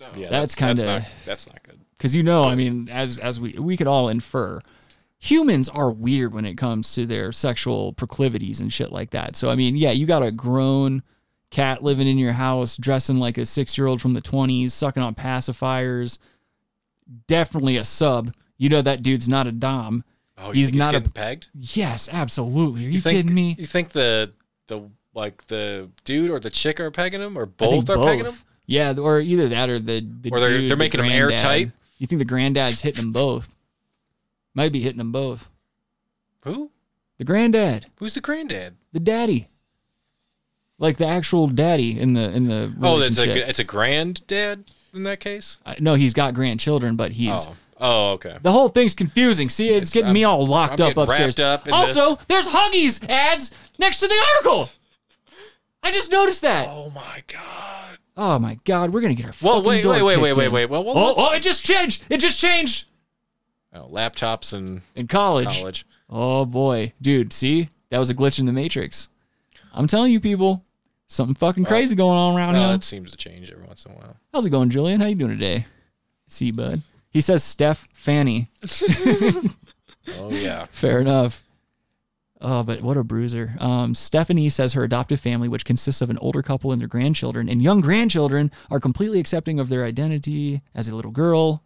No, 0.00 0.06
Yeah, 0.16 0.28
that's 0.28 0.54
kind 0.56 0.76
of 0.78 0.84
not, 0.84 1.02
that's 1.24 1.46
not 1.46 1.62
good. 1.62 1.78
because 1.96 2.14
you 2.16 2.22
know, 2.24 2.42
I 2.44 2.56
mean, 2.56 2.88
as 2.90 3.16
as 3.16 3.40
we 3.40 3.52
we 3.52 3.76
could 3.76 3.86
all 3.86 4.08
infer, 4.08 4.60
humans 5.24 5.68
are 5.70 5.90
weird 5.90 6.34
when 6.34 6.44
it 6.44 6.56
comes 6.56 6.92
to 6.94 7.06
their 7.06 7.32
sexual 7.32 7.92
proclivities 7.94 8.60
and 8.60 8.72
shit 8.72 8.92
like 8.92 9.10
that. 9.10 9.36
So 9.36 9.50
I 9.50 9.54
mean, 9.54 9.76
yeah, 9.76 9.90
you 9.90 10.06
got 10.06 10.22
a 10.22 10.30
grown 10.30 11.02
cat 11.50 11.82
living 11.82 12.06
in 12.06 12.18
your 12.18 12.32
house, 12.32 12.76
dressing 12.76 13.16
like 13.16 13.38
a 13.38 13.46
six 13.46 13.78
year 13.78 13.86
old 13.86 14.00
from 14.02 14.12
the 14.14 14.20
twenties, 14.20 14.74
sucking 14.74 15.02
on 15.02 15.14
pacifiers. 15.14 16.18
Definitely 17.26 17.76
a 17.76 17.84
sub. 17.84 18.32
You 18.56 18.68
know 18.68 18.82
that 18.82 19.02
dude's 19.02 19.28
not 19.28 19.46
a 19.46 19.52
dom. 19.52 20.04
Oh, 20.38 20.48
you 20.48 20.54
he's 20.54 20.70
think 20.70 20.78
not 20.78 20.92
getting 20.92 21.08
a 21.08 21.10
pegged. 21.10 21.46
yes, 21.54 22.08
absolutely. 22.12 22.86
Are 22.86 22.88
you, 22.88 22.98
think, 22.98 23.18
kidding 23.18 23.34
me? 23.34 23.54
You 23.58 23.66
think 23.66 23.90
the 23.90 24.32
the 24.66 24.88
like 25.14 25.46
the 25.46 25.90
dude 26.04 26.30
or 26.30 26.40
the 26.40 26.50
chick 26.50 26.80
are 26.80 26.90
pegging 26.90 27.20
him, 27.20 27.36
or 27.38 27.46
both 27.46 27.88
are 27.88 27.96
pegging 28.04 28.26
him? 28.26 28.34
Yeah, 28.66 28.94
or 28.98 29.20
either 29.20 29.48
that 29.50 29.68
or 29.68 29.78
the, 29.78 30.00
the 30.00 30.30
Or 30.30 30.40
they're- 30.40 30.48
dude, 30.48 30.62
they're 30.62 30.68
the 30.70 30.76
making 30.76 31.00
'em 31.00 31.06
airtight? 31.06 31.70
You 31.98 32.06
think 32.06 32.18
the 32.18 32.24
granddad's 32.24 32.80
hitting 32.80 33.02
them 33.02 33.12
both? 33.12 33.53
Might 34.54 34.72
be 34.72 34.80
hitting 34.80 34.98
them 34.98 35.12
both. 35.12 35.48
Who? 36.44 36.70
The 37.18 37.24
granddad, 37.24 37.86
Who's 37.96 38.14
the 38.14 38.20
granddad? 38.20 38.76
the 38.92 39.00
daddy, 39.00 39.48
like 40.78 40.96
the 40.96 41.06
actual 41.06 41.46
daddy 41.46 41.98
in 41.98 42.14
the 42.14 42.30
in 42.34 42.48
the 42.48 42.74
Oh, 42.82 42.98
that's 42.98 43.18
a 43.18 43.48
it's 43.48 43.58
a 43.60 43.64
granddad 43.64 44.64
in 44.92 45.04
that 45.04 45.20
case. 45.20 45.58
Uh, 45.64 45.74
no, 45.80 45.94
he's 45.94 46.12
got 46.14 46.34
grandchildren, 46.34 46.96
but 46.96 47.12
he's 47.12 47.46
Oh, 47.46 47.56
oh, 47.80 48.10
okay. 48.12 48.36
the 48.42 48.50
whole 48.52 48.68
thing's 48.68 48.94
confusing. 48.94 49.48
See, 49.48 49.68
it's, 49.68 49.76
It's- 49.76 49.90
getting 49.90 50.06
I'm- 50.06 50.14
me 50.14 50.24
all 50.24 50.44
locked 50.46 50.80
I'm 50.80 50.90
up 50.90 50.96
upstairs. 50.96 51.38
up 51.38 51.68
also, 51.70 52.18
there's 52.28 52.48
Huggies 52.48 53.08
ads 53.08 53.52
next 53.78 54.00
to 54.00 54.08
the 54.08 54.20
article. 54.34 54.70
I 55.82 55.92
just 55.92 56.10
noticed 56.10 56.42
that. 56.42 56.66
Oh 56.68 56.90
my 56.90 57.22
god. 57.28 57.98
Oh 58.16 58.38
my 58.40 58.58
god, 58.64 58.92
we're 58.92 59.00
gonna 59.02 59.14
get 59.14 59.26
our 59.26 59.32
Well, 59.42 59.62
wait, 59.62 59.84
wait, 59.84 60.02
wait, 60.02 60.16
wait, 60.18 60.26
kicked 60.26 60.36
wait, 60.38 60.46
in. 60.46 60.52
wait. 60.52 60.66
Well, 60.66 60.82
well, 60.84 60.94
oh, 60.96 61.14
oh, 61.16 61.34
it 61.34 61.40
just 61.42 61.64
changed. 61.64 62.02
It 62.08 62.18
just 62.18 62.38
changed 62.40 62.86
Oh, 63.74 63.88
laptops 63.92 64.52
and 64.52 64.82
in 64.94 65.08
college. 65.08 65.58
college. 65.58 65.86
Oh 66.08 66.44
boy, 66.46 66.92
dude, 67.02 67.32
see 67.32 67.70
that 67.90 67.98
was 67.98 68.10
a 68.10 68.14
glitch 68.14 68.38
in 68.38 68.46
the 68.46 68.52
matrix. 68.52 69.08
I'm 69.72 69.86
telling 69.88 70.12
you, 70.12 70.20
people, 70.20 70.64
something 71.08 71.34
fucking 71.34 71.64
crazy 71.64 71.94
going 71.96 72.16
on 72.16 72.36
around 72.36 72.54
Well, 72.54 72.66
here. 72.68 72.76
it 72.76 72.84
seems 72.84 73.10
to 73.10 73.16
change 73.16 73.50
every 73.50 73.64
once 73.64 73.84
in 73.84 73.92
a 73.92 73.94
while. 73.96 74.16
How's 74.32 74.46
it 74.46 74.50
going, 74.50 74.70
Julian? 74.70 75.00
How 75.00 75.06
you 75.08 75.16
doing 75.16 75.32
today? 75.32 75.66
See, 76.28 76.50
bud. 76.52 76.82
He 77.10 77.20
says 77.20 77.42
Steph 77.44 77.88
Fanny. 77.92 78.48
Oh 80.18 80.30
yeah. 80.30 80.66
Fair 80.70 81.00
enough. 81.00 81.42
Oh, 82.40 82.62
but 82.62 82.82
what 82.82 82.98
a 82.98 83.02
bruiser. 83.04 83.54
Um, 83.58 83.94
Stephanie 83.94 84.50
says 84.50 84.74
her 84.74 84.84
adoptive 84.84 85.18
family, 85.18 85.48
which 85.48 85.64
consists 85.64 86.02
of 86.02 86.10
an 86.10 86.18
older 86.18 86.42
couple 86.42 86.72
and 86.72 86.80
their 86.80 86.88
grandchildren 86.88 87.48
and 87.48 87.62
young 87.62 87.80
grandchildren, 87.80 88.50
are 88.70 88.80
completely 88.80 89.18
accepting 89.18 89.58
of 89.58 89.70
their 89.70 89.82
identity 89.82 90.60
as 90.74 90.88
a 90.90 90.94
little 90.94 91.10
girl. 91.10 91.62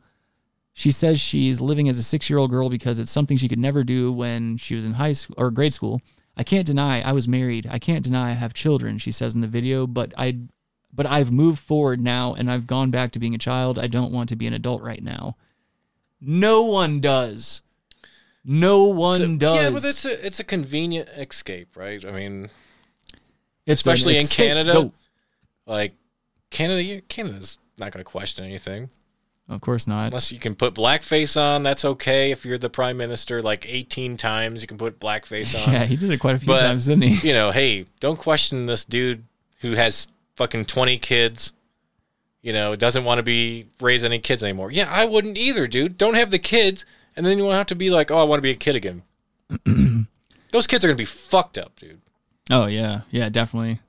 She 0.78 0.92
says 0.92 1.20
she's 1.20 1.60
living 1.60 1.88
as 1.88 1.98
a 1.98 2.04
six 2.04 2.30
year 2.30 2.38
old 2.38 2.50
girl 2.52 2.70
because 2.70 3.00
it's 3.00 3.10
something 3.10 3.36
she 3.36 3.48
could 3.48 3.58
never 3.58 3.82
do 3.82 4.12
when 4.12 4.56
she 4.58 4.76
was 4.76 4.86
in 4.86 4.92
high 4.92 5.10
school 5.10 5.34
or 5.36 5.50
grade 5.50 5.74
school. 5.74 6.00
I 6.36 6.44
can't 6.44 6.68
deny 6.68 7.00
I 7.00 7.10
was 7.10 7.26
married. 7.26 7.66
I 7.68 7.80
can't 7.80 8.04
deny 8.04 8.30
I 8.30 8.34
have 8.34 8.54
children, 8.54 8.98
she 8.98 9.10
says 9.10 9.34
in 9.34 9.40
the 9.40 9.48
video, 9.48 9.88
but 9.88 10.14
I 10.16 10.38
but 10.92 11.04
I've 11.04 11.32
moved 11.32 11.58
forward 11.58 12.00
now 12.00 12.32
and 12.32 12.48
I've 12.48 12.68
gone 12.68 12.92
back 12.92 13.10
to 13.10 13.18
being 13.18 13.34
a 13.34 13.38
child. 13.38 13.76
I 13.76 13.88
don't 13.88 14.12
want 14.12 14.28
to 14.28 14.36
be 14.36 14.46
an 14.46 14.52
adult 14.52 14.80
right 14.80 15.02
now. 15.02 15.36
No 16.20 16.62
one 16.62 17.00
does. 17.00 17.62
No 18.44 18.84
one 18.84 19.36
does. 19.36 19.56
Yeah, 19.56 19.70
but 19.70 19.84
it's 19.84 20.04
a 20.04 20.24
it's 20.24 20.38
a 20.38 20.44
convenient 20.44 21.08
escape, 21.08 21.76
right? 21.76 22.04
I 22.04 22.12
mean, 22.12 22.50
It's 23.66 23.80
especially 23.80 24.16
in 24.16 24.28
Canada. 24.28 24.74
goat. 24.74 24.94
Like 25.66 25.96
Canada, 26.50 27.00
Canada's 27.08 27.58
not 27.78 27.90
going 27.90 28.04
to 28.04 28.08
question 28.08 28.44
anything 28.44 28.90
Of 29.48 29.62
course 29.62 29.86
not. 29.86 30.08
unless 30.08 30.30
you 30.30 30.38
can 30.38 30.54
put 30.54 30.74
blackface 30.74 31.40
on. 31.40 31.62
That's 31.62 31.84
okay 31.84 32.30
if 32.32 32.44
you're 32.44 32.58
the 32.58 32.68
prime 32.68 32.96
minister. 32.98 33.40
Like 33.40 33.66
18 33.66 34.16
times, 34.18 34.60
you 34.60 34.66
can 34.68 34.76
put 34.76 35.00
blackface 35.00 35.54
on. 35.66 35.72
Yeah, 35.72 35.84
he 35.86 35.96
did 35.96 36.10
it 36.10 36.18
quite 36.18 36.36
a 36.36 36.38
few 36.38 36.46
But, 36.48 36.60
times, 36.60 36.86
didn't 36.86 37.04
he? 37.04 37.28
You 37.28 37.32
know, 37.34 37.50
hey, 37.50 37.86
don't 38.00 38.18
question 38.18 38.66
this 38.66 38.84
dude 38.84 39.24
who 39.60 39.72
has 39.72 40.08
fucking 40.36 40.66
20 40.66 40.98
kids. 40.98 41.52
You 42.42 42.52
know, 42.52 42.76
doesn't 42.76 43.04
want 43.04 43.18
to 43.18 43.22
be 43.22 43.66
raise 43.80 44.04
any 44.04 44.18
kids 44.18 44.44
anymore. 44.44 44.70
Yeah, 44.70 44.88
I 44.90 45.06
wouldn't 45.06 45.36
either, 45.36 45.66
dude. 45.66 45.98
Don't 45.98 46.14
have 46.14 46.30
the 46.30 46.38
kids, 46.38 46.84
and 47.16 47.24
then 47.26 47.36
you 47.38 47.44
won't 47.44 47.56
have 47.56 47.66
to 47.68 47.74
be 47.74 47.90
like, 47.90 48.10
oh, 48.10 48.18
I 48.18 48.22
want 48.24 48.38
to 48.38 48.42
be 48.42 48.50
a 48.50 48.54
kid 48.54 48.76
again. 48.76 49.02
Those 50.52 50.66
kids 50.66 50.84
are 50.84 50.88
gonna 50.88 50.96
be 50.96 51.04
fucked 51.04 51.58
up, 51.58 51.78
dude. 51.80 52.00
Oh 52.50 52.66
yeah, 52.66 53.00
yeah, 53.10 53.28
definitely. 53.28 53.80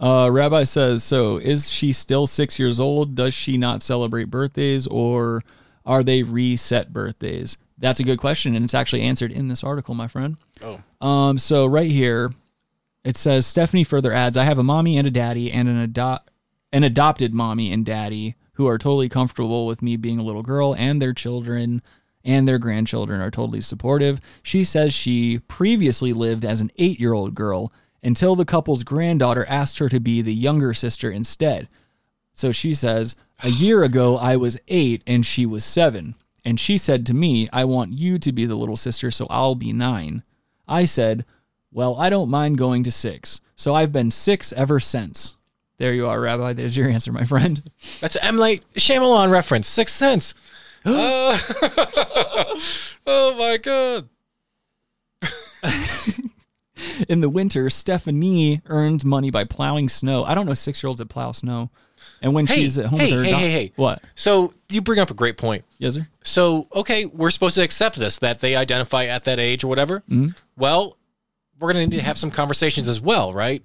Uh, 0.00 0.30
Rabbi 0.32 0.64
says, 0.64 1.04
so 1.04 1.36
is 1.36 1.70
she 1.70 1.92
still 1.92 2.26
six 2.26 2.58
years 2.58 2.80
old? 2.80 3.14
Does 3.14 3.34
she 3.34 3.58
not 3.58 3.82
celebrate 3.82 4.24
birthdays, 4.24 4.86
or 4.86 5.42
are 5.84 6.02
they 6.02 6.22
reset 6.22 6.92
birthdays? 6.92 7.58
That's 7.76 8.00
a 8.00 8.04
good 8.04 8.18
question, 8.18 8.54
and 8.54 8.64
it's 8.64 8.74
actually 8.74 9.02
answered 9.02 9.30
in 9.30 9.48
this 9.48 9.62
article, 9.62 9.94
my 9.94 10.08
friend. 10.08 10.36
Oh. 10.62 10.80
Um, 11.06 11.38
so 11.38 11.66
right 11.66 11.90
here, 11.90 12.32
it 13.04 13.16
says 13.16 13.46
Stephanie 13.46 13.84
further 13.84 14.12
adds, 14.12 14.36
I 14.36 14.44
have 14.44 14.58
a 14.58 14.64
mommy 14.64 14.96
and 14.96 15.06
a 15.06 15.10
daddy 15.10 15.52
and 15.52 15.68
an 15.68 15.78
adopt 15.78 16.30
an 16.72 16.84
adopted 16.84 17.34
mommy 17.34 17.72
and 17.72 17.84
daddy 17.84 18.36
who 18.52 18.68
are 18.68 18.78
totally 18.78 19.08
comfortable 19.08 19.66
with 19.66 19.82
me 19.82 19.96
being 19.96 20.20
a 20.20 20.22
little 20.22 20.42
girl 20.42 20.74
and 20.76 21.02
their 21.02 21.12
children 21.12 21.82
and 22.22 22.46
their 22.46 22.58
grandchildren 22.58 23.20
are 23.20 23.30
totally 23.30 23.60
supportive. 23.60 24.20
She 24.42 24.62
says 24.62 24.94
she 24.94 25.40
previously 25.48 26.12
lived 26.12 26.44
as 26.44 26.60
an 26.60 26.70
8-year-old 26.78 27.34
girl 27.34 27.72
until 28.02 28.36
the 28.36 28.44
couple's 28.44 28.84
granddaughter 28.84 29.46
asked 29.48 29.78
her 29.78 29.88
to 29.88 30.00
be 30.00 30.22
the 30.22 30.34
younger 30.34 30.74
sister 30.74 31.10
instead. 31.10 31.68
So 32.34 32.52
she 32.52 32.74
says, 32.74 33.16
A 33.42 33.48
year 33.50 33.82
ago, 33.82 34.16
I 34.16 34.36
was 34.36 34.58
eight 34.68 35.02
and 35.06 35.24
she 35.24 35.46
was 35.46 35.64
seven. 35.64 36.14
And 36.44 36.58
she 36.58 36.78
said 36.78 37.04
to 37.06 37.14
me, 37.14 37.48
I 37.52 37.64
want 37.64 37.92
you 37.92 38.18
to 38.18 38.32
be 38.32 38.46
the 38.46 38.54
little 38.54 38.76
sister, 38.76 39.10
so 39.10 39.26
I'll 39.28 39.54
be 39.54 39.72
nine. 39.72 40.22
I 40.66 40.84
said, 40.86 41.24
Well, 41.70 41.96
I 41.96 42.08
don't 42.08 42.30
mind 42.30 42.58
going 42.58 42.82
to 42.84 42.90
six. 42.90 43.40
So 43.56 43.74
I've 43.74 43.92
been 43.92 44.10
six 44.10 44.52
ever 44.54 44.80
since. 44.80 45.36
There 45.76 45.94
you 45.94 46.06
are, 46.06 46.20
Rabbi. 46.20 46.52
There's 46.52 46.76
your 46.76 46.88
answer, 46.88 47.12
my 47.12 47.24
friend. 47.24 47.70
That's 48.00 48.16
an 48.16 48.24
M. 48.24 48.36
Night 48.36 48.64
Shyamalan 48.74 49.30
reference. 49.30 49.68
Sixth 49.68 49.96
Sense. 49.96 50.34
Uh, 50.82 51.38
oh 53.06 53.36
my 53.38 53.58
god. 53.58 54.08
In 57.08 57.20
the 57.20 57.28
winter, 57.28 57.68
Stephanie 57.70 58.62
earns 58.66 59.04
money 59.04 59.30
by 59.30 59.44
plowing 59.44 59.88
snow. 59.88 60.24
I 60.24 60.34
don't 60.34 60.46
know 60.46 60.54
six 60.54 60.82
year 60.82 60.88
olds 60.88 60.98
that 60.98 61.06
plow 61.08 61.32
snow. 61.32 61.70
And 62.22 62.34
when 62.34 62.46
Hey, 62.46 62.54
she's 62.56 62.78
at 62.78 62.86
home 62.86 62.98
hey, 63.00 63.06
with 63.06 63.14
her 63.14 63.24
hey, 63.24 63.30
doc- 63.30 63.40
hey, 63.40 63.50
hey. 63.50 63.72
What? 63.76 64.02
So 64.14 64.52
you 64.68 64.80
bring 64.82 64.98
up 64.98 65.10
a 65.10 65.14
great 65.14 65.36
point. 65.38 65.64
Yes, 65.78 65.94
sir. 65.94 66.06
So 66.22 66.66
okay, 66.74 67.04
we're 67.06 67.30
supposed 67.30 67.54
to 67.56 67.62
accept 67.62 67.96
this 67.98 68.18
that 68.18 68.40
they 68.40 68.56
identify 68.56 69.04
at 69.06 69.24
that 69.24 69.38
age 69.38 69.64
or 69.64 69.68
whatever. 69.68 70.02
Mhm. 70.10 70.34
Well, 70.56 70.96
we're 71.58 71.72
gonna 71.72 71.86
need 71.86 71.96
to 71.98 72.02
have 72.02 72.18
some 72.18 72.30
conversations 72.30 72.88
as 72.88 73.00
well, 73.00 73.32
right? 73.34 73.62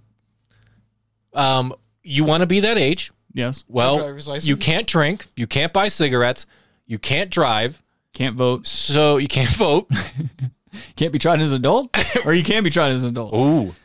Um, 1.33 1.73
you 2.03 2.23
want 2.23 2.41
to 2.41 2.47
be 2.47 2.59
that 2.61 2.77
age? 2.77 3.11
Yes. 3.33 3.63
Well, 3.67 4.17
you 4.41 4.55
can't 4.55 4.87
drink, 4.87 5.27
you 5.35 5.47
can't 5.47 5.73
buy 5.73 5.89
cigarettes, 5.89 6.45
you 6.87 6.97
can't 6.97 7.29
drive, 7.29 7.81
Can't 8.13 8.35
vote. 8.37 8.65
so 8.67 9.17
you 9.17 9.27
can't 9.27 9.49
vote. 9.55 9.89
Can't 10.95 11.11
be 11.13 11.19
tried 11.19 11.41
as 11.41 11.51
an 11.51 11.57
adult, 11.59 11.95
or 12.25 12.33
you 12.33 12.43
can 12.43 12.63
be 12.63 12.69
tried 12.69 12.89
as 12.91 13.03
an 13.03 13.09
adult. 13.11 13.33
Ooh. 13.33 13.75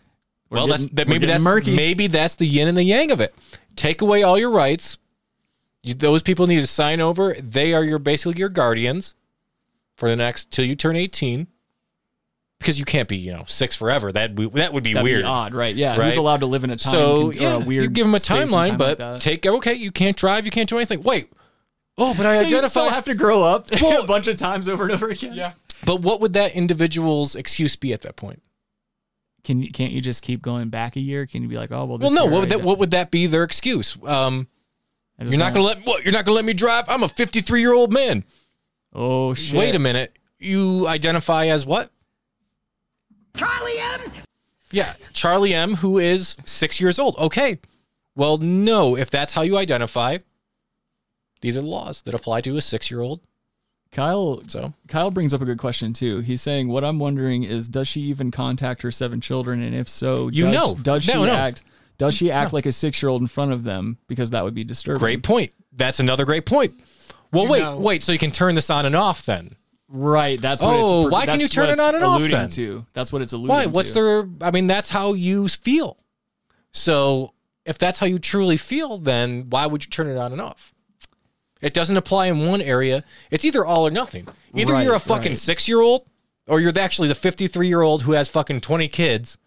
well, 0.51 0.66
that's 0.66 0.86
that. 0.88 1.09
Maybe 1.09 1.20
getting 1.20 1.28
that's 1.34 1.45
murky. 1.45 1.74
maybe 1.74 2.07
that's 2.07 2.36
the 2.36 2.47
yin 2.47 2.68
and 2.68 2.76
the 2.76 2.84
yang 2.84 3.11
of 3.11 3.20
it. 3.20 3.34
Take 3.76 4.01
away 4.03 4.22
all 4.22 4.38
your 4.38 4.51
rights. 4.51 4.99
You, 5.82 5.95
those 5.95 6.22
people 6.22 6.47
need 6.47 6.61
to 6.61 6.66
sign 6.66 7.01
over. 7.01 7.34
They 7.34 7.72
are 7.72 7.82
your 7.84 7.99
basically 7.99 8.38
your 8.38 8.49
guardians 8.51 9.14
for 9.97 10.09
the 10.09 10.16
next 10.16 10.51
till 10.51 10.64
you 10.64 10.76
turn 10.76 10.97
eighteen. 10.97 11.47
Because 12.59 12.78
you 12.78 12.84
can't 12.84 13.09
be, 13.09 13.16
you 13.16 13.32
know, 13.32 13.45
six 13.47 13.74
forever. 13.74 14.12
That 14.12 14.34
would 14.34 14.53
that 14.53 14.74
would 14.74 14.84
be 14.84 14.93
That'd 14.93 15.07
be 15.07 15.12
weird. 15.14 15.24
odd, 15.24 15.55
right? 15.55 15.74
Yeah, 15.74 15.97
Right? 15.97 16.05
who's 16.09 16.16
allowed 16.16 16.41
to 16.41 16.47
live 16.47 16.62
in 16.62 16.68
a 16.68 16.76
time 16.76 16.91
so 16.93 17.30
con- 17.32 17.38
uh, 17.38 17.43
yeah, 17.43 17.55
a 17.55 17.59
weird 17.59 17.84
you 17.84 17.88
give 17.88 18.05
them 18.07 18.14
a 18.14 18.18
timeline, 18.18 18.68
time 18.68 18.76
but 18.76 18.99
like 18.99 19.20
take 19.20 19.47
okay. 19.47 19.72
You 19.72 19.91
can't 19.91 20.14
drive. 20.14 20.45
You 20.45 20.51
can't 20.51 20.68
do 20.68 20.76
anything. 20.76 21.03
Wait. 21.03 21.32
Oh, 21.97 22.12
but 22.14 22.26
I 22.26 22.34
so 22.34 22.41
you 22.41 22.47
identify. 22.49 22.68
still 22.68 22.91
have 22.91 23.07
to 23.07 23.14
grow 23.14 23.43
up 23.43 23.68
Well- 23.80 24.03
a 24.05 24.07
bunch 24.07 24.26
of 24.26 24.36
times 24.36 24.68
over 24.68 24.84
and 24.84 24.93
over 24.93 25.09
again. 25.09 25.32
Yeah. 25.32 25.53
But 25.85 26.01
what 26.03 26.20
would 26.20 26.33
that 26.35 26.55
individual's 26.55 27.35
excuse 27.35 27.76
be 27.76 27.93
at 27.93 28.03
that 28.03 28.16
point? 28.16 28.43
Can 29.45 29.62
you 29.62 29.70
can't 29.72 29.93
you 29.93 30.01
just 30.01 30.22
keep 30.22 30.43
going 30.43 30.68
back 30.68 30.97
a 30.97 31.01
year? 31.01 31.26
Can 31.26 31.43
you 31.43 31.49
be 31.49 31.57
like, 31.57 31.70
oh 31.72 31.85
well, 31.87 31.99
this 31.99 32.12
Well, 32.12 32.26
no. 32.26 32.31
What 32.31 32.41
would 32.43 32.51
that 32.51 32.57
did- 32.59 32.64
what 32.64 32.78
would 32.78 32.91
that 32.91 33.11
be 33.11 33.26
their 33.26 33.43
excuse? 33.45 33.97
Um, 34.05 34.49
you're 35.18 35.39
not 35.39 35.53
gonna 35.53 35.64
let 35.64 35.85
what? 35.87 36.05
You're 36.05 36.12
not 36.12 36.24
gonna 36.24 36.37
let 36.37 36.45
me 36.45 36.53
drive? 36.53 36.89
I'm 36.89 37.03
a 37.03 37.09
53 37.09 37.61
year 37.61 37.72
old 37.72 37.93
man. 37.93 38.24
Oh 38.93 39.35
shit! 39.35 39.59
Wait 39.59 39.74
a 39.74 39.78
minute. 39.78 40.18
You 40.39 40.87
identify 40.89 41.47
as 41.47 41.64
what? 41.66 41.91
Charlie 43.37 43.78
M. 43.78 44.01
Yeah, 44.70 44.95
Charlie 45.12 45.55
M, 45.55 45.76
who 45.76 45.99
is 45.99 46.37
six 46.45 46.81
years 46.81 46.99
old. 46.99 47.16
Okay. 47.18 47.59
Well, 48.14 48.37
no. 48.39 48.97
If 48.97 49.11
that's 49.11 49.33
how 49.35 49.43
you 49.43 49.57
identify, 49.57 50.18
these 51.41 51.57
are 51.57 51.62
laws 51.62 52.03
that 52.03 52.14
apply 52.14 52.41
to 52.43 52.57
a 52.57 52.62
six 52.62 52.91
year 52.91 53.01
old. 53.01 53.20
Kyle. 53.93 54.43
So 54.47 54.72
Kyle 54.88 55.11
brings 55.11 55.34
up 55.34 55.41
a 55.41 55.45
good 55.45 55.59
question 55.59 55.93
too. 55.93 56.20
He's 56.20 56.41
saying, 56.43 56.68
"What 56.68 56.84
I'm 56.84 56.99
wondering 56.99 57.43
is, 57.45 57.68
does 57.68 57.88
she 57.88 58.01
even 58.03 58.30
contact 58.30 58.82
her 58.82 58.91
seven 58.93 59.20
children? 59.20 59.62
And 59.62 59.74
if 59.74 59.88
so, 59.88 60.28
You 60.28 60.45
does, 60.45 60.55
know. 60.55 60.74
does 60.82 61.05
she 61.05 61.12
No, 61.12 61.24
no. 61.26 61.32
act? 61.32 61.62
Does 61.99 62.14
she 62.14 62.30
act 62.30 62.53
like 62.53 62.64
a 62.66 62.72
six 62.72 63.03
year 63.03 63.11
old 63.11 63.20
in 63.20 63.26
front 63.28 63.53
of 63.53 63.64
them? 63.64 63.99
Because 64.09 64.30
that 64.30 64.45
would 64.45 64.55
be 64.55 64.64
disturbing. 64.64 65.01
great 65.01 65.22
point. 65.22 65.53
That's 65.72 66.01
another 66.01 66.24
great 66.24 66.47
point. 66.47 66.80
Well, 67.32 67.45
You 67.45 67.51
wait, 67.51 67.61
know. 67.62 67.78
wait. 67.78 68.03
So 68.03 68.12
you 68.12 68.18
can 68.18 68.30
turn 68.30 68.55
this 68.55 68.70
on 68.70 68.86
and 68.86 68.97
off 68.97 69.24
then? 69.26 69.57
Right. 69.88 70.41
That's 70.41 70.62
what 70.62 70.74
Oh, 70.76 71.03
it's. 71.07 71.12
why 71.12 71.26
can 71.26 71.41
you 71.41 71.49
turn 71.49 71.68
it 71.68 71.78
on 71.80 71.95
and 71.95 72.05
off 72.05 72.18
alluding 72.20 72.36
then? 72.36 72.49
To 72.51 72.86
that's 72.93 73.12
what 73.12 73.22
it's 73.22 73.32
alluding 73.32 73.49
Why? 73.49 73.64
to. 73.64 73.70
What's 73.70 73.93
their? 73.93 74.28
I 74.41 74.51
mean, 74.51 74.66
that's 74.68 74.91
how 74.91 75.12
you 75.14 75.49
feel. 75.49 75.97
So 76.72 77.34
if 77.66 77.76
that's 77.78 77.99
how 77.99 78.07
you 78.07 78.18
truly 78.18 78.57
feel, 78.57 78.97
then 78.99 79.47
why 79.51 79.66
would 79.66 79.84
you 79.84 79.91
turn 79.91 80.09
it 80.09 80.16
on 80.16 80.32
and 80.32 80.41
off? 80.41 80.72
It 81.61 81.74
doesn't 81.74 81.96
apply 81.96 82.26
in 82.26 82.46
one 82.46 82.62
area. 82.62 83.04
It's 83.30 83.44
either 83.44 83.64
all 83.64 83.86
or 83.86 83.90
nothing. 83.90 84.26
Either 84.54 84.72
Right, 84.72 84.84
you're 84.84 84.94
a 84.94 85.00
fucking 85.00 85.32
right. 85.32 85.38
six 85.38 85.68
year 85.68 85.80
old, 85.80 86.06
or 86.46 86.61
you're 86.61 86.76
actually 86.78 87.08
the 87.08 87.14
53 87.14 87.68
year 87.68 87.82
old 87.82 88.02
who 88.02 88.12
has 88.12 88.28
fucking 88.28 88.61
20 88.61 88.88
kids 88.88 89.38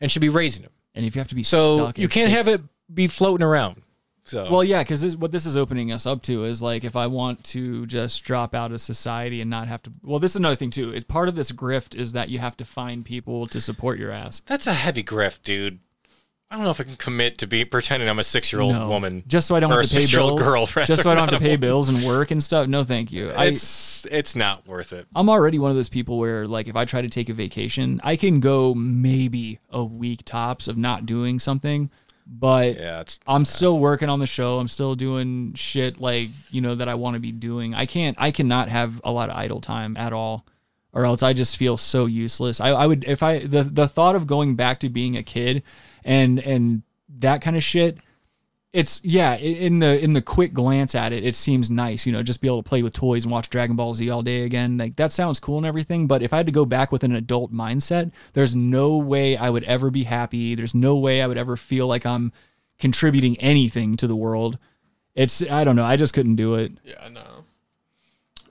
and 0.00 0.10
should 0.10 0.22
be 0.22 0.28
raising 0.28 0.62
them. 0.62 0.72
And 0.94 1.06
if 1.06 1.14
you 1.14 1.20
have 1.20 1.28
to 1.28 1.34
be 1.34 1.42
So 1.42 1.76
stuck 1.76 1.98
you 1.98 2.08
can't 2.08 2.30
have 2.30 2.48
it 2.48 2.60
be 2.92 3.06
floating 3.06 3.44
around. 3.44 3.82
So 4.24 4.48
Well, 4.50 4.62
yeah, 4.62 4.82
because 4.82 5.00
this, 5.00 5.16
what 5.16 5.32
this 5.32 5.46
is 5.46 5.56
opening 5.56 5.90
us 5.90 6.06
up 6.06 6.22
to 6.22 6.44
is 6.44 6.62
like 6.62 6.84
if 6.84 6.94
I 6.94 7.06
want 7.06 7.42
to 7.44 7.86
just 7.86 8.22
drop 8.22 8.54
out 8.54 8.72
of 8.72 8.80
society 8.80 9.40
and 9.40 9.50
not 9.50 9.68
have 9.68 9.82
to. 9.82 9.92
Well, 10.02 10.20
this 10.20 10.32
is 10.32 10.36
another 10.36 10.56
thing 10.56 10.70
too. 10.70 10.92
It, 10.92 11.08
part 11.08 11.28
of 11.28 11.34
this 11.34 11.50
grift 11.50 11.94
is 11.94 12.12
that 12.12 12.28
you 12.28 12.38
have 12.38 12.56
to 12.58 12.64
find 12.64 13.04
people 13.04 13.46
to 13.48 13.60
support 13.60 13.98
your 13.98 14.12
ass. 14.12 14.40
that's 14.46 14.66
a 14.66 14.74
heavy 14.74 15.02
grift, 15.02 15.42
dude. 15.42 15.80
I 16.52 16.56
don't 16.56 16.64
know 16.64 16.70
if 16.70 16.80
I 16.80 16.84
can 16.84 16.96
commit 16.96 17.38
to 17.38 17.46
be 17.46 17.64
pretending 17.64 18.10
I'm 18.10 18.18
a 18.18 18.22
six 18.24 18.52
year 18.52 18.60
old 18.60 18.74
No. 18.74 18.86
woman. 18.86 19.24
just 19.26 19.46
so 19.48 19.56
I 19.56 19.60
don't 19.60 19.70
have 19.70 19.82
to 19.84 19.88
pay 19.96 20.06
bills. 20.06 20.42
girl. 20.42 20.68
rather, 20.76 20.86
just 20.86 21.02
so 21.02 21.10
I 21.10 21.14
don't 21.14 21.30
have 21.30 21.38
to 21.40 21.44
pay 21.44 21.56
bills 21.56 21.88
and 21.88 22.04
work 22.04 22.30
and 22.30 22.42
stuff. 22.42 22.68
No, 22.68 22.84
thank 22.84 23.10
you. 23.10 23.30
I, 23.30 23.46
It's 23.46 24.04
it's 24.10 24.36
not 24.36 24.66
worth 24.68 24.92
it. 24.92 25.06
I'm 25.14 25.30
already 25.30 25.58
one 25.58 25.70
of 25.70 25.76
those 25.78 25.88
people 25.88 26.18
where 26.18 26.46
like 26.46 26.68
if 26.68 26.76
I 26.76 26.84
try 26.84 27.00
to 27.00 27.08
take 27.08 27.30
a 27.30 27.32
vacation, 27.32 28.02
I 28.04 28.16
can 28.16 28.38
go 28.40 28.74
maybe 28.74 29.60
a 29.70 29.82
week 29.82 30.26
tops 30.26 30.68
of 30.68 30.76
not 30.76 31.06
doing 31.06 31.38
something, 31.38 31.88
but 32.26 32.76
Yeah, 32.76 33.00
it's 33.00 33.18
I'm 33.26 33.46
still 33.46 33.78
working 33.78 34.10
on 34.10 34.18
the 34.20 34.26
show. 34.26 34.58
I'm 34.58 34.68
still 34.68 34.94
doing 34.94 35.54
shit 35.54 35.98
like, 36.02 36.28
you 36.50 36.60
know, 36.60 36.74
that 36.74 36.86
I 36.86 36.96
want 36.96 37.14
to 37.14 37.20
be 37.20 37.32
doing. 37.32 37.72
I 37.74 37.86
can't 37.86 38.14
I 38.20 38.30
cannot 38.30 38.68
have 38.68 39.00
a 39.04 39.10
lot 39.10 39.30
of 39.30 39.36
idle 39.36 39.62
time 39.62 39.96
at 39.96 40.12
all. 40.12 40.44
Or 40.94 41.06
else 41.06 41.22
I 41.22 41.32
just 41.32 41.56
feel 41.56 41.78
so 41.78 42.04
useless. 42.04 42.60
I, 42.60 42.68
I 42.68 42.86
would 42.86 43.04
if 43.04 43.22
I 43.22 43.38
the 43.38 43.64
the 43.64 43.88
thought 43.88 44.14
of 44.16 44.26
going 44.26 44.54
back 44.56 44.80
to 44.80 44.90
being 44.90 45.16
a 45.16 45.22
kid 45.22 45.62
and 46.04 46.38
and 46.40 46.82
that 47.18 47.40
kind 47.40 47.56
of 47.56 47.62
shit 47.62 47.98
it's 48.72 49.02
yeah 49.04 49.34
in 49.36 49.80
the 49.80 50.02
in 50.02 50.14
the 50.14 50.22
quick 50.22 50.54
glance 50.54 50.94
at 50.94 51.12
it 51.12 51.24
it 51.24 51.34
seems 51.34 51.70
nice 51.70 52.06
you 52.06 52.12
know 52.12 52.22
just 52.22 52.40
be 52.40 52.48
able 52.48 52.62
to 52.62 52.68
play 52.68 52.82
with 52.82 52.94
toys 52.94 53.24
and 53.24 53.30
watch 53.32 53.50
dragon 53.50 53.76
ball 53.76 53.92
z 53.92 54.08
all 54.08 54.22
day 54.22 54.42
again. 54.44 54.78
Like 54.78 54.96
that 54.96 55.12
sounds 55.12 55.38
cool 55.38 55.58
and 55.58 55.66
everything 55.66 56.06
but 56.06 56.22
if 56.22 56.32
i 56.32 56.38
had 56.38 56.46
to 56.46 56.52
go 56.52 56.64
back 56.64 56.90
with 56.90 57.04
an 57.04 57.14
adult 57.14 57.52
mindset 57.52 58.10
there's 58.32 58.56
no 58.56 58.96
way 58.96 59.36
i 59.36 59.50
would 59.50 59.64
ever 59.64 59.90
be 59.90 60.04
happy. 60.04 60.54
There's 60.54 60.74
no 60.74 60.96
way 60.96 61.20
i 61.20 61.26
would 61.26 61.38
ever 61.38 61.56
feel 61.56 61.86
like 61.86 62.06
i'm 62.06 62.32
contributing 62.78 63.38
anything 63.38 63.96
to 63.96 64.06
the 64.06 64.16
world. 64.16 64.58
It's 65.14 65.42
i 65.42 65.64
don't 65.64 65.76
know. 65.76 65.84
I 65.84 65.96
just 65.96 66.14
couldn't 66.14 66.36
do 66.36 66.54
it. 66.54 66.72
Yeah, 66.82 67.08
no. 67.10 67.44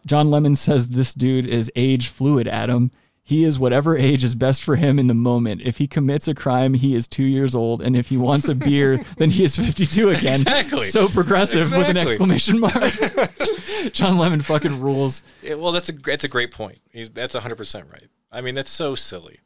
John 0.06 0.30
Lemon 0.30 0.56
says 0.56 0.90
this 0.90 1.14
dude 1.14 1.48
is 1.48 1.72
age 1.76 2.08
fluid, 2.08 2.48
Adam. 2.48 2.92
He 3.24 3.44
is 3.44 3.60
whatever 3.60 3.96
age 3.96 4.24
is 4.24 4.36
best 4.36 4.64
for 4.64 4.76
him 4.76 4.98
in 4.98 5.08
the 5.08 5.14
moment. 5.14 5.62
If 5.62 5.78
he 5.78 5.88
commits 5.88 6.28
a 6.28 6.34
crime, 6.34 6.74
he 6.74 6.96
is 6.96 7.08
two 7.08 7.24
years 7.24 7.56
old. 7.56 7.82
And 7.82 7.96
if 7.96 8.10
he 8.10 8.18
wants 8.18 8.50
a 8.50 8.56
beer, 8.56 9.06
then 9.18 9.30
he 9.30 9.44
is 9.44 9.56
52 9.56 10.10
again. 10.10 10.42
Exactly. 10.42 10.88
So 10.88 11.08
progressive 11.08 11.72
with 11.72 11.88
an 11.88 11.98
exclamation 11.98 12.60
mark. 12.60 12.74
John 13.94 14.18
Lemon 14.18 14.42
fucking 14.42 14.82
rules. 14.82 15.22
Yeah, 15.42 15.56
well, 15.56 15.72
that's 15.72 15.90
a 15.90 15.94
that's 15.94 16.24
a 16.24 16.28
great 16.28 16.52
point. 16.52 16.80
He's 16.92 17.10
that's 17.10 17.36
hundred 17.36 17.56
percent 17.56 17.88
right. 17.92 18.08
I 18.32 18.42
mean, 18.42 18.56
that's 18.56 18.72
so 18.72 18.96
silly. 18.96 19.40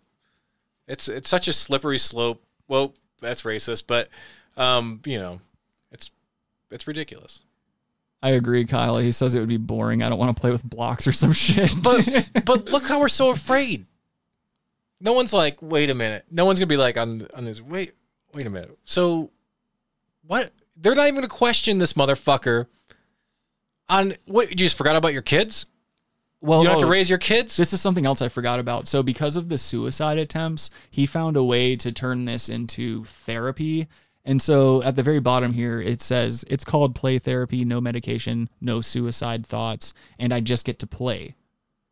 It's 0.88 1.08
it's 1.08 1.30
such 1.30 1.48
a 1.48 1.54
slippery 1.54 1.98
slope. 1.98 2.44
Well, 2.68 2.94
that's 3.22 3.44
racist, 3.44 3.84
but 3.88 4.10
um, 4.58 5.02
you 5.06 5.18
know, 5.20 5.42
it's 5.92 6.12
it's 6.72 6.88
ridiculous. 6.88 7.42
I 8.26 8.30
agree, 8.30 8.66
Kyle. 8.66 8.98
He 8.98 9.12
says 9.12 9.36
it 9.36 9.40
would 9.40 9.50
be 9.50 9.58
boring. 9.58 10.02
I 10.02 10.10
don't 10.10 10.18
want 10.18 10.36
to 10.36 10.42
play 10.42 10.50
with 10.50 10.64
blocks 10.64 11.06
or 11.06 11.12
some 11.12 11.32
shit. 11.32 11.76
But 11.84 12.32
but 12.46 12.66
look 12.66 12.88
how 12.88 13.00
we're 13.00 13.08
so 13.08 13.30
afraid. 13.30 13.86
No 15.00 15.14
one's 15.14 15.32
like, 15.32 15.62
wait 15.62 15.92
a 15.92 15.94
minute. 15.94 16.26
No 16.32 16.44
one's 16.44 16.58
gonna 16.58 16.66
be 16.66 16.76
like 16.76 16.98
on 16.98 17.28
on 17.36 17.46
this. 17.46 17.62
Wait, 17.62 17.94
wait 18.34 18.48
a 18.48 18.50
minute. 18.50 18.76
So, 18.84 19.30
what? 20.26 20.52
They're 20.76 20.96
not 20.96 21.04
even 21.04 21.14
gonna 21.14 21.28
question 21.28 21.78
this 21.78 21.94
motherfucker. 21.94 22.66
On 23.90 24.16
what? 24.26 24.50
You 24.50 24.56
just 24.56 24.76
forgot 24.76 24.96
about 24.96 25.14
your 25.14 25.22
kids? 25.22 25.68
well, 26.42 26.62
you 26.62 26.66
don't 26.66 26.80
have 26.80 26.82
to 26.82 26.92
raise 26.92 27.10
your 27.10 27.20
kids. 27.20 27.58
This 27.58 27.74
is 27.74 27.82
something 27.82 28.08
else 28.08 28.24
I 28.24 28.28
forgot 28.28 28.60
about. 28.60 28.88
So, 28.88 29.04
because 29.04 29.36
of 29.36 29.50
the 29.50 29.60
suicide 29.60 30.18
attempts, 30.18 30.72
he 30.90 31.06
found 31.06 31.38
a 31.38 31.44
way 31.44 31.76
to 31.76 31.92
turn 31.92 32.26
this 32.26 32.50
into 32.50 33.04
therapy. 33.04 33.88
And 34.28 34.42
so, 34.42 34.82
at 34.82 34.96
the 34.96 35.04
very 35.04 35.20
bottom 35.20 35.54
here, 35.54 35.80
it 35.80 36.02
says 36.02 36.44
it's 36.50 36.66
called 36.66 36.96
play 36.96 37.20
therapy, 37.20 37.64
no 37.64 37.80
medication, 37.80 38.50
no 38.60 38.82
suicide 38.82 39.46
thoughts, 39.46 39.94
and 40.18 40.34
I 40.34 40.40
just 40.40 40.66
get 40.66 40.80
to 40.80 40.88
play. 40.88 41.36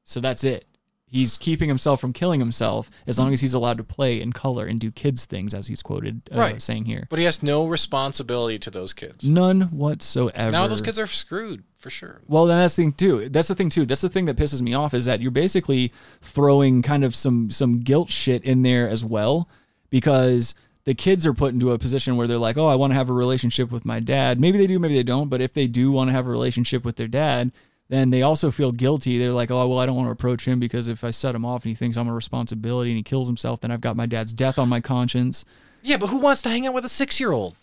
So, 0.03 0.19
that's 0.19 0.43
it. 0.43 0.65
He's 1.05 1.37
keeping 1.37 1.67
himself 1.69 2.01
from 2.01 2.11
killing 2.11 2.39
himself 2.39 2.89
as 3.05 3.19
long 3.19 3.33
as 3.33 3.41
he's 3.41 3.53
allowed 3.53 3.77
to 3.77 3.83
play 3.83 4.19
and 4.19 4.33
color 4.33 4.65
and 4.65 4.79
do 4.79 4.89
kids' 4.89 5.27
things, 5.27 5.53
as 5.53 5.67
he's 5.67 5.83
quoted 5.83 6.23
uh, 6.33 6.39
Right. 6.39 6.59
saying 6.59 6.85
here. 6.85 7.05
But 7.07 7.19
he 7.19 7.25
has 7.25 7.43
no 7.43 7.67
responsibility 7.67 8.57
to 8.57 8.71
those 8.71 8.93
kids. 8.93 9.29
None 9.29 9.61
whatsoever. 9.65 10.49
Now 10.49 10.65
those 10.65 10.81
kids 10.81 10.97
are 10.97 11.05
screwed 11.05 11.63
for 11.77 11.91
sure. 11.91 12.21
Well, 12.27 12.47
then 12.47 12.57
that's 12.57 12.75
the 12.75 12.81
thing 12.81 12.93
too. 12.93 13.29
That's 13.29 13.47
the 13.49 13.53
thing 13.53 13.69
too. 13.69 13.85
That's 13.85 14.01
the 14.01 14.09
thing 14.09 14.25
that 14.25 14.37
pisses 14.37 14.61
me 14.63 14.73
off 14.73 14.95
is 14.95 15.05
that 15.05 15.21
you're 15.21 15.29
basically 15.29 15.93
throwing 16.19 16.81
kind 16.81 17.03
of 17.03 17.13
some 17.13 17.51
some 17.51 17.81
guilt 17.81 18.09
shit 18.09 18.43
in 18.43 18.63
there 18.63 18.89
as 18.89 19.05
well, 19.05 19.47
because 19.91 20.55
the 20.85 20.93
kids 20.93 21.25
are 21.25 21.33
put 21.33 21.53
into 21.53 21.71
a 21.71 21.79
position 21.79 22.17
where 22.17 22.27
they're 22.27 22.37
like, 22.37 22.57
oh, 22.57 22.67
I 22.67 22.75
want 22.75 22.91
to 22.91 22.95
have 22.95 23.09
a 23.09 23.13
relationship 23.13 23.71
with 23.71 23.85
my 23.85 23.99
dad. 23.99 24.39
Maybe 24.39 24.57
they 24.57 24.67
do, 24.67 24.79
maybe 24.79 24.95
they 24.95 25.03
don't. 25.03 25.29
But 25.29 25.41
if 25.41 25.53
they 25.53 25.67
do 25.67 25.91
want 25.91 26.09
to 26.09 26.11
have 26.13 26.27
a 26.27 26.29
relationship 26.29 26.83
with 26.83 26.97
their 26.97 27.07
dad, 27.07 27.51
then 27.89 28.09
they 28.09 28.21
also 28.21 28.51
feel 28.51 28.71
guilty. 28.71 29.17
They're 29.17 29.31
like, 29.31 29.51
oh, 29.51 29.67
well, 29.67 29.79
I 29.79 29.85
don't 29.85 29.95
want 29.95 30.07
to 30.07 30.11
approach 30.11 30.45
him 30.45 30.59
because 30.59 30.87
if 30.87 31.03
I 31.03 31.11
set 31.11 31.35
him 31.35 31.45
off 31.45 31.63
and 31.63 31.69
he 31.69 31.75
thinks 31.75 31.95
I'm 31.95 32.07
a 32.07 32.13
responsibility 32.13 32.91
and 32.91 32.97
he 32.97 33.03
kills 33.03 33.27
himself, 33.27 33.61
then 33.61 33.71
I've 33.71 33.81
got 33.81 33.95
my 33.95 34.05
dad's 34.05 34.33
death 34.33 34.59
on 34.59 34.67
my 34.67 34.81
conscience. 34.81 35.45
Yeah, 35.81 35.97
but 35.97 36.07
who 36.07 36.17
wants 36.17 36.41
to 36.43 36.49
hang 36.49 36.67
out 36.67 36.73
with 36.73 36.85
a 36.85 36.89
six 36.89 37.19
year 37.19 37.31
old? 37.31 37.55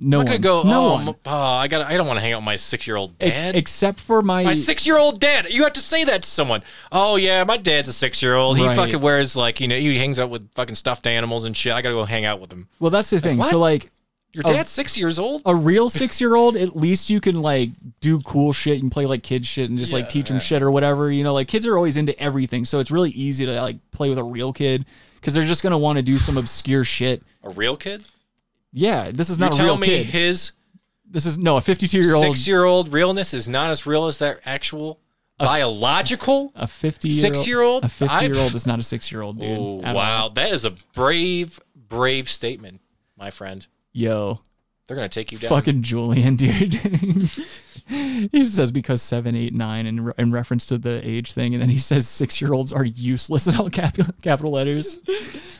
No 0.00 0.18
I'm 0.20 0.24
not 0.26 0.32
one. 0.32 0.40
gonna 0.42 0.62
go. 0.62 0.62
no 0.68 0.80
oh, 0.86 0.94
one. 1.04 1.14
oh, 1.24 1.30
I 1.54 1.68
got. 1.68 1.82
I 1.86 1.96
don't 1.96 2.06
want 2.08 2.16
to 2.16 2.20
hang 2.20 2.32
out 2.32 2.38
with 2.38 2.44
my 2.46 2.56
six 2.56 2.86
year 2.86 2.96
old 2.96 3.12
E- 3.22 3.28
dad. 3.30 3.54
except 3.54 4.00
for 4.00 4.22
my 4.22 4.42
my 4.42 4.52
six 4.52 4.86
year 4.86 4.98
old 4.98 5.20
dad. 5.20 5.46
You 5.50 5.62
have 5.62 5.72
to 5.74 5.80
say 5.80 6.02
that 6.04 6.22
to 6.22 6.28
someone. 6.28 6.62
Oh 6.90 7.14
yeah, 7.16 7.44
my 7.44 7.56
dad's 7.56 7.86
a 7.88 7.92
six 7.92 8.20
year 8.20 8.34
old. 8.34 8.58
He 8.58 8.66
Right. 8.66 8.74
fucking 8.76 9.00
wears 9.00 9.36
like 9.36 9.60
you 9.60 9.68
know 9.68 9.78
he 9.78 9.96
hangs 9.98 10.18
out 10.18 10.30
with 10.30 10.50
fucking 10.54 10.74
stuffed 10.74 11.06
animals 11.06 11.44
and 11.44 11.56
shit. 11.56 11.72
I 11.72 11.80
gotta 11.80 11.94
go 11.94 12.04
hang 12.04 12.24
out 12.24 12.40
with 12.40 12.50
him. 12.52 12.68
Well, 12.80 12.90
that's 12.90 13.10
the 13.10 13.20
thing. 13.20 13.40
So 13.44 13.58
what? 13.60 13.70
like 13.70 13.90
Your 14.32 14.42
dad's 14.42 14.70
six 14.72 14.98
years 14.98 15.16
old. 15.16 15.42
a 15.46 15.54
real 15.54 15.88
six 16.00 16.20
year 16.20 16.34
old, 16.34 16.56
at 16.56 16.74
least 16.74 17.08
you 17.08 17.20
can 17.20 17.40
like 17.40 17.70
do 18.00 18.20
cool 18.22 18.52
shit 18.52 18.82
and 18.82 18.90
play 18.90 19.06
like 19.06 19.22
kid 19.22 19.46
shit 19.46 19.70
and 19.70 19.78
just 19.78 19.92
like 19.92 20.08
teach 20.08 20.28
them 20.28 20.40
shit 20.40 20.60
or 20.60 20.72
whatever. 20.72 21.12
You 21.12 21.22
know, 21.22 21.34
like 21.34 21.46
kids 21.46 21.68
are 21.68 21.76
always 21.76 21.96
into 21.96 22.18
everything, 22.20 22.64
so 22.64 22.80
it's 22.80 22.90
really 22.90 23.10
easy 23.10 23.46
to 23.46 23.60
like 23.62 23.76
play 23.92 24.08
with 24.08 24.18
a 24.18 24.24
real 24.24 24.52
kid 24.52 24.86
because 25.20 25.34
they're 25.34 25.44
just 25.44 25.62
gonna 25.62 25.78
want 25.78 25.98
to 25.98 26.02
do 26.02 26.18
some 26.18 26.36
obscure 26.36 26.82
shit. 26.82 27.22
A 27.44 27.50
real 27.50 27.76
kid. 27.76 28.02
Yeah, 28.76 29.10
this 29.12 29.30
is 29.30 29.38
You're 29.38 29.48
not 29.50 29.58
a 29.58 29.62
real 29.62 29.74
telling 29.76 29.80
me 29.88 29.96
kid. 29.98 30.06
his 30.06 30.52
This 31.08 31.24
is 31.24 31.38
no 31.38 31.56
a 31.56 31.60
fifty 31.60 31.86
two 31.86 32.00
year 32.00 32.14
old. 32.16 32.24
six 32.24 32.46
year 32.48 32.64
old 32.64 32.92
realness 32.92 33.32
is 33.32 33.48
not 33.48 33.70
as 33.70 33.86
real 33.86 34.06
as 34.06 34.18
their 34.18 34.40
actual 34.44 35.00
biological. 35.38 36.52
A 36.54 36.66
fifty 36.66 37.10
Six-year-old? 37.10 37.84
a 37.84 37.88
50 37.88 38.24
year 38.26 38.36
old 38.36 38.54
is 38.54 38.66
not 38.66 38.78
a 38.78 38.82
six 38.82 39.10
year 39.12 39.22
old 39.22 39.38
dude. 39.38 39.58
Oh 39.58 39.80
at 39.82 39.88
all. 39.88 39.94
wow, 39.94 40.28
that 40.34 40.52
is 40.52 40.64
a 40.64 40.72
brave, 40.94 41.60
brave 41.76 42.28
statement, 42.28 42.80
my 43.16 43.30
friend. 43.30 43.66
Yo. 43.92 44.40
They're 44.86 44.96
gonna 44.96 45.08
take 45.08 45.32
you 45.32 45.38
down. 45.38 45.48
Fucking 45.48 45.82
Julian, 45.82 46.36
dude. 46.36 46.74
he 47.88 48.42
says 48.44 48.70
because 48.70 49.00
seven, 49.00 49.34
eight, 49.34 49.54
nine, 49.54 49.86
in, 49.86 50.04
re- 50.04 50.12
in 50.18 50.30
reference 50.30 50.66
to 50.66 50.76
the 50.78 51.00
age 51.08 51.32
thing, 51.32 51.54
and 51.54 51.62
then 51.62 51.70
he 51.70 51.78
says 51.78 52.06
six 52.06 52.40
year 52.40 52.52
olds 52.52 52.70
are 52.72 52.84
useless 52.84 53.46
in 53.46 53.56
all 53.56 53.70
capital 53.70 54.12
capital 54.22 54.50
letters. 54.50 54.96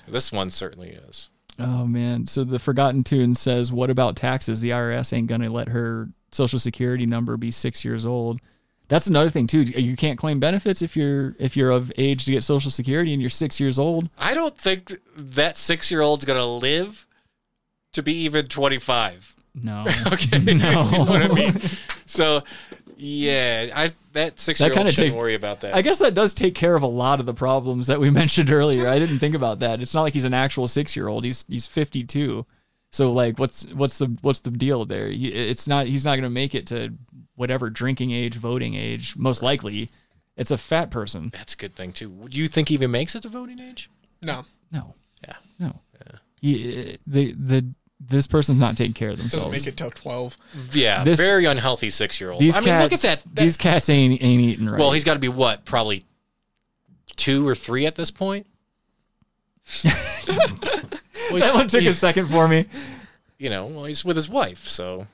This 0.06 0.30
one 0.30 0.50
certainly 0.50 0.90
is. 0.90 1.28
Oh 1.58 1.86
man! 1.86 2.26
So 2.26 2.42
the 2.44 2.58
Forgotten 2.58 3.04
Tune 3.04 3.34
says, 3.34 3.70
"What 3.72 3.90
about 3.90 4.16
taxes? 4.16 4.60
The 4.60 4.70
IRS 4.70 5.12
ain't 5.12 5.28
gonna 5.28 5.50
let 5.50 5.68
her 5.68 6.08
social 6.32 6.58
security 6.58 7.06
number 7.06 7.36
be 7.36 7.50
six 7.50 7.84
years 7.84 8.04
old." 8.04 8.40
That's 8.88 9.06
another 9.06 9.30
thing 9.30 9.46
too. 9.46 9.62
You 9.62 9.96
can't 9.96 10.18
claim 10.18 10.40
benefits 10.40 10.82
if 10.82 10.96
you're 10.96 11.34
if 11.38 11.56
you're 11.56 11.70
of 11.70 11.92
age 11.96 12.24
to 12.26 12.32
get 12.32 12.42
social 12.44 12.70
security 12.70 13.12
and 13.12 13.20
you're 13.22 13.30
six 13.30 13.58
years 13.58 13.78
old. 13.78 14.10
I 14.18 14.34
don't 14.34 14.58
think 14.58 15.00
that 15.16 15.56
six 15.56 15.90
year 15.90 16.00
old's 16.00 16.24
gonna 16.24 16.46
live 16.46 17.06
to 17.92 18.02
be 18.02 18.12
even 18.24 18.46
twenty 18.46 18.78
five. 18.78 19.34
No. 19.54 19.86
okay. 20.12 20.38
No. 20.54 20.84
you 20.90 20.98
know 20.98 21.04
what 21.04 21.22
I 21.22 21.28
mean? 21.28 21.60
So 22.06 22.42
yeah, 22.96 23.70
I 23.74 23.92
that 24.12 24.38
six 24.40 24.60
year 24.60 24.68
That 24.68 24.76
old 24.76 24.84
kind 24.84 24.94
shouldn't 24.94 25.12
take. 25.12 25.18
worry 25.18 25.34
about 25.34 25.60
that. 25.62 25.74
I 25.74 25.82
guess 25.82 25.98
that 25.98 26.14
does 26.14 26.34
take 26.34 26.54
care 26.54 26.74
of 26.76 26.82
a 26.82 26.86
lot 26.88 27.20
of 27.20 27.26
the 27.26 27.34
problems 27.34 27.86
that 27.88 28.00
we 28.00 28.10
mentioned 28.22 28.50
earlier. 28.50 28.88
I 28.88 28.98
didn't 28.98 29.18
think 29.18 29.34
about 29.34 29.60
that. 29.60 29.80
It's 29.80 29.94
not 29.94 30.02
like 30.02 30.12
he's 30.14 30.24
an 30.24 30.34
actual 30.34 30.66
six 30.66 30.94
year 30.96 31.08
old. 31.08 31.24
He's 31.24 31.44
he's 31.48 31.66
fifty 31.66 32.04
two. 32.04 32.46
So 32.92 33.10
like, 33.10 33.38
what's 33.38 33.66
what's 33.72 33.98
the 33.98 34.16
what's 34.22 34.40
the 34.40 34.50
deal 34.50 34.84
there? 34.84 35.08
He, 35.08 35.28
it's 35.28 35.66
not. 35.66 35.86
He's 35.86 36.04
not 36.04 36.12
going 36.12 36.22
to 36.22 36.30
make 36.30 36.54
it 36.54 36.66
to 36.68 36.94
whatever 37.34 37.68
drinking 37.70 38.12
age, 38.12 38.36
voting 38.36 38.74
age. 38.74 39.16
Most 39.16 39.42
likely, 39.42 39.90
it's 40.36 40.52
a 40.52 40.56
fat 40.58 40.90
person. 40.90 41.30
That's 41.32 41.54
a 41.54 41.56
good 41.56 41.74
thing 41.74 41.92
too. 41.92 42.26
Do 42.30 42.38
you 42.38 42.46
think 42.48 42.68
he 42.68 42.74
even 42.74 42.92
makes 42.92 43.14
it 43.16 43.22
to 43.22 43.28
voting 43.28 43.58
age? 43.58 43.90
No. 44.22 44.44
No. 44.70 44.94
Yeah. 45.26 45.36
No. 45.58 45.80
He, 46.40 46.92
eh, 46.92 46.96
the 47.06 47.32
the 47.32 47.66
this 48.08 48.26
person's 48.26 48.58
not 48.58 48.76
taking 48.76 48.92
care 48.94 49.10
of 49.10 49.18
themselves. 49.18 49.44
Doesn't 49.44 49.50
themselves. 49.50 49.66
make 49.66 49.72
it 49.74 49.76
till 49.76 50.12
12. 50.12 50.38
Yeah, 50.72 51.04
This- 51.04 51.18
very 51.18 51.44
unhealthy 51.44 51.90
six 51.90 52.20
year 52.20 52.30
old. 52.30 52.40
These 52.40 52.56
I 52.56 52.60
mean, 52.60 52.78
look 52.78 52.92
at 52.92 53.00
that. 53.00 53.24
that- 53.34 53.42
These 53.42 53.56
cats 53.56 53.88
ain't 53.88 54.22
ain't 54.22 54.40
eating 54.42 54.66
right. 54.68 54.78
Well, 54.78 54.92
he's 54.92 55.04
got 55.04 55.14
to 55.14 55.20
be 55.20 55.28
what? 55.28 55.64
Probably 55.64 56.04
two 57.16 57.46
or 57.46 57.54
three 57.54 57.86
at 57.86 57.94
this 57.94 58.10
point. 58.10 58.46
Well, 59.84 59.94
that 61.40 61.52
one 61.54 61.68
took 61.68 61.84
a 61.84 61.92
second 61.92 62.26
for 62.28 62.46
me. 62.48 62.66
You 63.38 63.50
know, 63.50 63.66
well, 63.66 63.84
he's 63.84 64.04
with 64.04 64.16
his 64.16 64.28
wife, 64.28 64.68
so 64.68 65.06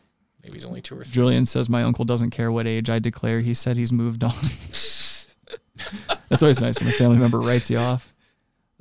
maybe 0.43 0.55
he's 0.55 0.65
only 0.65 0.81
two 0.83 0.95
or 0.99 1.05
three. 1.05 1.13
Julian 1.13 1.47
says 1.47 1.69
my 1.69 1.83
uncle 1.83 2.05
doesn't 2.05 2.31
care 2.31 2.51
what 2.53 2.67
age 2.67 2.91
I 2.91 2.99
declare. 2.99 3.41
He 3.41 3.55
said 3.55 3.77
he's 3.77 3.93
moved 3.93 4.25
on. 4.25 4.35
That's 6.29 6.43
always 6.43 6.61
nice 6.61 6.79
when 6.79 6.89
a 6.89 6.93
family 6.93 7.17
member 7.17 7.41
writes 7.41 7.71
you 7.71 7.79
off. 7.79 8.13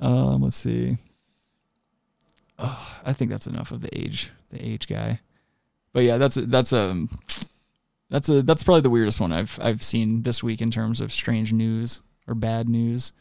Um, 0.00 0.42
let's 0.42 0.56
see. 0.56 0.98
Oh, 2.62 3.00
I 3.04 3.12
think 3.14 3.30
that's 3.30 3.46
enough 3.46 3.70
of 3.72 3.80
the 3.80 3.88
age, 3.98 4.30
the 4.50 4.64
age 4.64 4.86
guy. 4.86 5.20
But 5.92 6.04
yeah, 6.04 6.18
that's 6.18 6.34
that's 6.36 6.72
a 6.72 7.06
that's 8.10 8.28
a 8.28 8.42
that's 8.42 8.62
probably 8.62 8.82
the 8.82 8.90
weirdest 8.90 9.20
one 9.20 9.32
I've 9.32 9.58
I've 9.62 9.82
seen 9.82 10.22
this 10.22 10.42
week 10.42 10.60
in 10.60 10.70
terms 10.70 11.00
of 11.00 11.12
strange 11.12 11.52
news 11.52 12.00
or 12.28 12.34
bad 12.34 12.68
news. 12.68 13.12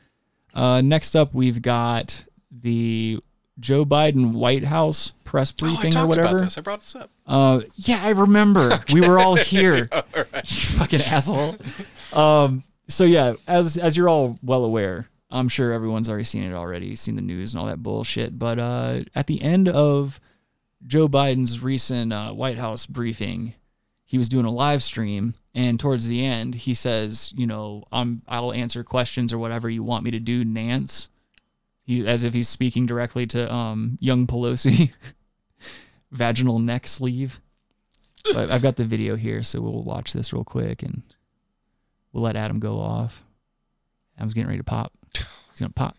Uh, 0.54 0.82
next 0.82 1.16
up, 1.16 1.34
we've 1.34 1.62
got 1.62 2.26
the 2.52 3.20
Joe 3.60 3.86
Biden 3.86 4.34
White 4.34 4.64
House 4.66 5.14
press 5.24 5.52
Oh, 5.52 5.56
briefing 5.60 5.92
talked 5.92 6.06
or 6.06 6.08
whatever. 6.08 6.38
about 6.38 6.44
this. 6.46 6.58
I 6.58 6.62
brought 6.62 6.80
this 6.80 6.96
up. 6.96 7.10
Uh, 7.28 7.62
yeah, 7.76 8.04
I 8.04 8.10
remember. 8.10 8.84
We 8.94 9.02
were 9.02 9.20
all 9.20 9.36
here. 9.36 9.90
You 10.16 10.24
fucking 10.78 11.02
asshole. 11.02 11.58
Um, 12.14 12.64
so 12.88 13.04
yeah, 13.04 13.34
as 13.48 13.78
as 13.78 13.96
you're 13.96 14.10
all 14.10 14.40
well 14.42 14.64
aware, 14.66 15.08
I'm 15.32 15.50
sure 15.50 15.72
everyone's 15.72 16.10
already 16.10 16.24
seen 16.24 16.44
it 16.44 16.54
already, 16.54 16.96
seen 16.96 17.16
the 17.16 17.22
news 17.22 17.54
and 17.54 17.62
all 17.62 17.68
that 17.68 17.84
bullshit. 17.84 18.40
But 18.40 18.58
uh, 18.60 19.02
at 19.14 19.28
the 19.28 19.42
end 19.42 19.68
of 19.68 20.20
Joe 20.86 21.08
Biden's 21.08 21.62
recent 21.62 22.12
uh, 22.12 22.32
White 22.32 22.58
House 22.58 22.86
briefing, 22.88 23.54
he 24.06 24.18
was 24.18 24.30
doing 24.30 24.46
a 24.46 24.52
live 24.52 24.82
stream, 24.82 25.36
and 25.54 25.80
towards 25.80 26.08
the 26.08 26.26
end, 26.26 26.56
he 26.56 26.74
says, 26.74 27.32
"You 27.36 27.46
know, 27.46 27.84
I'm 27.92 28.24
I'll 28.28 28.52
answer 28.52 28.84
questions 28.84 29.32
or 29.32 29.38
whatever 29.38 29.70
you 29.70 29.84
want 29.84 30.04
me 30.04 30.12
to 30.12 30.20
do, 30.20 30.44
Nance." 30.44 31.10
He, 31.84 32.08
as 32.08 32.24
if 32.24 32.34
he's 32.34 32.50
speaking 32.50 32.86
directly 32.86 33.26
to 33.28 33.52
um, 33.54 33.98
young 34.00 34.28
Pelosi. 34.28 34.92
Vaginal 36.12 36.60
neck 36.60 36.88
sleeve. 36.88 37.40
But 38.34 38.52
I've 38.52 38.62
got 38.62 38.76
the 38.76 38.84
video 38.84 39.16
here, 39.16 39.44
so 39.44 39.62
we'll 39.62 39.84
watch 39.84 40.14
this 40.14 40.34
real 40.34 40.44
quick 40.44 40.84
and 40.84 41.04
we'll 42.12 42.24
let 42.24 42.36
Adam 42.36 42.60
go 42.60 42.80
off. 42.80 43.24
I 44.18 44.22
Adam's 44.22 44.34
getting 44.34 44.48
ready 44.48 44.60
to 44.60 44.64
pop. 44.64 44.92
He's 45.60 45.66
gonna 45.66 45.74
pop. 45.74 45.98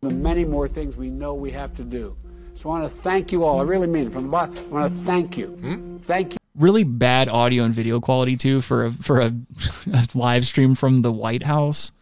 the 0.00 0.10
many 0.10 0.44
more 0.44 0.66
things 0.66 0.96
we 0.96 1.10
know 1.10 1.32
we 1.32 1.52
have 1.52 1.76
to 1.76 1.84
do. 1.84 2.16
So 2.56 2.70
I 2.70 2.80
want 2.80 2.92
to 2.92 2.98
thank 3.02 3.30
you 3.30 3.44
all. 3.44 3.60
I 3.60 3.62
really 3.62 3.86
mean 3.86 4.08
it 4.08 4.12
from 4.12 4.24
the 4.24 4.28
bottom. 4.30 4.56
I 4.56 4.62
want 4.68 4.92
to 4.98 5.04
thank 5.04 5.38
you. 5.38 5.46
Hmm? 5.46 5.98
Thank 5.98 6.32
you. 6.32 6.38
Really 6.56 6.82
bad 6.82 7.28
audio 7.28 7.62
and 7.62 7.72
video 7.72 8.00
quality 8.00 8.36
too 8.36 8.60
for 8.60 8.86
a 8.86 8.90
for 8.90 9.20
a, 9.20 9.32
a 9.92 10.08
live 10.14 10.44
stream 10.44 10.74
from 10.74 11.02
the 11.02 11.12
White 11.12 11.44
House. 11.44 11.92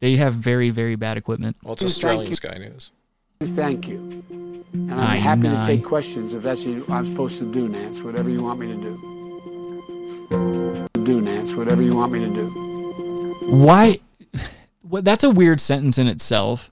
They 0.00 0.16
have 0.16 0.34
very 0.34 0.68
very 0.68 0.94
bad 0.94 1.16
equipment. 1.16 1.56
Well, 1.62 1.72
it's 1.72 1.80
Thank 1.80 1.90
Australian. 1.90 2.34
Sky 2.34 2.58
News. 2.58 2.90
Thank 3.40 3.88
you. 3.88 4.22
And 4.74 4.92
I'm 4.92 5.00
Aye, 5.00 5.16
happy 5.16 5.48
aye. 5.48 5.58
to 5.62 5.66
take 5.66 5.84
questions 5.84 6.34
if 6.34 6.42
that's 6.42 6.66
what 6.66 6.90
I'm 6.90 7.06
supposed 7.06 7.38
to 7.38 7.50
do, 7.50 7.66
Nance. 7.66 8.02
Whatever 8.02 8.28
you 8.28 8.42
want 8.42 8.60
me 8.60 8.66
to 8.66 8.74
do. 8.74 8.98
Do 11.02 11.22
Nance. 11.22 11.54
whatever 11.54 11.80
you 11.80 11.96
want 11.96 12.12
me 12.12 12.18
to 12.18 12.28
do. 12.28 12.50
Why? 13.56 14.00
Well, 14.88 15.02
that's 15.02 15.24
a 15.24 15.30
weird 15.30 15.60
sentence 15.60 15.98
in 15.98 16.06
itself. 16.06 16.70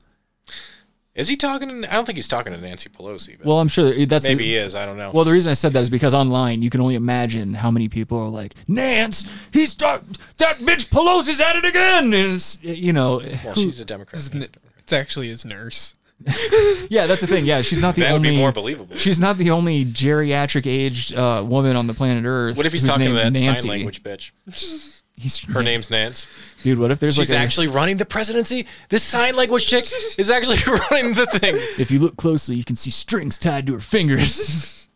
Is 1.14 1.28
he 1.28 1.36
talking? 1.36 1.68
To, 1.82 1.92
I 1.92 1.94
don't 1.94 2.04
think 2.06 2.16
he's 2.16 2.26
talking 2.26 2.52
to 2.52 2.60
Nancy 2.60 2.88
Pelosi. 2.90 3.38
But 3.38 3.46
Well, 3.46 3.60
I'm 3.60 3.68
sure 3.68 4.04
that's 4.04 4.26
maybe 4.26 4.44
he 4.46 4.56
is. 4.56 4.74
I 4.74 4.84
don't 4.84 4.96
know. 4.96 5.12
Well, 5.12 5.24
the 5.24 5.30
reason 5.30 5.48
I 5.50 5.54
said 5.54 5.72
that 5.74 5.80
is 5.80 5.88
because 5.90 6.12
online 6.12 6.60
you 6.60 6.70
can 6.70 6.80
only 6.80 6.96
imagine 6.96 7.54
how 7.54 7.70
many 7.70 7.88
people 7.88 8.18
are 8.18 8.28
like, 8.28 8.54
Nance, 8.66 9.24
he's 9.52 9.76
talk- 9.76 10.02
that 10.38 10.56
bitch 10.58 10.88
Pelosi's 10.88 11.40
at 11.40 11.54
it 11.54 11.64
again. 11.64 12.12
And 12.12 12.32
it's, 12.34 12.60
you 12.64 12.92
know, 12.92 13.18
well, 13.44 13.54
who- 13.54 13.62
she's 13.62 13.78
a 13.78 13.84
Democrat. 13.84 14.20
It's, 14.20 14.34
n- 14.34 14.48
it's 14.78 14.92
actually 14.92 15.28
his 15.28 15.44
nurse. 15.44 15.94
yeah, 16.88 17.06
that's 17.06 17.20
the 17.20 17.26
thing. 17.28 17.44
Yeah, 17.44 17.60
she's 17.60 17.82
not 17.82 17.94
the 17.94 18.00
That 18.02 18.12
would 18.12 18.16
only. 18.18 18.30
be 18.30 18.36
more 18.36 18.50
believable. 18.50 18.96
She's 18.96 19.20
not 19.20 19.36
the 19.38 19.50
only 19.50 19.84
geriatric 19.84 20.66
aged 20.66 21.14
uh, 21.14 21.44
woman 21.46 21.76
on 21.76 21.86
the 21.86 21.94
planet 21.94 22.24
Earth. 22.24 22.56
What 22.56 22.66
if 22.66 22.72
he's 22.72 22.82
talking 22.84 23.08
to 23.08 23.14
that 23.22 23.32
Nancy. 23.32 23.62
sign 23.62 23.68
language 23.70 24.02
bitch? 24.02 24.30
He's, 25.16 25.38
Her 25.44 25.62
name's 25.62 25.90
Nance. 25.90 26.26
Dude, 26.62 26.78
what 26.78 26.90
if 26.90 26.98
there's 26.98 27.14
She's 27.14 27.30
like 27.30 27.38
a- 27.38 27.42
actually 27.42 27.68
running 27.68 27.98
the 27.98 28.04
presidency? 28.04 28.66
This 28.88 29.02
sign 29.04 29.36
language 29.36 29.66
chick 29.66 29.86
is 30.18 30.28
actually 30.30 30.58
running 30.90 31.14
the 31.14 31.26
thing. 31.26 31.54
If 31.78 31.90
you 31.90 32.00
look 32.00 32.16
closely, 32.16 32.56
you 32.56 32.64
can 32.64 32.74
see 32.76 32.90
strings 32.90 33.38
tied 33.38 33.66
to 33.68 33.74
her 33.74 33.80
fingers. 33.80 34.88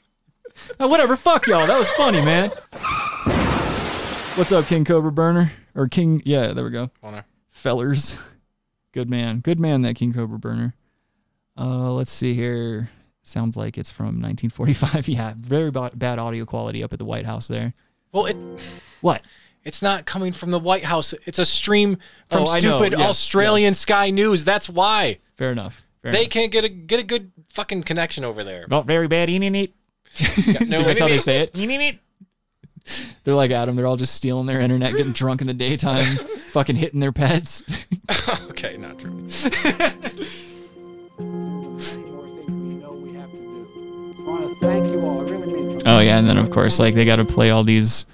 Uh, 0.81 0.89
whatever, 0.89 1.17
fuck 1.17 1.47
y'all. 1.47 1.67
That 1.67 1.79
was 1.79 1.91
funny, 1.93 2.21
man. 2.25 2.51
What's 4.37 4.53
up, 4.53 4.67
King 4.67 4.85
Cobra 4.85 5.11
Burner? 5.13 5.53
Or 5.75 5.89
King, 5.89 6.23
yeah, 6.25 6.53
there 6.53 6.65
we 6.65 6.71
go. 6.71 6.91
Wanna- 7.03 7.25
Fellers. 7.51 8.19
Good 8.93 9.11
man. 9.11 9.41
Good 9.41 9.59
man, 9.61 9.83
that 9.83 9.95
King 9.97 10.13
Cobra 10.13 10.39
Burner. 10.39 10.75
Uh, 11.57 11.93
let's 11.93 12.13
see 12.13 12.35
here. 12.35 12.91
Sounds 13.23 13.57
like 13.57 13.77
it's 13.79 13.91
from 13.91 14.21
1945. 14.21 15.09
Yeah, 15.09 15.35
very 15.37 15.71
bad 15.71 16.19
audio 16.19 16.45
quality 16.45 16.83
up 16.83 16.93
at 16.93 16.99
the 16.99 17.05
White 17.05 17.27
House 17.27 17.47
there. 17.49 17.75
Well, 18.13 18.27
it 18.27 18.37
What? 19.01 19.23
It's 19.69 19.83
not 19.83 20.07
coming 20.07 20.33
from 20.33 20.51
the 20.51 20.59
White 20.59 20.85
House. 20.85 21.13
It's 21.27 21.39
a 21.39 21.45
stream 21.45 21.99
from 22.31 22.45
Oh, 22.45 22.59
stupid 22.59 22.93
Yes, 22.93 23.11
Australian 23.11 23.73
yes. 23.73 23.79
Sky 23.81 24.09
News. 24.11 24.43
That's 24.45 24.67
why 24.67 25.19
Fair 25.37 25.53
enough. 25.53 25.85
Fair 26.03 26.13
they 26.13 26.21
enough. 26.23 26.31
can't 26.31 26.51
get 26.51 26.65
a 26.65 26.71
get 26.71 26.99
a 26.99 27.03
good 27.03 27.33
fucking 27.51 27.83
connection 27.83 28.25
over 28.25 28.43
there. 28.43 28.67
Not 28.69 28.87
very 28.87 29.09
bad. 29.09 29.29
Eat, 29.29 29.43
eat, 29.43 29.55
eat. 29.55 29.75
No, 30.69 30.83
That's 30.85 31.01
how 31.01 31.09
they 31.09 31.19
say 31.19 31.41
it. 31.41 31.51
Eat, 31.55 31.71
eat, 31.71 31.81
eat. 31.83 32.01
They're 33.25 33.35
like 33.35 33.51
Adam. 33.51 33.77
They're 33.77 33.87
all 33.87 33.97
just 33.99 34.15
stealing 34.15 34.47
their 34.47 34.61
internet, 34.61 34.93
getting 34.97 35.13
drunk 35.23 35.43
in 35.43 35.47
the 35.47 35.53
daytime, 35.55 36.17
fucking 36.51 36.77
hitting 36.77 37.01
their 37.01 37.13
pets. 37.13 37.63
okay, 38.49 38.79
not 38.79 38.99
true. 38.99 39.27
I 42.99 44.31
want 44.31 44.49
to 44.49 44.67
thank 44.67 44.87
you 44.87 45.01
all. 45.01 45.21
I 45.21 45.25
really 45.31 45.53
mean 45.53 45.77
it. 45.77 45.83
Oh 45.85 46.01
yeah, 46.01 46.19
and 46.19 46.27
then 46.27 46.39
of 46.39 46.51
course, 46.51 46.79
like 46.79 46.95
they 46.95 47.05
got 47.05 47.17
to 47.17 47.27
play 47.27 47.51
all 47.51 47.65
these, 47.65 48.07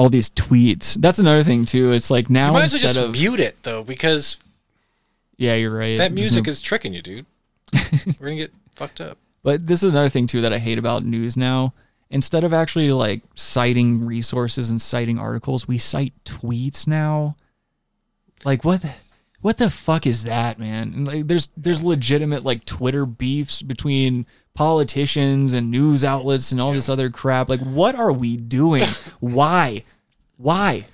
all 0.00 0.08
these 0.08 0.30
tweets. 0.30 0.94
That's 0.94 1.18
another 1.18 1.44
thing 1.44 1.66
too. 1.66 1.92
It's 1.92 2.10
like 2.10 2.30
now 2.30 2.46
you 2.46 2.52
might 2.54 2.62
as 2.62 2.72
well 2.72 2.80
instead 2.80 2.94
just 2.94 3.06
of 3.06 3.12
mute 3.12 3.38
it 3.38 3.62
though, 3.64 3.84
because 3.84 4.38
yeah, 5.36 5.56
you're 5.56 5.76
right. 5.76 5.98
that 5.98 6.10
music 6.10 6.46
no- 6.46 6.50
is 6.50 6.62
tricking 6.62 6.94
you, 6.94 7.02
dude. 7.02 7.26
We're 8.18 8.28
gonna 8.28 8.36
get 8.36 8.52
fucked 8.76 9.02
up. 9.02 9.18
But 9.42 9.66
this 9.66 9.82
is 9.82 9.92
another 9.92 10.08
thing 10.08 10.26
too 10.26 10.40
that 10.40 10.54
I 10.54 10.58
hate 10.58 10.78
about 10.78 11.04
news 11.04 11.36
now. 11.36 11.74
Instead 12.08 12.44
of 12.44 12.54
actually 12.54 12.90
like 12.92 13.20
citing 13.34 14.06
resources 14.06 14.70
and 14.70 14.80
citing 14.80 15.18
articles, 15.18 15.68
we 15.68 15.76
cite 15.76 16.14
tweets 16.24 16.86
now. 16.86 17.36
Like 18.42 18.64
what 18.64 18.80
the, 18.80 18.92
what 19.40 19.58
the 19.58 19.70
fuck 19.70 20.06
is 20.06 20.24
that, 20.24 20.58
man? 20.58 20.92
And, 20.94 21.06
like 21.06 21.26
there's 21.26 21.48
there's 21.56 21.82
legitimate 21.82 22.44
like 22.44 22.64
Twitter 22.64 23.06
beefs 23.06 23.62
between 23.62 24.26
politicians 24.54 25.52
and 25.52 25.70
news 25.70 26.04
outlets 26.04 26.52
and 26.52 26.60
all 26.60 26.72
this 26.72 26.88
other 26.88 27.10
crap. 27.10 27.48
Like 27.48 27.60
what 27.60 27.94
are 27.94 28.12
we 28.12 28.36
doing? 28.36 28.84
why? 29.20 29.84
Why? 30.36 30.86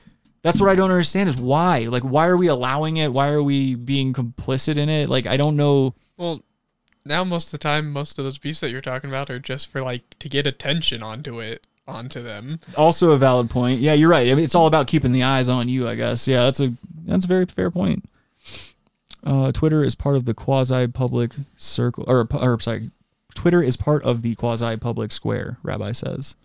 That's 0.43 0.61
what 0.61 0.71
I 0.71 0.77
don't 0.77 0.91
understand 0.91 1.29
is 1.29 1.37
why? 1.37 1.87
Like 1.91 2.05
why 2.05 2.27
are 2.27 2.37
we 2.37 2.47
allowing 2.47 2.99
it? 2.99 3.13
Why 3.13 3.31
are 3.31 3.43
we 3.43 3.75
being 3.75 4.13
complicit 4.13 4.77
in 4.77 4.89
it? 4.89 5.09
Like 5.09 5.27
I 5.27 5.37
don't 5.37 5.57
know 5.57 5.95
Well, 6.17 6.43
now 7.05 7.25
most 7.25 7.47
of 7.47 7.53
the 7.53 7.59
time, 7.59 7.91
most 7.91 8.19
of 8.19 8.25
those 8.25 8.39
beefs 8.39 8.61
that 8.61 8.71
you're 8.71 8.81
talking 8.81 9.11
about 9.11 9.31
are 9.31 9.39
just 9.39 9.69
for 9.69 9.81
like 9.81 10.19
to 10.19 10.29
get 10.29 10.47
attention 10.47 11.03
onto 11.03 11.41
it, 11.41 11.67
onto 11.89 12.23
them. 12.23 12.61
Also 12.77 13.13
a 13.13 13.19
valid 13.19 13.51
point. 13.51 13.81
Yeah, 13.81 13.95
you're 13.95 14.09
right. 14.09 14.29
I 14.29 14.35
mean, 14.35 14.45
It's 14.45 14.55
all 14.55 14.67
about 14.67 14.87
keeping 14.87 15.13
the 15.13 15.23
eyes 15.23 15.49
on 15.49 15.69
you, 15.69 15.89
I 15.89 15.95
guess. 15.95 16.29
Yeah, 16.29 16.45
that's 16.45 16.61
a 16.61 16.75
that's 17.05 17.25
a 17.25 17.29
very 17.29 17.47
fair 17.47 17.71
point. 17.71 18.05
Uh, 19.27 19.51
Twitter 19.51 19.83
is 19.83 19.97
part 19.97 20.15
of 20.15 20.25
the 20.25 20.35
quasi-public 20.35 21.33
circle, 21.57 22.05
or, 22.07 22.29
or 22.33 22.61
sorry, 22.61 22.91
Twitter 23.35 23.61
is 23.61 23.77
part 23.77 24.05
of 24.05 24.23
the 24.23 24.37
quasi-public 24.37 25.11
square. 25.11 25.59
Rabbi 25.65 25.91
says. 25.93 26.37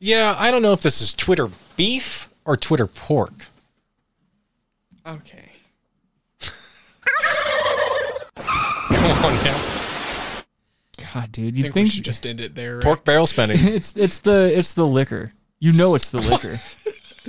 Yeah, 0.00 0.34
I 0.36 0.50
don't 0.50 0.62
know 0.62 0.72
if 0.72 0.80
this 0.82 1.00
is 1.00 1.12
Twitter 1.12 1.48
beef 1.76 2.28
or 2.44 2.56
Twitter 2.56 2.88
pork. 2.88 3.46
Okay. 5.06 5.52
Come 8.34 9.24
on 9.24 9.34
now. 9.44 10.42
God, 11.14 11.32
dude, 11.32 11.54
I 11.54 11.56
you 11.56 11.62
think, 11.64 11.74
think 11.74 11.84
we 11.86 11.90
should 11.90 12.04
just 12.04 12.26
end 12.26 12.40
it 12.40 12.54
there. 12.54 12.76
right? 12.76 12.84
Pork 12.84 13.04
barrel 13.04 13.26
spending. 13.26 13.58
it's 13.62 13.96
it's 13.96 14.20
the 14.20 14.56
it's 14.56 14.74
the 14.74 14.86
liquor. 14.86 15.32
You 15.58 15.72
know 15.72 15.94
it's 15.94 16.10
the 16.10 16.20
liquor. 16.30 16.60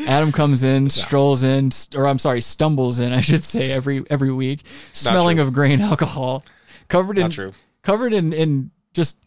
Adam 0.08 0.32
comes 0.32 0.64
in, 0.64 0.90
strolls 0.90 1.44
in, 1.44 1.72
or 1.96 2.08
I'm 2.08 2.20
sorry, 2.20 2.42
stumbles 2.42 3.00
in, 3.00 3.12
I 3.14 3.22
should 3.22 3.44
say, 3.44 3.72
every 3.72 4.04
every 4.10 4.32
week, 4.32 4.64
smelling 4.94 5.38
true. 5.38 5.46
of 5.46 5.54
grain 5.54 5.82
alcohol, 5.82 6.44
covered 6.88 7.18
in 7.18 7.54
covered 7.82 8.14
in 8.14 8.34
in 8.34 8.72
just 8.94 9.18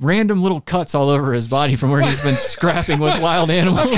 random 0.00 0.42
little 0.42 0.60
cuts 0.60 0.94
all 0.94 1.10
over 1.10 1.32
his 1.32 1.46
body 1.46 1.76
from 1.76 1.90
where 1.90 2.00
he's 2.00 2.20
been 2.20 2.36
scrapping 2.38 2.98
with 2.98 3.20
wild 3.20 3.50
animals. 3.50 3.90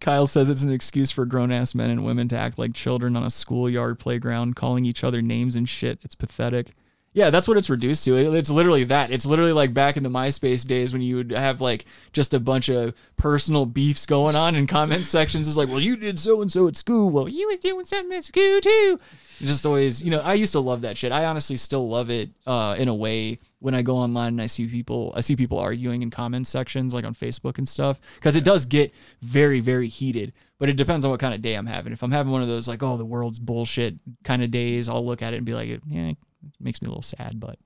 Kyle 0.00 0.26
says 0.26 0.50
it's 0.50 0.64
an 0.64 0.72
excuse 0.72 1.10
for 1.10 1.24
grown 1.24 1.52
ass 1.52 1.74
men 1.74 1.90
and 1.90 2.04
women 2.04 2.26
to 2.28 2.36
act 2.36 2.58
like 2.58 2.74
children 2.74 3.14
on 3.14 3.22
a 3.22 3.30
schoolyard 3.30 3.98
playground, 4.00 4.56
calling 4.56 4.84
each 4.84 5.04
other 5.04 5.22
names 5.22 5.54
and 5.54 5.68
shit. 5.68 6.00
It's 6.02 6.14
pathetic. 6.16 6.72
Yeah, 7.14 7.28
that's 7.28 7.46
what 7.46 7.58
it's 7.58 7.68
reduced 7.68 8.04
to. 8.06 8.16
It- 8.16 8.34
It's 8.34 8.48
literally 8.50 8.84
that. 8.84 9.10
It's 9.10 9.26
literally 9.26 9.52
like 9.52 9.74
back 9.74 9.96
in 9.98 10.02
the 10.02 10.08
MySpace 10.08 10.66
days 10.66 10.92
when 10.94 11.02
you 11.02 11.16
would 11.16 11.30
have 11.32 11.60
like 11.60 11.84
just 12.14 12.32
a 12.32 12.40
bunch 12.40 12.70
of 12.70 12.94
personal 13.16 13.66
beefs 13.66 14.06
going 14.06 14.34
on 14.34 14.54
in 14.54 14.66
comment 14.66 15.04
sections. 15.04 15.46
It's 15.46 15.56
like, 15.58 15.68
well, 15.68 15.80
you 15.80 15.96
did 15.96 16.18
so 16.18 16.40
and 16.40 16.50
so 16.50 16.66
at 16.68 16.76
school. 16.76 17.10
Well, 17.10 17.28
you 17.28 17.48
was 17.48 17.58
doing 17.58 17.84
something 17.84 18.16
at 18.16 18.24
school 18.24 18.60
too. 18.62 18.98
It 19.40 19.46
just 19.46 19.66
always, 19.66 20.02
you 20.02 20.10
know, 20.10 20.20
I 20.20 20.34
used 20.34 20.52
to 20.52 20.60
love 20.60 20.80
that 20.82 20.96
shit. 20.96 21.12
I 21.12 21.26
honestly 21.26 21.56
still 21.58 21.86
love 21.88 22.08
it 22.10 22.30
uh, 22.46 22.76
in 22.78 22.88
a 22.88 22.94
way 22.94 23.40
when 23.58 23.74
I 23.74 23.82
go 23.82 23.96
online 23.96 24.28
and 24.28 24.40
I 24.42 24.46
see 24.46 24.66
people, 24.66 25.12
I 25.14 25.20
see 25.20 25.36
people 25.36 25.58
arguing 25.58 26.02
in 26.02 26.10
comment 26.10 26.46
sections 26.46 26.94
like 26.94 27.04
on 27.04 27.14
Facebook 27.14 27.58
and 27.58 27.68
stuff 27.68 28.00
because 28.16 28.36
it 28.36 28.44
does 28.44 28.64
get 28.66 28.92
very, 29.20 29.60
very 29.60 29.88
heated. 29.88 30.32
But 30.58 30.68
it 30.68 30.76
depends 30.76 31.04
on 31.04 31.10
what 31.10 31.20
kind 31.20 31.34
of 31.34 31.42
day 31.42 31.54
I'm 31.54 31.66
having. 31.66 31.92
If 31.92 32.02
I'm 32.02 32.10
having 32.12 32.32
one 32.32 32.40
of 32.42 32.48
those 32.48 32.68
like, 32.68 32.82
oh, 32.82 32.96
the 32.96 33.04
world's 33.04 33.38
bullshit 33.40 33.96
kind 34.24 34.42
of 34.42 34.50
days, 34.50 34.88
I'll 34.88 35.04
look 35.04 35.20
at 35.22 35.34
it 35.34 35.38
and 35.38 35.46
be 35.46 35.54
like, 35.54 35.80
yeah, 35.86 36.12
it 36.44 36.52
makes 36.60 36.80
me 36.82 36.86
a 36.86 36.88
little 36.90 37.02
sad. 37.02 37.38
But 37.40 37.58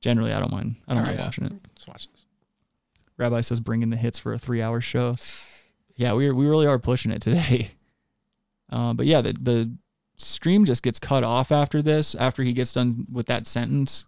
generally, 0.00 0.32
I 0.32 0.38
don't 0.38 0.52
mind. 0.52 0.76
I 0.88 0.94
don't 0.94 1.02
mind 1.04 1.18
Yeah. 1.18 1.24
watching 1.24 1.44
it. 1.44 1.52
Let's 1.52 1.86
watch 1.86 2.08
this. 2.12 2.24
Rabbi 3.18 3.40
says 3.40 3.60
bring 3.60 3.82
in 3.82 3.90
the 3.90 3.96
hits 3.96 4.18
for 4.18 4.32
a 4.32 4.38
three 4.38 4.60
hour 4.62 4.80
show. 4.80 5.16
Yeah, 5.96 6.12
we 6.12 6.30
we 6.30 6.46
really 6.46 6.66
are 6.66 6.78
pushing 6.78 7.10
it 7.12 7.22
today. 7.22 7.70
Uh, 8.68 8.92
but 8.92 9.06
yeah, 9.06 9.20
the 9.20 9.32
the 9.32 9.72
stream 10.16 10.64
just 10.64 10.82
gets 10.82 10.98
cut 10.98 11.22
off 11.22 11.52
after 11.52 11.80
this, 11.80 12.16
after 12.16 12.42
he 12.42 12.52
gets 12.52 12.72
done 12.72 13.06
with 13.12 13.26
that 13.26 13.46
sentence, 13.46 14.06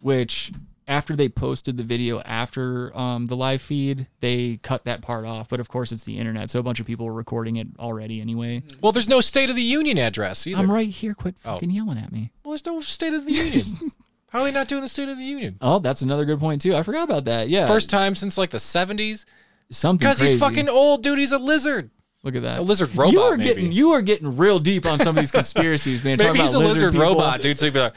which 0.00 0.52
after 0.86 1.16
they 1.16 1.30
posted 1.30 1.78
the 1.78 1.82
video 1.82 2.20
after 2.26 2.94
um, 2.94 3.24
the 3.24 3.34
live 3.36 3.62
feed, 3.62 4.06
they 4.20 4.58
cut 4.62 4.84
that 4.84 5.00
part 5.00 5.24
off. 5.24 5.48
But 5.48 5.60
of 5.60 5.68
course, 5.70 5.92
it's 5.92 6.04
the 6.04 6.18
internet, 6.18 6.50
so 6.50 6.58
a 6.58 6.62
bunch 6.62 6.78
of 6.78 6.84
people 6.86 7.06
were 7.06 7.14
recording 7.14 7.56
it 7.56 7.68
already 7.78 8.20
anyway. 8.20 8.62
Well, 8.82 8.92
there's 8.92 9.08
no 9.08 9.22
State 9.22 9.48
of 9.48 9.56
the 9.56 9.62
Union 9.62 9.96
address 9.96 10.46
either. 10.46 10.58
I'm 10.60 10.70
right 10.70 10.90
here. 10.90 11.14
Quit 11.14 11.36
Oh. 11.46 11.54
fucking 11.54 11.70
yelling 11.70 11.96
at 11.96 12.12
me. 12.12 12.32
There's 12.54 12.66
no 12.66 12.80
State 12.80 13.14
of 13.14 13.26
the 13.26 13.32
Union. 13.32 13.92
How 14.28 14.40
are 14.40 14.44
they 14.44 14.52
not 14.52 14.68
doing 14.68 14.82
the 14.82 14.88
State 14.88 15.08
of 15.08 15.18
the 15.18 15.24
Union? 15.24 15.56
Oh, 15.60 15.80
that's 15.80 16.02
another 16.02 16.24
good 16.24 16.38
point 16.38 16.62
too. 16.62 16.74
I 16.76 16.84
forgot 16.84 17.02
about 17.02 17.24
that. 17.24 17.48
Yeah, 17.48 17.66
First 17.66 17.90
time 17.90 18.14
since 18.14 18.38
like 18.38 18.50
the 18.50 18.58
70s. 18.58 19.24
something 19.70 19.98
Because 19.98 20.20
he's 20.20 20.38
fucking 20.38 20.68
old, 20.68 21.02
dude. 21.02 21.18
He's 21.18 21.32
a 21.32 21.38
lizard. 21.38 21.90
Look 22.22 22.36
at 22.36 22.42
that. 22.42 22.60
A 22.60 22.62
lizard 22.62 22.96
robot. 22.96 23.12
You 23.12 23.20
are 23.22 23.36
maybe. 23.36 23.48
getting 23.48 23.72
you 23.72 23.90
are 23.90 24.02
getting 24.02 24.36
real 24.36 24.58
deep 24.60 24.86
on 24.86 24.98
some 24.98 25.16
of 25.16 25.20
these 25.20 25.32
conspiracies, 25.32 26.02
man. 26.02 26.12
Maybe 26.18 26.24
Talking 26.28 26.40
he's 26.40 26.52
a 26.52 26.56
about 26.56 26.68
lizard, 26.68 26.94
robot, 26.94 27.42
dude. 27.42 27.58
So 27.58 27.66
you'd 27.66 27.74
be 27.74 27.80
like, 27.80 27.94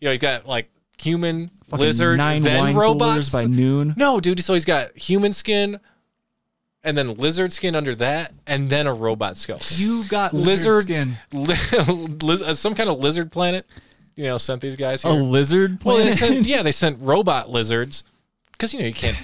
you 0.00 0.06
know, 0.06 0.12
you 0.12 0.18
got 0.18 0.46
like 0.46 0.70
human, 0.98 1.48
Fucking 1.68 1.84
lizard, 1.84 2.16
nine 2.16 2.42
then 2.42 2.58
wine 2.58 2.74
robots 2.76 3.30
by 3.30 3.44
noon. 3.44 3.94
No, 3.96 4.18
dude. 4.18 4.42
So 4.42 4.54
he's 4.54 4.64
got 4.64 4.96
human 4.96 5.32
skin, 5.32 5.78
and 6.82 6.96
then 6.96 7.14
lizard 7.16 7.52
skin 7.52 7.74
under 7.74 7.94
that, 7.96 8.32
and 8.46 8.70
then 8.70 8.86
a 8.86 8.94
robot 8.94 9.36
skull. 9.36 9.58
You've 9.72 10.08
got 10.08 10.32
lizard 10.32 10.84
skin. 10.84 11.18
Li- 11.32 11.54
uh, 12.44 12.54
some 12.54 12.74
kind 12.74 12.88
of 12.88 12.98
lizard 12.98 13.30
planet. 13.30 13.66
You 14.16 14.24
know, 14.24 14.38
sent 14.38 14.62
these 14.62 14.76
guys 14.76 15.04
A 15.04 15.12
here. 15.12 15.20
lizard 15.22 15.84
Well, 15.84 15.96
they 15.98 16.02
planet. 16.04 16.18
sent, 16.18 16.46
yeah, 16.46 16.62
they 16.62 16.72
sent 16.72 16.98
robot 17.00 17.50
lizards 17.50 18.02
because 18.52 18.72
you 18.74 18.80
know 18.80 18.86
you 18.86 18.92
can't 18.94 19.16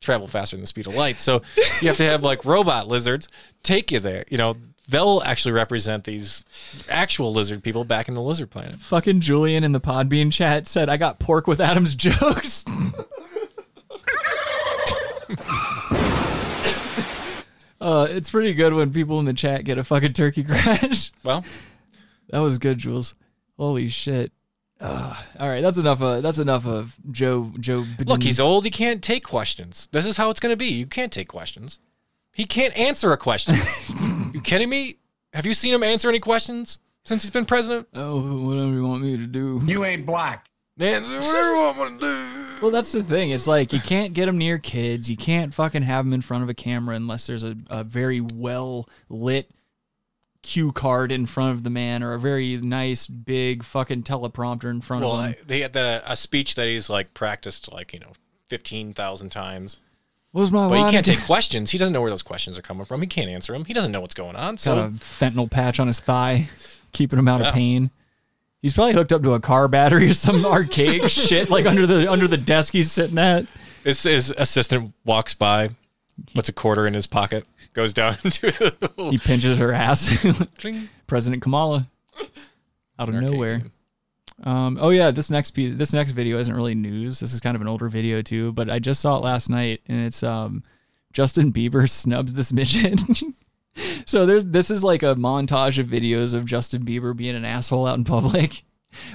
travel 0.00 0.28
faster 0.28 0.54
than 0.56 0.60
the 0.62 0.66
speed 0.66 0.86
of 0.86 0.94
light, 0.94 1.18
so 1.20 1.40
you 1.80 1.88
have 1.88 1.96
to 1.96 2.04
have 2.04 2.22
like 2.22 2.44
robot 2.44 2.86
lizards 2.86 3.26
take 3.62 3.90
you 3.90 4.00
there. 4.00 4.24
You 4.28 4.36
know, 4.36 4.54
they'll 4.86 5.22
actually 5.24 5.52
represent 5.52 6.04
these 6.04 6.44
actual 6.90 7.32
lizard 7.32 7.62
people 7.62 7.84
back 7.84 8.06
in 8.08 8.12
the 8.14 8.20
lizard 8.20 8.50
planet. 8.50 8.80
Fucking 8.80 9.20
Julian 9.22 9.64
in 9.64 9.72
the 9.72 9.80
Podbean 9.80 10.30
chat 10.30 10.66
said, 10.66 10.90
"I 10.90 10.98
got 10.98 11.18
pork 11.18 11.46
with 11.46 11.60
Adam's 11.60 11.94
jokes." 11.96 12.64
Uh, 17.80 18.06
it's 18.08 18.30
pretty 18.30 18.54
good 18.54 18.72
when 18.72 18.90
people 18.92 19.18
in 19.18 19.26
the 19.26 19.34
chat 19.34 19.62
get 19.64 19.76
a 19.76 19.84
fucking 19.84 20.14
turkey 20.14 20.42
crash. 20.42 21.12
Well, 21.22 21.44
that 22.30 22.38
was 22.38 22.56
good, 22.56 22.78
Jules. 22.78 23.14
Holy 23.56 23.88
shit. 23.88 24.32
Uh, 24.80 25.16
all 25.38 25.48
right, 25.48 25.60
that's 25.60 25.78
enough. 25.78 26.02
Of, 26.02 26.22
that's 26.22 26.38
enough 26.38 26.66
of 26.66 26.96
Joe. 27.10 27.52
Joe. 27.58 27.86
Look, 28.04 28.22
he's 28.22 28.40
old. 28.40 28.64
He 28.64 28.70
can't 28.70 29.02
take 29.02 29.24
questions. 29.24 29.88
This 29.92 30.04
is 30.04 30.16
how 30.16 30.30
it's 30.30 30.40
going 30.40 30.52
to 30.52 30.56
be. 30.56 30.66
You 30.66 30.86
can't 30.86 31.12
take 31.12 31.28
questions. 31.28 31.78
He 32.32 32.44
can't 32.44 32.76
answer 32.76 33.12
a 33.12 33.16
question. 33.16 33.54
you 34.34 34.40
kidding 34.40 34.68
me? 34.68 34.98
Have 35.32 35.46
you 35.46 35.54
seen 35.54 35.72
him 35.72 35.82
answer 35.82 36.08
any 36.08 36.18
questions 36.18 36.78
since 37.04 37.22
he's 37.22 37.30
been 37.30 37.46
president? 37.46 37.88
Oh, 37.94 38.44
whatever 38.44 38.72
you 38.72 38.86
want 38.86 39.02
me 39.02 39.16
to 39.16 39.26
do. 39.26 39.62
You 39.64 39.84
ain't 39.84 40.04
black. 40.04 40.50
Answer 40.78 41.20
whatever 41.20 41.50
you 41.50 41.56
want 41.56 41.78
me 41.78 41.98
to 41.98 42.00
do. 42.00 42.44
Well, 42.60 42.70
that's 42.72 42.92
the 42.92 43.02
thing. 43.02 43.30
It's 43.30 43.46
like 43.46 43.72
you 43.72 43.80
can't 43.80 44.12
get 44.12 44.28
him 44.28 44.38
near 44.38 44.58
kids. 44.58 45.08
You 45.08 45.16
can't 45.16 45.54
fucking 45.54 45.82
have 45.82 46.04
him 46.04 46.12
in 46.12 46.20
front 46.20 46.42
of 46.42 46.48
a 46.48 46.54
camera 46.54 46.96
unless 46.96 47.26
there's 47.26 47.44
a, 47.44 47.56
a 47.68 47.84
very 47.84 48.20
well 48.20 48.88
lit 49.08 49.50
cue 50.44 50.70
card 50.70 51.10
in 51.10 51.26
front 51.26 51.50
of 51.52 51.64
the 51.64 51.70
man 51.70 52.02
or 52.02 52.12
a 52.12 52.18
very 52.20 52.56
nice 52.58 53.06
big 53.08 53.64
fucking 53.64 54.02
teleprompter 54.04 54.70
in 54.70 54.80
front 54.80 55.02
Well, 55.04 55.18
of 55.18 55.24
him. 55.24 55.34
I- 55.40 55.44
they 55.46 55.60
had 55.62 55.72
the, 55.72 56.02
a 56.06 56.16
speech 56.16 56.54
that 56.54 56.68
he's 56.68 56.88
like 56.90 57.14
practiced 57.14 57.72
like 57.72 57.92
you 57.92 57.98
know 57.98 58.12
fifteen 58.48 58.92
thousand 58.92 59.30
times. 59.30 59.80
What's 60.32 60.50
my 60.50 60.68
But 60.68 60.84
he 60.86 60.90
can't 60.92 61.06
take 61.06 61.22
questions. 61.26 61.70
He 61.70 61.78
doesn't 61.78 61.92
know 61.92 62.00
where 62.02 62.10
those 62.10 62.22
questions 62.22 62.58
are 62.58 62.62
coming 62.62 62.84
from. 62.84 63.00
He 63.00 63.06
can't 63.06 63.30
answer 63.30 63.52
them. 63.52 63.64
He 63.64 63.72
doesn't 63.72 63.90
know 63.92 64.00
what's 64.00 64.14
going 64.14 64.36
on. 64.36 64.54
Got 64.54 64.60
So 64.60 64.78
a 64.84 64.88
fentanyl 64.90 65.50
patch 65.50 65.80
on 65.80 65.86
his 65.86 66.00
thigh, 66.00 66.48
keeping 66.92 67.18
him 67.18 67.26
out 67.28 67.40
Yeah. 67.40 67.48
of 67.48 67.54
pain. 67.54 67.90
He's 68.60 68.72
probably 68.74 68.94
hooked 68.94 69.12
up 69.12 69.22
to 69.22 69.34
a 69.34 69.40
car 69.40 69.68
battery 69.68 70.10
or 70.10 70.14
some 70.14 70.44
archaic 70.46 71.08
shit 71.08 71.50
like 71.50 71.66
under 71.66 71.86
the 71.86 72.10
under 72.10 72.26
the 72.28 72.36
desk 72.38 72.72
he's 72.72 72.90
sitting 72.90 73.18
at. 73.18 73.46
his, 73.84 74.02
his 74.02 74.32
assistant 74.36 74.92
walks 75.04 75.34
by, 75.34 75.70
puts 76.34 76.48
a 76.48 76.52
quarter 76.52 76.86
in 76.86 76.94
his 76.94 77.06
pocket, 77.06 77.46
goes 77.74 77.92
down 77.92 78.14
to 78.16 78.50
the 78.50 79.08
He 79.10 79.18
pinches 79.18 79.58
her 79.58 79.72
ass. 79.72 80.12
President 81.06 81.42
Kamala 81.42 81.88
out 82.98 83.08
of 83.08 83.14
nowhere. 83.14 83.62
Um, 84.42 84.78
oh 84.80 84.90
yeah, 84.90 85.10
this 85.10 85.30
next 85.30 85.52
piece, 85.52 85.72
this 85.74 85.92
next 85.92 86.12
video 86.12 86.38
isn't 86.38 86.54
really 86.54 86.74
news. 86.74 87.20
This 87.20 87.32
is 87.34 87.40
kind 87.40 87.54
of 87.54 87.60
an 87.60 87.68
older 87.68 87.88
video 87.88 88.22
too, 88.22 88.52
but 88.52 88.68
I 88.68 88.78
just 88.78 89.00
saw 89.00 89.16
it 89.16 89.24
last 89.24 89.48
night, 89.48 89.80
and 89.86 90.04
it's 90.04 90.22
um, 90.22 90.64
Justin 91.12 91.52
Bieber 91.52 91.88
snubs 91.90 92.34
this 92.34 92.52
midget. 92.52 93.00
so 94.06 94.26
there's 94.26 94.46
this 94.46 94.70
is 94.70 94.82
like 94.82 95.02
a 95.02 95.14
montage 95.14 95.78
of 95.78 95.86
videos 95.86 96.34
of 96.34 96.46
Justin 96.46 96.84
Bieber 96.84 97.16
being 97.16 97.36
an 97.36 97.44
asshole 97.44 97.86
out 97.86 97.98
in 97.98 98.04
public. 98.04 98.62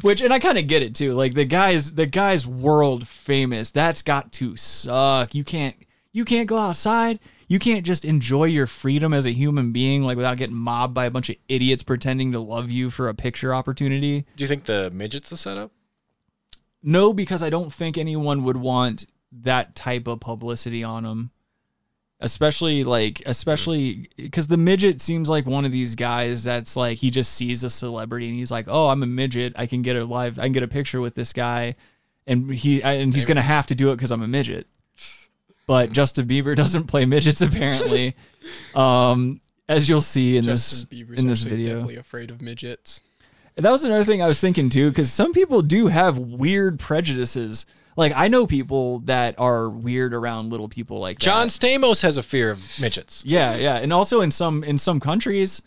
Which 0.01 0.19
and 0.19 0.33
I 0.33 0.39
kind 0.39 0.57
of 0.57 0.67
get 0.67 0.83
it 0.83 0.93
too. 0.93 1.13
Like 1.13 1.35
the 1.35 1.45
guy's 1.45 1.93
the 1.93 2.05
guy's 2.05 2.45
world 2.45 3.07
famous. 3.07 3.71
That's 3.71 4.01
got 4.01 4.33
to 4.33 4.57
suck. 4.57 5.33
You 5.33 5.45
can't 5.45 5.75
you 6.11 6.25
can't 6.25 6.47
go 6.47 6.57
outside. 6.57 7.19
You 7.49 7.57
can't 7.57 7.83
just 7.83 8.05
enjoy 8.05 8.45
your 8.45 8.67
freedom 8.67 9.11
as 9.11 9.25
a 9.25 9.31
human 9.31 9.71
being 9.71 10.03
like 10.03 10.15
without 10.17 10.37
getting 10.37 10.55
mobbed 10.55 10.93
by 10.93 11.05
a 11.05 11.11
bunch 11.11 11.31
of 11.31 11.35
idiots 11.49 11.81
pretending 11.81 12.31
to 12.31 12.39
love 12.39 12.69
you 12.69 12.91
for 12.91 13.09
a 13.09 13.15
picture 13.15 13.55
opportunity. 13.55 14.27
Do 14.35 14.43
you 14.43 14.47
think 14.47 14.65
the 14.65 14.91
midget's 14.93 15.31
a 15.31 15.37
setup? 15.37 15.71
No, 16.83 17.11
because 17.11 17.41
I 17.41 17.49
don't 17.49 17.73
think 17.73 17.97
anyone 17.97 18.43
would 18.43 18.55
want 18.55 19.07
that 19.31 19.75
type 19.75 20.07
of 20.07 20.19
publicity 20.19 20.83
on 20.83 21.03
them. 21.03 21.31
Especially 22.19 22.83
like, 22.83 23.23
especially 23.25 24.09
because 24.15 24.47
the 24.47 24.57
midget 24.57 25.01
seems 25.01 25.27
like 25.27 25.47
one 25.47 25.65
of 25.65 25.71
these 25.71 25.95
guys 25.95 26.43
that's 26.43 26.75
like 26.75 26.99
he 26.99 27.09
just 27.09 27.33
sees 27.33 27.63
a 27.63 27.69
celebrity 27.69 28.27
and 28.27 28.37
he's 28.37 28.51
like, 28.51 28.65
"Oh, 28.67 28.89
I'm 28.89 29.01
a 29.01 29.07
midget. 29.07 29.53
I 29.55 29.65
can 29.65 29.81
get 29.81 29.95
a 29.95 30.03
live, 30.03 30.37
I 30.37 30.43
can 30.43 30.51
get 30.51 30.61
a 30.61 30.67
picture 30.67 30.99
with 30.99 31.15
this 31.15 31.31
guy," 31.31 31.75
and 32.27 32.51
he 32.53 32.83
and 32.83 33.13
he's 33.13 33.25
gonna 33.25 33.41
have 33.41 33.67
to 33.67 33.75
do 33.75 33.91
it 33.91 33.95
because 33.95 34.11
I'm 34.11 34.21
a 34.21 34.27
midget. 34.27 34.67
But 35.69 35.91
Justin 35.91 36.27
Bieber 36.27 36.55
doesn't 36.63 36.87
play 36.87 37.05
midgets 37.05 37.41
apparently, 37.41 38.15
um, 38.73 39.39
as 39.67 39.87
you'll 39.87 40.01
see 40.01 40.35
in 40.35 40.45
Justin 40.45 40.87
this 40.89 40.99
Bieber's 41.05 41.21
in 41.21 41.27
this 41.27 41.43
actually 41.43 41.57
video. 41.57 41.77
deadly 41.81 41.95
afraid 41.97 42.31
of 42.31 42.41
midgets. 42.41 43.03
That 43.53 43.69
was 43.69 43.85
another 43.85 44.03
thing 44.03 44.19
I 44.19 44.25
was 44.25 44.41
thinking 44.41 44.69
too, 44.69 44.89
because 44.89 45.11
some 45.11 45.31
people 45.31 45.61
do 45.61 45.85
have 45.85 46.17
weird 46.17 46.79
prejudices. 46.79 47.67
Like 47.95 48.13
I 48.15 48.29
know 48.29 48.47
people 48.47 49.01
that 49.01 49.35
are 49.37 49.69
weird 49.69 50.15
around 50.15 50.49
little 50.49 50.69
people 50.69 50.97
like 50.99 51.19
John 51.19 51.49
that. 51.49 51.51
Stamos 51.51 52.01
has 52.01 52.17
a 52.17 52.23
fear 52.23 52.49
of 52.49 52.59
midgets. 52.79 53.23
Yeah, 53.23 53.55
yeah, 53.55 53.75
and 53.75 53.93
also 53.93 54.21
in 54.21 54.31
some 54.31 54.63
in 54.63 54.79
some 54.79 54.99
countries, 54.99 55.61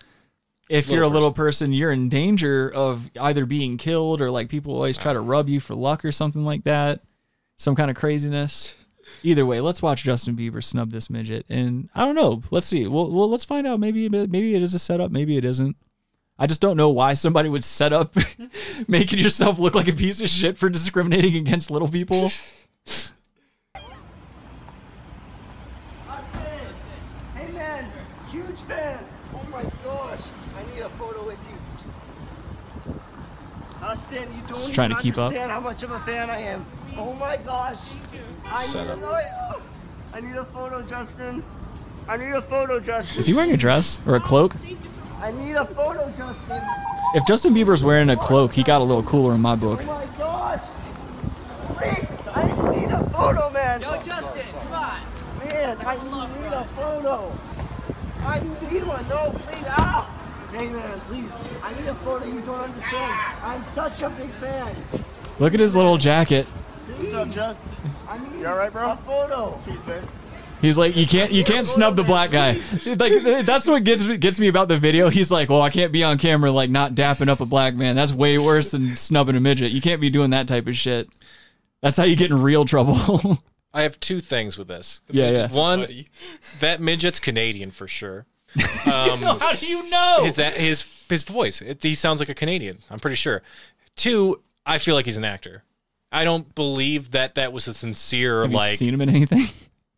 if 0.69 0.89
you're 0.89 1.03
a 1.03 1.07
Little 1.07 1.13
little 1.13 1.33
person, 1.33 1.73
you're 1.73 1.93
in 1.93 2.09
danger 2.09 2.69
of 2.75 3.09
either 3.21 3.47
being 3.47 3.77
killed 3.79 4.21
or 4.21 4.33
like 4.33 4.49
people 4.49 4.75
always 4.75 4.99
try 4.99 5.13
to 5.13 5.21
rub 5.21 5.49
you 5.49 5.61
for 5.61 5.77
luck 5.77 6.05
or 6.05 6.11
something 6.11 6.45
like 6.45 6.65
that. 6.65 7.03
Some 7.57 7.77
kind 7.77 7.89
of 7.89 7.97
craziness. 7.97 8.75
Either 9.23 9.47
way, 9.47 9.61
let's 9.61 9.83
watch 9.83 10.03
Justin 10.05 10.37
Bieber 10.37 10.63
snub 10.63 10.91
this 10.91 11.09
midget, 11.11 11.47
and 11.49 11.89
I 11.95 12.05
don't 12.05 12.15
know. 12.15 12.43
Let's 12.51 12.67
see. 12.67 12.87
Well, 12.87 13.11
well, 13.11 13.29
let's 13.29 13.45
find 13.45 13.67
out. 13.67 13.81
Maybe 13.81 14.09
maybe 14.09 14.55
it 14.55 14.63
is 14.63 14.75
a 14.75 14.79
setup. 14.79 15.11
Maybe 15.11 15.37
it 15.37 15.45
isn't. 15.45 15.77
I 16.39 16.47
just 16.47 16.61
don't 16.61 16.77
know 16.77 16.89
why 16.89 17.15
somebody 17.15 17.49
would 17.49 17.63
set 17.65 17.93
up 17.93 18.17
making 18.89 19.19
yourself 19.21 19.59
look 19.59 19.75
like 19.75 19.87
a 19.89 19.93
piece 19.93 20.21
of 20.21 20.29
shit 20.29 20.59
for 20.59 20.69
discriminating 20.69 21.37
against 21.37 21.71
little 21.71 21.89
people. 21.89 22.31
Hey 27.35 27.51
man, 27.53 27.87
huge 28.31 28.59
fan. 28.69 29.05
Oh 29.35 29.47
my 29.51 29.63
gosh, 29.85 30.21
I 30.57 30.75
need 30.75 30.81
a 30.83 30.89
photo 30.91 31.27
with 31.27 31.39
you. 31.49 32.95
Austin, 33.83 34.23
you 34.35 34.41
don't 34.43 34.49
Just 34.49 34.75
trying 34.75 34.91
to 34.91 34.97
keep 34.97 35.15
up. 35.19 35.27
understand 35.29 35.51
how 35.51 35.61
much 35.61 35.83
of 35.83 35.91
a 35.91 35.99
fan 36.01 36.31
I 36.31 36.39
am. 36.39 36.65
Oh 36.97 37.13
my 37.15 37.37
gosh. 37.39 37.79
I 38.47 38.65
Set 38.65 38.97
need, 38.97 39.05
up. 39.05 39.63
I 40.15 40.21
need 40.21 40.37
a 40.37 40.45
photo, 40.47 40.83
Justin. 40.83 41.43
I 42.09 42.17
need 42.17 42.33
a 42.33 42.43
photo, 42.43 42.81
Justin. 42.81 43.19
Is 43.19 43.27
he 43.27 43.35
wearing 43.35 43.53
a 43.53 43.57
dress 43.57 43.99
or 44.07 44.17
a 44.17 44.21
cloak? 44.21 44.57
I 45.21 45.31
need 45.33 45.55
a 45.55 45.65
photo, 45.65 46.13
Justin. 46.17 46.61
If 47.15 47.27
Justin 47.27 47.55
Bieber's 47.55 47.85
wearing 47.85 48.11
a 48.11 48.17
cloak, 48.17 48.53
he 48.53 48.63
got 48.63 48.81
a 48.81 48.85
little 48.85 49.03
cooler 49.03 49.35
in 49.35 49.41
my 49.41 49.55
book. 49.55 49.81
Oh 49.83 49.87
my 49.87 50.07
gosh. 50.19 50.63
Please, 51.77 52.29
I 52.35 52.47
need 52.75 52.91
a 52.91 53.05
photo, 53.11 53.51
man. 53.51 53.81
Yo, 53.81 54.03
Justin, 54.03 54.47
come 54.63 54.73
on. 54.73 55.01
Man, 55.39 55.77
I 55.81 55.95
need 55.97 56.53
a 56.53 56.65
photo. 56.69 57.39
I 58.25 58.41
need 58.41 58.85
one. 58.85 59.09
No, 59.09 59.31
please. 59.31 59.65
Ah! 59.69 60.09
Hey, 60.53 60.69
man, 60.69 61.01
please. 61.01 61.31
I 61.63 61.75
need 61.79 61.89
a 61.89 61.95
photo. 61.97 62.27
You 62.27 62.41
don't 62.41 62.61
understand. 62.61 63.21
I'm 63.43 63.65
such 63.73 64.03
a 64.03 64.11
big 64.11 64.31
fan. 64.35 64.77
Look 65.39 65.55
at 65.55 65.61
his 65.61 65.75
little 65.75 65.99
jacket. 65.99 66.47
What's 66.47 67.15
up, 67.15 67.31
Justin? 67.31 67.92
I 68.13 68.19
need 68.19 68.41
you 68.41 68.47
all 68.47 68.57
right, 68.57 68.71
bro? 68.71 68.91
a 68.91 68.97
photo. 69.07 69.59
Cheese. 69.65 69.81
He's 70.61 70.77
like, 70.77 70.95
you 70.95 71.07
can't, 71.07 71.33
you 71.33 71.45
can't 71.45 71.67
snub 71.67 71.97
the 71.97 72.05
black 72.05 72.31
guy. 72.31 72.61
Like 72.87 73.47
that's 73.47 73.67
what 73.67 73.85
gets 73.85 74.07
gets 74.19 74.39
me 74.39 74.49
about 74.49 74.69
the 74.69 74.79
video. 74.79 75.09
He's 75.09 75.31
like, 75.31 75.49
well, 75.49 75.63
I 75.63 75.71
can't 75.71 75.93
be 75.93 76.05
on 76.05 76.19
camera 76.19 76.53
like 76.53 76.69
not 76.69 76.95
dapping 76.95 77.29
up 77.29 77.41
a 77.41 77.47
black 77.47 77.75
man. 77.75 77.97
That's 77.97 78.13
way 78.13 78.37
worse 78.37 78.73
than 78.73 78.97
snubbing 78.97 79.35
a 79.35 79.41
midget. 79.41 79.73
You 79.73 79.81
can't 79.81 80.01
be 80.01 80.11
doing 80.11 80.31
that 80.31 80.47
type 80.47 80.67
of 80.67 80.77
shit. 80.77 81.09
That's 81.81 81.97
how 81.97 82.05
you 82.05 82.15
get 82.15 82.31
in 82.31 82.43
real 82.43 82.67
trouble. 82.67 83.39
I 83.73 83.83
have 83.83 83.99
two 83.99 84.21
things 84.21 84.59
with 84.59 84.69
this. 84.69 85.01
Yeah, 85.09 85.31
yeah. 85.31 85.49
One, 85.53 85.87
that 86.61 86.81
midget's 86.81 87.19
Canadian 87.19 87.71
for 87.71 87.89
sure. 87.89 88.27
Um, 88.85 89.23
how 89.23 89.55
do 89.55 89.67
you 89.67 89.89
know? 89.89 90.25
his 90.25 90.37
his 90.37 91.05
his 91.09 91.23
voice? 91.23 91.63
It, 91.63 91.83
he 91.83 91.95
sounds 91.95 92.21
like 92.21 92.29
a 92.29 92.35
Canadian. 92.35 92.79
I'm 92.91 92.99
pretty 93.01 93.17
sure. 93.17 93.43
Two, 93.97 94.43
I 94.67 94.79
feel 94.79 94.95
like 94.95 95.07
he's 95.07 95.17
an 95.17 95.25
actor. 95.25 95.63
I 96.13 96.25
don't 96.25 96.55
believe 96.55 97.11
that 97.13 97.35
that 97.37 97.53
was 97.53 97.67
a 97.67 97.75
sincere 97.75 98.43
Have 98.43 98.53
like. 98.53 98.73
you 98.73 98.77
seen 98.77 98.95
him 98.95 99.01
in 99.01 99.09
anything? 99.09 99.49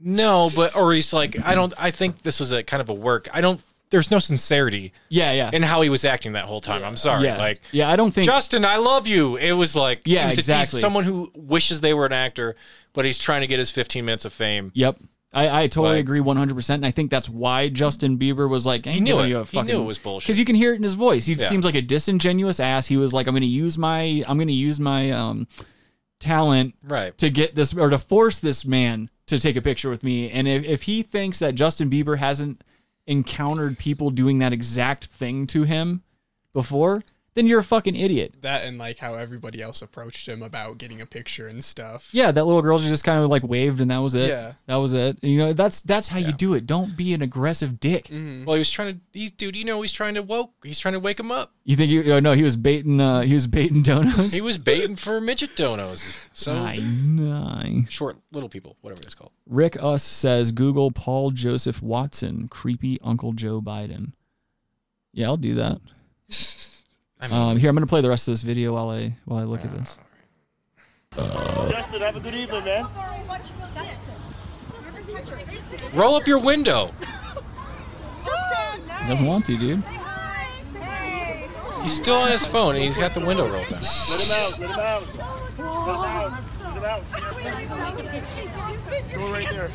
No, 0.00 0.50
but 0.54 0.76
or 0.76 0.92
he's 0.92 1.12
like 1.12 1.36
I 1.44 1.54
don't. 1.54 1.72
I 1.78 1.90
think 1.90 2.22
this 2.22 2.38
was 2.40 2.52
a 2.52 2.62
kind 2.62 2.80
of 2.80 2.88
a 2.88 2.94
work. 2.94 3.28
I 3.32 3.40
don't. 3.40 3.60
There's 3.90 4.10
no 4.10 4.18
sincerity. 4.18 4.92
Yeah, 5.08 5.32
yeah. 5.32 5.50
In 5.52 5.62
how 5.62 5.80
he 5.82 5.88
was 5.88 6.04
acting 6.04 6.32
that 6.32 6.46
whole 6.46 6.60
time. 6.60 6.82
I'm 6.84 6.96
sorry. 6.96 7.24
Yeah. 7.24 7.36
Like 7.38 7.60
Yeah, 7.70 7.88
I 7.88 7.94
don't 7.96 8.10
think- 8.12 8.24
Justin, 8.26 8.64
I 8.64 8.76
love 8.76 9.06
you. 9.06 9.36
It 9.36 9.52
was 9.52 9.76
like 9.76 10.00
Yeah, 10.04 10.26
was 10.26 10.34
a- 10.34 10.40
exactly. 10.40 10.80
someone 10.80 11.04
who 11.04 11.30
wishes 11.34 11.80
they 11.80 11.94
were 11.94 12.04
an 12.06 12.12
actor, 12.12 12.56
but 12.92 13.04
he's 13.04 13.18
trying 13.18 13.42
to 13.42 13.46
get 13.46 13.60
his 13.60 13.70
15 13.70 14.04
minutes 14.04 14.24
of 14.24 14.32
fame. 14.32 14.72
Yep. 14.74 14.98
I, 15.32 15.62
I 15.64 15.66
totally 15.68 15.96
Like- 15.96 16.00
agree 16.00 16.18
100%. 16.20 16.70
And 16.74 16.86
I 16.86 16.90
think 16.90 17.10
that's 17.10 17.28
why 17.28 17.68
Justin 17.68 18.18
Bieber 18.18 18.48
was 18.48 18.66
like, 18.66 18.84
He 18.84 19.00
knew 19.00 19.20
it. 19.20 19.28
You 19.28 19.38
a 19.38 19.44
He 19.44 19.56
knew 19.58 19.62
fucking, 19.62 19.80
it 19.82 19.84
was 19.84 19.98
bullshit. 19.98 20.26
Because 20.26 20.38
you 20.40 20.44
can 20.44 20.56
hear 20.56 20.72
it 20.72 20.76
in 20.76 20.82
his 20.82 20.94
voice. 20.94 21.26
He 21.26 21.34
Yeah. 21.34 21.48
seems 21.48 21.64
like 21.64 21.74
a 21.76 21.82
disingenuous 21.82 22.58
ass. 22.58 22.88
He 22.88 22.96
was 22.96 23.12
like, 23.12 23.28
I'm 23.28 23.32
going 23.34 23.42
to 23.42 23.46
use 23.46 23.78
my, 23.78 24.24
I'm 24.26 24.38
going 24.38 24.48
to 24.48 24.54
use 24.54 24.80
my 24.80 25.10
um, 25.12 25.46
talent 26.20 26.74
Right. 26.82 27.16
to 27.18 27.30
get 27.30 27.54
this, 27.54 27.74
or 27.74 27.90
to 27.90 27.98
force 27.98 28.38
this 28.40 28.64
man 28.64 29.10
to 29.26 29.38
take 29.38 29.56
a 29.56 29.62
picture 29.62 29.90
with 29.90 30.02
me. 30.02 30.30
And 30.30 30.46
if, 30.46 30.64
if 30.64 30.82
he 30.82 31.02
thinks 31.02 31.38
that 31.38 31.54
Justin 31.54 31.90
Bieber 31.90 32.18
hasn't 32.18 32.62
encountered 33.06 33.78
people 33.78 34.10
doing 34.10 34.38
that 34.38 34.52
exact 34.52 35.06
thing 35.06 35.46
to 35.48 35.64
him 35.64 36.02
before, 36.52 37.02
then 37.34 37.46
you're 37.48 37.58
a 37.58 37.64
fucking 37.64 37.96
idiot. 37.96 38.34
That 38.42 38.64
and 38.64 38.78
like 38.78 38.98
how 38.98 39.14
everybody 39.14 39.60
else 39.60 39.82
approached 39.82 40.28
him 40.28 40.42
about 40.42 40.78
getting 40.78 41.00
a 41.00 41.06
picture 41.06 41.48
and 41.48 41.64
stuff. 41.64 42.08
Yeah, 42.12 42.30
that 42.30 42.44
little 42.44 42.62
girl 42.62 42.78
just 42.78 43.02
kind 43.02 43.22
of 43.22 43.28
like 43.28 43.42
waved 43.42 43.80
and 43.80 43.90
that 43.90 43.98
was 43.98 44.14
it. 44.14 44.28
Yeah. 44.28 44.52
That 44.66 44.76
was 44.76 44.92
it. 44.92 45.22
You 45.22 45.38
know, 45.38 45.52
that's 45.52 45.80
that's 45.80 46.08
how 46.08 46.18
you 46.18 46.32
do 46.32 46.54
it. 46.54 46.66
Don't 46.66 46.96
be 46.96 47.12
an 47.12 47.22
aggressive 47.22 47.80
dick. 47.80 48.04
Mm-hmm. 48.04 48.44
Well, 48.44 48.54
he 48.54 48.60
was 48.60 48.70
trying 48.70 48.94
to. 48.94 49.00
He, 49.18 49.28
dude, 49.30 49.56
you 49.56 49.64
know, 49.64 49.82
he's 49.82 49.92
trying 49.92 50.14
to 50.14 50.22
woke. 50.22 50.52
He's 50.62 50.78
trying 50.78 50.94
to 50.94 51.00
wake 51.00 51.18
him 51.18 51.32
up. 51.32 51.52
You 51.64 51.76
think 51.76 51.90
you 51.90 52.12
oh, 52.12 52.20
no, 52.20 52.34
he 52.34 52.42
was 52.42 52.56
baiting 52.56 53.00
uh 53.00 53.22
he 53.22 53.34
was 53.34 53.48
baiting 53.48 53.82
donos. 53.82 54.32
He 54.32 54.40
was 54.40 54.56
baiting 54.58 54.94
for 54.94 55.20
midget 55.20 55.56
donos. 55.56 56.26
So 56.32 56.54
Aye, 56.54 56.80
aye. 57.20 57.86
short 57.88 58.18
little 58.30 58.48
people, 58.48 58.76
whatever 58.80 59.02
it's 59.02 59.14
called. 59.14 59.32
Rick 59.46 59.76
Us 59.82 60.04
says 60.04 60.52
Google 60.52 60.92
Paul 60.92 61.32
Joseph 61.32 61.82
Watson, 61.82 62.46
creepy 62.48 63.00
Uncle 63.02 63.32
Joe 63.32 63.60
Biden. 63.60 64.12
Yeah, 65.12 65.26
I'll 65.26 65.36
do 65.36 65.54
that. 65.56 65.80
um, 67.32 67.56
here, 67.56 67.70
I'm 67.70 67.76
gonna 67.76 67.86
play 67.86 68.00
the 68.00 68.08
rest 68.08 68.28
of 68.28 68.32
this 68.32 68.42
video 68.42 68.74
while 68.74 68.90
I 68.90 69.16
while 69.24 69.40
I 69.40 69.44
look 69.44 69.64
at 69.64 69.72
this. 69.76 69.98
Justin, 71.70 72.02
have 72.02 72.16
a 72.16 72.20
good 72.20 72.34
evening, 72.34 72.64
man. 72.64 72.86
Roll 75.92 76.16
up 76.16 76.26
your 76.26 76.38
window. 76.38 76.92
He 79.02 79.08
doesn't 79.08 79.26
want 79.26 79.44
to, 79.46 79.56
dude. 79.56 79.82
He's 81.82 81.94
still 81.94 82.16
on 82.16 82.30
his 82.30 82.46
phone 82.46 82.74
and 82.74 82.84
he's 82.84 82.96
got 82.96 83.12
the 83.12 83.20
window 83.20 83.46
rolled 83.46 83.68
down. 83.68 83.82
Let 84.08 84.20
him 84.20 84.30
out. 84.30 84.58
Let 84.58 84.70
him 84.70 85.20
out. 85.20 85.33
Let 85.56 85.66
him 85.66 85.70
out. 85.70 86.32
Let 86.62 86.76
him 86.76 86.84
out. 86.84 87.02
Go 89.14 89.32
right 89.32 89.48
there. 89.48 89.70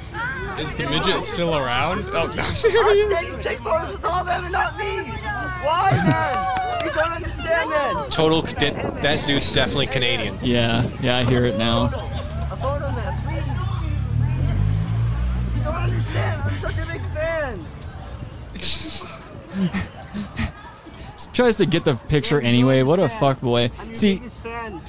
Is 0.60 0.74
the 0.74 0.90
midget 0.90 1.22
still 1.22 1.56
around? 1.56 2.04
Oh 2.08 2.28
no. 2.36 2.44
Why 2.44 3.28
you 3.32 3.38
take 3.42 3.60
photos 3.60 3.92
with 3.94 4.06
all 4.06 4.24
them 4.26 4.44
and 4.44 4.52
not 4.52 4.78
me? 4.78 4.98
Why, 5.64 5.92
man? 5.92 6.86
You 6.86 6.92
don't 6.92 7.12
understand, 7.12 7.70
man. 7.70 8.10
Total. 8.10 8.42
That, 8.42 9.02
that 9.02 9.26
dude's 9.26 9.54
definitely 9.54 9.88
Canadian. 9.88 10.38
Yeah, 10.42 10.90
yeah, 11.02 11.18
I 11.18 11.24
hear 11.24 11.46
it 11.46 11.58
now. 11.58 11.86
A 11.86 12.58
photo, 12.58 12.92
man, 12.92 13.14
please. 13.24 13.44
You 15.58 15.64
don't 15.64 15.76
understand. 15.76 16.42
I'm 16.44 16.58
such 16.60 16.78
a 16.78 16.86
big 16.86 17.02
fan. 17.14 17.66
Tries 21.34 21.58
to 21.58 21.66
get 21.66 21.86
the 21.86 21.96
picture 21.96 22.42
anyway. 22.42 22.84
What 22.84 23.00
a 23.00 23.08
fuck 23.08 23.40
boy. 23.40 23.72
See, 23.94 24.16
biggest 24.16 24.44
fan. 24.44 24.82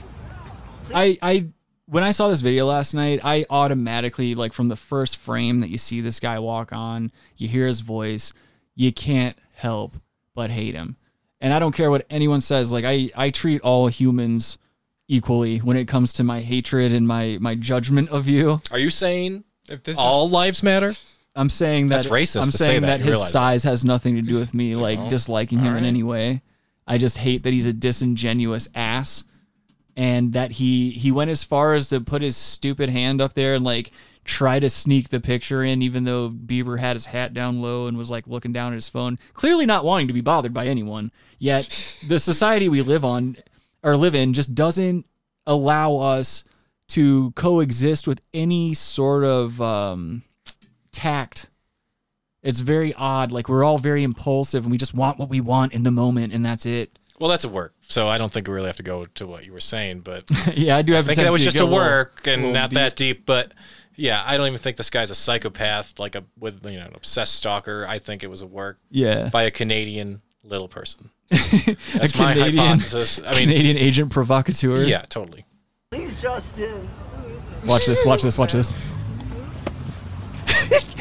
I 0.94 1.18
I 1.22 1.46
when 1.86 2.04
I 2.04 2.12
saw 2.12 2.28
this 2.28 2.40
video 2.40 2.66
last 2.66 2.94
night, 2.94 3.20
I 3.24 3.46
automatically 3.50 4.34
like 4.34 4.52
from 4.52 4.68
the 4.68 4.76
first 4.76 5.16
frame 5.16 5.60
that 5.60 5.70
you 5.70 5.78
see 5.78 6.00
this 6.00 6.20
guy 6.20 6.38
walk 6.38 6.72
on, 6.72 7.10
you 7.36 7.48
hear 7.48 7.66
his 7.66 7.80
voice, 7.80 8.32
you 8.74 8.92
can't 8.92 9.36
help 9.54 9.96
but 10.34 10.50
hate 10.50 10.74
him. 10.74 10.96
And 11.40 11.52
I 11.52 11.58
don't 11.58 11.72
care 11.72 11.90
what 11.90 12.06
anyone 12.10 12.40
says, 12.40 12.70
like 12.72 12.84
I 12.84 13.10
I 13.16 13.30
treat 13.30 13.60
all 13.62 13.88
humans 13.88 14.58
equally 15.08 15.58
when 15.58 15.76
it 15.76 15.86
comes 15.88 16.12
to 16.14 16.24
my 16.24 16.40
hatred 16.40 16.92
and 16.92 17.06
my 17.08 17.38
my 17.40 17.54
judgment 17.54 18.10
of 18.10 18.28
you. 18.28 18.62
Are 18.70 18.78
you 18.78 18.90
saying 18.90 19.44
If 19.68 19.82
this 19.82 19.98
all 19.98 20.28
lives 20.28 20.62
matter? 20.62 20.94
I'm 21.34 21.48
saying 21.48 21.88
that 21.88 22.04
That's 22.04 22.08
racist 22.08 22.42
I'm 22.42 22.50
to 22.50 22.56
say 22.56 22.66
saying 22.66 22.82
that, 22.82 22.98
that, 22.98 23.00
his 23.00 23.10
realize 23.10 23.26
that. 23.28 23.32
size 23.32 23.62
has 23.64 23.84
nothing 23.84 24.16
to 24.16 24.22
do 24.22 24.38
with 24.38 24.52
me 24.52 24.74
like 24.74 24.98
Oh, 24.98 25.08
disliking 25.08 25.60
him 25.60 25.76
in 25.76 25.84
any 25.84 26.02
way. 26.02 26.42
I 26.86 26.98
just 26.98 27.18
hate 27.18 27.44
that 27.44 27.52
he's 27.52 27.66
a 27.66 27.72
disingenuous 27.72 28.68
ass 28.74 29.22
and 29.96 30.32
that 30.32 30.52
he 30.52 30.90
he 30.90 31.10
went 31.10 31.30
as 31.30 31.44
far 31.44 31.74
as 31.74 31.88
to 31.88 32.00
put 32.00 32.22
his 32.22 32.36
stupid 32.36 32.88
hand 32.88 33.20
up 33.20 33.34
there 33.34 33.54
and 33.54 33.64
like 33.64 33.92
try 34.24 34.60
to 34.60 34.70
sneak 34.70 35.08
the 35.08 35.20
picture 35.20 35.64
in 35.64 35.82
even 35.82 36.04
though 36.04 36.30
Bieber 36.30 36.78
had 36.78 36.94
his 36.94 37.06
hat 37.06 37.34
down 37.34 37.60
low 37.60 37.86
and 37.86 37.96
was 37.96 38.10
like 38.10 38.26
looking 38.26 38.52
down 38.52 38.72
at 38.72 38.76
his 38.76 38.88
phone, 38.88 39.18
clearly 39.34 39.66
not 39.66 39.84
wanting 39.84 40.08
to 40.08 40.12
be 40.12 40.20
bothered 40.20 40.54
by 40.54 40.66
anyone. 40.66 41.10
Yet 41.38 41.96
the 42.06 42.18
society 42.18 42.68
we 42.68 42.82
live 42.82 43.04
on 43.04 43.36
or 43.82 43.96
live 43.96 44.14
in 44.14 44.32
just 44.32 44.54
doesn't 44.54 45.06
allow 45.46 45.96
us 45.96 46.44
to 46.88 47.30
coexist 47.32 48.06
with 48.06 48.20
any 48.34 48.74
sort 48.74 49.24
of 49.24 49.60
um, 49.60 50.22
tact. 50.92 51.48
It's 52.42 52.60
very 52.60 52.92
odd. 52.94 53.32
Like 53.32 53.48
we're 53.48 53.64
all 53.64 53.78
very 53.78 54.02
impulsive 54.02 54.64
and 54.64 54.70
we 54.70 54.78
just 54.78 54.94
want 54.94 55.18
what 55.18 55.28
we 55.28 55.40
want 55.40 55.72
in 55.72 55.82
the 55.82 55.90
moment 55.90 56.32
and 56.32 56.44
that's 56.44 56.66
it. 56.66 56.98
Well, 57.18 57.30
that's 57.30 57.44
a 57.44 57.48
work. 57.48 57.74
So 57.90 58.06
I 58.08 58.18
don't 58.18 58.32
think 58.32 58.46
we 58.46 58.54
really 58.54 58.68
have 58.68 58.76
to 58.76 58.82
go 58.84 59.04
to 59.06 59.26
what 59.26 59.44
you 59.44 59.52
were 59.52 59.60
saying, 59.60 60.00
but 60.00 60.24
yeah, 60.56 60.76
I 60.76 60.82
do 60.82 60.92
have 60.94 61.08
I 61.08 61.12
a 61.12 61.14
think 61.14 61.26
that 61.26 61.32
was 61.32 61.42
just 61.44 61.56
a 61.56 61.60
a 61.60 61.64
little- 61.64 61.76
work 61.78 62.26
and 62.26 62.42
little 62.42 62.54
not 62.54 62.70
that 62.70 62.94
deep. 62.96 63.26
But 63.26 63.52
yeah, 63.96 64.22
I 64.24 64.36
don't 64.36 64.46
even 64.46 64.58
think 64.58 64.76
this 64.76 64.90
guy's 64.90 65.10
a 65.10 65.14
psychopath, 65.16 65.98
like 65.98 66.14
a 66.14 66.24
with 66.38 66.64
you 66.64 66.78
know 66.78 66.86
an 66.86 66.94
obsessed 66.94 67.34
stalker. 67.34 67.84
I 67.88 67.98
think 67.98 68.22
it 68.22 68.28
was 68.28 68.42
a 68.42 68.46
work. 68.46 68.78
Yeah. 68.90 69.28
by 69.28 69.42
a 69.42 69.50
Canadian 69.50 70.22
little 70.44 70.68
person. 70.68 71.10
A 71.32 71.76
That's 71.94 72.16
my 72.18 72.32
Canadian- 72.34 72.64
hypothesis. 72.64 73.18
I 73.24 73.32
mean, 73.32 73.42
Canadian 73.42 73.76
agent 73.76 74.10
provocateur. 74.10 74.82
Yeah, 74.84 75.02
totally. 75.08 75.44
Please, 75.90 76.22
Justin. 76.22 76.88
Watch 77.66 77.86
this, 77.86 78.04
watch 78.04 78.22
this, 78.22 78.38
watch 78.38 78.52
this. 78.52 78.72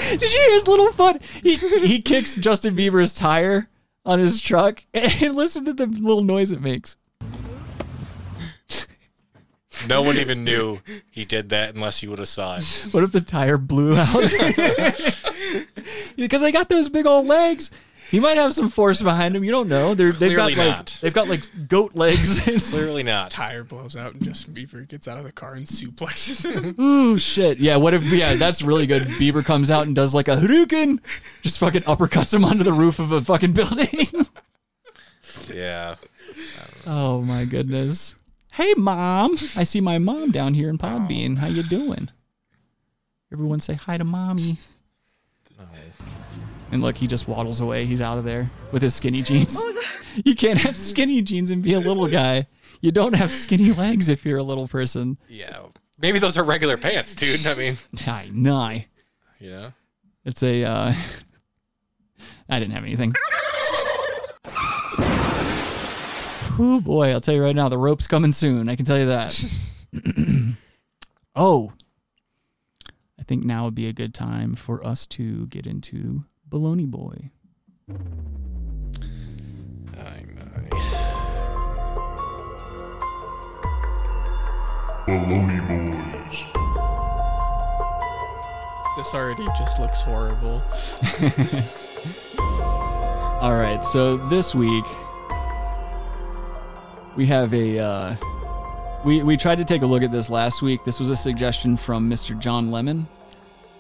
Did 0.09 0.21
you 0.21 0.27
hear 0.29 0.53
his 0.53 0.67
little 0.67 0.91
foot? 0.91 1.21
He 1.43 1.55
he 1.57 2.01
kicks 2.01 2.35
Justin 2.35 2.75
Bieber's 2.75 3.13
tire 3.13 3.69
on 4.05 4.19
his 4.19 4.39
truck 4.41 4.83
and 4.93 5.35
listen 5.35 5.65
to 5.65 5.73
the 5.73 5.85
little 5.85 6.23
noise 6.23 6.51
it 6.51 6.61
makes. 6.61 6.95
No 9.87 10.01
one 10.01 10.17
even 10.17 10.43
knew 10.43 10.79
he 11.09 11.23
did 11.23 11.49
that 11.49 11.73
unless 11.73 12.03
you 12.03 12.09
would 12.09 12.19
have 12.19 12.27
saw 12.27 12.57
it. 12.57 12.65
What 12.91 13.03
if 13.03 13.11
the 13.11 13.21
tire 13.21 13.57
blew 13.57 13.95
out? 13.95 14.13
because 16.17 16.41
they 16.41 16.51
got 16.51 16.69
those 16.69 16.89
big 16.89 17.05
old 17.05 17.27
legs. 17.27 17.71
He 18.09 18.19
might 18.19 18.37
have 18.37 18.53
some 18.53 18.69
force 18.69 19.01
behind 19.03 19.35
him. 19.35 19.43
You 19.43 19.51
don't 19.51 19.67
know. 19.67 19.93
They're, 19.93 20.11
they've 20.11 20.35
got 20.35 20.51
Clearly 20.51 20.55
like 20.69 20.77
not. 20.77 20.97
they've 21.01 21.13
got 21.13 21.27
like 21.27 21.43
goat 21.67 21.95
legs. 21.95 22.39
Clearly 22.71 23.03
not. 23.03 23.29
Tire 23.29 23.63
blows 23.63 23.95
out 23.95 24.13
and 24.13 24.23
Justin 24.23 24.53
Bieber 24.55 24.87
gets 24.87 25.07
out 25.07 25.17
of 25.19 25.23
the 25.25 25.31
car 25.31 25.53
and 25.53 25.65
suplexes 25.65 26.43
him. 26.51 26.75
Ooh 26.83 27.17
shit! 27.19 27.59
Yeah, 27.59 27.75
what 27.75 27.93
if? 27.93 28.03
Yeah, 28.03 28.35
that's 28.35 28.61
really 28.63 28.87
good. 28.87 29.03
Bieber 29.03 29.45
comes 29.45 29.69
out 29.69 29.85
and 29.85 29.95
does 29.95 30.15
like 30.15 30.27
a 30.27 30.37
Hadouken, 30.37 30.99
just 31.43 31.59
fucking 31.59 31.83
uppercuts 31.83 32.33
him 32.33 32.43
onto 32.43 32.63
the 32.63 32.73
roof 32.73 32.97
of 32.99 33.11
a 33.11 33.21
fucking 33.21 33.53
building. 33.53 34.07
Yeah. 35.53 35.95
oh 36.87 37.21
my 37.21 37.45
goodness! 37.45 38.15
Hey 38.53 38.73
mom, 38.75 39.33
I 39.55 39.63
see 39.63 39.79
my 39.81 39.99
mom 39.99 40.31
down 40.31 40.55
here 40.55 40.69
in 40.69 40.77
Podbean. 40.79 41.37
How 41.37 41.47
you 41.47 41.61
doing? 41.63 42.09
Everyone 43.31 43.59
say 43.59 43.75
hi 43.75 43.97
to 43.97 44.03
mommy. 44.03 44.57
And 46.71 46.81
look, 46.81 46.97
he 46.97 47.07
just 47.07 47.27
waddles 47.27 47.61
away. 47.61 47.85
He's 47.85 48.01
out 48.01 48.17
of 48.17 48.23
there 48.23 48.49
with 48.71 48.81
his 48.81 48.93
skinny 48.93 49.21
jeans. 49.23 49.61
you 50.25 50.35
can't 50.35 50.59
have 50.59 50.75
skinny 50.75 51.21
jeans 51.21 51.51
and 51.51 51.61
be 51.63 51.73
a 51.73 51.79
little 51.79 52.07
guy. 52.07 52.47
You 52.81 52.91
don't 52.91 53.15
have 53.15 53.31
skinny 53.31 53.71
legs 53.73 54.07
if 54.09 54.25
you're 54.25 54.37
a 54.37 54.43
little 54.43 54.67
person. 54.67 55.17
Yeah. 55.27 55.59
Maybe 55.97 56.19
those 56.19 56.37
are 56.37 56.43
regular 56.43 56.77
pants, 56.77 57.13
dude. 57.15 57.45
I 57.45 57.55
mean, 57.55 57.77
I 58.07 58.29
know. 58.31 58.81
yeah. 59.39 59.71
It's 60.23 60.43
a. 60.43 60.63
Uh, 60.63 60.93
I 62.49 62.59
didn't 62.59 62.73
have 62.73 62.83
anything. 62.83 63.13
Oh 66.61 66.81
boy, 66.81 67.11
I'll 67.11 67.21
tell 67.21 67.33
you 67.33 67.41
right 67.41 67.55
now, 67.55 67.69
the 67.69 67.77
rope's 67.77 68.05
coming 68.05 68.33
soon. 68.33 68.67
I 68.67 68.75
can 68.75 68.83
tell 68.85 68.99
you 68.99 69.05
that. 69.05 69.33
oh, 71.35 71.71
I 73.17 73.23
think 73.23 73.45
now 73.45 73.65
would 73.65 73.75
be 73.75 73.87
a 73.87 73.93
good 73.93 74.13
time 74.13 74.55
for 74.55 74.85
us 74.85 75.05
to 75.07 75.47
get 75.47 75.65
into 75.65 76.25
Baloney 76.49 76.87
Boy. 76.87 77.29
Baloney 85.09 85.67
Boys. 85.67 86.37
This 88.97 89.13
already 89.15 89.45
just 89.57 89.79
looks 89.79 90.01
horrible. 90.01 90.61
All 93.41 93.55
right, 93.55 93.83
so 93.83 94.17
this 94.17 94.53
week 94.53 94.85
we 97.15 97.25
have 97.25 97.53
a. 97.53 97.79
Uh, 97.79 98.15
we 99.03 99.23
we 99.23 99.35
tried 99.37 99.57
to 99.59 99.65
take 99.65 99.81
a 99.81 99.85
look 99.85 100.03
at 100.03 100.11
this 100.11 100.29
last 100.29 100.61
week. 100.61 100.83
This 100.83 100.99
was 100.99 101.09
a 101.09 101.15
suggestion 101.15 101.75
from 101.77 102.09
Mr. 102.09 102.37
John 102.37 102.69
Lemon, 102.69 103.07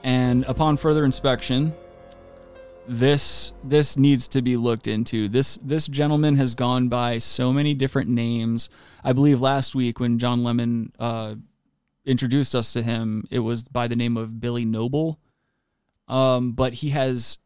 and 0.03 0.45
upon 0.45 0.77
further 0.77 1.05
inspection, 1.05 1.73
this 2.89 3.53
this 3.63 3.97
needs 3.97 4.27
to 4.29 4.41
be 4.41 4.57
looked 4.57 4.87
into. 4.87 5.29
This 5.29 5.59
this 5.61 5.87
gentleman 5.87 6.37
has 6.37 6.55
gone 6.55 6.89
by 6.89 7.19
so 7.19 7.53
many 7.53 7.75
different 7.75 8.09
names. 8.09 8.67
I 9.03 9.13
believe 9.13 9.39
last 9.39 9.75
week 9.75 9.99
when 9.99 10.17
John 10.17 10.43
Lemon 10.43 10.91
uh, 10.97 11.35
introduced 12.03 12.55
us 12.55 12.73
to 12.73 12.81
him, 12.81 13.25
it 13.29 13.39
was 13.39 13.63
by 13.63 13.87
the 13.87 13.95
name 13.95 14.17
of 14.17 14.41
Billy 14.41 14.65
Noble. 14.65 15.19
Um, 16.07 16.53
but 16.53 16.73
he 16.73 16.89
has 16.89 17.37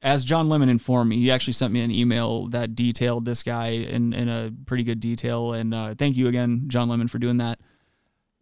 as 0.00 0.24
John 0.24 0.48
Lemon 0.48 0.70
informed 0.70 1.10
me, 1.10 1.18
he 1.18 1.30
actually 1.30 1.52
sent 1.52 1.72
me 1.72 1.82
an 1.82 1.90
email 1.90 2.48
that 2.48 2.74
detailed 2.74 3.26
this 3.26 3.42
guy 3.42 3.68
in, 3.68 4.12
in 4.12 4.28
a 4.28 4.50
pretty 4.66 4.82
good 4.82 5.00
detail. 5.00 5.54
And 5.54 5.74
uh, 5.74 5.94
thank 5.94 6.16
you 6.16 6.28
again, 6.28 6.64
John 6.68 6.88
Lemon, 6.88 7.08
for 7.08 7.18
doing 7.18 7.38
that. 7.38 7.58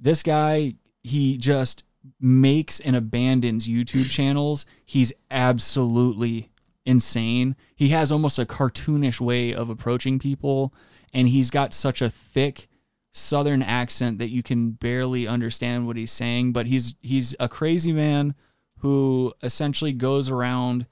This 0.00 0.24
guy, 0.24 0.74
he 1.04 1.36
just 1.36 1.84
makes 2.20 2.80
and 2.80 2.96
abandons 2.96 3.68
YouTube 3.68 4.10
channels. 4.10 4.66
He's 4.84 5.12
absolutely 5.30 6.50
insane. 6.84 7.54
He 7.76 7.90
has 7.90 8.10
almost 8.10 8.38
a 8.38 8.46
cartoonish 8.46 9.20
way 9.20 9.54
of 9.54 9.70
approaching 9.70 10.18
people. 10.18 10.72
and 11.12 11.28
he's 11.28 11.50
got 11.50 11.74
such 11.74 12.00
a 12.00 12.10
thick 12.10 12.68
southern 13.12 13.62
accent 13.62 14.18
that 14.18 14.30
you 14.30 14.42
can 14.42 14.70
barely 14.70 15.26
understand 15.26 15.86
what 15.86 15.96
he's 15.96 16.10
saying, 16.12 16.52
but 16.52 16.66
he's 16.66 16.94
he's 17.02 17.34
a 17.38 17.48
crazy 17.48 17.92
man 17.92 18.34
who 18.78 19.32
essentially 19.42 19.92
goes 19.92 20.30
around 20.30 20.86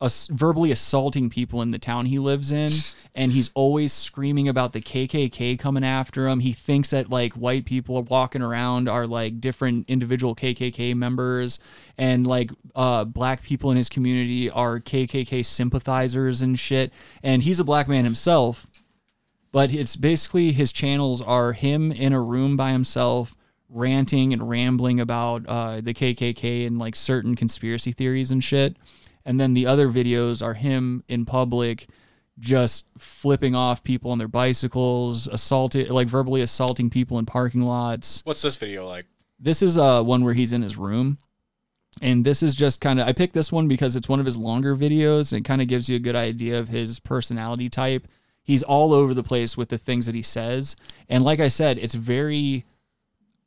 ass- 0.00 0.28
verbally 0.28 0.70
assaulting 0.70 1.30
people 1.30 1.62
in 1.62 1.70
the 1.70 1.78
town 1.78 2.06
he 2.06 2.18
lives 2.18 2.52
in 2.52 2.72
and 3.14 3.32
he's 3.32 3.50
always 3.54 3.92
screaming 3.92 4.48
about 4.48 4.72
the 4.72 4.80
KKK 4.80 5.58
coming 5.58 5.84
after 5.84 6.28
him. 6.28 6.40
He 6.40 6.52
thinks 6.52 6.90
that 6.90 7.10
like 7.10 7.34
white 7.34 7.64
people 7.64 7.96
are 7.96 8.02
walking 8.02 8.42
around 8.42 8.88
are 8.88 9.06
like 9.06 9.40
different 9.40 9.88
individual 9.88 10.34
KKK 10.34 10.94
members 10.94 11.58
and 11.98 12.26
like 12.26 12.50
uh 12.74 13.04
black 13.04 13.42
people 13.42 13.70
in 13.70 13.76
his 13.76 13.88
community 13.88 14.50
are 14.50 14.80
KKK 14.80 15.44
sympathizers 15.44 16.42
and 16.42 16.58
shit. 16.58 16.92
And 17.22 17.42
he's 17.42 17.60
a 17.60 17.64
black 17.64 17.88
man 17.88 18.04
himself, 18.04 18.66
but 19.52 19.72
it's 19.72 19.96
basically 19.96 20.52
his 20.52 20.72
channels 20.72 21.20
are 21.20 21.52
him 21.52 21.92
in 21.92 22.12
a 22.12 22.20
room 22.20 22.56
by 22.56 22.72
himself 22.72 23.34
ranting 23.68 24.32
and 24.32 24.48
rambling 24.48 25.00
about 25.00 25.46
uh, 25.46 25.80
the 25.80 25.94
KKK 25.94 26.66
and 26.66 26.78
like 26.78 26.96
certain 26.96 27.36
conspiracy 27.36 27.92
theories 27.92 28.30
and 28.30 28.42
shit. 28.42 28.76
And 29.24 29.40
then 29.40 29.54
the 29.54 29.66
other 29.66 29.88
videos 29.88 30.44
are 30.44 30.54
him 30.54 31.04
in 31.08 31.24
public 31.24 31.88
just 32.38 32.86
flipping 32.96 33.54
off 33.54 33.84
people 33.84 34.10
on 34.10 34.18
their 34.18 34.28
bicycles, 34.28 35.28
assaulted 35.28 35.90
like 35.90 36.08
verbally 36.08 36.40
assaulting 36.40 36.90
people 36.90 37.18
in 37.18 37.26
parking 37.26 37.62
lots. 37.62 38.22
What's 38.24 38.42
this 38.42 38.56
video 38.56 38.86
like? 38.86 39.06
This 39.38 39.62
is 39.62 39.78
uh 39.78 40.02
one 40.02 40.24
where 40.24 40.34
he's 40.34 40.52
in 40.52 40.62
his 40.62 40.76
room. 40.76 41.18
And 42.00 42.24
this 42.24 42.42
is 42.42 42.54
just 42.54 42.80
kind 42.80 43.00
of 43.00 43.06
I 43.06 43.12
picked 43.12 43.34
this 43.34 43.52
one 43.52 43.68
because 43.68 43.94
it's 43.94 44.08
one 44.08 44.20
of 44.20 44.26
his 44.26 44.36
longer 44.36 44.74
videos 44.74 45.32
and 45.32 45.40
it 45.40 45.48
kind 45.48 45.60
of 45.60 45.68
gives 45.68 45.88
you 45.88 45.96
a 45.96 46.00
good 46.00 46.16
idea 46.16 46.58
of 46.58 46.68
his 46.68 46.98
personality 46.98 47.68
type. 47.68 48.08
He's 48.42 48.62
all 48.62 48.94
over 48.94 49.12
the 49.12 49.22
place 49.22 49.56
with 49.56 49.68
the 49.68 49.78
things 49.78 50.06
that 50.06 50.14
he 50.14 50.22
says. 50.22 50.76
And 51.08 51.22
like 51.22 51.40
I 51.40 51.48
said, 51.48 51.78
it's 51.78 51.94
very 51.94 52.64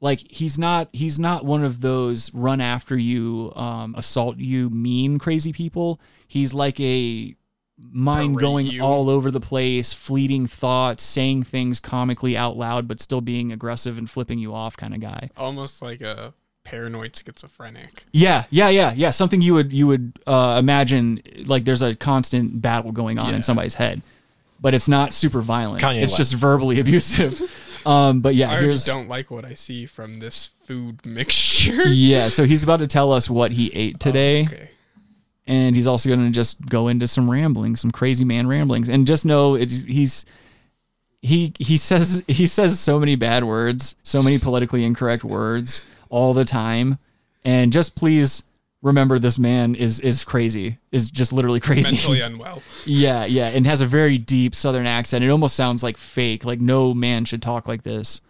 like 0.03 0.19
he's 0.29 0.59
not 0.59 0.89
he's 0.91 1.17
not 1.17 1.45
one 1.45 1.63
of 1.63 1.79
those 1.79 2.31
run 2.33 2.59
after 2.59 2.97
you 2.97 3.53
um 3.55 3.95
assault 3.97 4.37
you 4.37 4.69
mean 4.69 5.17
crazy 5.17 5.53
people. 5.53 5.99
He's 6.27 6.53
like 6.53 6.77
a 6.79 7.35
mind 7.91 8.37
going 8.37 8.67
you. 8.67 8.83
all 8.83 9.09
over 9.09 9.31
the 9.31 9.39
place, 9.39 9.93
fleeting 9.93 10.45
thoughts, 10.45 11.03
saying 11.03 11.43
things 11.43 11.79
comically 11.79 12.35
out 12.35 12.57
loud 12.57 12.87
but 12.87 12.99
still 12.99 13.21
being 13.21 13.51
aggressive 13.51 13.97
and 13.97 14.09
flipping 14.09 14.39
you 14.39 14.53
off 14.53 14.75
kind 14.77 14.93
of 14.93 14.99
guy. 14.99 15.29
Almost 15.37 15.81
like 15.81 16.01
a 16.01 16.33
paranoid 16.65 17.15
schizophrenic. 17.15 18.05
Yeah, 18.11 18.43
yeah, 18.49 18.69
yeah, 18.69 18.93
yeah. 18.95 19.09
Something 19.09 19.41
you 19.41 19.53
would 19.53 19.71
you 19.71 19.87
would 19.87 20.19
uh, 20.27 20.57
imagine 20.59 21.21
like 21.45 21.63
there's 21.65 21.81
a 21.81 21.95
constant 21.95 22.61
battle 22.61 22.91
going 22.91 23.17
on 23.17 23.29
Yeah. 23.29 23.37
in 23.37 23.43
somebody's 23.43 23.75
head, 23.75 24.01
but 24.59 24.73
it's 24.73 24.87
not 24.89 25.13
super 25.13 25.41
violent. 25.41 25.81
Kanye 25.81 26.03
it's 26.03 26.11
West. 26.11 26.17
just 26.17 26.33
verbally 26.33 26.79
abusive. 26.85 27.41
Um, 27.85 28.21
but 28.21 28.35
yeah, 28.35 28.51
I 28.51 28.59
here's 28.59 28.85
don't 28.85 29.07
like 29.07 29.31
what 29.31 29.45
I 29.45 29.53
see 29.53 29.85
from 29.85 30.19
this 30.19 30.47
food 30.63 31.05
mixture. 31.05 31.87
yeah. 31.87 32.29
So 32.29 32.45
he's 32.45 32.63
about 32.63 32.77
to 32.77 32.87
tell 32.87 33.11
us 33.11 33.29
what 33.29 33.51
he 33.51 33.67
ate 33.73 33.99
today, 33.99 34.43
okay. 34.43 34.69
and 35.47 35.75
he's 35.75 35.87
also 35.87 36.09
going 36.09 36.25
to 36.25 36.31
just 36.31 36.63
go 36.65 36.87
into 36.87 37.07
some 37.07 37.29
rambling, 37.29 37.75
some 37.75 37.91
crazy 37.91 38.25
man 38.25 38.47
ramblings, 38.47 38.89
and 38.89 39.07
just 39.07 39.25
know 39.25 39.55
it's 39.55 39.79
he's. 39.79 40.25
He, 41.25 41.53
he 41.57 41.77
says 41.77 42.21
he 42.27 42.45
says 42.45 42.79
so 42.79 42.99
many 42.99 43.15
bad 43.15 43.45
words, 43.45 43.95
so 44.03 44.21
many 44.21 44.39
politically 44.39 44.83
incorrect 44.83 45.23
words 45.23 45.81
all 46.09 46.33
the 46.33 46.43
time, 46.43 46.97
and 47.45 47.71
just 47.71 47.95
please 47.95 48.43
remember 48.83 49.17
this 49.17 49.39
man 49.39 49.73
is 49.73 49.99
is 50.01 50.23
crazy, 50.23 50.77
is 50.91 51.09
just 51.09 51.33
literally 51.33 51.59
crazy. 51.59 51.95
Mentally 51.95 52.21
unwell. 52.21 52.61
Yeah, 52.85 53.25
yeah, 53.25 53.47
and 53.47 53.65
has 53.65 53.81
a 53.81 53.87
very 53.87 54.19
deep 54.19 54.53
southern 54.53 54.85
accent. 54.85 55.23
It 55.23 55.29
almost 55.29 55.55
sounds 55.55 55.81
like 55.81 55.97
fake. 55.97 56.45
Like 56.45 56.59
no 56.61 56.93
man 56.93 57.25
should 57.25 57.41
talk 57.41 57.67
like 57.67 57.81
this. 57.81 58.21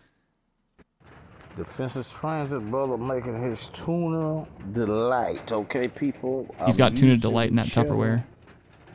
Defenseless 1.58 2.12
Transient 2.12 2.72
brother 2.72 2.98
making 2.98 3.40
his 3.40 3.70
tuna 3.70 4.48
delight. 4.72 5.52
Okay, 5.52 5.88
people. 5.88 6.56
He's 6.66 6.76
I'm 6.76 6.78
got 6.78 6.96
tuna 6.96 7.18
delight 7.18 7.50
in 7.50 7.58
that 7.58 7.68
cheddar, 7.68 7.90
Tupperware. 7.90 8.24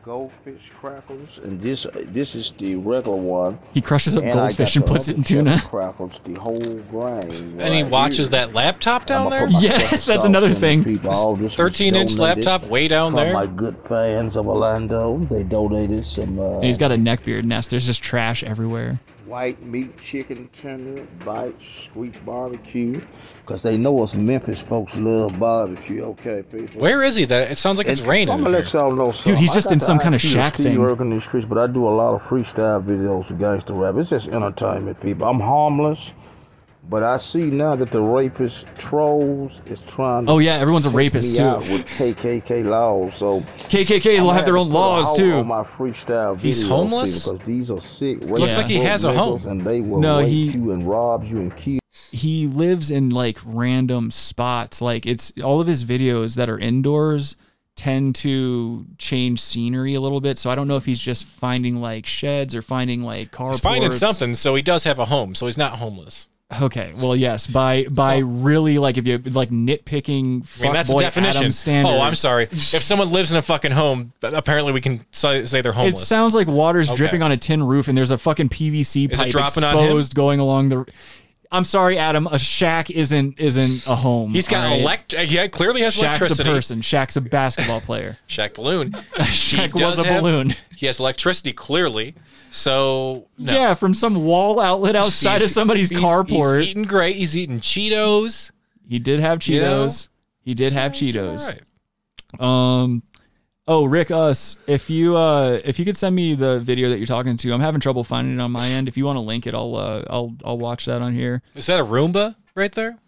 Goldfish 0.08 0.70
crackers, 0.70 1.36
and 1.36 1.60
this 1.60 1.86
this 1.92 2.34
is 2.34 2.50
the 2.52 2.76
regular 2.76 3.18
one. 3.18 3.58
He 3.74 3.82
crushes 3.82 4.16
up 4.16 4.24
And 4.24 4.32
goldfish 4.32 4.74
and 4.74 4.86
puts 4.86 5.06
it 5.08 5.18
in 5.18 5.22
tuna. 5.22 5.56
cheddar 5.56 5.68
Crackers, 5.68 6.18
the 6.24 6.32
whole 6.32 6.58
grain. 6.90 7.60
And 7.60 7.74
he 7.74 7.82
watches 7.82 8.28
here. 8.30 8.46
that 8.46 8.54
laptop 8.54 9.04
down 9.04 9.28
there? 9.28 9.46
Yes, 9.50 10.06
that's 10.06 10.24
another 10.24 10.48
thing. 10.54 10.82
People. 10.82 11.10
All 11.10 11.36
this 11.36 11.42
was 11.42 11.56
13 11.56 11.94
inch 11.94 12.16
laptop 12.16 12.64
way 12.68 12.88
down 12.88 13.14
there. 13.14 13.34
my 13.34 13.46
good 13.46 13.76
fans 13.76 14.34
of 14.38 14.48
Orlando. 14.48 15.18
They 15.28 15.42
donated 15.42 16.06
some. 16.06 16.38
Uh, 16.38 16.54
And 16.54 16.64
he's 16.64 16.78
got 16.78 16.90
a 16.90 16.96
neckbeard 16.96 17.44
nest. 17.44 17.68
There's 17.68 17.84
just 17.84 18.02
trash 18.02 18.42
everywhere. 18.42 19.00
White 19.28 19.62
meat, 19.62 19.98
chicken 19.98 20.48
tender, 20.52 21.06
bites, 21.24 21.66
sweet 21.66 22.24
barbecue. 22.24 23.00
Because 23.42 23.62
they 23.62 23.76
know 23.76 24.02
us 24.02 24.14
Memphis 24.14 24.60
folks 24.60 24.96
love 24.96 25.38
barbecue. 25.38 26.02
Okay, 26.02 26.42
people. 26.42 26.80
Where 26.80 27.02
is 27.02 27.16
he? 27.16 27.24
That 27.26 27.50
it 27.50 27.58
sounds 27.58 27.78
like 27.78 27.86
it's 27.86 28.00
And 28.00 28.08
raining. 28.08 28.34
I'm 28.34 28.42
gonna 28.42 28.56
let 28.56 28.72
y'all 28.72 28.90
know 28.90 29.12
something. 29.12 29.36
he's 29.36 29.52
I 29.52 29.54
just 29.54 29.72
in 29.72 29.78
the 29.78 29.84
some 29.84 29.98
kind 29.98 30.14
of 30.14 30.20
shack 30.20 30.54
Steve 30.54 30.66
thing. 30.66 30.78
Irwin 30.78 31.10
these 31.10 31.24
streets, 31.24 31.46
but 31.46 31.58
I 31.58 31.66
do 31.66 31.86
a 31.86 31.90
lot 31.90 32.14
of 32.14 32.22
freestyle 32.22 32.82
videos 32.82 33.30
with 33.30 33.38
gangster 33.38 33.74
rap. 33.74 33.96
It's 33.96 34.10
just 34.10 34.28
entertainment, 34.28 35.00
people. 35.00 35.28
I'm 35.28 35.40
harmless, 35.40 36.12
but 36.88 37.02
I 37.02 37.16
see 37.18 37.42
now 37.44 37.76
that 37.76 37.90
the 37.90 38.00
rapist 38.00 38.66
trolls 38.76 39.62
is 39.66 39.84
trying. 39.94 40.26
to 40.26 40.32
Oh, 40.32 40.38
yeah, 40.38 40.54
everyone's 40.54 40.86
a 40.86 40.90
rapist, 40.90 41.36
too. 41.36 41.42
out 41.42 41.60
With 41.60 41.86
KKK 41.86 42.64
laws, 42.64 43.14
so 43.14 43.40
KKK 43.40 44.20
will 44.20 44.30
have 44.30 44.44
their 44.46 44.56
own 44.56 44.68
put 44.68 44.74
laws 44.74 45.16
too. 45.16 45.32
On 45.34 45.46
my 45.46 45.62
freestyle 45.62 46.36
videos, 46.36 46.40
He's 46.40 46.62
homeless? 46.68 47.24
because 47.24 47.40
these 47.40 47.70
are 47.70 47.80
sick. 47.80 48.20
Looks 48.22 48.56
like 48.56 48.66
he 48.66 48.76
has 48.78 49.04
a 49.04 49.12
home. 49.12 49.40
and 49.46 49.60
they 49.60 49.80
will 49.80 50.00
No, 50.00 50.18
rape 50.18 50.28
he- 50.28 50.50
you 50.52 50.72
and 50.72 50.88
rob 50.88 51.24
you 51.24 51.38
and 51.38 51.56
kill. 51.56 51.78
he 52.10 52.46
lives 52.46 52.90
in 52.90 53.10
like 53.10 53.38
random 53.44 54.10
spots. 54.10 54.80
Like 54.80 55.04
it's 55.06 55.32
all 55.44 55.60
of 55.60 55.66
his 55.66 55.84
videos 55.84 56.36
that 56.36 56.48
are 56.48 56.58
indoors 56.58 57.36
tend 57.76 58.14
to 58.16 58.86
change 58.98 59.40
scenery 59.40 59.94
a 59.94 60.00
little 60.00 60.20
bit. 60.20 60.36
So 60.38 60.50
I 60.50 60.54
don't 60.56 60.66
know 60.66 60.76
if 60.76 60.84
he's 60.84 60.98
just 60.98 61.24
finding 61.26 61.80
like 61.80 62.06
sheds 62.06 62.54
or 62.56 62.62
finding 62.62 63.02
like 63.02 63.30
carports. 63.30 63.50
He's 63.52 63.60
finding 63.60 63.92
something, 63.92 64.34
so 64.34 64.54
he 64.56 64.62
does 64.62 64.82
have 64.84 64.98
a 64.98 65.04
home, 65.04 65.34
so 65.36 65.46
he's 65.46 65.58
not 65.58 65.74
homeless. 65.74 66.26
Okay, 66.62 66.94
well, 66.96 67.14
yes, 67.14 67.46
by 67.46 67.86
by 67.92 68.18
really 68.18 68.78
like 68.78 68.96
if 68.96 69.06
you 69.06 69.18
like 69.18 69.50
nitpicking. 69.50 70.60
I 70.60 70.62
mean, 70.62 70.72
that's 70.72 70.88
the 70.88 70.96
definition. 70.96 71.52
Standards. 71.52 71.94
Oh, 71.94 72.00
I'm 72.00 72.14
sorry. 72.14 72.44
If 72.50 72.82
someone 72.82 73.12
lives 73.12 73.30
in 73.30 73.36
a 73.36 73.42
fucking 73.42 73.72
home, 73.72 74.14
apparently 74.22 74.72
we 74.72 74.80
can 74.80 75.04
say, 75.10 75.42
they're 75.42 75.72
homeless. 75.72 76.02
It 76.02 76.06
sounds 76.06 76.34
like 76.34 76.46
water's 76.48 76.88
Okay. 76.88 76.96
dripping 76.96 77.22
on 77.22 77.32
a 77.32 77.36
tin 77.36 77.62
roof, 77.62 77.86
and 77.86 77.98
there's 77.98 78.10
a 78.10 78.16
fucking 78.16 78.48
PVC 78.48 79.14
pipe 79.14 79.28
dropping 79.28 79.62
on 79.62 79.76
him? 79.76 79.84
exposed 79.84 80.14
going 80.14 80.40
along 80.40 80.70
the. 80.70 80.86
I'm 81.50 81.64
sorry, 81.64 81.96
Adam. 81.98 82.26
A 82.26 82.38
shack 82.38 82.90
isn't 82.90 83.38
isn't 83.40 83.86
a 83.86 83.94
home. 83.94 84.32
He's 84.34 84.46
got 84.48 84.64
right? 84.64 84.80
elect. 84.80 85.12
Yeah, 85.14 85.46
clearly 85.48 85.80
has 85.82 85.96
electricity. 85.98 86.02
Shack's 86.02 86.20
electricity. 86.40 86.50
a 86.50 86.52
person. 86.52 86.80
Shaq's 86.82 87.16
a 87.16 87.20
basketball 87.22 87.80
player. 87.80 88.18
Shaq 88.28 88.54
balloon. 88.54 88.92
Shaq 89.16 89.76
He 89.78 89.84
was 89.84 89.98
a 89.98 90.04
have- 90.04 90.22
balloon. 90.22 90.54
He 90.76 90.86
has 90.86 91.00
electricity 91.00 91.52
clearly. 91.52 92.14
So 92.50 93.28
no. 93.38 93.52
Yeah, 93.52 93.74
from 93.74 93.94
some 93.94 94.24
wall 94.24 94.60
outlet 94.60 94.94
outside 94.96 95.42
of 95.42 95.50
somebody's 95.50 95.88
he's- 95.90 96.02
carport. 96.02 96.60
He's 96.60 96.70
eating 96.70 96.84
great. 96.84 97.16
He's 97.16 97.36
eating 97.36 97.60
Cheetos. 97.60 98.50
he 98.88 98.98
did 98.98 99.20
have 99.20 99.46
You 99.46 99.60
know? 99.60 99.86
Cheetos. 99.86 100.08
He 100.42 100.54
did 100.54 100.72
have 100.74 100.92
Cheetos. 100.92 101.48
Right. 101.48 101.60
Um 102.40 103.02
oh 103.68 103.84
Rick 103.84 104.10
us 104.10 104.56
if 104.66 104.90
you 104.90 105.16
uh 105.16 105.60
if 105.64 105.78
you 105.78 105.84
could 105.84 105.96
send 105.96 106.16
me 106.16 106.34
the 106.34 106.58
video 106.58 106.88
that 106.88 106.98
you're 106.98 107.06
talking 107.06 107.36
to 107.36 107.52
I'm 107.52 107.60
having 107.60 107.80
trouble 107.80 108.02
finding 108.02 108.38
it 108.38 108.40
on 108.40 108.50
my 108.50 108.68
end 108.68 108.88
if 108.88 108.96
you 108.96 109.04
want 109.04 109.16
to 109.16 109.20
link 109.20 109.46
it 109.46 109.54
I'll 109.54 109.76
uh, 109.76 110.02
I'll 110.10 110.34
I'll 110.44 110.58
watch 110.58 110.86
that 110.86 111.00
on 111.02 111.14
here. 111.14 111.42
Is 111.54 111.66
that 111.66 111.78
a 111.78 111.84
Roomba 111.84 112.34
right 112.56 112.72
there? 112.72 112.98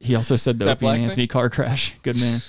He 0.00 0.14
also 0.14 0.36
said 0.36 0.58
the 0.58 0.66
That 0.66 0.72
Opie 0.78 0.80
black 0.80 0.94
and 0.96 1.02
thing? 1.04 1.10
Anthony 1.10 1.26
car 1.26 1.48
crash. 1.48 1.94
Good 2.02 2.20
man. 2.20 2.40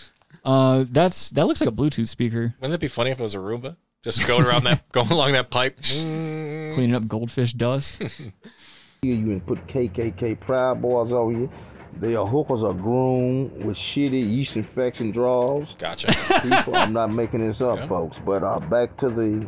Uh 0.43 0.85
that's 0.91 1.29
that 1.29 1.47
looks 1.47 1.61
like 1.61 1.69
a 1.69 1.73
Bluetooth 1.73 2.09
speaker 2.09 2.55
Wouldn't 2.59 2.75
it 2.75 2.81
be 2.81 2.89
funny 2.89 3.11
if 3.11 3.19
it 3.19 3.23
was 3.23 3.35
a 3.35 3.39
Roomba? 3.39 3.77
Just 4.03 4.25
going 4.25 4.45
around 4.45 4.63
that, 4.63 4.89
going 4.91 5.11
along 5.11 5.33
that 5.33 5.51
pipe. 5.51 5.79
Cleaning 5.83 6.95
up 6.95 7.07
goldfish 7.07 7.53
dust. 7.53 8.01
you 9.03 9.13
and 9.13 9.45
put 9.45 9.67
KKK 9.67 10.39
Proud 10.39 10.81
Boys 10.81 11.13
over 11.13 11.31
you. 11.31 11.51
They 11.97 12.15
are 12.15 12.25
hookers 12.25 12.63
are 12.63 12.73
groomed 12.73 13.63
with 13.63 13.77
shitty 13.77 14.23
yeast 14.23 14.57
infection 14.57 15.11
draws. 15.11 15.75
Gotcha. 15.75 16.07
People, 16.41 16.75
I'm 16.75 16.93
not 16.93 17.11
making 17.13 17.45
this 17.45 17.61
up, 17.61 17.87
folks. 17.87 18.19
But 18.19 18.43
uh, 18.43 18.59
back 18.59 18.97
to 18.97 19.09
the 19.09 19.47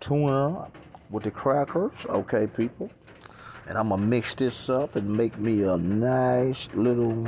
tuna 0.00 0.68
with 1.10 1.24
the 1.24 1.30
crackers. 1.30 1.92
Okay, 2.06 2.46
people. 2.46 2.90
And 3.66 3.78
I'm 3.78 3.88
going 3.88 4.00
to 4.00 4.06
mix 4.06 4.34
this 4.34 4.68
up 4.68 4.96
and 4.96 5.08
make 5.16 5.38
me 5.38 5.62
a 5.62 5.76
nice 5.76 6.68
little, 6.74 7.26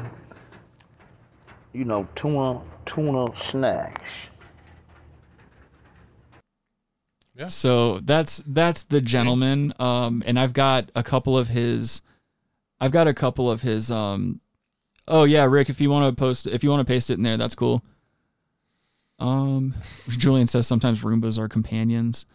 you 1.72 1.84
know, 1.84 2.06
tuna 2.14 2.60
tuna 2.84 3.34
snacks. 3.34 4.28
Yeah. 7.34 7.46
So 7.46 8.00
that's 8.00 8.42
that's 8.44 8.82
the 8.82 9.00
gentleman. 9.00 9.72
Um, 9.78 10.22
and 10.26 10.38
I've 10.38 10.52
got 10.52 10.90
a 10.94 11.02
couple 11.02 11.38
of 11.38 11.48
his. 11.48 12.02
I've 12.82 12.90
got 12.90 13.06
a 13.06 13.14
couple 13.14 13.48
of 13.48 13.62
his. 13.62 13.92
Um, 13.92 14.40
oh 15.06 15.22
yeah, 15.22 15.44
Rick, 15.44 15.70
if 15.70 15.80
you 15.80 15.88
want 15.88 16.14
to 16.14 16.20
post, 16.20 16.48
if 16.48 16.64
you 16.64 16.70
want 16.70 16.80
to 16.80 16.92
paste 16.92 17.10
it 17.10 17.14
in 17.14 17.22
there, 17.22 17.36
that's 17.36 17.54
cool. 17.54 17.84
Um, 19.20 19.76
Julian 20.08 20.48
says 20.48 20.66
sometimes 20.66 21.02
Roombas 21.02 21.38
are 21.38 21.48
companions. 21.48 22.26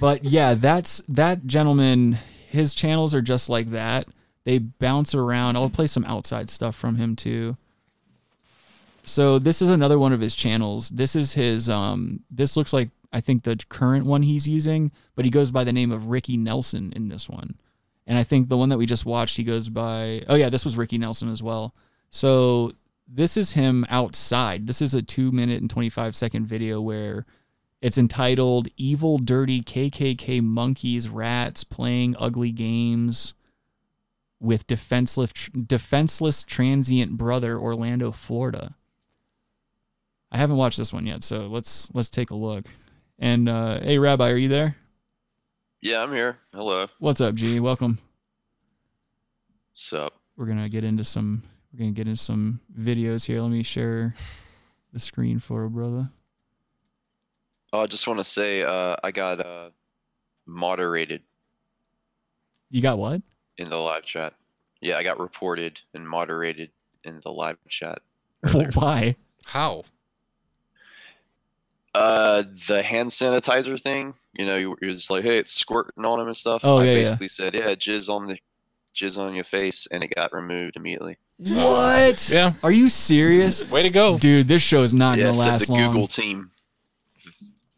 but 0.00 0.24
yeah, 0.24 0.54
that's 0.54 1.00
that 1.06 1.46
gentleman. 1.46 2.18
His 2.48 2.74
channels 2.74 3.14
are 3.14 3.22
just 3.22 3.48
like 3.48 3.70
that. 3.70 4.08
They 4.42 4.58
bounce 4.58 5.14
around. 5.14 5.54
I'll 5.54 5.70
play 5.70 5.86
some 5.86 6.04
outside 6.04 6.50
stuff 6.50 6.74
from 6.74 6.96
him 6.96 7.14
too. 7.14 7.56
So 9.04 9.38
this 9.38 9.62
is 9.62 9.70
another 9.70 10.00
one 10.00 10.12
of 10.12 10.20
his 10.20 10.34
channels. 10.34 10.88
This 10.88 11.14
is 11.14 11.34
his. 11.34 11.68
Um, 11.68 12.24
this 12.28 12.56
looks 12.56 12.72
like 12.72 12.90
I 13.12 13.20
think 13.20 13.44
the 13.44 13.56
current 13.68 14.04
one 14.04 14.22
he's 14.22 14.48
using, 14.48 14.90
but 15.14 15.24
he 15.24 15.30
goes 15.30 15.52
by 15.52 15.62
the 15.62 15.72
name 15.72 15.92
of 15.92 16.06
Ricky 16.06 16.36
Nelson 16.36 16.92
in 16.96 17.06
this 17.06 17.28
one. 17.28 17.54
And 18.06 18.16
I 18.16 18.22
think 18.22 18.48
the 18.48 18.56
one 18.56 18.68
that 18.68 18.78
we 18.78 18.86
just 18.86 19.04
watched, 19.04 19.36
he 19.36 19.42
goes 19.42 19.68
by. 19.68 20.22
Oh 20.28 20.36
yeah, 20.36 20.48
this 20.48 20.64
was 20.64 20.76
Ricky 20.76 20.98
Nelson 20.98 21.30
as 21.30 21.42
well. 21.42 21.74
So 22.10 22.72
this 23.08 23.36
is 23.36 23.52
him 23.52 23.84
outside. 23.88 24.66
This 24.66 24.80
is 24.80 24.94
a 24.94 25.02
two 25.02 25.32
minute 25.32 25.60
and 25.60 25.70
twenty 25.70 25.90
five 25.90 26.14
second 26.14 26.46
video 26.46 26.80
where 26.80 27.26
it's 27.82 27.98
entitled 27.98 28.68
"Evil, 28.76 29.18
Dirty 29.18 29.60
KKK 29.60 30.42
Monkeys, 30.42 31.08
Rats 31.08 31.64
Playing 31.64 32.14
Ugly 32.18 32.52
Games 32.52 33.34
with 34.40 34.66
Defenseless 34.66 35.32
Defenseless 35.48 36.42
Transient 36.42 37.16
Brother, 37.16 37.58
Orlando, 37.58 38.12
Florida." 38.12 38.76
I 40.30 40.38
haven't 40.38 40.56
watched 40.56 40.78
this 40.78 40.92
one 40.92 41.06
yet, 41.06 41.24
so 41.24 41.46
let's 41.46 41.88
let's 41.92 42.10
take 42.10 42.30
a 42.30 42.36
look. 42.36 42.66
And 43.18 43.48
uh, 43.48 43.80
hey, 43.80 43.98
Rabbi, 43.98 44.30
are 44.30 44.36
you 44.36 44.48
there? 44.48 44.76
Yeah, 45.86 46.02
I'm 46.02 46.12
here. 46.12 46.36
Hello. 46.52 46.88
What's 46.98 47.20
up, 47.20 47.36
G? 47.36 47.60
Welcome. 47.60 48.00
What's 49.70 49.92
up? 49.92 50.14
We're 50.36 50.46
gonna 50.46 50.68
get 50.68 50.82
into 50.82 51.04
some. 51.04 51.44
We're 51.72 51.78
gonna 51.78 51.92
get 51.92 52.08
into 52.08 52.20
some 52.20 52.58
videos 52.76 53.24
here. 53.24 53.40
Let 53.40 53.52
me 53.52 53.62
share 53.62 54.12
the 54.92 54.98
screen 54.98 55.38
for 55.38 55.62
a 55.62 55.70
brother. 55.70 56.10
Oh, 57.72 57.82
I 57.82 57.86
just 57.86 58.08
want 58.08 58.18
to 58.18 58.24
say 58.24 58.64
uh, 58.64 58.96
I 59.04 59.12
got 59.12 59.38
uh, 59.38 59.70
moderated 60.44 61.22
You 62.68 62.82
got 62.82 62.98
what? 62.98 63.22
in 63.56 63.70
the 63.70 63.76
live 63.76 64.02
chat. 64.02 64.34
Yeah, 64.80 64.96
I 64.96 65.04
got 65.04 65.20
reported 65.20 65.78
and 65.94 66.04
moderated 66.04 66.72
in 67.04 67.20
the 67.22 67.30
live 67.30 67.58
chat. 67.68 68.00
Why? 68.74 69.14
How? 69.44 69.84
Uh, 71.96 72.42
the 72.68 72.82
hand 72.82 73.10
sanitizer 73.10 73.80
thing. 73.80 74.14
You 74.34 74.44
know, 74.46 74.56
you- 74.56 74.76
you're 74.82 74.92
just 74.92 75.10
like, 75.10 75.24
hey, 75.24 75.38
it's 75.38 75.52
squirting 75.52 76.04
on 76.04 76.20
him 76.20 76.26
and 76.28 76.36
stuff. 76.36 76.60
Oh, 76.64 76.78
I 76.78 76.84
yeah, 76.84 76.90
yeah. 76.92 76.98
basically 77.04 77.28
said, 77.28 77.54
yeah, 77.54 77.74
jizz 77.74 78.08
on 78.08 78.26
the, 78.26 78.38
jizz 78.94 79.16
on 79.18 79.34
your 79.34 79.44
face, 79.44 79.86
and 79.90 80.04
it 80.04 80.12
got 80.14 80.32
removed 80.34 80.76
immediately. 80.76 81.16
What? 81.38 82.28
Yeah. 82.30 82.52
Are 82.62 82.70
you 82.72 82.88
serious? 82.88 83.62
Way 83.68 83.82
to 83.82 83.90
go, 83.90 84.16
dude! 84.18 84.48
This 84.48 84.62
show 84.62 84.82
is 84.82 84.94
not 84.94 85.18
yeah, 85.18 85.24
gonna 85.24 85.36
said 85.36 85.48
last 85.48 85.66
the 85.66 85.72
long. 85.72 85.92
Google 85.92 86.08
team. 86.08 86.50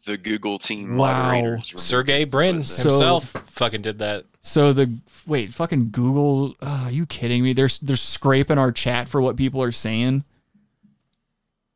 The 0.05 0.17
Google 0.17 0.57
team 0.59 0.95
Wow. 0.97 1.57
Sergey 1.75 2.23
Brin 2.23 2.63
So- 2.63 2.89
himself 2.89 3.35
fucking 3.47 3.81
did 3.81 3.99
that. 3.99 4.25
So 4.41 4.71
the 4.73 4.97
wait, 5.27 5.53
fucking 5.53 5.89
Google? 5.91 6.55
Uh, 6.61 6.83
are 6.85 6.91
you 6.91 7.05
kidding 7.05 7.43
me? 7.43 7.51
They're 7.53 7.69
they're 7.81 7.95
scraping 7.97 8.57
our 8.57 8.71
chat 8.71 9.09
for 9.09 9.21
what 9.21 9.35
people 9.35 9.61
are 9.61 9.71
saying. 9.73 10.23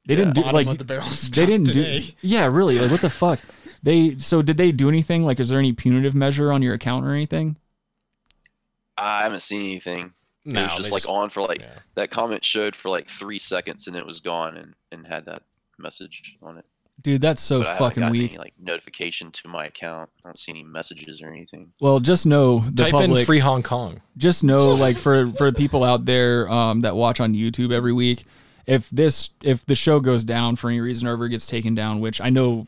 They 0.05 0.15
didn't 0.15 0.35
do 0.35 0.41
like 0.41 0.67
of 0.67 0.77
the 0.77 0.83
barrel 0.83 1.07
they 1.07 1.45
didn't 1.45 1.71
do. 1.71 2.01
Yeah, 2.21 2.45
really. 2.45 2.79
Like 2.79 2.91
what 2.91 3.01
the 3.01 3.09
fuck? 3.09 3.39
They 3.81 4.17
so 4.17 4.41
did 4.41 4.57
they 4.57 4.71
do 4.71 4.89
anything? 4.89 5.25
Like, 5.25 5.39
is 5.39 5.49
there 5.49 5.59
any 5.59 5.73
punitive 5.73 6.15
measure 6.15 6.51
on 6.51 6.61
your 6.61 6.73
account 6.73 7.05
or 7.05 7.13
anything? 7.13 7.57
I 8.97 9.21
haven't 9.21 9.41
seen 9.41 9.61
anything. 9.61 10.13
No, 10.45 10.61
it 10.61 10.63
was 10.65 10.77
just 10.77 10.91
like 10.91 11.03
just- 11.03 11.11
on 11.11 11.29
for 11.29 11.41
like 11.41 11.63
that 11.95 12.11
comment 12.11 12.43
showed 12.43 12.75
for 12.75 12.89
like 12.89 13.09
three 13.09 13.39
seconds 13.39 13.87
and 13.87 13.95
it 13.95 14.05
was 14.05 14.19
gone 14.19 14.57
and 14.57 14.73
and 14.91 15.07
had 15.07 15.25
that 15.25 15.43
message 15.77 16.37
on 16.41 16.57
it. 16.57 16.65
Dude, 17.01 17.21
that's 17.21 17.41
so 17.41 17.63
but 17.63 17.77
fucking 17.77 18.01
gotten 18.01 18.11
weak. 18.11 18.31
Any, 18.31 18.37
like 18.37 18.53
notification 18.61 19.31
to 19.31 19.47
my 19.47 19.65
account. 19.65 20.09
I 20.23 20.27
don't 20.27 20.37
see 20.37 20.51
any 20.51 20.63
messages 20.63 21.21
or 21.21 21.27
anything. 21.27 21.73
Well, 21.81 21.99
just 21.99 22.25
know 22.25 22.59
the 22.59 22.83
Type 22.83 22.93
in 22.93 22.99
public, 22.99 23.25
free 23.25 23.39
Hong 23.39 23.63
Kong. 23.63 24.01
Just 24.15 24.43
know, 24.43 24.69
like 24.69 24.97
for 24.97 25.31
for 25.31 25.51
people 25.51 25.83
out 25.83 26.05
there 26.05 26.47
um, 26.49 26.81
that 26.81 26.95
watch 26.95 27.19
on 27.19 27.33
YouTube 27.33 27.73
every 27.73 27.93
week, 27.93 28.25
if 28.65 28.89
this 28.89 29.29
if 29.41 29.65
the 29.65 29.75
show 29.75 29.99
goes 29.99 30.23
down 30.23 30.55
for 30.55 30.69
any 30.69 30.79
reason 30.79 31.07
or 31.07 31.13
ever 31.13 31.27
gets 31.27 31.47
taken 31.47 31.75
down, 31.75 31.99
which 31.99 32.21
I 32.21 32.29
know 32.29 32.67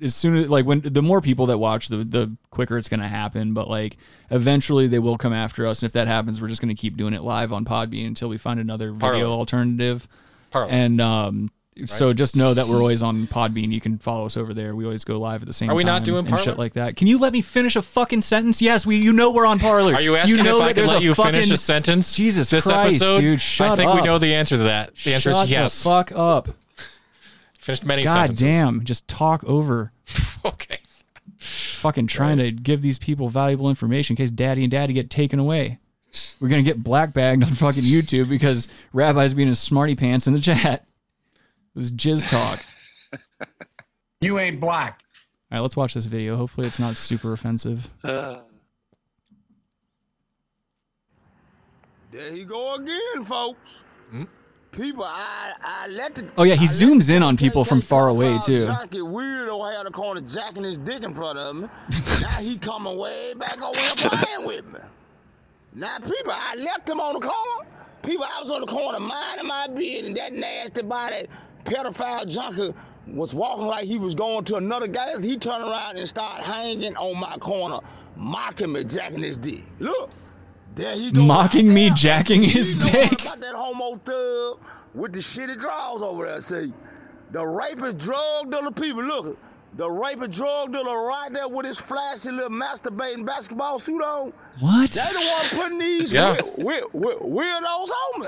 as 0.00 0.14
soon 0.14 0.36
as 0.36 0.50
like 0.50 0.66
when 0.66 0.80
the 0.80 1.02
more 1.02 1.20
people 1.20 1.46
that 1.46 1.58
watch, 1.58 1.88
the 1.88 1.98
the 1.98 2.36
quicker 2.50 2.76
it's 2.76 2.88
gonna 2.88 3.08
happen. 3.08 3.54
But 3.54 3.68
like 3.68 3.96
eventually 4.30 4.86
they 4.88 4.98
will 4.98 5.16
come 5.18 5.32
after 5.32 5.66
us, 5.66 5.82
and 5.82 5.88
if 5.88 5.92
that 5.92 6.08
happens, 6.08 6.42
we're 6.42 6.48
just 6.48 6.60
gonna 6.60 6.74
keep 6.74 6.96
doing 6.96 7.14
it 7.14 7.22
live 7.22 7.52
on 7.52 7.64
Podbean 7.64 8.06
until 8.06 8.28
we 8.28 8.38
find 8.38 8.58
another 8.60 8.92
video 8.92 9.30
alternative. 9.30 10.08
And 10.70 11.00
um, 11.00 11.50
so 11.86 12.12
just 12.12 12.36
know 12.36 12.52
that 12.52 12.66
we're 12.66 12.78
always 12.78 13.02
on 13.02 13.26
Podbean. 13.26 13.72
You 13.72 13.80
can 13.80 13.96
follow 13.98 14.26
us 14.26 14.36
over 14.36 14.52
there. 14.52 14.76
We 14.76 14.84
always 14.84 15.04
go 15.04 15.18
live 15.18 15.42
at 15.42 15.46
the 15.46 15.54
same 15.54 15.68
time. 15.68 15.70
Are 15.70 15.74
time. 15.74 15.76
we 15.78 15.84
not 15.84 16.04
doing 16.04 16.18
and 16.20 16.28
Parler? 16.28 16.44
shit 16.44 16.58
like 16.58 16.74
that? 16.74 16.96
Can 16.96 17.06
you 17.06 17.18
let 17.18 17.32
me 17.32 17.40
finish 17.40 17.76
a 17.76 17.82
fucking 17.82 18.22
sentence? 18.22 18.60
Yes, 18.60 18.84
we. 18.84 18.96
You 18.96 19.12
know 19.12 19.30
we're 19.30 19.46
on 19.46 19.58
Parler. 19.58 19.94
Are 19.94 20.00
you 20.00 20.16
asking 20.16 20.36
you 20.36 20.42
know 20.42 20.58
if 20.58 20.62
I 20.62 20.72
can 20.74 20.86
let 20.86 21.02
you 21.02 21.14
finish 21.14 21.50
a 21.50 21.56
sentence? 21.56 22.14
Jesus 22.14 22.50
this 22.50 22.64
Christ, 22.64 22.96
episode, 22.96 23.20
dude! 23.20 23.40
Shut 23.40 23.70
I 23.70 23.76
think 23.76 23.90
up. 23.90 23.96
we 23.96 24.02
know 24.02 24.18
the 24.18 24.34
answer 24.34 24.56
to 24.56 24.64
that. 24.64 24.94
The 24.96 25.14
answer 25.14 25.32
Shut 25.32 25.44
is 25.44 25.50
yes. 25.50 25.82
The 25.82 25.88
fuck 25.88 26.12
up. 26.12 26.48
Finished 27.58 27.84
many 27.84 28.04
God 28.04 28.14
sentences. 28.14 28.44
damn! 28.44 28.84
Just 28.84 29.08
talk 29.08 29.42
over. 29.44 29.92
okay. 30.44 30.78
Fucking 31.38 32.06
trying 32.06 32.36
to 32.36 32.52
give 32.52 32.82
these 32.82 32.98
people 32.98 33.28
valuable 33.28 33.68
information 33.68 34.12
in 34.12 34.16
case 34.18 34.30
Daddy 34.30 34.62
and 34.62 34.70
Daddy 34.70 34.92
get 34.92 35.10
taken 35.10 35.38
away. 35.38 35.78
We're 36.38 36.48
gonna 36.48 36.62
get 36.62 36.82
black 36.82 37.14
bagged 37.14 37.42
on 37.42 37.50
fucking 37.50 37.82
YouTube 37.82 38.28
because 38.28 38.68
Rabbi's 38.92 39.32
being 39.32 39.48
a 39.48 39.54
smarty 39.54 39.96
pants 39.96 40.26
in 40.26 40.34
the 40.34 40.40
chat. 40.40 40.86
This 41.74 41.86
is 41.86 41.92
jizz 41.92 42.28
talk. 42.28 42.60
You 44.22 44.38
ain't 44.38 44.60
black. 44.60 45.02
All 45.50 45.58
right, 45.58 45.62
let's 45.62 45.76
watch 45.76 45.94
this 45.94 46.04
video. 46.04 46.36
Hopefully, 46.36 46.68
it's 46.68 46.78
not 46.78 46.96
super 46.96 47.32
offensive. 47.32 47.90
There 52.12 52.30
he 52.30 52.44
go 52.44 52.74
again, 52.74 53.24
folks. 53.24 53.70
Hmm? 54.10 54.24
People, 54.70 55.04
I, 55.04 55.52
I 55.62 55.88
let 55.88 56.14
the. 56.14 56.28
Oh 56.36 56.42
yeah, 56.42 56.56
he 56.56 56.66
I 56.66 56.68
zooms 56.68 57.08
in 57.08 57.22
on 57.22 57.38
people 57.38 57.64
from 57.64 57.80
far 57.80 58.08
away 58.08 58.38
too. 58.44 58.66
Junkie 58.66 58.98
weirdo 58.98 59.74
had 59.74 59.86
a 59.86 59.90
corner 59.90 60.20
jacking 60.20 60.62
his 60.64 60.76
dick 60.76 61.04
in 61.04 61.14
front 61.14 61.38
of 61.38 61.56
me. 61.56 61.62
now 62.20 62.28
he 62.38 62.58
coming 62.58 62.98
way 62.98 63.32
back 63.38 63.62
over 63.62 63.78
here 63.78 64.10
playing 64.10 64.46
with 64.46 64.66
me. 64.70 64.80
Now 65.74 65.96
people, 66.00 66.34
I 66.34 66.54
left 66.56 66.90
him 66.90 67.00
on 67.00 67.14
the 67.14 67.20
corner. 67.20 67.66
People, 68.02 68.24
I 68.24 68.42
was 68.42 68.50
on 68.50 68.60
the 68.60 68.66
corner 68.66 69.00
minding 69.00 69.46
my 69.48 69.68
business, 69.68 70.08
and 70.08 70.16
that 70.18 70.34
nasty 70.34 70.82
body 70.82 71.26
pedophile 71.64 72.26
junkie 72.28 72.74
was 73.06 73.34
walking 73.34 73.66
like 73.66 73.84
he 73.84 73.98
was 73.98 74.14
going 74.14 74.44
to 74.44 74.56
another 74.56 74.86
guy's. 74.86 75.22
He 75.22 75.36
turned 75.36 75.62
around 75.64 75.98
and 75.98 76.08
started 76.08 76.42
hanging 76.44 76.96
on 76.96 77.18
my 77.20 77.34
corner, 77.40 77.78
mocking 78.16 78.72
me, 78.72 78.84
jacking 78.84 79.22
his 79.22 79.36
dick. 79.36 79.62
Look, 79.80 80.10
there 80.74 80.94
he 80.94 81.10
go. 81.12 81.22
Mocking 81.22 81.72
me 81.72 81.90
jacking 81.90 82.42
his 82.42 82.74
You 82.74 82.78
know 82.92 83.00
what 83.00 83.10
dick. 83.10 83.20
about 83.22 83.40
that 83.40 83.54
homo 83.54 83.96
thug 84.04 84.60
with 84.94 85.12
the 85.12 85.18
shitty 85.18 85.58
draws 85.58 86.00
over 86.02 86.24
there? 86.26 86.40
See, 86.40 86.72
the 87.32 87.44
rapist 87.46 87.98
drug 87.98 88.50
dealer 88.50 88.70
people. 88.70 89.02
Look, 89.02 89.38
the 89.74 89.90
rapist 89.90 90.30
drug 90.32 90.72
dealer 90.72 91.02
right 91.06 91.30
there 91.32 91.48
with 91.48 91.66
his 91.66 91.80
flashy 91.80 92.30
little 92.30 92.50
masturbating 92.50 93.24
basketball 93.26 93.78
suit 93.78 94.00
on. 94.02 94.32
What? 94.60 94.92
They 94.92 95.00
the 95.12 95.18
one 95.18 95.62
putting 95.62 95.78
these 95.78 96.12
Yeah. 96.12 96.40
weird, 96.56 96.84
weird, 96.92 96.92
weird, 96.92 97.18
weirdos 97.18 97.88
on 98.14 98.20
me. 98.20 98.26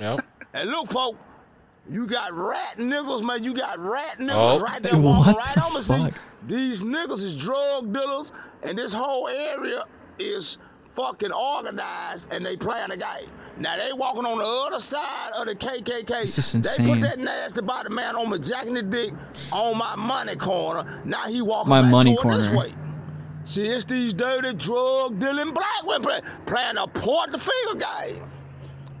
Yep. 0.00 0.20
And 0.52 0.70
look, 0.70 0.90
folks, 0.90 1.16
you 1.90 2.06
got 2.06 2.32
rat 2.32 2.76
niggas, 2.78 3.22
man. 3.22 3.42
You 3.44 3.54
got 3.54 3.78
rat 3.78 4.16
niggas 4.18 4.30
Oh. 4.34 4.60
right 4.60 4.82
there 4.82 4.98
walking 4.98 5.34
right 5.36 5.54
the 5.54 5.62
on 5.62 5.74
me. 5.74 5.82
See, 5.82 6.14
these 6.46 6.82
niggas 6.82 7.22
is 7.24 7.36
drug 7.36 7.92
dealers, 7.92 8.32
and 8.62 8.78
this 8.78 8.92
whole 8.92 9.28
area 9.28 9.82
is 10.18 10.58
fucking 10.96 11.32
organized, 11.32 12.28
and 12.32 12.44
they 12.44 12.56
playing 12.56 12.88
the 12.90 12.96
game. 12.96 13.30
Now 13.58 13.76
they 13.76 13.92
walking 13.92 14.24
on 14.24 14.38
the 14.38 14.44
other 14.44 14.80
side 14.80 15.30
of 15.38 15.46
the 15.46 15.54
KKK. 15.54 16.06
This 16.22 16.38
is 16.38 16.54
insane. 16.54 16.86
They 16.86 16.92
put 16.92 17.00
that 17.02 17.18
nasty 17.18 17.60
body 17.60 17.92
man 17.92 18.16
on 18.16 18.30
me 18.30 18.38
jacking 18.38 18.72
the 18.74 18.82
dick 18.82 19.12
on 19.52 19.76
my 19.76 19.94
money 19.96 20.34
corner. 20.36 21.02
Now 21.04 21.24
he 21.28 21.42
walking 21.42 21.68
My 21.68 21.82
back 21.82 21.90
money 21.90 22.16
toward 22.16 22.36
this 22.36 22.46
corner. 22.48 22.60
way. 22.68 22.74
See, 23.44 23.66
it's 23.66 23.84
these 23.84 24.14
dirty 24.14 24.54
drug 24.54 25.18
dealing 25.18 25.52
black 25.52 25.82
women 25.84 26.22
playing 26.46 26.76
a 26.78 26.86
point 26.86 27.32
the 27.32 27.38
finger 27.38 27.84
game. 28.06 28.29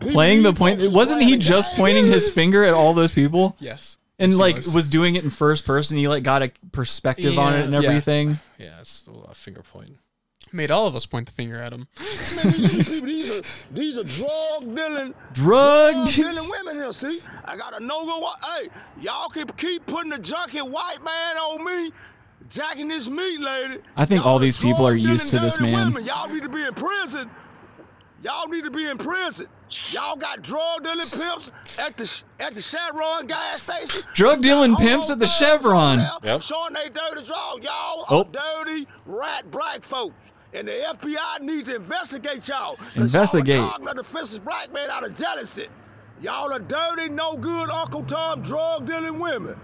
People, 0.00 0.12
Playing 0.12 0.42
the 0.42 0.52
point. 0.52 0.80
Wasn't 0.92 1.22
he 1.22 1.36
just 1.36 1.76
pointing 1.76 2.06
his 2.06 2.30
finger 2.30 2.64
at 2.64 2.74
all 2.74 2.94
those 2.94 3.12
people? 3.12 3.56
Yes. 3.60 3.98
And 4.18 4.32
Yes, 4.32 4.38
like 4.38 4.56
was. 4.56 4.74
was. 4.74 4.88
doing 4.88 5.14
it 5.14 5.24
in 5.24 5.30
first 5.30 5.64
person. 5.64 5.96
He 5.98 6.08
like 6.08 6.22
got 6.22 6.42
a 6.42 6.50
perspective 6.72 7.38
on 7.38 7.54
it 7.54 7.64
and 7.64 7.72
Yeah. 7.72 7.88
everything. 7.88 8.38
Yeah, 8.58 8.80
it's 8.80 9.04
a 9.08 9.30
uh, 9.30 9.32
finger 9.32 9.62
point. 9.62 9.96
Made 10.52 10.70
all 10.70 10.86
of 10.86 10.96
us 10.96 11.06
point 11.06 11.26
the 11.26 11.32
finger 11.32 11.60
at 11.60 11.72
him. 11.72 11.86
Man, 12.36 12.52
these 12.52 12.88
people, 12.88 13.06
these 13.06 13.30
are 13.30 13.42
these 13.70 13.96
are 13.98 14.04
drug 14.04 14.74
dealing, 14.74 15.14
Drug 15.32 16.06
de- 16.06 16.12
dealing 16.12 16.50
women 16.50 16.76
here. 16.76 16.92
See, 16.92 17.20
I 17.44 17.56
got 17.56 17.80
a 17.80 17.84
no 17.84 18.04
go. 18.04 18.28
Hey, 18.58 18.68
y'all 19.00 19.28
keep 19.28 19.56
keep 19.56 19.86
putting 19.86 20.10
the 20.10 20.18
junkie 20.18 20.58
white 20.60 20.98
man 21.04 21.36
on 21.36 21.64
me, 21.64 21.92
jacking 22.48 22.88
this 22.88 23.08
meat 23.08 23.40
lady. 23.40 23.78
I 23.96 24.06
think 24.06 24.26
all 24.26 24.38
these 24.40 24.58
people 24.60 24.84
are 24.86 24.96
used 24.96 25.28
to 25.30 25.38
this 25.38 25.60
man. 25.60 25.72
Women. 25.92 26.04
Y'all 26.04 26.28
need 26.28 26.42
to 26.42 26.48
be 26.48 26.64
in 26.64 26.74
prison. 26.74 27.30
Y'all 28.22 28.48
need 28.48 28.64
to 28.64 28.70
be 28.70 28.86
in 28.86 28.98
prison. 28.98 29.46
Y'all 29.92 30.16
got 30.16 30.42
drug 30.42 30.82
dealing 30.82 31.08
pimps 31.08 31.50
at 31.78 31.96
the 31.96 32.22
at 32.40 32.54
the 32.54 32.60
Chevron 32.60 33.26
gas 33.26 33.62
station. 33.62 34.02
Drug 34.14 34.42
dealing 34.42 34.74
pimps 34.76 35.10
at 35.10 35.20
the 35.20 35.26
Chevron. 35.26 36.00
Yep. 36.22 36.42
Showing 36.42 36.74
they 36.74 36.88
dirty 36.90 37.24
draw. 37.26 37.56
Y'all 37.62 38.04
Oh. 38.10 38.18
are 38.20 38.64
dirty 38.64 38.86
rat 39.06 39.50
black 39.50 39.84
folks. 39.84 40.14
And 40.52 40.66
the 40.66 40.72
FBI 40.72 41.38
need 41.40 41.66
to 41.66 41.76
investigate 41.76 42.46
y'all. 42.48 42.74
'cause 42.76 42.96
Investigate. 42.96 43.56
Y'all 43.58 43.66
are 43.66 43.70
targeting 43.78 43.88
a 44.00 44.02
defenseless 44.02 44.38
black 44.40 44.72
man 44.72 44.90
out 44.90 45.04
of 45.04 45.16
jealousy. 45.16 45.68
Y'all 46.20 46.52
are 46.52 46.58
dirty, 46.58 47.08
no 47.08 47.36
good 47.36 47.70
Uncle 47.70 48.02
Tom 48.02 48.42
drug 48.42 48.86
dealing 48.86 49.18
women. 49.20 49.54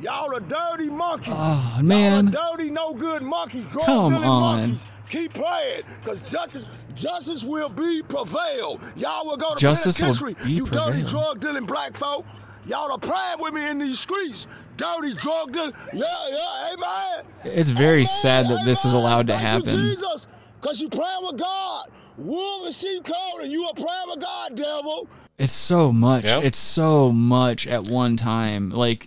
Y'all 0.00 0.32
are 0.34 0.40
dirty 0.40 0.88
monkeys. 0.88 1.34
Oh, 1.36 1.78
man. 1.82 2.28
Y'all 2.32 2.44
are 2.44 2.56
dirty, 2.56 2.70
no 2.70 2.94
good 2.94 3.22
monkeys, 3.22 3.72
drug 3.72 3.84
Come 3.86 4.12
dealing 4.12 4.28
on. 4.28 4.40
monkeys. 4.70 4.86
Keep 5.10 5.34
playing, 5.34 5.82
cause 6.04 6.20
justice, 6.30 6.66
justice 6.96 7.44
will 7.44 7.68
be 7.68 8.02
prevailed. 8.02 8.80
Y'all 8.96 9.26
will 9.26 9.36
go 9.36 9.54
to 9.54 9.60
Justice 9.60 10.00
will 10.00 10.14
penitentiary. 10.14 10.44
be 10.44 10.52
you 10.52 10.66
dirty 10.66 11.02
drug 11.02 11.40
dealing 11.40 11.66
black 11.66 11.96
folks. 11.96 12.40
Y'all 12.66 12.90
are 12.90 12.98
playing 12.98 13.38
with 13.38 13.54
me 13.54 13.68
in 13.68 13.78
these 13.78 14.00
streets. 14.00 14.46
Dirty 14.76 15.14
drug 15.14 15.52
dealing. 15.52 15.72
Yeah, 15.92 16.04
yeah, 16.30 16.72
amen. 16.74 17.24
It's 17.44 17.70
very 17.70 18.04
sad 18.04 18.46
that 18.46 18.64
this 18.64 18.84
is 18.84 18.92
allowed 18.92 19.28
to 19.28 19.34
Thank 19.34 19.66
you, 19.66 19.70
happen. 19.70 19.86
Jesus, 19.88 20.26
cause 20.60 20.80
you 20.80 20.88
playing 20.88 21.22
with 21.22 21.38
God. 21.38 21.86
Wolf 22.18 22.66
and 22.66 22.74
sheep 22.74 23.04
coat, 23.04 23.40
and 23.42 23.52
you 23.52 23.62
are 23.64 23.74
playing 23.74 24.06
with 24.08 24.20
God, 24.20 24.54
devil. 24.56 25.08
It's 25.38 25.52
so 25.52 25.92
much. 25.92 26.24
Yep. 26.24 26.44
It's 26.44 26.58
so 26.58 27.12
much 27.12 27.66
at 27.66 27.84
one 27.84 28.16
time. 28.16 28.70
Like 28.70 29.06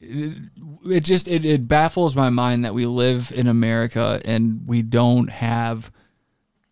it, 0.00 0.36
it 0.84 1.00
just 1.00 1.28
it, 1.28 1.44
it 1.44 1.66
baffles 1.66 2.14
my 2.14 2.30
mind 2.30 2.64
that 2.64 2.74
we 2.74 2.86
live 2.86 3.32
in 3.34 3.46
America 3.46 4.20
and 4.24 4.66
we 4.66 4.82
don't 4.82 5.30
have 5.30 5.90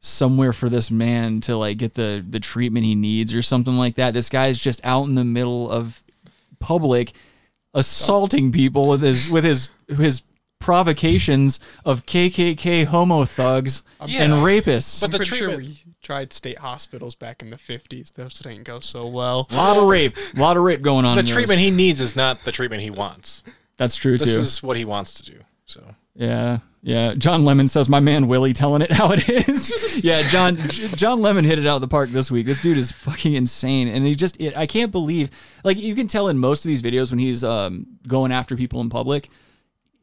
somewhere 0.05 0.53
for 0.53 0.69
this 0.69 0.91
man 0.91 1.41
to 1.41 1.57
like 1.57 1.79
get 1.79 1.95
the 1.95 2.25
the 2.29 2.39
treatment 2.41 2.85
he 2.85 2.95
needs 2.95 3.33
or 3.35 3.43
something 3.43 3.77
like 3.79 3.95
that. 3.97 4.13
This 4.15 4.29
guy's 4.29 4.59
just 4.59 4.81
out 4.85 5.05
in 5.05 5.15
the 5.15 5.25
middle 5.25 5.71
of 5.71 6.03
public 6.61 7.13
assaulting 7.73 8.53
people 8.53 8.89
with 8.89 9.03
his 9.03 9.31
with 9.31 9.45
his 9.45 9.69
his 9.89 10.23
provocations 10.61 11.61
of 11.85 12.07
KKK 12.07 12.87
homo 12.87 13.25
thugs 13.25 13.83
Yeah. 14.07 14.23
and 14.23 14.33
rapists. 14.35 15.03
I'm 15.05 15.11
pretty 15.11 15.25
sure 15.27 15.57
we 15.59 15.83
tried 16.03 16.33
state 16.33 16.59
hospitals 16.59 17.15
back 17.15 17.43
in 17.43 17.51
the 17.51 17.57
50s. 17.59 18.15
Those 18.15 18.39
didn't 18.39 18.63
go 18.65 18.81
so 18.81 19.07
well. 19.07 19.47
A 19.51 19.57
lot 19.57 19.77
of 19.77 19.85
rape. 19.85 20.17
A 20.35 20.41
lot 20.41 20.57
of 20.57 20.63
rape 20.63 20.81
going 20.81 21.05
on. 21.05 21.17
The 21.17 21.21
in 21.21 21.27
this. 21.27 21.35
treatment 21.35 21.61
he 21.61 21.71
needs 21.71 22.01
is 22.01 22.17
not 22.17 22.45
the 22.45 22.53
treatment 22.53 22.83
he 22.83 22.89
wants. 22.91 23.43
That's 23.77 23.97
true 23.97 24.17
This 24.17 24.35
too. 24.35 24.41
is 24.41 24.63
what 24.63 24.77
he 24.79 24.85
wants 24.87 25.15
to 25.15 25.25
do. 25.25 25.41
So 25.67 25.95
Yeah, 26.15 26.59
yeah. 26.85 27.15
John 27.15 27.47
Lemon 27.47 27.67
says 27.67 27.89
my 27.89 27.99
man 27.99 28.29
Willie 28.29 28.53
telling 28.53 28.83
it 28.83 28.93
how 28.93 29.11
it 29.11 29.27
is. 29.49 30.05
yeah, 30.05 30.23
John 30.29 30.59
John 30.69 31.23
Lemon 31.23 31.47
hit 31.47 31.59
it 31.59 31.67
out 31.67 31.77
of 31.77 31.81
the 31.81 31.89
park 31.89 32.11
this 32.11 32.31
week. 32.31 32.45
This 32.45 32.61
dude 32.61 32.77
is 32.77 32.93
fucking 32.93 33.33
insane, 33.33 33.89
and 33.89 34.07
he 34.07 34.15
just 34.15 34.39
it, 34.39 34.55
I 34.55 34.67
can't 34.67 34.93
believe 34.93 35.31
like 35.65 35.79
you 35.79 35.95
can 35.95 36.07
tell 36.07 36.29
in 36.29 36.39
most 36.39 36.65
of 36.65 36.69
these 36.69 36.83
videos 36.83 37.11
when 37.11 37.19
he's 37.19 37.43
um 37.43 37.87
going 38.07 38.33
after 38.33 38.55
people 38.55 38.83
in 38.83 38.91
public. 38.91 39.31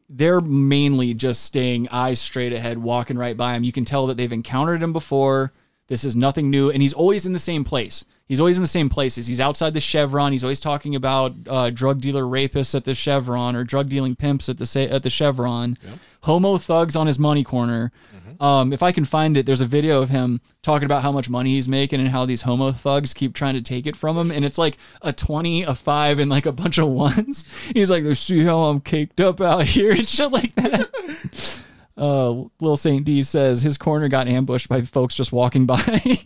They're 0.09 0.41
mainly 0.41 1.13
just 1.13 1.43
staying 1.43 1.87
eyes 1.89 2.19
straight 2.19 2.51
ahead, 2.51 2.79
walking 2.79 3.17
right 3.17 3.37
by 3.37 3.55
him. 3.55 3.63
You 3.63 3.71
can 3.71 3.85
tell 3.85 4.07
that 4.07 4.17
they've 4.17 4.31
encountered 4.31 4.81
him 4.81 4.91
before. 4.91 5.53
This 5.87 6.03
is 6.03 6.15
nothing 6.15 6.49
new, 6.49 6.71
and 6.71 6.81
he's 6.81 6.93
always 6.93 7.27
in 7.27 7.33
the 7.33 7.39
same 7.39 7.63
place. 7.63 8.05
He's 8.31 8.39
always 8.39 8.55
in 8.55 8.63
the 8.63 8.67
same 8.67 8.87
places. 8.87 9.27
He's 9.27 9.41
outside 9.41 9.73
the 9.73 9.81
Chevron. 9.81 10.31
He's 10.31 10.41
always 10.41 10.61
talking 10.61 10.95
about 10.95 11.33
uh, 11.49 11.69
drug 11.69 11.99
dealer 11.99 12.23
rapists 12.23 12.73
at 12.73 12.85
the 12.85 12.93
Chevron 12.93 13.57
or 13.57 13.65
drug 13.65 13.89
dealing 13.89 14.15
pimps 14.15 14.47
at 14.47 14.57
the 14.57 14.87
at 14.89 15.03
the 15.03 15.09
Chevron. 15.09 15.77
Homo 16.21 16.57
thugs 16.57 16.95
on 16.95 17.07
his 17.07 17.19
money 17.19 17.43
corner. 17.43 17.91
Um, 18.39 18.71
if 18.71 18.81
I 18.81 18.93
can 18.93 19.03
find 19.03 19.35
it, 19.35 19.45
there's 19.45 19.59
a 19.59 19.65
video 19.65 20.01
of 20.01 20.07
him 20.07 20.39
talking 20.61 20.85
about 20.85 21.01
how 21.01 21.11
much 21.11 21.29
money 21.29 21.55
he's 21.55 21.67
making 21.67 21.99
and 21.99 22.07
how 22.07 22.25
these 22.25 22.43
homo 22.43 22.71
thugs 22.71 23.13
keep 23.13 23.33
trying 23.33 23.55
to 23.55 23.61
take 23.61 23.85
it 23.85 23.97
from 23.97 24.17
him. 24.17 24.31
And 24.31 24.45
it's 24.45 24.57
like 24.57 24.77
a 25.01 25.11
20, 25.11 25.63
a 25.63 25.75
five, 25.75 26.17
and 26.17 26.31
like 26.31 26.45
a 26.45 26.53
bunch 26.53 26.77
of 26.77 26.87
ones. 26.87 27.43
He's 27.73 27.91
like, 27.91 28.05
see 28.15 28.45
how 28.45 28.59
I'm 28.59 28.79
caked 28.79 29.19
up 29.19 29.41
out 29.41 29.65
here 29.65 29.91
and 29.97 30.07
shit 30.07 30.31
like 30.31 30.55
that. 30.55 31.63
Uh, 31.97 32.45
Lil 32.61 32.77
Saint 32.77 33.05
D 33.05 33.21
says 33.21 33.61
his 33.61 33.77
corner 33.77 34.07
got 34.07 34.27
ambushed 34.27 34.69
by 34.69 34.81
folks 34.81 35.13
just 35.13 35.33
walking 35.33 35.65
by. 35.67 36.23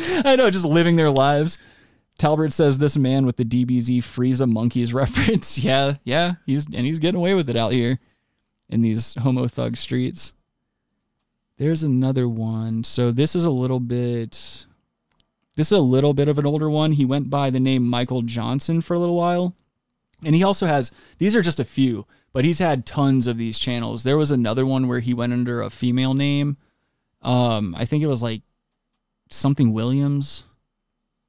I 0.24 0.36
know, 0.36 0.50
just 0.50 0.64
living 0.64 0.96
their 0.96 1.10
lives. 1.10 1.58
Talbert 2.18 2.52
says 2.52 2.78
this 2.78 2.96
man 2.96 3.24
with 3.24 3.36
the 3.36 3.44
DBZ 3.44 3.98
Frieza 3.98 4.48
monkeys 4.48 4.92
reference. 4.94 5.58
Yeah, 5.58 5.94
yeah, 6.04 6.34
he's 6.46 6.66
and 6.66 6.86
he's 6.86 6.98
getting 6.98 7.18
away 7.18 7.34
with 7.34 7.48
it 7.48 7.56
out 7.56 7.72
here 7.72 7.98
in 8.68 8.82
these 8.82 9.14
homo 9.14 9.48
thug 9.48 9.76
streets. 9.76 10.32
There's 11.56 11.82
another 11.82 12.28
one. 12.28 12.84
So 12.84 13.10
this 13.10 13.36
is 13.36 13.44
a 13.44 13.50
little 13.50 13.80
bit 13.80 14.66
this 15.56 15.68
is 15.68 15.78
a 15.78 15.82
little 15.82 16.14
bit 16.14 16.28
of 16.28 16.38
an 16.38 16.46
older 16.46 16.70
one. 16.70 16.92
He 16.92 17.04
went 17.04 17.28
by 17.28 17.50
the 17.50 17.60
name 17.60 17.86
Michael 17.86 18.22
Johnson 18.22 18.80
for 18.80 18.94
a 18.94 18.98
little 18.98 19.16
while. 19.16 19.54
And 20.24 20.34
he 20.34 20.42
also 20.42 20.66
has 20.66 20.90
these 21.18 21.34
are 21.36 21.42
just 21.42 21.60
a 21.60 21.64
few, 21.64 22.06
but 22.32 22.44
he's 22.44 22.58
had 22.58 22.86
tons 22.86 23.26
of 23.26 23.38
these 23.38 23.58
channels. 23.58 24.02
There 24.02 24.16
was 24.16 24.30
another 24.30 24.64
one 24.64 24.88
where 24.88 25.00
he 25.00 25.14
went 25.14 25.32
under 25.32 25.60
a 25.60 25.70
female 25.70 26.14
name. 26.14 26.56
Um, 27.22 27.74
I 27.76 27.84
think 27.84 28.02
it 28.02 28.06
was 28.06 28.22
like 28.22 28.42
something 29.30 29.72
Williams, 29.72 30.44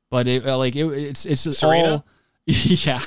but 0.10 0.28
it 0.28 0.46
uh, 0.48 0.58
like 0.58 0.76
it, 0.76 0.86
it's 0.86 1.26
it's 1.26 1.44
just 1.44 1.60
Serena? 1.60 1.94
all 1.94 2.06
yeah. 2.46 3.06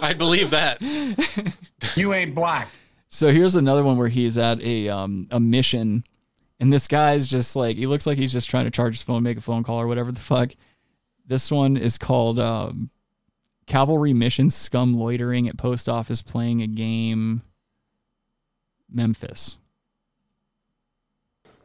I 0.00 0.12
believe 0.12 0.50
that. 0.50 0.80
you 1.96 2.12
ain't 2.12 2.34
black. 2.34 2.68
So 3.08 3.28
here's 3.28 3.54
another 3.54 3.84
one 3.84 3.96
where 3.96 4.08
he's 4.08 4.36
at 4.38 4.60
a 4.60 4.88
um 4.88 5.28
a 5.30 5.38
mission, 5.38 6.04
and 6.60 6.72
this 6.72 6.88
guy's 6.88 7.28
just 7.28 7.56
like 7.56 7.76
he 7.76 7.86
looks 7.86 8.06
like 8.06 8.18
he's 8.18 8.32
just 8.32 8.50
trying 8.50 8.64
to 8.64 8.70
charge 8.70 8.94
his 8.94 9.02
phone, 9.02 9.22
make 9.22 9.38
a 9.38 9.42
phone 9.42 9.62
call 9.62 9.80
or 9.80 9.86
whatever 9.86 10.12
the 10.12 10.20
fuck. 10.20 10.52
This 11.26 11.50
one 11.50 11.76
is 11.76 11.98
called 11.98 12.40
um, 12.40 12.90
Cavalry 13.66 14.12
Mission 14.12 14.50
Scum 14.50 14.94
Loitering 14.94 15.48
at 15.48 15.56
Post 15.56 15.88
Office 15.88 16.20
Playing 16.20 16.62
a 16.62 16.66
Game. 16.66 17.42
Memphis. 18.90 19.58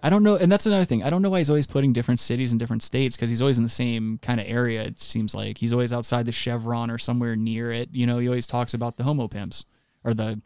I 0.03 0.09
don't 0.09 0.23
know, 0.23 0.35
and 0.35 0.51
that's 0.51 0.65
another 0.65 0.85
thing. 0.85 1.03
I 1.03 1.09
don't 1.09 1.21
know 1.21 1.29
why 1.29 1.39
he's 1.39 1.49
always 1.49 1.65
putting 1.67 1.91
different 1.91 2.19
cities 2.19 2.51
and 2.51 2.59
different 2.59 2.83
states 2.83 3.15
because 3.17 3.29
he's 3.29 3.41
always 3.41 3.57
in 3.57 3.63
the 3.63 3.69
same 3.69 4.19
kind 4.21 4.39
of 4.39 4.45
area. 4.47 4.83
It 4.83 4.99
seems 4.99 5.33
like 5.33 5.57
he's 5.57 5.73
always 5.73 5.91
outside 5.91 6.25
the 6.25 6.31
Chevron 6.31 6.91
or 6.91 6.97
somewhere 6.97 7.35
near 7.35 7.71
it. 7.71 7.89
You 7.91 8.05
know, 8.05 8.19
he 8.19 8.27
always 8.27 8.45
talks 8.47 8.73
about 8.73 8.97
the 8.97 9.03
homo 9.03 9.27
pimps 9.27 9.65
or 10.03 10.13
the 10.13 10.39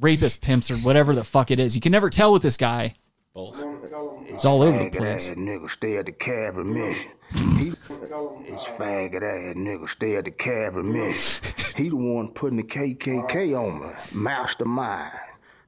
rapist 0.00 0.40
pimps 0.40 0.70
or 0.70 0.76
whatever 0.76 1.14
the 1.14 1.24
fuck 1.24 1.50
it 1.50 1.60
is. 1.60 1.74
You 1.74 1.80
can 1.80 1.92
never 1.92 2.08
tell 2.08 2.32
with 2.32 2.42
this 2.42 2.56
guy. 2.56 2.94
It's 3.34 4.44
all 4.44 4.62
over 4.62 4.76
the 4.78 4.90
Faggot 4.90 4.96
place. 4.96 5.28
ass 5.30 5.36
nigga 5.36 5.70
stay 5.70 5.96
at 5.98 6.06
the 6.06 6.12
cabin 6.12 6.72
mission. 6.72 7.10
He, 7.58 7.68
it's 7.68 8.64
faggot 8.64 9.22
ass 9.22 9.56
nigga 9.56 9.88
stay 9.88 10.16
at 10.16 10.24
the 10.24 10.30
cabin 10.30 10.92
mission. 10.92 11.44
He 11.76 11.88
the 11.90 11.96
one 11.96 12.28
putting 12.32 12.56
the 12.56 12.64
KKK 12.64 13.56
on 13.56 13.80
me. 13.82 13.94
Mastermind. 14.12 15.12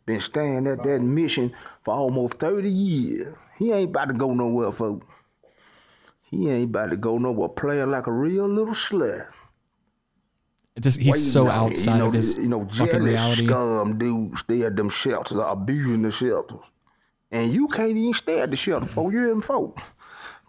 Been 0.04 0.20
staying 0.20 0.66
at 0.66 0.82
that 0.82 1.00
mission 1.00 1.52
for 1.84 1.94
almost 1.94 2.34
30 2.34 2.68
years. 2.68 3.34
He 3.56 3.72
ain't 3.72 3.90
about 3.90 4.08
to 4.08 4.14
go 4.14 4.34
nowhere, 4.34 4.72
folks. 4.72 5.06
He 6.22 6.48
ain't 6.50 6.70
about 6.70 6.90
to 6.90 6.96
go 6.96 7.18
nowhere 7.18 7.48
playing 7.48 7.90
like 7.90 8.06
a 8.06 8.12
real 8.12 8.48
little 8.48 8.74
slut. 8.74 9.28
This, 10.74 10.96
he's 10.96 11.12
Waiting 11.12 11.20
so 11.26 11.42
on 11.42 11.48
it. 11.48 11.72
outside 11.72 11.92
you 11.92 11.98
know, 11.98 12.06
of 12.06 12.12
his 12.14 12.36
you 12.36 12.48
know, 12.48 12.64
fucking 12.64 12.86
jealous 12.86 13.04
reality. 13.04 13.46
scum 13.46 13.98
dudes 13.98 14.40
stay 14.40 14.62
at 14.62 14.74
them 14.74 14.88
shelters, 14.88 15.38
abusing 15.44 16.02
the 16.02 16.10
shelters. 16.10 16.60
And 17.30 17.52
you 17.52 17.68
can't 17.68 17.90
even 17.90 18.14
stay 18.14 18.40
at 18.40 18.50
the 18.50 18.56
shelter 18.56 18.86
for 18.86 19.12
you 19.12 19.30
and 19.32 19.44
folk. 19.44 19.78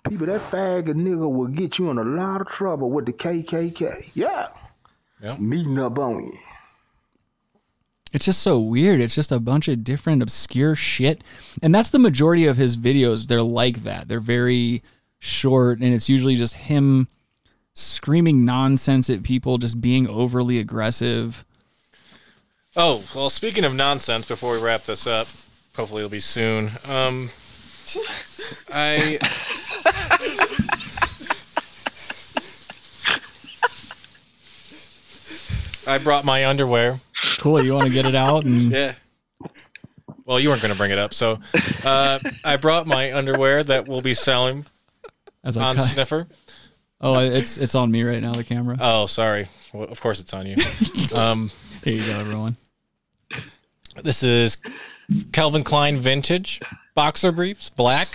People, 0.07 0.27
that 0.27 0.41
faggot 0.41 0.95
nigga 0.95 1.31
will 1.31 1.47
get 1.47 1.77
you 1.79 1.89
in 1.89 1.97
a 1.97 2.03
lot 2.03 2.41
of 2.41 2.47
trouble 2.47 2.89
with 2.89 3.05
the 3.05 3.13
KKK. 3.13 4.11
Yeah. 4.13 4.49
Yeah. 5.21 5.37
Meeting 5.37 5.79
up 5.79 5.97
on 5.99 6.25
you. 6.25 6.37
It's 8.13 8.25
just 8.25 8.43
so 8.43 8.59
weird. 8.59 9.01
It's 9.01 9.15
just 9.15 9.31
a 9.31 9.39
bunch 9.39 9.67
of 9.67 9.83
different 9.83 10.21
obscure 10.21 10.75
shit. 10.75 11.23
And 11.63 11.73
that's 11.73 11.89
the 11.89 11.99
majority 11.99 12.45
of 12.45 12.57
his 12.57 12.77
videos. 12.77 13.27
They're 13.27 13.41
like 13.41 13.83
that. 13.83 14.07
They're 14.07 14.19
very 14.19 14.83
short 15.17 15.79
and 15.79 15.93
it's 15.93 16.09
usually 16.09 16.35
just 16.35 16.55
him 16.55 17.07
screaming 17.73 18.45
nonsense 18.45 19.09
at 19.09 19.23
people, 19.23 19.57
just 19.57 19.81
being 19.81 20.07
overly 20.07 20.59
aggressive. 20.59 21.43
Oh, 22.75 23.03
well, 23.15 23.29
speaking 23.29 23.63
of 23.63 23.73
nonsense, 23.73 24.27
before 24.27 24.53
we 24.53 24.61
wrap 24.61 24.83
this 24.83 25.07
up, 25.07 25.27
hopefully 25.75 26.01
it'll 26.01 26.11
be 26.11 26.19
soon. 26.19 26.71
Um, 26.87 27.31
I. 28.69 29.19
I 35.85 35.97
brought 35.97 36.25
my 36.25 36.45
underwear. 36.45 36.99
Cool. 37.39 37.63
You 37.63 37.73
want 37.73 37.87
to 37.87 37.93
get 37.93 38.05
it 38.05 38.15
out? 38.15 38.45
And 38.45 38.71
Yeah. 38.71 38.93
Well, 40.25 40.39
you 40.39 40.49
weren't 40.49 40.61
going 40.61 40.71
to 40.73 40.77
bring 40.77 40.91
it 40.91 40.97
up, 40.99 41.13
so 41.13 41.39
uh, 41.83 42.17
I 42.45 42.55
brought 42.55 42.87
my 42.87 43.13
underwear 43.13 43.61
that 43.65 43.89
we'll 43.89 44.01
be 44.01 44.13
selling 44.13 44.65
As 45.43 45.57
I 45.57 45.63
on 45.65 45.75
cut- 45.75 45.85
Snifffr. 45.87 46.27
Oh, 47.01 47.19
it's 47.19 47.57
it's 47.57 47.75
on 47.75 47.91
me 47.91 48.03
right 48.03 48.21
now, 48.21 48.33
the 48.33 48.45
camera. 48.45 48.77
Oh, 48.79 49.05
sorry. 49.07 49.49
Well, 49.73 49.83
of 49.89 49.99
course 49.99 50.21
it's 50.21 50.33
on 50.33 50.45
you. 50.47 50.55
Um, 51.15 51.51
there 51.83 51.93
you 51.93 52.05
go, 52.05 52.17
everyone. 52.17 52.55
This 54.01 54.23
is 54.23 54.57
Calvin 55.33 55.63
Klein 55.65 55.99
vintage 55.99 56.61
boxer 56.95 57.31
briefs, 57.33 57.69
black. 57.69 58.07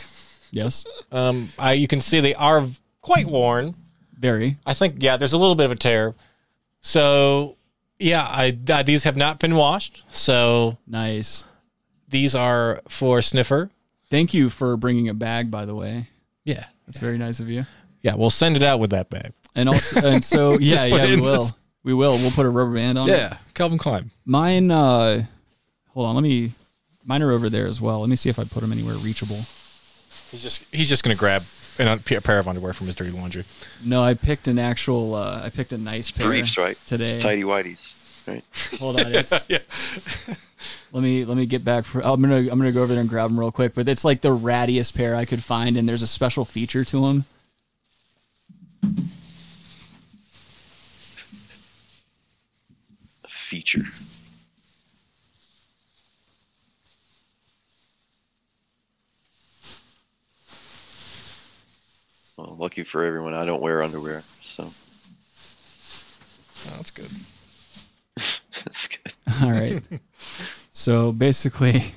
Yes. 0.51 0.85
Um, 1.13 1.51
I 1.59 1.75
you 1.75 1.87
can 1.87 2.01
see 2.01 2.21
they 2.21 2.35
are 2.35 2.67
quite 3.03 3.27
worn. 3.27 3.75
Very. 4.19 4.57
I 4.65 4.73
think 4.73 4.97
yeah, 5.03 5.19
there's 5.19 5.35
a 5.35 5.39
little 5.39 5.55
bit 5.55 5.67
of 5.67 5.73
a 5.73 5.77
tear. 5.77 6.15
So 6.81 7.58
yeah, 7.99 8.23
I 8.25 8.57
uh, 8.71 8.83
these 8.83 9.05
have 9.05 9.17
not 9.17 9.39
been 9.39 9.55
washed. 9.57 10.03
So 10.11 10.79
nice. 10.87 11.45
These 12.09 12.35
are 12.35 12.81
for 12.89 13.19
Snifffr. 13.21 13.71
Thank 14.11 14.33
you 14.33 14.49
for 14.51 14.77
bringing 14.77 15.09
a 15.09 15.15
bag, 15.15 15.51
by 15.51 15.65
the 15.67 15.75
way. 15.75 16.09
Yeah, 16.45 16.65
that's 16.87 16.99
very 16.99 17.19
nice 17.19 17.41
of 17.41 17.49
you. 17.51 17.67
Yeah, 18.01 18.15
we'll 18.15 18.31
send 18.31 18.57
it 18.57 18.63
out 18.63 18.81
with 18.81 18.91
that 18.91 19.11
bag. 19.11 19.33
And 19.55 19.69
also, 19.69 20.01
and 20.07 20.25
so 20.25 20.53
yeah, 20.61 20.89
put 20.89 20.97
yeah, 21.01 21.07
we 21.07 21.13
in 21.15 21.21
will. 21.21 21.43
this- 21.45 21.53
We 21.83 21.93
will. 21.95 22.17
We'll 22.19 22.31
put 22.31 22.47
a 22.47 22.49
rubber 22.51 22.75
band 22.75 22.97
on 22.99 23.09
it. 23.09 23.13
Yeah, 23.13 23.37
Calvin 23.55 23.79
Klein. 23.79 24.11
Mine. 24.25 24.71
uh 24.71 25.25
Hold 25.95 26.07
on. 26.07 26.15
Let 26.15 26.23
me. 26.23 26.53
Mine 27.05 27.23
are 27.23 27.33
over 27.33 27.49
there 27.51 27.67
as 27.67 27.81
well. 27.81 28.01
Let 28.01 28.09
me 28.09 28.17
see 28.17 28.29
if 28.31 28.39
I 28.39 28.45
put 28.45 28.61
them 28.61 28.71
anywhere 28.73 28.95
reachable. 28.97 29.41
He's 30.31 30.43
just 30.43 30.65
he's 30.73 30.89
just 30.89 31.03
gonna 31.03 31.15
grab 31.17 31.43
an, 31.79 31.89
un- 31.89 31.99
a 31.99 32.21
pair 32.21 32.39
of 32.39 32.49
underwear 32.49 32.73
from 32.73 32.87
his 32.87 32.97
dirty 32.97 33.11
laundry. 33.11 33.45
No, 33.85 34.03
I 34.03 34.15
picked 34.15 34.49
an 34.49 34.59
actual. 34.59 35.15
uh 35.15 35.43
I 35.45 35.51
picked 35.51 35.73
a 35.73 35.79
nice 35.79 36.11
pair 36.11 36.27
Briefs, 36.27 36.57
right? 36.59 36.77
today. 36.87 37.13
It's 37.13 37.23
tidy 37.23 37.43
whities, 37.43 37.93
right? 38.27 38.45
Hold 38.79 39.01
on, 39.01 39.15
it's 39.15 39.47
yeah. 39.49 39.59
Let 40.93 41.03
me 41.03 41.25
let 41.25 41.37
me 41.37 41.47
get 41.47 41.65
back 41.65 41.85
for. 41.85 42.01
I'm 42.05 42.21
gonna 42.21 42.37
I'm 42.37 42.59
gonna 42.59 42.73
go 42.73 42.83
over 42.83 42.93
there 42.93 43.01
and 43.01 43.09
grab 43.09 43.31
them 43.31 43.39
real 43.39 43.53
quick. 43.53 43.75
But 43.75 43.89
it's 43.89 44.05
like 44.05 44.23
the 44.23 44.37
rattiest 44.37 44.95
pair 44.95 45.15
I 45.15 45.25
could 45.25 45.43
find, 45.45 45.77
and 45.77 45.89
there's 45.89 46.03
a 46.03 46.07
special 46.07 46.45
feature 46.45 46.85
to 46.85 47.01
them. 47.07 47.25
Feature. 53.27 53.85
Well, 62.39 62.57
lucky 62.57 62.85
for 62.85 63.03
everyone, 63.05 63.35
I 63.35 63.45
don't 63.45 63.61
wear 63.61 63.83
underwear, 63.83 64.23
so 64.43 64.71
Oh, 66.67 66.75
that's 66.77 66.91
good. 66.93 67.11
that's 68.65 68.87
good. 68.89 69.13
All 69.43 69.51
right. 69.51 69.83
so 70.73 71.11
basically, 71.13 71.95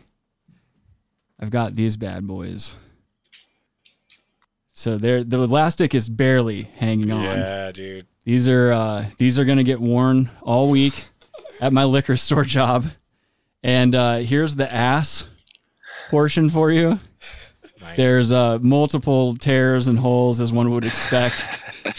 I've 1.40 1.52
got 1.52 1.76
these 1.76 1.96
bad 1.96 2.26
boys. 2.28 2.76
So 4.74 4.98
they're 4.98 5.24
the 5.24 5.40
elastic 5.40 5.94
is 5.94 6.10
barely 6.10 6.64
hanging 6.78 7.12
on. 7.12 7.24
Yeah, 7.24 7.72
dude. 7.72 8.08
These 8.24 8.48
are 8.48 8.72
uh, 8.72 9.06
these 9.20 9.38
are 9.38 9.46
gonna 9.46 9.64
get 9.64 9.80
worn 9.80 10.32
all 10.42 10.70
week 10.70 11.06
at 11.60 11.72
my 11.72 11.84
liquor 11.84 12.18
store 12.18 12.46
job. 12.46 12.88
And 13.62 13.94
uh, 13.94 14.18
here's 14.18 14.56
the 14.56 14.72
ass 14.72 15.30
portion 16.10 16.50
for 16.50 16.72
you. 16.72 17.00
There's 17.96 18.32
uh, 18.32 18.60
multiple 18.62 19.36
tears 19.36 19.88
and 19.88 20.00
holes 20.00 20.42
as 20.42 20.52
one 20.52 20.72
would 20.72 20.86
expect. 20.86 21.46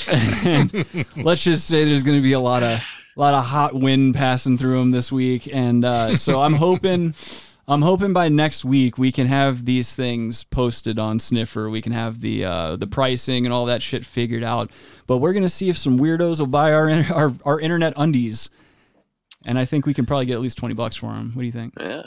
and 0.08 0.72
let's 1.16 1.42
just 1.42 1.66
say 1.66 1.84
there's 1.84 2.02
going 2.02 2.18
to 2.18 2.22
be 2.22 2.32
a 2.32 2.40
lot 2.40 2.62
of 2.62 2.80
a 3.14 3.20
lot 3.20 3.34
of 3.34 3.44
hot 3.44 3.74
wind 3.74 4.14
passing 4.14 4.56
through 4.56 4.78
them 4.78 4.90
this 4.90 5.12
week, 5.12 5.48
and 5.52 5.84
uh, 5.84 6.16
so 6.16 6.40
I'm 6.40 6.54
hoping. 6.54 7.14
I'm 7.68 7.82
hoping 7.82 8.12
by 8.12 8.28
next 8.28 8.64
week 8.64 8.98
we 8.98 9.12
can 9.12 9.28
have 9.28 9.64
these 9.64 9.94
things 9.94 10.42
posted 10.42 10.98
on 10.98 11.18
Snifffr. 11.18 11.70
We 11.70 11.80
can 11.80 11.92
have 11.92 12.20
the 12.20 12.44
uh, 12.44 12.76
the 12.76 12.88
pricing 12.88 13.46
and 13.46 13.52
all 13.52 13.66
that 13.66 13.82
shit 13.82 14.04
figured 14.04 14.42
out. 14.42 14.70
But 15.06 15.18
we're 15.18 15.32
gonna 15.32 15.48
see 15.48 15.68
if 15.68 15.78
some 15.78 15.98
weirdos 15.98 16.40
will 16.40 16.48
buy 16.48 16.72
our 16.72 16.90
our, 17.12 17.32
our 17.44 17.60
internet 17.60 17.92
undies, 17.96 18.50
and 19.46 19.58
I 19.58 19.64
think 19.64 19.86
we 19.86 19.94
can 19.94 20.06
probably 20.06 20.26
get 20.26 20.34
at 20.34 20.40
least 20.40 20.58
twenty 20.58 20.74
bucks 20.74 20.96
for 20.96 21.12
them. 21.12 21.30
What 21.34 21.42
do 21.42 21.46
you 21.46 21.52
think? 21.52 21.74
Yeah, 21.78 22.02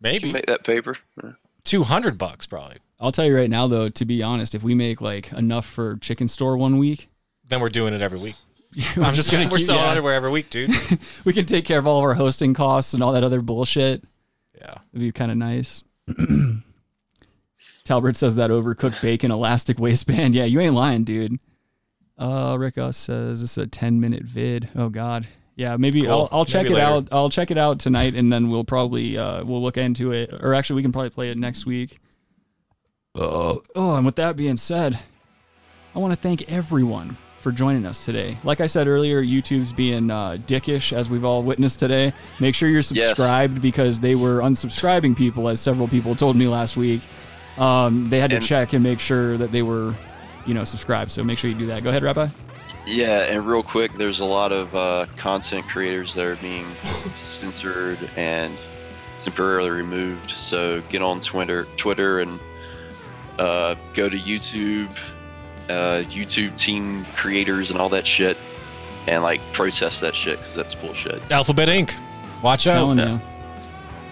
maybe 0.00 0.32
make 0.32 0.46
that 0.46 0.62
paper. 0.62 0.96
Yeah. 1.22 1.32
Two 1.64 1.84
hundred 1.84 2.18
bucks 2.18 2.46
probably. 2.46 2.78
I'll 3.00 3.12
tell 3.12 3.24
you 3.24 3.36
right 3.36 3.50
now, 3.50 3.66
though. 3.66 3.88
To 3.88 4.04
be 4.04 4.22
honest, 4.22 4.54
if 4.54 4.62
we 4.62 4.74
make 4.74 5.00
like 5.00 5.32
enough 5.32 5.66
for 5.66 5.96
chicken 5.98 6.28
store 6.28 6.56
one 6.56 6.78
week, 6.78 7.08
Then 7.46 7.60
we're 7.60 7.68
doing 7.68 7.94
it 7.94 8.00
every 8.00 8.18
week. 8.18 8.36
I'm 8.96 9.14
just 9.14 9.30
gonna 9.30 9.44
we're 9.50 9.58
keep- 9.58 9.66
selling 9.66 9.82
yeah. 9.82 9.90
underwear 9.90 10.14
every 10.14 10.30
week, 10.30 10.50
dude. 10.50 10.70
we 11.24 11.32
can 11.32 11.44
take 11.46 11.64
care 11.64 11.78
of 11.78 11.86
all 11.86 11.98
of 11.98 12.04
our 12.04 12.14
hosting 12.14 12.54
costs 12.54 12.94
and 12.94 13.02
all 13.02 13.12
that 13.12 13.24
other 13.24 13.40
bullshit. 13.40 14.02
Yeah, 14.56 14.74
it'd 14.92 15.00
be 15.00 15.12
kind 15.12 15.30
of 15.30 15.36
nice. 15.36 15.82
Talbert 17.84 18.16
says 18.16 18.36
that 18.36 18.50
overcooked 18.50 19.00
bacon 19.02 19.30
elastic 19.30 19.78
waistband. 19.78 20.34
Yeah, 20.34 20.44
you 20.44 20.60
ain't 20.60 20.74
lying, 20.74 21.04
dude. 21.04 21.38
Uh, 22.18 22.56
Rick 22.58 22.78
Us 22.78 22.96
says 22.96 23.42
it's 23.42 23.58
a 23.58 23.66
ten 23.66 24.00
minute 24.00 24.22
vid. 24.22 24.68
Oh 24.76 24.88
God. 24.88 25.26
Yeah, 25.54 25.76
maybe 25.76 26.02
Cool. 26.02 26.10
I'll, 26.10 26.28
I'll 26.32 26.44
check 26.46 26.62
Maybe 26.64 26.74
it 26.74 26.78
later. 26.78 26.86
out. 26.86 27.08
I'll 27.12 27.28
check 27.30 27.50
it 27.50 27.58
out 27.58 27.78
tonight, 27.78 28.14
and 28.14 28.32
then 28.32 28.48
we'll 28.50 28.64
probably 28.64 29.18
uh, 29.18 29.44
we'll 29.44 29.60
look 29.62 29.76
into 29.76 30.10
it, 30.12 30.32
or 30.32 30.54
actually 30.54 30.76
we 30.76 30.82
can 30.82 30.92
probably 30.92 31.10
play 31.10 31.30
it 31.30 31.36
next 31.36 31.66
week. 31.66 31.98
oh, 33.14 33.62
and 33.76 34.04
with 34.06 34.16
that 34.16 34.36
being 34.36 34.56
said, 34.56 34.98
I 35.94 35.98
want 35.98 36.12
to 36.12 36.16
thank 36.20 36.50
everyone 36.50 37.16
for 37.40 37.52
joining 37.52 37.84
us 37.84 38.04
today. 38.04 38.38
Like 38.44 38.60
I 38.60 38.66
said 38.66 38.86
earlier, 38.86 39.22
YouTube's 39.22 39.72
being 39.72 40.10
uh, 40.10 40.38
dickish 40.46 40.92
as 40.92 41.10
we've 41.10 41.24
all 41.24 41.42
witnessed 41.42 41.80
today. 41.80 42.12
Make 42.40 42.54
sure 42.54 42.68
you're 42.68 42.78
Yes. 42.78 42.86
subscribed 43.08 43.60
because 43.60 44.00
they 44.00 44.14
were 44.14 44.40
unsubscribing 44.40 45.16
people, 45.16 45.48
as 45.48 45.60
several 45.60 45.88
people 45.88 46.14
told 46.14 46.36
me 46.36 46.46
last 46.48 46.76
week. 46.76 47.02
Um, 47.58 48.08
they 48.08 48.20
had 48.20 48.30
to 48.30 48.36
And- 48.36 48.44
check 48.44 48.72
and 48.72 48.82
make 48.82 49.00
sure 49.00 49.36
that 49.36 49.52
they 49.52 49.62
were, 49.62 49.94
you 50.46 50.54
know, 50.54 50.64
subscribed. 50.64 51.10
So 51.10 51.22
make 51.24 51.36
sure 51.36 51.50
you 51.50 51.56
do 51.56 51.66
that. 51.66 51.82
Go 51.82 51.90
ahead, 51.90 52.02
Rabbi. 52.04 52.28
Yeah, 52.86 53.22
and 53.22 53.46
real 53.46 53.62
quick, 53.62 53.94
there's 53.94 54.20
a 54.20 54.24
lot 54.24 54.50
of 54.52 54.74
uh, 54.74 55.06
content 55.16 55.66
creators 55.68 56.14
that 56.14 56.24
are 56.24 56.36
being 56.36 56.66
censored 57.14 58.10
and 58.16 58.56
temporarily 59.18 59.70
removed. 59.70 60.30
So 60.30 60.82
get 60.88 61.00
on 61.02 61.20
Twitter, 61.20 61.64
Twitter, 61.76 62.20
and 62.20 62.40
uh, 63.38 63.76
go 63.94 64.08
to 64.08 64.18
YouTube, 64.18 64.90
uh, 65.68 66.02
YouTube 66.10 66.56
team 66.56 67.04
creators 67.14 67.70
and 67.70 67.80
all 67.80 67.88
that 67.90 68.06
shit, 68.06 68.36
and 69.06 69.22
like 69.22 69.40
protest 69.52 70.00
that 70.00 70.16
shit 70.16 70.38
because 70.38 70.54
that's 70.54 70.74
bullshit. 70.74 71.30
Alphabet 71.30 71.68
Inc. 71.68 71.92
Watch 72.42 72.66
out. 72.66 72.74
Telling 72.74 72.98
you. 72.98 73.20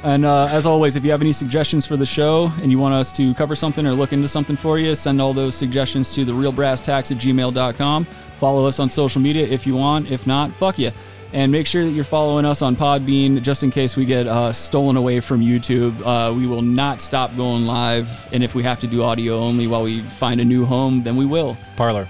And 0.03 0.25
uh, 0.25 0.47
as 0.47 0.65
always, 0.65 0.97
if 0.97 1.05
you 1.05 1.11
have 1.11 1.21
any 1.21 1.33
suggestions 1.33 1.85
for 1.85 1.97
the 1.97 2.07
show 2.07 2.51
and 2.63 2.71
you 2.71 2.79
want 2.79 2.95
us 2.95 3.13
to 3.13 3.35
cover 3.35 3.55
something 3.55 3.87
or 3.87 3.93
look 3.93 4.15
into 4.15 4.29
something 4.29 4.57
for 4.57 4.79
you, 4.79 4.95
send 4.95 5.21
all 5.21 5.35
those 5.35 5.55
suggestions 5.55 6.15
to 6.15 6.25
the 6.25 6.33
realbrasstax 6.33 7.13
at 7.13 7.19
gmail.com. 7.19 8.07
Follow 8.41 8.65
us 8.65 8.79
on 8.79 8.89
social 8.89 9.21
media 9.21 9.47
if 9.47 9.67
you 9.67 9.77
want. 9.77 10.11
If 10.11 10.27
not, 10.27 10.51
fuck 10.55 10.79
you. 10.79 10.93
And 11.35 11.53
make 11.53 11.67
sure 11.67 11.85
that 11.85 11.91
you're 11.91 12.05
following 12.05 12.47
us 12.47 12.62
on 12.62 12.75
Podbean 12.75 13.43
just 13.43 13.62
in 13.62 13.71
case 13.71 13.99
we 13.99 14.07
get 14.07 14.27
uh, 14.27 14.51
stolen 14.51 14.97
away 14.97 15.21
from 15.21 15.43
YouTube. 15.43 15.95
Uh, 16.03 16.33
we 16.33 16.47
will 16.47 16.62
not 16.62 17.03
stop 17.03 17.37
going 17.37 17.67
live. 17.67 18.09
And 18.33 18.43
if 18.43 18.55
we 18.55 18.62
have 18.62 18.81
to 18.81 18.87
do 18.87 19.03
audio 19.03 19.39
only 19.39 19.67
while 19.67 19.83
we 19.83 20.01
find 20.01 20.41
a 20.41 20.45
new 20.45 20.65
home, 20.65 21.03
then 21.03 21.17
we 21.17 21.27
will. 21.27 21.55
Parler. 21.77 22.09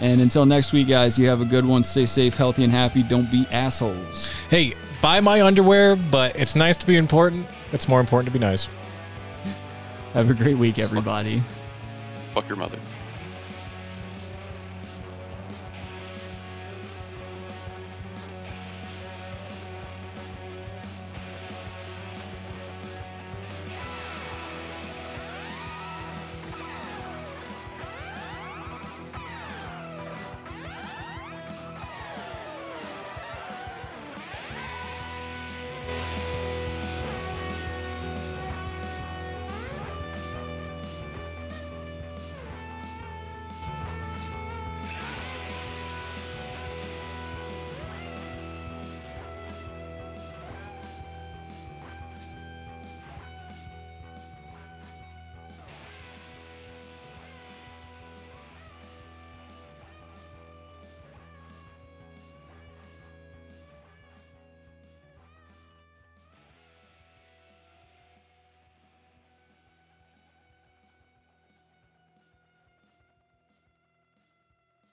And 0.00 0.20
until 0.20 0.44
next 0.44 0.72
week, 0.72 0.88
guys, 0.88 1.16
you 1.16 1.28
have 1.28 1.40
a 1.40 1.44
good 1.44 1.64
one. 1.64 1.84
Stay 1.84 2.06
safe, 2.06 2.36
healthy, 2.36 2.64
and 2.64 2.72
happy. 2.72 3.04
Don't 3.04 3.30
be 3.30 3.46
assholes. 3.52 4.26
Hey, 4.50 4.74
buy 5.00 5.20
my 5.20 5.42
underwear, 5.42 5.94
but 5.94 6.34
it's 6.34 6.56
nice 6.56 6.76
to 6.78 6.86
be 6.86 6.96
important. 6.96 7.46
It's 7.70 7.86
more 7.86 8.00
important 8.00 8.26
to 8.26 8.36
be 8.36 8.44
nice. 8.44 8.68
Have 10.14 10.28
a 10.28 10.34
great 10.34 10.58
week, 10.58 10.80
everybody. 10.80 11.40
Fuck 12.34 12.48
your 12.48 12.56
mother. 12.56 12.78